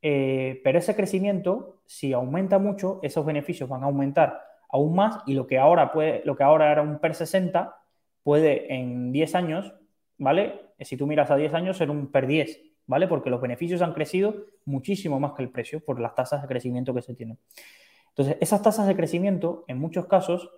pero 0.02 0.78
ese 0.78 0.96
crecimiento, 0.96 1.82
si 1.84 2.14
aumenta 2.14 2.58
mucho, 2.58 3.00
esos 3.02 3.26
beneficios 3.26 3.68
van 3.68 3.82
a 3.82 3.86
aumentar 3.86 4.40
aún 4.70 4.94
más 4.94 5.18
y 5.26 5.34
lo 5.34 5.46
que 5.46 5.58
ahora 5.58 5.92
puede, 5.92 6.22
lo 6.24 6.36
que 6.36 6.42
ahora 6.42 6.72
era 6.72 6.80
un 6.80 6.98
PER 6.98 7.14
60 7.14 7.76
puede 8.22 8.72
en 8.74 9.12
10 9.12 9.34
años, 9.34 9.74
¿vale? 10.18 10.69
Si 10.82 10.96
tú 10.96 11.06
miras 11.06 11.30
a 11.30 11.36
10 11.36 11.54
años 11.54 11.76
ser 11.76 11.90
un 11.90 12.10
PER 12.10 12.26
10, 12.26 12.60
¿vale? 12.86 13.08
Porque 13.08 13.30
los 13.30 13.40
beneficios 13.40 13.82
han 13.82 13.92
crecido 13.92 14.34
muchísimo 14.64 15.20
más 15.20 15.32
que 15.32 15.42
el 15.42 15.50
precio 15.50 15.84
por 15.84 16.00
las 16.00 16.14
tasas 16.14 16.42
de 16.42 16.48
crecimiento 16.48 16.94
que 16.94 17.02
se 17.02 17.14
tienen. 17.14 17.38
Entonces, 18.08 18.36
esas 18.40 18.62
tasas 18.62 18.86
de 18.86 18.96
crecimiento, 18.96 19.64
en 19.68 19.78
muchos 19.78 20.06
casos, 20.06 20.50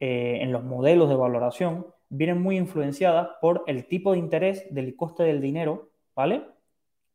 eh, 0.00 0.38
en 0.40 0.52
los 0.52 0.64
modelos 0.64 1.08
de 1.08 1.16
valoración, 1.16 1.86
vienen 2.08 2.40
muy 2.40 2.56
influenciadas 2.56 3.28
por 3.40 3.64
el 3.66 3.86
tipo 3.86 4.12
de 4.12 4.18
interés 4.18 4.66
del 4.70 4.96
coste 4.96 5.24
del 5.24 5.40
dinero, 5.40 5.90
¿vale? 6.14 6.44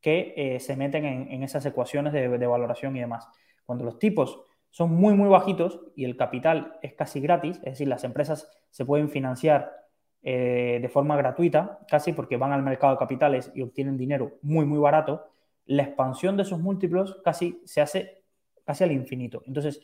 Que 0.01 0.33
eh, 0.35 0.59
se 0.59 0.75
meten 0.75 1.05
en, 1.05 1.43
esas 1.43 1.65
ecuaciones 1.65 2.13
de 2.13 2.47
valoración 2.47 2.95
y 2.95 2.99
demás. 2.99 3.27
Cuando 3.65 3.85
los 3.85 3.99
tipos 3.99 4.41
son 4.71 4.91
muy, 4.95 5.13
muy 5.13 5.29
bajitos 5.29 5.81
y 5.95 6.05
el 6.05 6.15
capital 6.15 6.77
es 6.81 6.93
casi 6.93 7.19
gratis, 7.19 7.57
es 7.57 7.73
decir, 7.73 7.87
las 7.87 8.03
empresas 8.03 8.49
se 8.69 8.85
pueden 8.85 9.09
financiar 9.09 9.80
eh, 10.23 10.79
de 10.81 10.89
forma 10.89 11.15
gratuita, 11.15 11.79
casi 11.87 12.13
porque 12.13 12.37
van 12.37 12.51
al 12.51 12.61
mercado 12.61 12.93
de 12.93 12.99
capitales 12.99 13.51
y 13.55 13.61
obtienen 13.61 13.97
dinero 13.97 14.37
muy, 14.41 14.65
muy 14.65 14.77
barato, 14.77 15.25
la 15.65 15.83
expansión 15.83 16.37
de 16.37 16.43
esos 16.43 16.59
múltiplos 16.59 17.19
casi 17.23 17.61
se 17.65 17.81
hace 17.81 18.23
casi 18.63 18.83
al 18.83 18.91
infinito. 18.91 19.41
Entonces, 19.45 19.81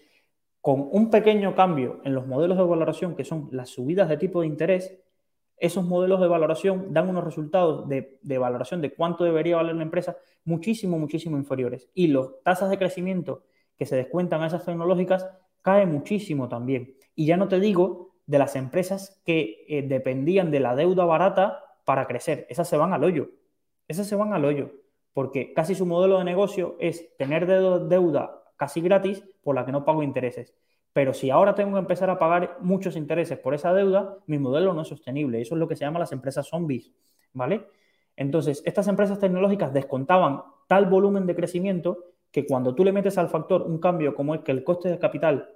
con 0.61 0.88
un 0.91 1.09
pequeño 1.09 1.55
cambio 1.55 2.01
en 2.03 2.13
los 2.13 2.27
modelos 2.27 2.57
de 2.57 2.63
valoración, 2.63 3.15
que 3.15 3.23
son 3.23 3.49
las 3.51 3.69
subidas 3.69 4.09
de 4.09 4.17
tipo 4.17 4.41
de 4.41 4.47
interés, 4.47 4.99
esos 5.57 5.83
modelos 5.83 6.21
de 6.21 6.27
valoración 6.27 6.93
dan 6.93 7.09
unos 7.09 7.23
resultados 7.23 7.88
de, 7.89 8.19
de 8.21 8.38
valoración 8.38 8.81
de 8.81 8.93
cuánto 8.93 9.23
debería 9.23 9.55
valer 9.55 9.75
la 9.75 9.83
empresa 9.83 10.17
muchísimo, 10.45 10.99
muchísimo 10.99 11.38
inferiores. 11.38 11.89
Y 11.93 12.07
las 12.07 12.27
tasas 12.43 12.69
de 12.69 12.77
crecimiento 12.77 13.43
que 13.75 13.85
se 13.85 13.95
descuentan 13.95 14.43
a 14.43 14.47
esas 14.47 14.65
tecnológicas 14.65 15.27
cae 15.61 15.85
muchísimo 15.85 16.47
también. 16.47 16.95
Y 17.15 17.25
ya 17.25 17.38
no 17.38 17.47
te 17.47 17.59
digo 17.59 18.07
de 18.28 18.38
las 18.38 18.55
empresas 18.55 19.21
que 19.25 19.65
eh, 19.67 19.82
dependían 19.82 20.51
de 20.51 20.59
la 20.59 20.75
deuda 20.75 21.05
barata 21.05 21.63
para 21.86 22.05
crecer. 22.05 22.45
Esas 22.49 22.67
se 22.67 22.78
van 22.78 22.93
al 22.93 23.03
hoyo. 23.03 23.30
Esas 23.88 24.05
se 24.05 24.15
van 24.15 24.34
al 24.34 24.45
hoyo. 24.45 24.71
Porque 25.13 25.53
casi 25.53 25.73
su 25.73 25.86
modelo 25.86 26.19
de 26.19 26.25
negocio 26.25 26.75
es 26.80 27.15
tener 27.17 27.47
deuda 27.47 28.43
casi 28.57 28.82
gratis 28.82 29.23
por 29.41 29.55
la 29.55 29.65
que 29.65 29.71
no 29.71 29.86
pago 29.86 30.03
intereses. 30.03 30.53
Pero 30.93 31.13
si 31.13 31.30
ahora 31.30 31.55
tengo 31.55 31.73
que 31.73 31.80
empezar 31.80 32.09
a 32.09 32.19
pagar 32.19 32.57
muchos 32.59 32.95
intereses 32.95 33.39
por 33.39 33.53
esa 33.53 33.73
deuda, 33.73 34.17
mi 34.28 34.38
modelo 34.38 34.73
no 34.73 34.82
es 34.82 34.88
sostenible. 34.88 35.41
Eso 35.41 35.55
es 35.55 35.59
lo 35.59 35.67
que 35.67 35.75
se 35.75 35.86
llama 35.86 35.99
las 35.99 36.11
empresas 36.11 36.47
zombies. 36.47 36.91
¿Vale? 37.34 37.67
Entonces, 38.15 38.61
estas 38.65 38.88
empresas 38.88 39.19
tecnológicas 39.19 39.73
descontaban 39.73 40.41
tal 40.67 40.88
volumen 40.88 41.25
de 41.25 41.36
crecimiento 41.36 42.03
que 42.32 42.45
cuando 42.45 42.75
tú 42.75 42.84
le 42.84 42.91
metes 42.91 43.17
al 43.17 43.30
factor 43.30 43.61
un 43.61 43.80
cambio 43.80 44.13
como 44.13 44.36
es 44.36 44.41
que 44.41 44.51
el 44.51 44.63
coste 44.63 44.89
de 44.89 44.99
capital 44.99 45.49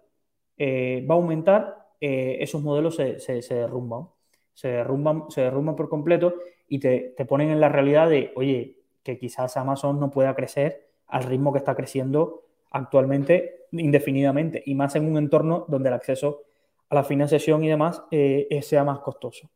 eh, 0.58 1.06
va 1.10 1.16
a 1.16 1.18
aumentar, 1.18 1.81
eh, 2.02 2.38
esos 2.42 2.62
modelos 2.62 2.96
se, 2.96 3.42
derrumban. 3.50 4.10
Se 4.54 4.68
derrumban, 4.68 5.30
se 5.30 5.42
derrumban 5.42 5.76
por 5.76 5.88
completo 5.88 6.36
y 6.68 6.80
te, 6.80 7.14
ponen 7.28 7.50
en 7.50 7.62
la 7.62 7.70
realidad 7.70 8.10
de, 8.10 8.32
oye, 8.36 8.78
que 9.04 9.18
quizás 9.18 9.56
Amazon 9.56 10.00
no 10.00 10.12
pueda 10.12 10.36
crecer 10.36 10.90
al 11.08 11.24
ritmo 11.24 11.54
que 11.54 11.60
está 11.60 11.76
creciendo 11.76 12.44
actualmente 12.72 13.68
indefinidamente 13.72 14.62
y 14.66 14.76
más 14.76 14.96
en 14.96 15.06
un 15.06 15.18
entorno 15.18 15.66
donde 15.68 15.90
el 15.90 15.96
acceso 15.96 16.42
a 16.90 16.96
la 16.96 17.04
financiación 17.04 17.64
y 17.64 17.70
demás 17.70 18.04
eh, 18.12 18.60
sea 18.62 18.84
más 18.84 19.00
costoso. 19.00 19.50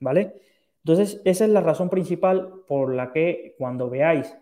¿Vale? 0.00 0.40
Entonces, 0.84 1.20
esa 1.24 1.44
es 1.44 1.50
la 1.50 1.60
razón 1.60 1.90
principal 1.90 2.62
por 2.66 2.94
la 2.94 3.12
que 3.12 3.54
cuando 3.58 3.90
veáis 3.90 4.34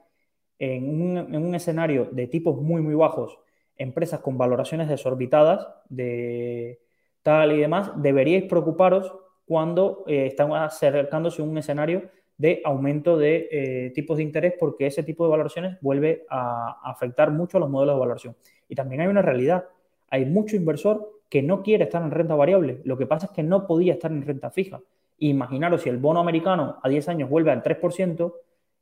en 0.58 1.34
un, 1.34 1.54
escenario 1.54 2.06
de 2.12 2.26
tipos 2.26 2.60
muy, 2.60 2.82
muy 2.82 2.94
bajos, 2.94 3.38
empresas 3.76 4.20
con 4.20 4.38
valoraciones 4.38 4.88
desorbitadas 4.88 5.66
de 5.88 6.80
tal 7.26 7.50
y 7.50 7.58
demás, 7.58 7.90
deberíais 7.96 8.44
preocuparos 8.44 9.12
cuando 9.44 10.04
eh, 10.06 10.26
están 10.26 10.52
acercándose 10.52 11.42
a 11.42 11.44
un 11.44 11.58
escenario 11.58 12.02
de 12.38 12.62
aumento 12.64 13.18
de 13.18 13.48
eh, 13.50 13.90
tipos 13.96 14.18
de 14.18 14.22
interés 14.22 14.54
porque 14.56 14.86
ese 14.86 15.02
tipo 15.02 15.24
de 15.24 15.30
valoraciones 15.30 15.76
vuelve 15.80 16.24
a, 16.30 16.78
afectar 16.88 17.32
mucho 17.32 17.56
a 17.56 17.60
los 17.60 17.68
modelos 17.68 17.96
de 17.96 17.98
valoración. 17.98 18.36
Y 18.68 18.76
también 18.76 19.00
hay 19.00 19.08
una 19.08 19.22
realidad, 19.22 19.64
hay 20.08 20.24
mucho 20.24 20.54
inversor 20.54 21.20
que 21.28 21.42
no 21.42 21.64
quiere 21.64 21.82
estar 21.82 22.00
en 22.00 22.12
renta 22.12 22.36
variable, 22.36 22.80
lo 22.84 22.96
que 22.96 23.06
pasa 23.06 23.26
es 23.26 23.32
que 23.32 23.42
no 23.42 23.66
podía 23.66 23.94
estar 23.94 24.12
en 24.12 24.22
renta 24.22 24.52
fija. 24.52 24.80
Imaginaros 25.18 25.82
si 25.82 25.88
el 25.88 25.98
bono 25.98 26.20
americano 26.20 26.78
a 26.80 26.88
10 26.88 27.08
años 27.08 27.28
vuelve 27.28 27.50
al 27.50 27.64
3%, 27.64 28.34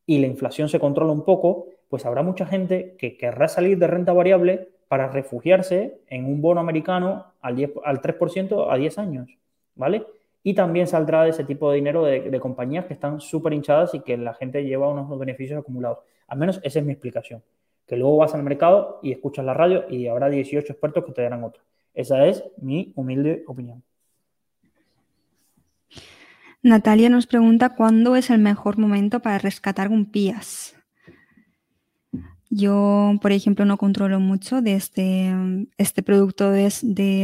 y 0.04 0.18
la 0.18 0.26
inflación 0.26 0.68
se 0.68 0.78
controla 0.78 1.12
un 1.12 1.24
poco, 1.24 1.68
pues 1.88 2.04
habrá 2.04 2.22
mucha 2.22 2.44
gente 2.44 2.94
que 2.98 3.16
querrá 3.16 3.48
salir 3.48 3.78
de 3.78 3.86
renta 3.86 4.12
variable 4.12 4.68
para 4.94 5.08
refugiarse 5.08 5.98
en 6.06 6.24
un 6.24 6.40
bono 6.40 6.60
americano 6.60 7.32
al, 7.40 7.56
10, 7.56 7.72
al 7.84 8.00
3% 8.00 8.68
a 8.70 8.76
10 8.76 8.98
años, 8.98 9.28
¿vale? 9.74 10.06
Y 10.44 10.54
también 10.54 10.86
saldrá 10.86 11.24
de 11.24 11.30
ese 11.30 11.42
tipo 11.42 11.68
de 11.68 11.74
dinero 11.78 12.04
de, 12.04 12.38
compañías 12.38 12.84
que 12.84 12.92
están 12.92 13.20
súper 13.20 13.54
hinchadas 13.54 13.92
y 13.94 14.02
que 14.02 14.16
la 14.16 14.34
gente 14.34 14.64
lleva 14.64 14.88
unos 14.88 15.18
beneficios 15.18 15.58
acumulados. 15.58 15.98
Al 16.28 16.38
menos 16.38 16.60
esa 16.62 16.78
es 16.78 16.84
mi 16.84 16.92
explicación. 16.92 17.42
Que 17.88 17.96
luego 17.96 18.18
vas 18.18 18.36
al 18.36 18.44
mercado 18.44 19.00
y 19.02 19.10
escuchas 19.10 19.44
la 19.44 19.52
radio 19.52 19.84
y 19.90 20.06
habrá 20.06 20.30
18 20.30 20.72
expertos 20.72 21.04
que 21.04 21.10
te 21.10 21.22
darán 21.22 21.42
otra. 21.42 21.64
Esa 21.92 22.24
es 22.26 22.44
mi 22.58 22.92
humilde 22.94 23.42
opinión. 23.48 23.82
Natalia 26.62 27.08
nos 27.08 27.26
pregunta 27.26 27.74
cuándo 27.74 28.14
es 28.14 28.30
el 28.30 28.38
mejor 28.38 28.78
momento 28.78 29.18
para 29.18 29.38
rescatar 29.38 29.88
un 29.88 30.06
PIAS. 30.06 30.73
Yo, 32.56 33.18
por 33.20 33.32
ejemplo, 33.32 33.64
no 33.64 33.76
controlo 33.78 34.20
mucho 34.20 34.62
de 34.62 34.76
este, 34.76 35.34
este 35.76 36.04
producto 36.04 36.52
de, 36.52 36.70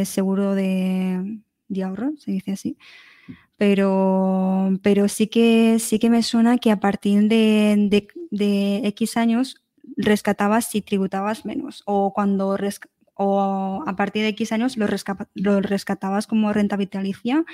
seguro 0.04 0.56
de, 0.56 1.40
ahorro, 1.84 2.10
se 2.18 2.32
dice 2.32 2.50
así. 2.50 2.76
Pero, 3.56 4.76
pero 4.82 5.06
sí, 5.06 5.28
que, 5.28 5.78
sí 5.78 6.00
que 6.00 6.10
me 6.10 6.24
suena 6.24 6.58
que 6.58 6.72
a 6.72 6.80
partir 6.80 7.28
de, 7.28 8.08
X 8.86 9.16
años 9.16 9.62
rescatabas 9.96 10.68
si 10.68 10.82
tributabas 10.82 11.44
menos 11.44 11.84
o 11.86 12.12
cuando 12.12 12.56
o 13.14 13.84
a 13.86 13.94
partir 13.94 14.22
de 14.22 14.30
X 14.30 14.50
años 14.50 14.76
lo, 14.76 14.88
rescatabas 15.60 16.26
como 16.26 16.52
renta 16.52 16.76
vitalicia 16.76 17.44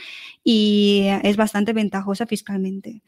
y 0.42 1.08
es 1.22 1.36
bastante 1.36 1.74
ventajosa 1.74 2.24
fiscalmente. 2.24 3.02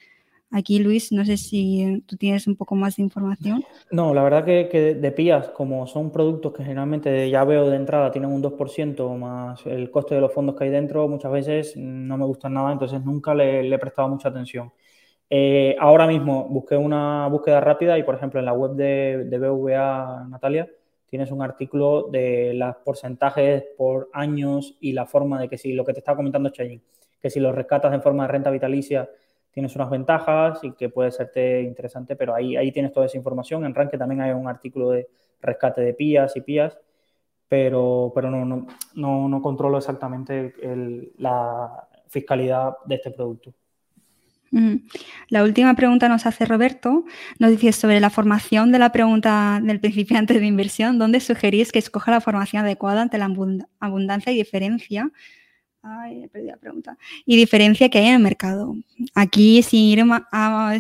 Aquí, 0.51 0.79
Luis, 0.79 1.13
no 1.13 1.27
sé 1.27 1.37
si 1.37 2.03
tú 2.07 2.17
tienes 2.17 2.47
un 2.47 2.57
poco 2.57 2.75
más 2.75 2.97
de 2.97 3.03
información. 3.03 3.63
No, 3.91 4.15
la 4.15 4.23
verdad 4.23 4.47
que, 4.47 4.95
de 4.95 5.13
PIAs, 5.13 5.51
como 5.51 5.87
son 5.87 6.11
productos 6.11 6.55
que 6.55 6.63
generalmente 6.63 7.29
ya 7.29 7.45
veo 7.45 7.69
de 7.69 7.77
entrada 7.77 8.11
tienen 8.11 8.33
un 8.33 8.43
2% 8.43 9.19
más 9.19 9.67
el 9.67 9.91
coste 9.91 10.15
de 10.15 10.23
los 10.23 10.33
fondos 10.33 10.57
que 10.57 10.65
hay 10.65 10.71
dentro, 10.71 11.07
muchas 11.07 11.33
veces 11.33 11.77
no 11.77 12.17
me 12.17 12.25
gustan 12.25 12.55
nada, 12.55 12.73
entonces 12.73 13.05
nunca 13.05 13.35
le, 13.35 13.69
he 13.69 13.79
prestado 13.79 14.09
mucha 14.09 14.31
atención. 14.31 14.73
Eh, 15.29 15.77
ahora 15.79 16.07
mismo 16.07 16.49
busqué 16.49 16.79
una 16.79 17.29
búsqueda 17.29 17.61
rápida 17.61 17.99
y, 17.99 18.03
por 18.03 18.15
ejemplo, 18.15 18.41
en 18.41 18.47
la 18.47 18.55
web 18.55 18.73
de, 18.73 19.39
BVA, 19.39 20.29
Natalia, 20.31 20.67
tienes 21.05 21.31
un 21.31 21.43
artículo 21.43 22.09
de 22.11 22.55
los 22.55 22.77
porcentajes 22.77 23.65
por 23.77 24.09
años 24.15 24.79
y 24.81 24.93
la 24.93 25.05
forma 25.05 25.39
de 25.41 25.51
que 25.51 25.59
si 25.59 25.75
lo 25.75 25.85
que 25.85 25.93
te 25.93 25.99
estaba 25.99 26.17
comentando 26.17 26.49
Chayin, 26.49 26.83
que 27.21 27.29
si 27.29 27.39
lo 27.39 27.53
rescatas 27.53 27.93
en 27.93 28.01
forma 28.01 28.23
de 28.27 28.33
renta 28.33 28.51
vitalicia 28.51 29.11
tienes 29.59 29.75
unas 29.75 29.91
ventajas 29.91 30.61
y 30.63 30.71
que 30.71 30.89
puede 30.89 31.11
serte 31.11 31.63
interesante, 31.63 32.15
pero 32.15 32.33
ahí, 32.33 32.57
ahí 32.57 32.71
tienes 32.71 32.93
toda 32.93 33.07
esa 33.07 33.17
información. 33.17 33.65
En 33.65 33.75
Rank 33.75 33.91
también 33.99 34.21
hay 34.21 34.31
un 34.31 34.47
artículo 34.47 34.91
de 34.91 35.09
rescate 35.43 35.81
de 35.81 35.95
PIAs 35.95 36.37
y 36.37 36.43
PIAs. 36.43 36.79
pero, 37.49 38.13
pero 38.15 38.31
no, 38.31 38.45
no, 38.45 38.69
no, 38.95 39.29
no 39.29 39.43
controlo 39.43 39.79
exactamente 39.79 40.55
la 41.19 41.89
fiscalidad 42.07 42.75
de 42.85 42.95
este 42.95 43.11
producto. 43.11 43.53
Mm. 44.53 44.77
La 45.29 45.43
última 45.43 45.75
pregunta 45.75 46.09
nos 46.09 46.25
hace 46.25 46.45
Roberto. 46.45 47.05
Nos 47.41 47.51
dice 47.51 47.73
sobre 47.73 47.99
la 47.99 48.11
formación 48.11 48.71
de 48.71 48.79
la 48.79 48.93
pregunta 48.93 49.59
del 49.61 49.81
principiante 49.81 50.39
de 50.39 50.47
inversión. 50.47 51.01
¿Dónde 51.01 51.19
sugerís 51.19 51.73
que 51.73 51.81
escoja 51.81 52.13
la 52.13 52.21
formación 52.21 52.65
adecuada 52.65 53.03
ante 53.03 53.19
la 53.19 53.29
abundancia 53.81 54.31
y 54.31 54.37
diferencia 54.37 55.11
Ay, 55.83 56.25
he 56.25 56.29
perdido 56.29 56.53
la 56.53 56.59
pregunta. 56.59 56.99
Y 57.25 57.37
diferencia 57.37 57.89
que 57.89 57.99
hay 57.99 58.07
en 58.07 58.15
el 58.15 58.23
mercado. 58.23 58.75
Aquí, 59.15 59.63
sin 59.63 59.85
ir, 59.85 60.05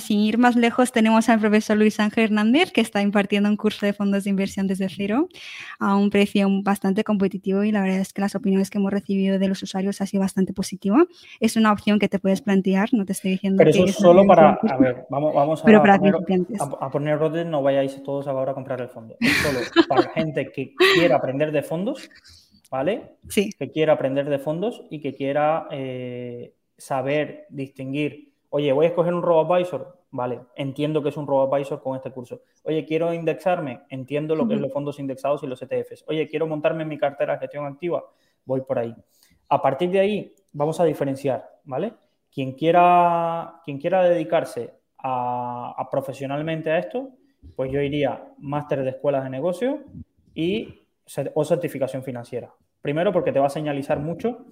sin 0.00 0.18
ir 0.18 0.38
más 0.38 0.56
lejos, 0.56 0.90
tenemos 0.90 1.28
al 1.28 1.38
profesor 1.38 1.76
Luis 1.76 2.00
Ángel 2.00 2.24
Hernández, 2.24 2.72
que 2.72 2.80
está 2.80 3.00
impartiendo 3.00 3.48
un 3.48 3.56
curso 3.56 3.86
de 3.86 3.92
fondos 3.92 4.24
de 4.24 4.30
inversión 4.30 4.66
desde 4.66 4.88
cero 4.88 5.28
a 5.78 5.94
un 5.94 6.10
precio 6.10 6.48
bastante 6.62 7.04
competitivo 7.04 7.62
y 7.62 7.70
la 7.70 7.82
verdad 7.82 8.00
es 8.00 8.12
que 8.12 8.20
las 8.20 8.34
opiniones 8.34 8.70
que 8.70 8.78
hemos 8.78 8.92
recibido 8.92 9.38
de 9.38 9.48
los 9.48 9.62
usuarios 9.62 10.00
ha 10.00 10.06
sido 10.06 10.20
bastante 10.20 10.52
positiva. 10.52 11.04
Es 11.38 11.56
una 11.56 11.72
opción 11.72 12.00
que 12.00 12.08
te 12.08 12.18
puedes 12.18 12.42
plantear, 12.42 12.88
no 12.92 13.04
te 13.04 13.12
estoy 13.12 13.32
diciendo 13.32 13.58
Pero 13.58 13.70
eso 13.70 13.84
es 13.84 13.94
solo 13.94 14.26
para, 14.26 14.58
a 14.60 14.76
ver, 14.78 15.06
vamos, 15.10 15.32
vamos 15.32 15.62
a, 15.62 15.64
Pero 15.64 15.80
para 15.80 15.98
poner, 15.98 16.14
a, 16.58 16.90
poner 16.90 17.14
orden, 17.14 17.50
no 17.50 17.62
vayáis 17.62 18.02
todos 18.02 18.26
ahora 18.26 18.50
a 18.50 18.54
comprar 18.54 18.80
el 18.80 18.88
fondo. 18.88 19.16
Es 19.20 19.36
solo 19.36 19.60
para 19.88 20.10
gente 20.10 20.50
que 20.52 20.74
quiera 20.96 21.16
aprender 21.16 21.52
de 21.52 21.62
fondos 21.62 22.10
¿vale? 22.70 23.16
Sí. 23.28 23.50
Que 23.58 23.70
quiera 23.70 23.94
aprender 23.94 24.28
de 24.28 24.38
fondos 24.38 24.84
y 24.90 25.00
que 25.00 25.14
quiera 25.14 25.68
eh, 25.70 26.54
saber 26.76 27.46
distinguir, 27.50 28.34
oye, 28.50 28.72
voy 28.72 28.86
a 28.86 28.88
escoger 28.88 29.14
un 29.14 29.22
robo-advisor, 29.22 29.98
vale, 30.10 30.40
entiendo 30.56 31.02
que 31.02 31.10
es 31.10 31.16
un 31.16 31.26
robo-advisor 31.26 31.82
con 31.82 31.96
este 31.96 32.10
curso. 32.10 32.42
Oye, 32.64 32.84
quiero 32.84 33.12
indexarme, 33.12 33.82
entiendo 33.88 34.34
lo 34.34 34.46
que 34.46 34.54
es 34.54 34.60
los 34.60 34.72
fondos 34.72 34.98
indexados 34.98 35.42
y 35.42 35.46
los 35.46 35.60
ETFs. 35.62 36.04
Oye, 36.08 36.26
quiero 36.28 36.46
montarme 36.46 36.82
en 36.82 36.88
mi 36.88 36.98
cartera 36.98 37.34
de 37.34 37.40
gestión 37.40 37.66
activa, 37.66 38.04
voy 38.44 38.60
por 38.62 38.78
ahí. 38.78 38.94
A 39.48 39.62
partir 39.62 39.90
de 39.90 40.00
ahí, 40.00 40.34
vamos 40.52 40.78
a 40.80 40.84
diferenciar, 40.84 41.48
¿vale? 41.64 41.94
Quien 42.30 42.52
quiera, 42.52 43.60
quien 43.64 43.78
quiera 43.78 44.02
dedicarse 44.02 44.74
a 45.00 45.88
profesionalmente 45.90 46.70
a 46.70 46.78
esto, 46.78 47.10
pues 47.56 47.70
yo 47.72 47.80
iría 47.80 48.32
máster 48.38 48.82
de 48.82 48.90
escuelas 48.90 49.24
de 49.24 49.30
negocio 49.30 49.80
y 50.34 50.82
o 51.34 51.44
certificación 51.44 52.02
financiera. 52.02 52.52
Primero 52.80 53.12
porque 53.12 53.32
te 53.32 53.40
va 53.40 53.46
a 53.46 53.50
señalizar 53.50 53.98
mucho 53.98 54.46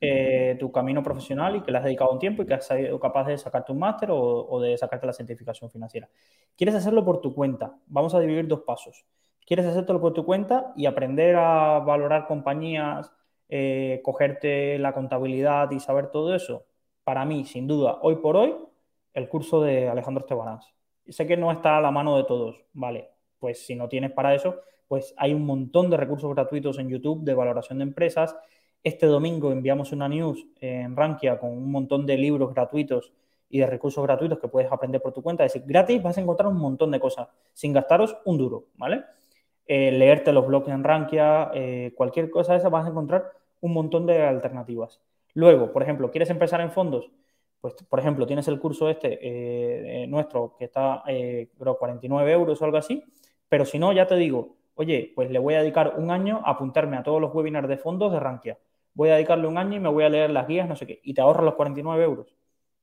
eh, 0.00 0.56
tu 0.58 0.70
camino 0.70 1.02
profesional 1.02 1.56
y 1.56 1.62
que 1.62 1.72
le 1.72 1.78
has 1.78 1.84
dedicado 1.84 2.12
un 2.12 2.18
tiempo 2.18 2.42
y 2.42 2.46
que 2.46 2.54
has 2.54 2.66
sido 2.66 2.98
capaz 3.00 3.24
de 3.24 3.38
sacarte 3.38 3.72
un 3.72 3.78
máster 3.78 4.10
o, 4.12 4.60
de 4.60 4.76
sacarte 4.78 5.06
la 5.06 5.12
certificación 5.12 5.70
financiera. 5.70 6.08
¿Quieres 6.56 6.74
hacerlo 6.74 7.04
por 7.04 7.20
tu 7.20 7.34
cuenta? 7.34 7.76
Vamos 7.86 8.14
a 8.14 8.20
dividir 8.20 8.46
dos 8.46 8.60
pasos. 8.60 9.04
¿Quieres 9.46 9.66
hacerlo 9.66 10.00
por 10.00 10.12
tu 10.12 10.24
cuenta 10.24 10.72
y 10.76 10.86
aprender 10.86 11.36
a 11.36 11.80
valorar 11.80 12.26
compañías, 12.26 13.12
eh, 13.48 14.00
cogerte 14.04 14.78
la 14.78 14.92
contabilidad 14.92 15.70
y 15.72 15.80
saber 15.80 16.08
todo 16.10 16.34
eso? 16.34 16.66
Para 17.04 17.24
mí, 17.24 17.44
sin 17.44 17.66
duda, 17.66 17.98
hoy 18.02 18.16
por 18.16 18.36
hoy, 18.36 18.54
el 19.14 19.28
curso 19.28 19.60
de 19.62 19.88
Alejandro 19.88 20.20
Estebanás. 20.22 20.72
Sé 21.08 21.26
que 21.26 21.36
no 21.36 21.50
está 21.50 21.78
a 21.78 21.80
la 21.80 21.90
mano 21.90 22.16
de 22.16 22.24
todos, 22.24 22.64
¿vale? 22.72 23.10
Pues 23.40 23.66
si 23.66 23.74
no 23.74 23.88
tienes 23.88 24.12
para 24.12 24.34
eso, 24.34 24.60
pues 24.92 25.14
hay 25.16 25.32
un 25.32 25.46
montón 25.46 25.88
de 25.88 25.96
recursos 25.96 26.30
gratuitos 26.34 26.78
en 26.78 26.90
YouTube 26.90 27.24
de 27.24 27.32
valoración 27.32 27.78
de 27.78 27.84
empresas. 27.84 28.36
Este 28.84 29.06
domingo 29.06 29.50
enviamos 29.50 29.90
una 29.92 30.06
news 30.06 30.46
en 30.60 30.94
Rankia 30.94 31.38
con 31.38 31.48
un 31.48 31.72
montón 31.72 32.04
de 32.04 32.18
libros 32.18 32.52
gratuitos 32.52 33.10
y 33.48 33.60
de 33.60 33.66
recursos 33.66 34.04
gratuitos 34.04 34.38
que 34.38 34.48
puedes 34.48 34.70
aprender 34.70 35.00
por 35.00 35.14
tu 35.14 35.22
cuenta. 35.22 35.46
Es 35.46 35.54
decir, 35.54 35.66
gratis 35.66 36.02
vas 36.02 36.18
a 36.18 36.20
encontrar 36.20 36.52
un 36.52 36.58
montón 36.58 36.90
de 36.90 37.00
cosas 37.00 37.26
sin 37.54 37.72
gastaros 37.72 38.18
un 38.26 38.36
duro, 38.36 38.66
¿vale? 38.76 39.02
Eh, 39.66 39.92
leerte 39.92 40.30
los 40.30 40.46
blogs 40.46 40.68
en 40.68 40.84
Rankia, 40.84 41.50
eh, 41.54 41.94
cualquier 41.96 42.28
cosa 42.28 42.52
de 42.52 42.58
esa 42.58 42.68
vas 42.68 42.84
a 42.84 42.90
encontrar 42.90 43.32
un 43.62 43.72
montón 43.72 44.04
de 44.04 44.20
alternativas. 44.22 45.00
Luego, 45.32 45.72
por 45.72 45.82
ejemplo, 45.82 46.10
¿quieres 46.10 46.28
empezar 46.28 46.60
en 46.60 46.70
fondos? 46.70 47.10
Pues, 47.62 47.76
por 47.88 47.98
ejemplo, 47.98 48.26
tienes 48.26 48.46
el 48.46 48.60
curso 48.60 48.90
este 48.90 50.02
eh, 50.02 50.06
nuestro 50.06 50.54
que 50.58 50.66
está, 50.66 51.02
creo, 51.06 51.78
49 51.78 52.30
euros 52.30 52.60
o 52.60 52.64
algo 52.66 52.76
así, 52.76 53.02
pero 53.48 53.64
si 53.64 53.78
no, 53.78 53.94
ya 53.94 54.06
te 54.06 54.16
digo, 54.16 54.56
oye, 54.74 55.12
pues 55.14 55.30
le 55.30 55.38
voy 55.38 55.54
a 55.54 55.60
dedicar 55.60 55.94
un 55.96 56.10
año 56.10 56.40
a 56.44 56.50
apuntarme 56.52 56.96
a 56.96 57.02
todos 57.02 57.20
los 57.20 57.34
webinars 57.34 57.68
de 57.68 57.76
fondos 57.76 58.12
de 58.12 58.20
Rankia. 58.20 58.58
Voy 58.94 59.10
a 59.10 59.14
dedicarle 59.14 59.46
un 59.46 59.58
año 59.58 59.76
y 59.76 59.80
me 59.80 59.88
voy 59.88 60.04
a 60.04 60.08
leer 60.08 60.30
las 60.30 60.46
guías, 60.46 60.68
no 60.68 60.76
sé 60.76 60.86
qué, 60.86 61.00
y 61.02 61.14
te 61.14 61.20
ahorras 61.20 61.44
los 61.44 61.54
49 61.54 62.04
euros. 62.04 62.34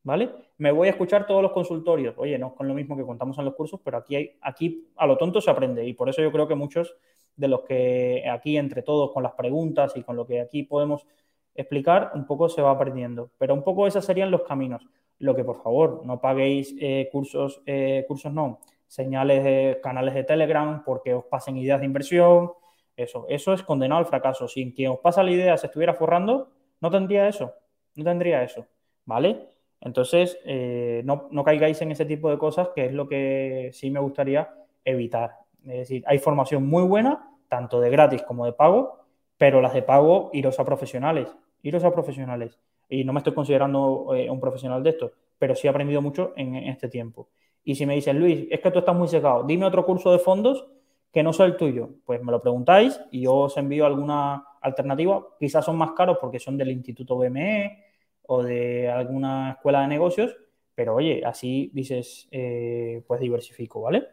¿Vale? 0.02 0.30
Me 0.58 0.72
voy 0.72 0.88
a 0.88 0.92
escuchar 0.92 1.28
todos 1.28 1.42
los 1.42 1.52
consultorios. 1.52 2.16
Oye, 2.18 2.38
no 2.38 2.56
con 2.56 2.68
lo 2.68 2.74
mismo 2.74 2.96
que 2.96 3.04
contamos 3.04 3.38
en 3.38 3.46
los 3.46 3.54
cursos, 3.54 3.82
pero 3.84 3.98
aquí, 3.98 4.16
hay, 4.16 4.38
aquí 4.42 4.88
a 4.96 5.06
lo 5.06 5.18
tonto 5.18 5.42
se 5.42 5.52
aprende. 5.52 5.86
Y 5.86 5.94
por 5.94 6.10
eso 6.10 6.22
yo 6.22 6.32
creo 6.32 6.48
que 6.48 6.56
muchos 6.56 6.96
de 7.36 7.48
los 7.48 7.62
que 7.62 8.24
aquí, 8.32 8.58
entre 8.58 8.82
todos, 8.82 9.12
con 9.12 9.24
las 9.24 9.34
preguntas 9.34 9.94
y 9.96 10.04
con 10.04 10.16
lo 10.16 10.26
que 10.26 10.40
aquí 10.40 10.64
podemos 10.64 11.06
explicar, 11.54 12.12
un 12.16 12.26
poco 12.26 12.48
se 12.48 12.62
va 12.62 12.72
aprendiendo. 12.72 13.30
Pero 13.38 13.54
un 13.54 13.64
poco 13.64 13.88
esos 13.88 14.06
serían 14.06 14.32
los 14.32 14.44
caminos. 14.44 14.88
Lo 15.20 15.36
que, 15.36 15.44
por 15.44 15.62
favor, 15.62 16.02
no 16.06 16.22
paguéis 16.22 16.74
eh, 16.80 17.10
cursos, 17.12 17.62
eh, 17.66 18.06
cursos 18.08 18.32
no, 18.32 18.60
señales 18.90 19.44
de 19.44 19.80
canales 19.82 20.16
de 20.16 20.24
Telegram 20.24 20.84
porque 20.84 21.14
os 21.14 21.24
pasen 21.26 21.58
ideas 21.58 21.80
de 21.80 21.86
inversión. 21.86 22.52
Eso, 22.98 23.26
eso 23.30 23.54
es 23.54 23.64
condenado 23.64 24.00
al 24.00 24.08
fracaso. 24.08 24.48
Si 24.48 24.74
quien 24.74 24.92
os 24.92 25.00
pasa 25.00 25.24
la 25.24 25.32
idea 25.32 25.56
se 25.58 25.68
estuviera 25.68 25.94
forrando, 25.94 26.50
no 26.82 26.90
tendría 26.90 27.28
eso. 27.30 27.54
No 27.96 28.04
tendría 28.04 28.44
eso. 28.44 28.66
¿Vale? 29.06 29.48
Entonces, 29.80 30.40
eh, 30.44 31.02
no, 31.06 31.30
no, 31.32 31.44
caigáis 31.44 31.82
en 31.82 31.92
ese 31.92 32.06
tipo 32.06 32.30
de 32.30 32.38
cosas, 32.38 32.70
que 32.76 32.86
es 32.86 32.94
lo 32.94 33.08
que 33.08 33.70
sí 33.74 33.90
me 33.92 34.00
gustaría 34.00 34.50
evitar. 34.84 35.38
Es 35.64 35.80
decir, 35.80 36.04
hay 36.06 36.18
formación 36.18 36.68
muy 36.68 36.84
buena, 36.84 37.38
tanto 37.48 37.80
de 37.80 37.90
gratis 37.90 38.24
como 38.24 38.46
de 38.46 38.54
pago, 38.54 39.06
pero 39.38 39.62
las 39.62 39.74
de 39.74 39.84
pago, 39.84 40.32
iros 40.34 40.60
a 40.60 40.66
profesionales. 40.66 41.30
Iros 41.62 41.84
a 41.84 41.94
profesionales. 41.94 42.60
Y 42.90 43.04
no 43.04 43.14
me 43.14 43.20
estoy 43.20 43.34
considerando 43.34 44.14
eh, 44.16 44.30
un 44.30 44.40
profesional 44.40 44.82
de 44.82 44.90
esto, 44.90 45.12
pero 45.38 45.56
sí 45.56 45.68
he 45.68 45.70
aprendido 45.70 46.02
mucho 46.02 46.34
en 46.36 46.56
este 46.56 46.90
tiempo. 46.90 47.30
Y 47.70 47.76
si 47.76 47.86
me 47.86 47.94
dicen, 47.94 48.20
Luis, 48.20 48.48
es 48.50 48.62
que 48.62 48.72
tú 48.72 48.80
estás 48.80 48.96
muy 48.96 49.08
secado, 49.08 49.44
dime 49.44 49.64
otro 49.64 49.86
curso 49.86 50.12
de 50.12 50.18
fondos 50.18 50.66
que 51.14 51.22
no 51.22 51.32
sea 51.32 51.46
el 51.46 51.56
tuyo, 51.56 51.92
pues 52.04 52.20
me 52.24 52.32
lo 52.32 52.42
preguntáis 52.42 53.00
y 53.12 53.22
yo 53.22 53.36
os 53.36 53.58
envío 53.58 53.86
alguna 53.86 54.44
alternativa. 54.60 55.24
Quizás 55.40 55.66
son 55.66 55.78
más 55.78 55.92
caros 55.92 56.18
porque 56.20 56.40
son 56.40 56.58
del 56.58 56.72
Instituto 56.72 57.16
BME 57.16 57.78
o 58.26 58.42
de 58.42 58.90
alguna 58.90 59.52
escuela 59.52 59.82
de 59.82 59.88
negocios, 59.88 60.36
pero 60.74 60.96
oye, 60.96 61.22
así 61.24 61.70
dices, 61.72 62.28
eh, 62.32 63.04
pues 63.06 63.22
diversifico, 63.22 63.82
¿vale? 63.82 64.08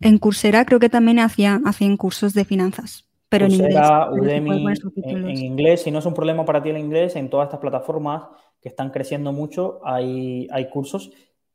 En 0.00 0.16
Coursera 0.16 0.64
creo 0.64 0.80
que 0.80 0.88
también 0.88 1.18
hacían, 1.18 1.66
hacían 1.66 1.98
cursos 1.98 2.32
de 2.32 2.46
finanzas, 2.46 3.10
pero 3.28 3.44
en 3.44 3.52
inglés. 3.52 3.76
Udemy, 4.10 4.64
en, 5.04 5.28
en, 5.28 5.36
inglés, 5.36 5.82
si 5.82 5.90
no 5.90 5.98
es 5.98 6.06
un 6.06 6.14
problema 6.14 6.46
para 6.46 6.62
ti 6.62 6.70
el 6.70 6.78
inglés, 6.78 7.14
en 7.14 7.28
todas 7.28 7.48
estas 7.48 7.60
plataformas 7.60 8.22
que 8.58 8.70
están 8.70 8.88
creciendo 8.88 9.34
mucho, 9.34 9.80
hay, 9.84 10.48
hay 10.50 10.70
cursos 10.70 11.10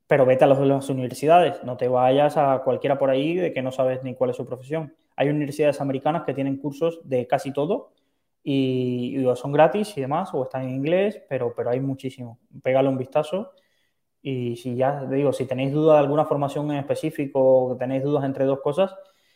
pero 0.07 0.25
vete 0.25 0.45
a 0.45 0.47
las 0.47 0.89
universidades, 0.89 1.63
no 1.63 1.75
te 1.75 1.89
vayas 1.89 2.37
a 2.37 2.61
cualquiera 2.63 2.97
por 2.97 3.09
ahí 3.09 3.35
de 3.35 3.53
que 3.53 3.61
no 3.61 3.71
sabes 3.71 4.03
ni 4.03 4.15
cuál 4.15 4.29
es 4.29 4.37
su 4.37 4.45
profesión. 4.45 4.95
Hay 5.17 5.29
universidades 5.29 5.81
americanas 5.81 6.23
que 6.23 6.33
tienen 6.33 6.57
cursos 6.57 7.01
de 7.03 7.27
casi 7.27 7.51
todo 7.51 7.91
y, 8.41 9.25
son 9.35 9.51
gratis 9.51 9.97
y 9.97 10.01
demás, 10.01 10.29
o 10.33 10.43
están 10.43 10.63
en 10.63 10.69
inglés, 10.69 11.21
pero, 11.27 11.53
pero 11.53 11.71
hay 11.71 11.81
muchísimo. 11.81 12.39
Pégale 12.63 12.87
un 12.87 12.97
vistazo 12.97 13.51
y 14.21 14.55
si 14.55 14.75
ya 14.77 15.05
digo, 15.05 15.33
si 15.33 15.45
tenéis 15.45 15.73
duda 15.73 15.95
de 15.95 15.99
alguna 15.99 16.25
formación 16.25 16.71
en 16.71 16.77
específico 16.77 17.65
o 17.65 17.77
tenéis 17.77 18.03
dudas 18.03 18.23
entre 18.23 18.45
dos 18.45 18.61
cosas, 18.61 18.95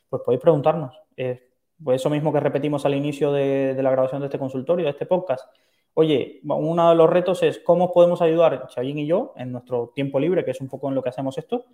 pues 0.09 0.21
podéis 0.23 0.41
preguntarnos. 0.41 0.95
pues 1.83 2.01
eso 2.01 2.09
mismo 2.09 2.31
que 2.31 2.39
repetimos 2.39 2.85
al 2.85 2.95
inicio 2.95 3.33
de, 3.33 3.73
de 3.73 3.83
la 3.83 3.91
grabación 3.91 4.21
de 4.21 4.27
este 4.27 4.39
consultorio, 4.39 4.85
de 4.85 4.91
este 4.91 5.05
podcast 5.05 5.45
oye, 5.93 6.41
uno 6.43 6.89
de 6.89 6.95
los 6.95 7.09
retos 7.09 7.43
es 7.43 7.59
cómo 7.59 7.91
podemos 7.91 8.21
ayudar, 8.21 8.67
Chayin 8.67 8.99
y 8.99 9.07
yo, 9.07 9.33
en 9.37 9.51
nuestro 9.51 9.91
tiempo 9.95 10.19
libre, 10.19 10.45
que 10.45 10.51
es 10.51 10.61
un 10.61 10.69
poco 10.69 10.89
en 10.89 10.95
lo 10.95 11.03
que 11.03 11.09
hacemos 11.09 11.37
esto, 11.37 11.65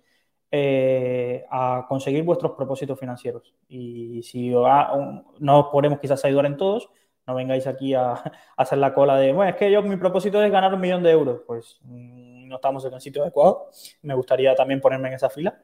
eh, 0.50 1.44
a 1.50 1.84
conseguir 1.88 2.24
vuestros 2.24 2.52
propósitos 2.52 2.98
financieros. 2.98 3.54
Y 3.68 4.22
si 4.22 4.50
no 4.50 5.58
os 5.60 5.66
podemos 5.70 5.98
quizás 6.00 6.24
ayudar 6.24 6.46
en 6.46 6.56
todos, 6.56 6.90
no 7.26 7.34
vengáis 7.34 7.66
aquí 7.66 7.94
a, 7.94 8.14
hacer 8.56 8.78
la 8.78 8.94
cola 8.94 9.16
de, 9.16 9.32
bueno, 9.32 9.50
es 9.50 9.56
que 9.56 9.70
yo 9.70 9.82
mi 9.82 9.96
propósito 9.96 10.42
es 10.42 10.50
ganar 10.50 10.74
un 10.74 10.80
millón 10.80 11.02
de 11.02 11.10
euros. 11.10 11.42
Pues 11.46 11.78
mm, 11.82 12.48
no 12.48 12.56
estamos 12.56 12.84
en 12.86 12.94
el 12.94 13.00
sitio 13.00 13.22
adecuado. 13.22 13.68
Me 14.02 14.14
gustaría 14.14 14.54
también 14.54 14.80
ponerme 14.80 15.08
en 15.08 15.14
esa 15.14 15.28
fila. 15.30 15.60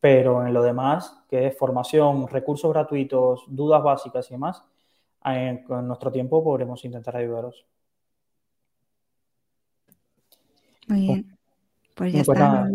Pero 0.00 0.46
en 0.46 0.52
lo 0.54 0.62
demás, 0.62 1.24
que 1.28 1.46
es 1.48 1.56
formación, 1.56 2.26
recursos 2.28 2.72
gratuitos, 2.72 3.44
dudas 3.48 3.82
básicas 3.82 4.28
y 4.30 4.34
demás, 4.34 4.64
en, 5.24 5.62
con 5.64 5.86
nuestro 5.86 6.10
tiempo 6.10 6.42
podremos 6.42 6.84
intentar 6.84 7.16
ayudaros. 7.16 7.66
Muy 10.92 11.06
bien. 11.06 11.38
Pues 11.94 12.12
ya 12.12 12.22
pues 12.24 12.38
está. 12.38 12.68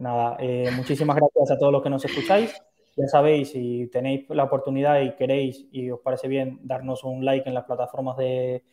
Nada, 0.00 0.36
eh, 0.40 0.70
muchísimas 0.74 1.16
gracias 1.16 1.50
a 1.50 1.58
todos 1.58 1.72
los 1.72 1.82
que 1.82 1.90
nos 1.90 2.04
escucháis. 2.04 2.60
Ya 2.96 3.06
sabéis, 3.06 3.50
si 3.50 3.88
tenéis 3.92 4.28
la 4.30 4.44
oportunidad 4.44 5.00
y 5.02 5.14
queréis 5.14 5.66
y 5.70 5.90
os 5.90 6.00
parece 6.00 6.26
bien, 6.26 6.58
darnos 6.62 7.04
un 7.04 7.24
like 7.24 7.48
en 7.48 7.54
las 7.54 7.64
plataformas 7.64 8.16
de, 8.16 8.64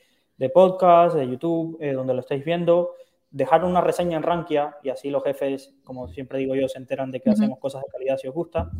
podcast, 0.53 1.15
de 1.15 1.27
YouTube, 1.27 1.77
eh, 1.79 1.93
donde 1.93 2.13
lo 2.13 2.21
estáis 2.21 2.43
viendo. 2.43 2.93
Dejar 3.29 3.63
una 3.65 3.81
reseña 3.81 4.17
en 4.17 4.23
Rankia 4.23 4.77
y 4.81 4.89
así 4.89 5.09
los 5.09 5.23
jefes, 5.23 5.75
como 5.83 6.07
siempre 6.07 6.39
digo 6.39 6.55
yo, 6.55 6.67
se 6.67 6.79
enteran 6.79 7.11
de 7.11 7.19
que 7.19 7.29
hacemos 7.29 7.59
cosas 7.59 7.83
de 7.83 7.91
calidad 7.91 8.17
si 8.17 8.27
os 8.27 8.33
gusta. 8.33 8.71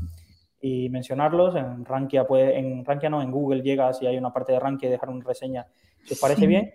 y 0.62 0.90
mencionarlos. 0.90 1.56
En 1.56 1.86
Rankia, 1.86 2.26
puede, 2.26 2.58
en 2.58 2.84
Rankia 2.84 3.10
no, 3.10 3.22
en 3.22 3.30
Google 3.30 3.62
llegas 3.62 4.02
y 4.02 4.08
hay 4.08 4.18
una 4.18 4.34
parte 4.34 4.54
de 4.54 4.60
Rankia 4.60 4.88
y 4.88 4.92
dejar 4.94 5.10
una 5.10 5.24
reseña 5.24 5.68
si 6.04 6.14
os 6.14 6.20
parece 6.20 6.48
bien. 6.48 6.72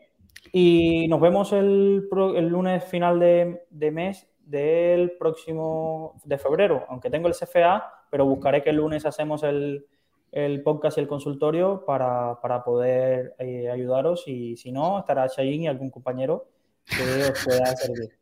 Y 0.52 1.06
nos 1.08 1.20
vemos 1.20 1.52
el, 1.52 2.08
el 2.36 2.48
lunes 2.48 2.84
final 2.84 3.20
de, 3.20 3.64
de, 3.70 3.90
mes 3.90 4.26
del 4.40 5.12
próximo 5.12 6.20
de 6.24 6.38
febrero, 6.38 6.86
aunque 6.88 7.10
tengo 7.10 7.28
el 7.28 7.34
CFA, 7.34 8.06
pero 8.10 8.26
buscaré 8.26 8.62
que 8.62 8.70
el 8.70 8.76
lunes 8.76 9.06
hacemos 9.06 9.42
el, 9.42 9.86
el 10.32 10.62
podcast 10.62 10.98
y 10.98 11.02
el 11.02 11.08
consultorio 11.08 11.84
para, 11.84 12.40
para 12.40 12.64
poder 12.64 13.34
eh, 13.38 13.70
ayudaros 13.70 14.24
y 14.26 14.56
si 14.56 14.72
no, 14.72 14.98
estará 15.00 15.26
Shayin 15.26 15.62
y 15.62 15.68
algún 15.68 15.90
compañero 15.90 16.48
que 16.86 17.30
os 17.30 17.44
pueda 17.44 17.76
servir. 17.76 18.10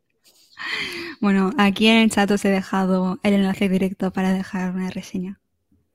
Bueno, 1.21 1.51
aquí 1.57 1.87
en 1.87 2.01
el 2.01 2.11
chat 2.11 2.29
os 2.31 2.43
he 2.43 2.49
dejado 2.49 3.17
el 3.23 3.33
enlace 3.33 3.69
directo 3.69 4.11
para 4.11 4.33
dejar 4.33 4.73
una 4.75 4.89
reseña. 4.89 5.39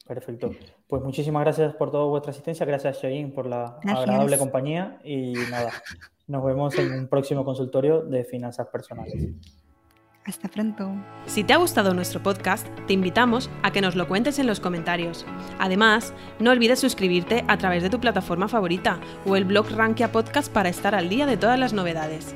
Perfecto. 0.07 0.53
Pues 0.87 1.03
muchísimas 1.03 1.43
gracias 1.43 1.75
por 1.75 1.91
toda 1.91 2.05
vuestra 2.05 2.31
asistencia. 2.31 2.67
Gracias, 2.67 3.03
Shayin, 3.03 3.33
por 3.33 3.47
la 3.47 3.79
agradable 3.85 4.39
compañía. 4.39 5.01
Y 5.03 5.33
nada, 5.51 5.73
nos 6.27 6.45
vemos 6.45 6.79
en 6.79 6.93
un 6.93 7.09
próximo 7.09 7.45
consultorio 7.45 8.03
de 8.03 8.25
finanzas 8.25 8.69
personales. 8.69 9.29
Hasta 10.27 10.49
pronto. 10.49 10.91
Si 11.27 11.45
te 11.45 11.53
ha 11.53 11.59
gustado 11.59 11.93
nuestro 11.93 12.23
podcast, 12.23 12.67
te 12.87 12.95
invitamos 12.95 13.51
a 13.63 13.73
que 13.73 13.83
nos 13.83 13.95
lo 13.95 14.09
cuentes 14.09 14.39
en 14.39 14.47
los 14.47 14.59
comentarios. 14.59 15.27
Además, 15.59 16.15
no 16.39 16.51
olvides 16.51 16.79
suscribirte 16.81 17.45
a 17.47 17.59
través 17.59 17.83
de 17.83 17.91
tu 17.91 18.01
plataforma 18.01 18.49
favorita 18.49 19.01
o 19.27 19.37
el 19.37 19.45
blog 19.45 19.71
Rankia 19.71 20.13
Podcast 20.13 20.51
para 20.51 20.71
estar 20.71 20.95
al 20.95 21.11
día 21.11 21.27
de 21.27 21.37
todas 21.37 21.59
las 21.59 21.75
novedades. 21.75 22.35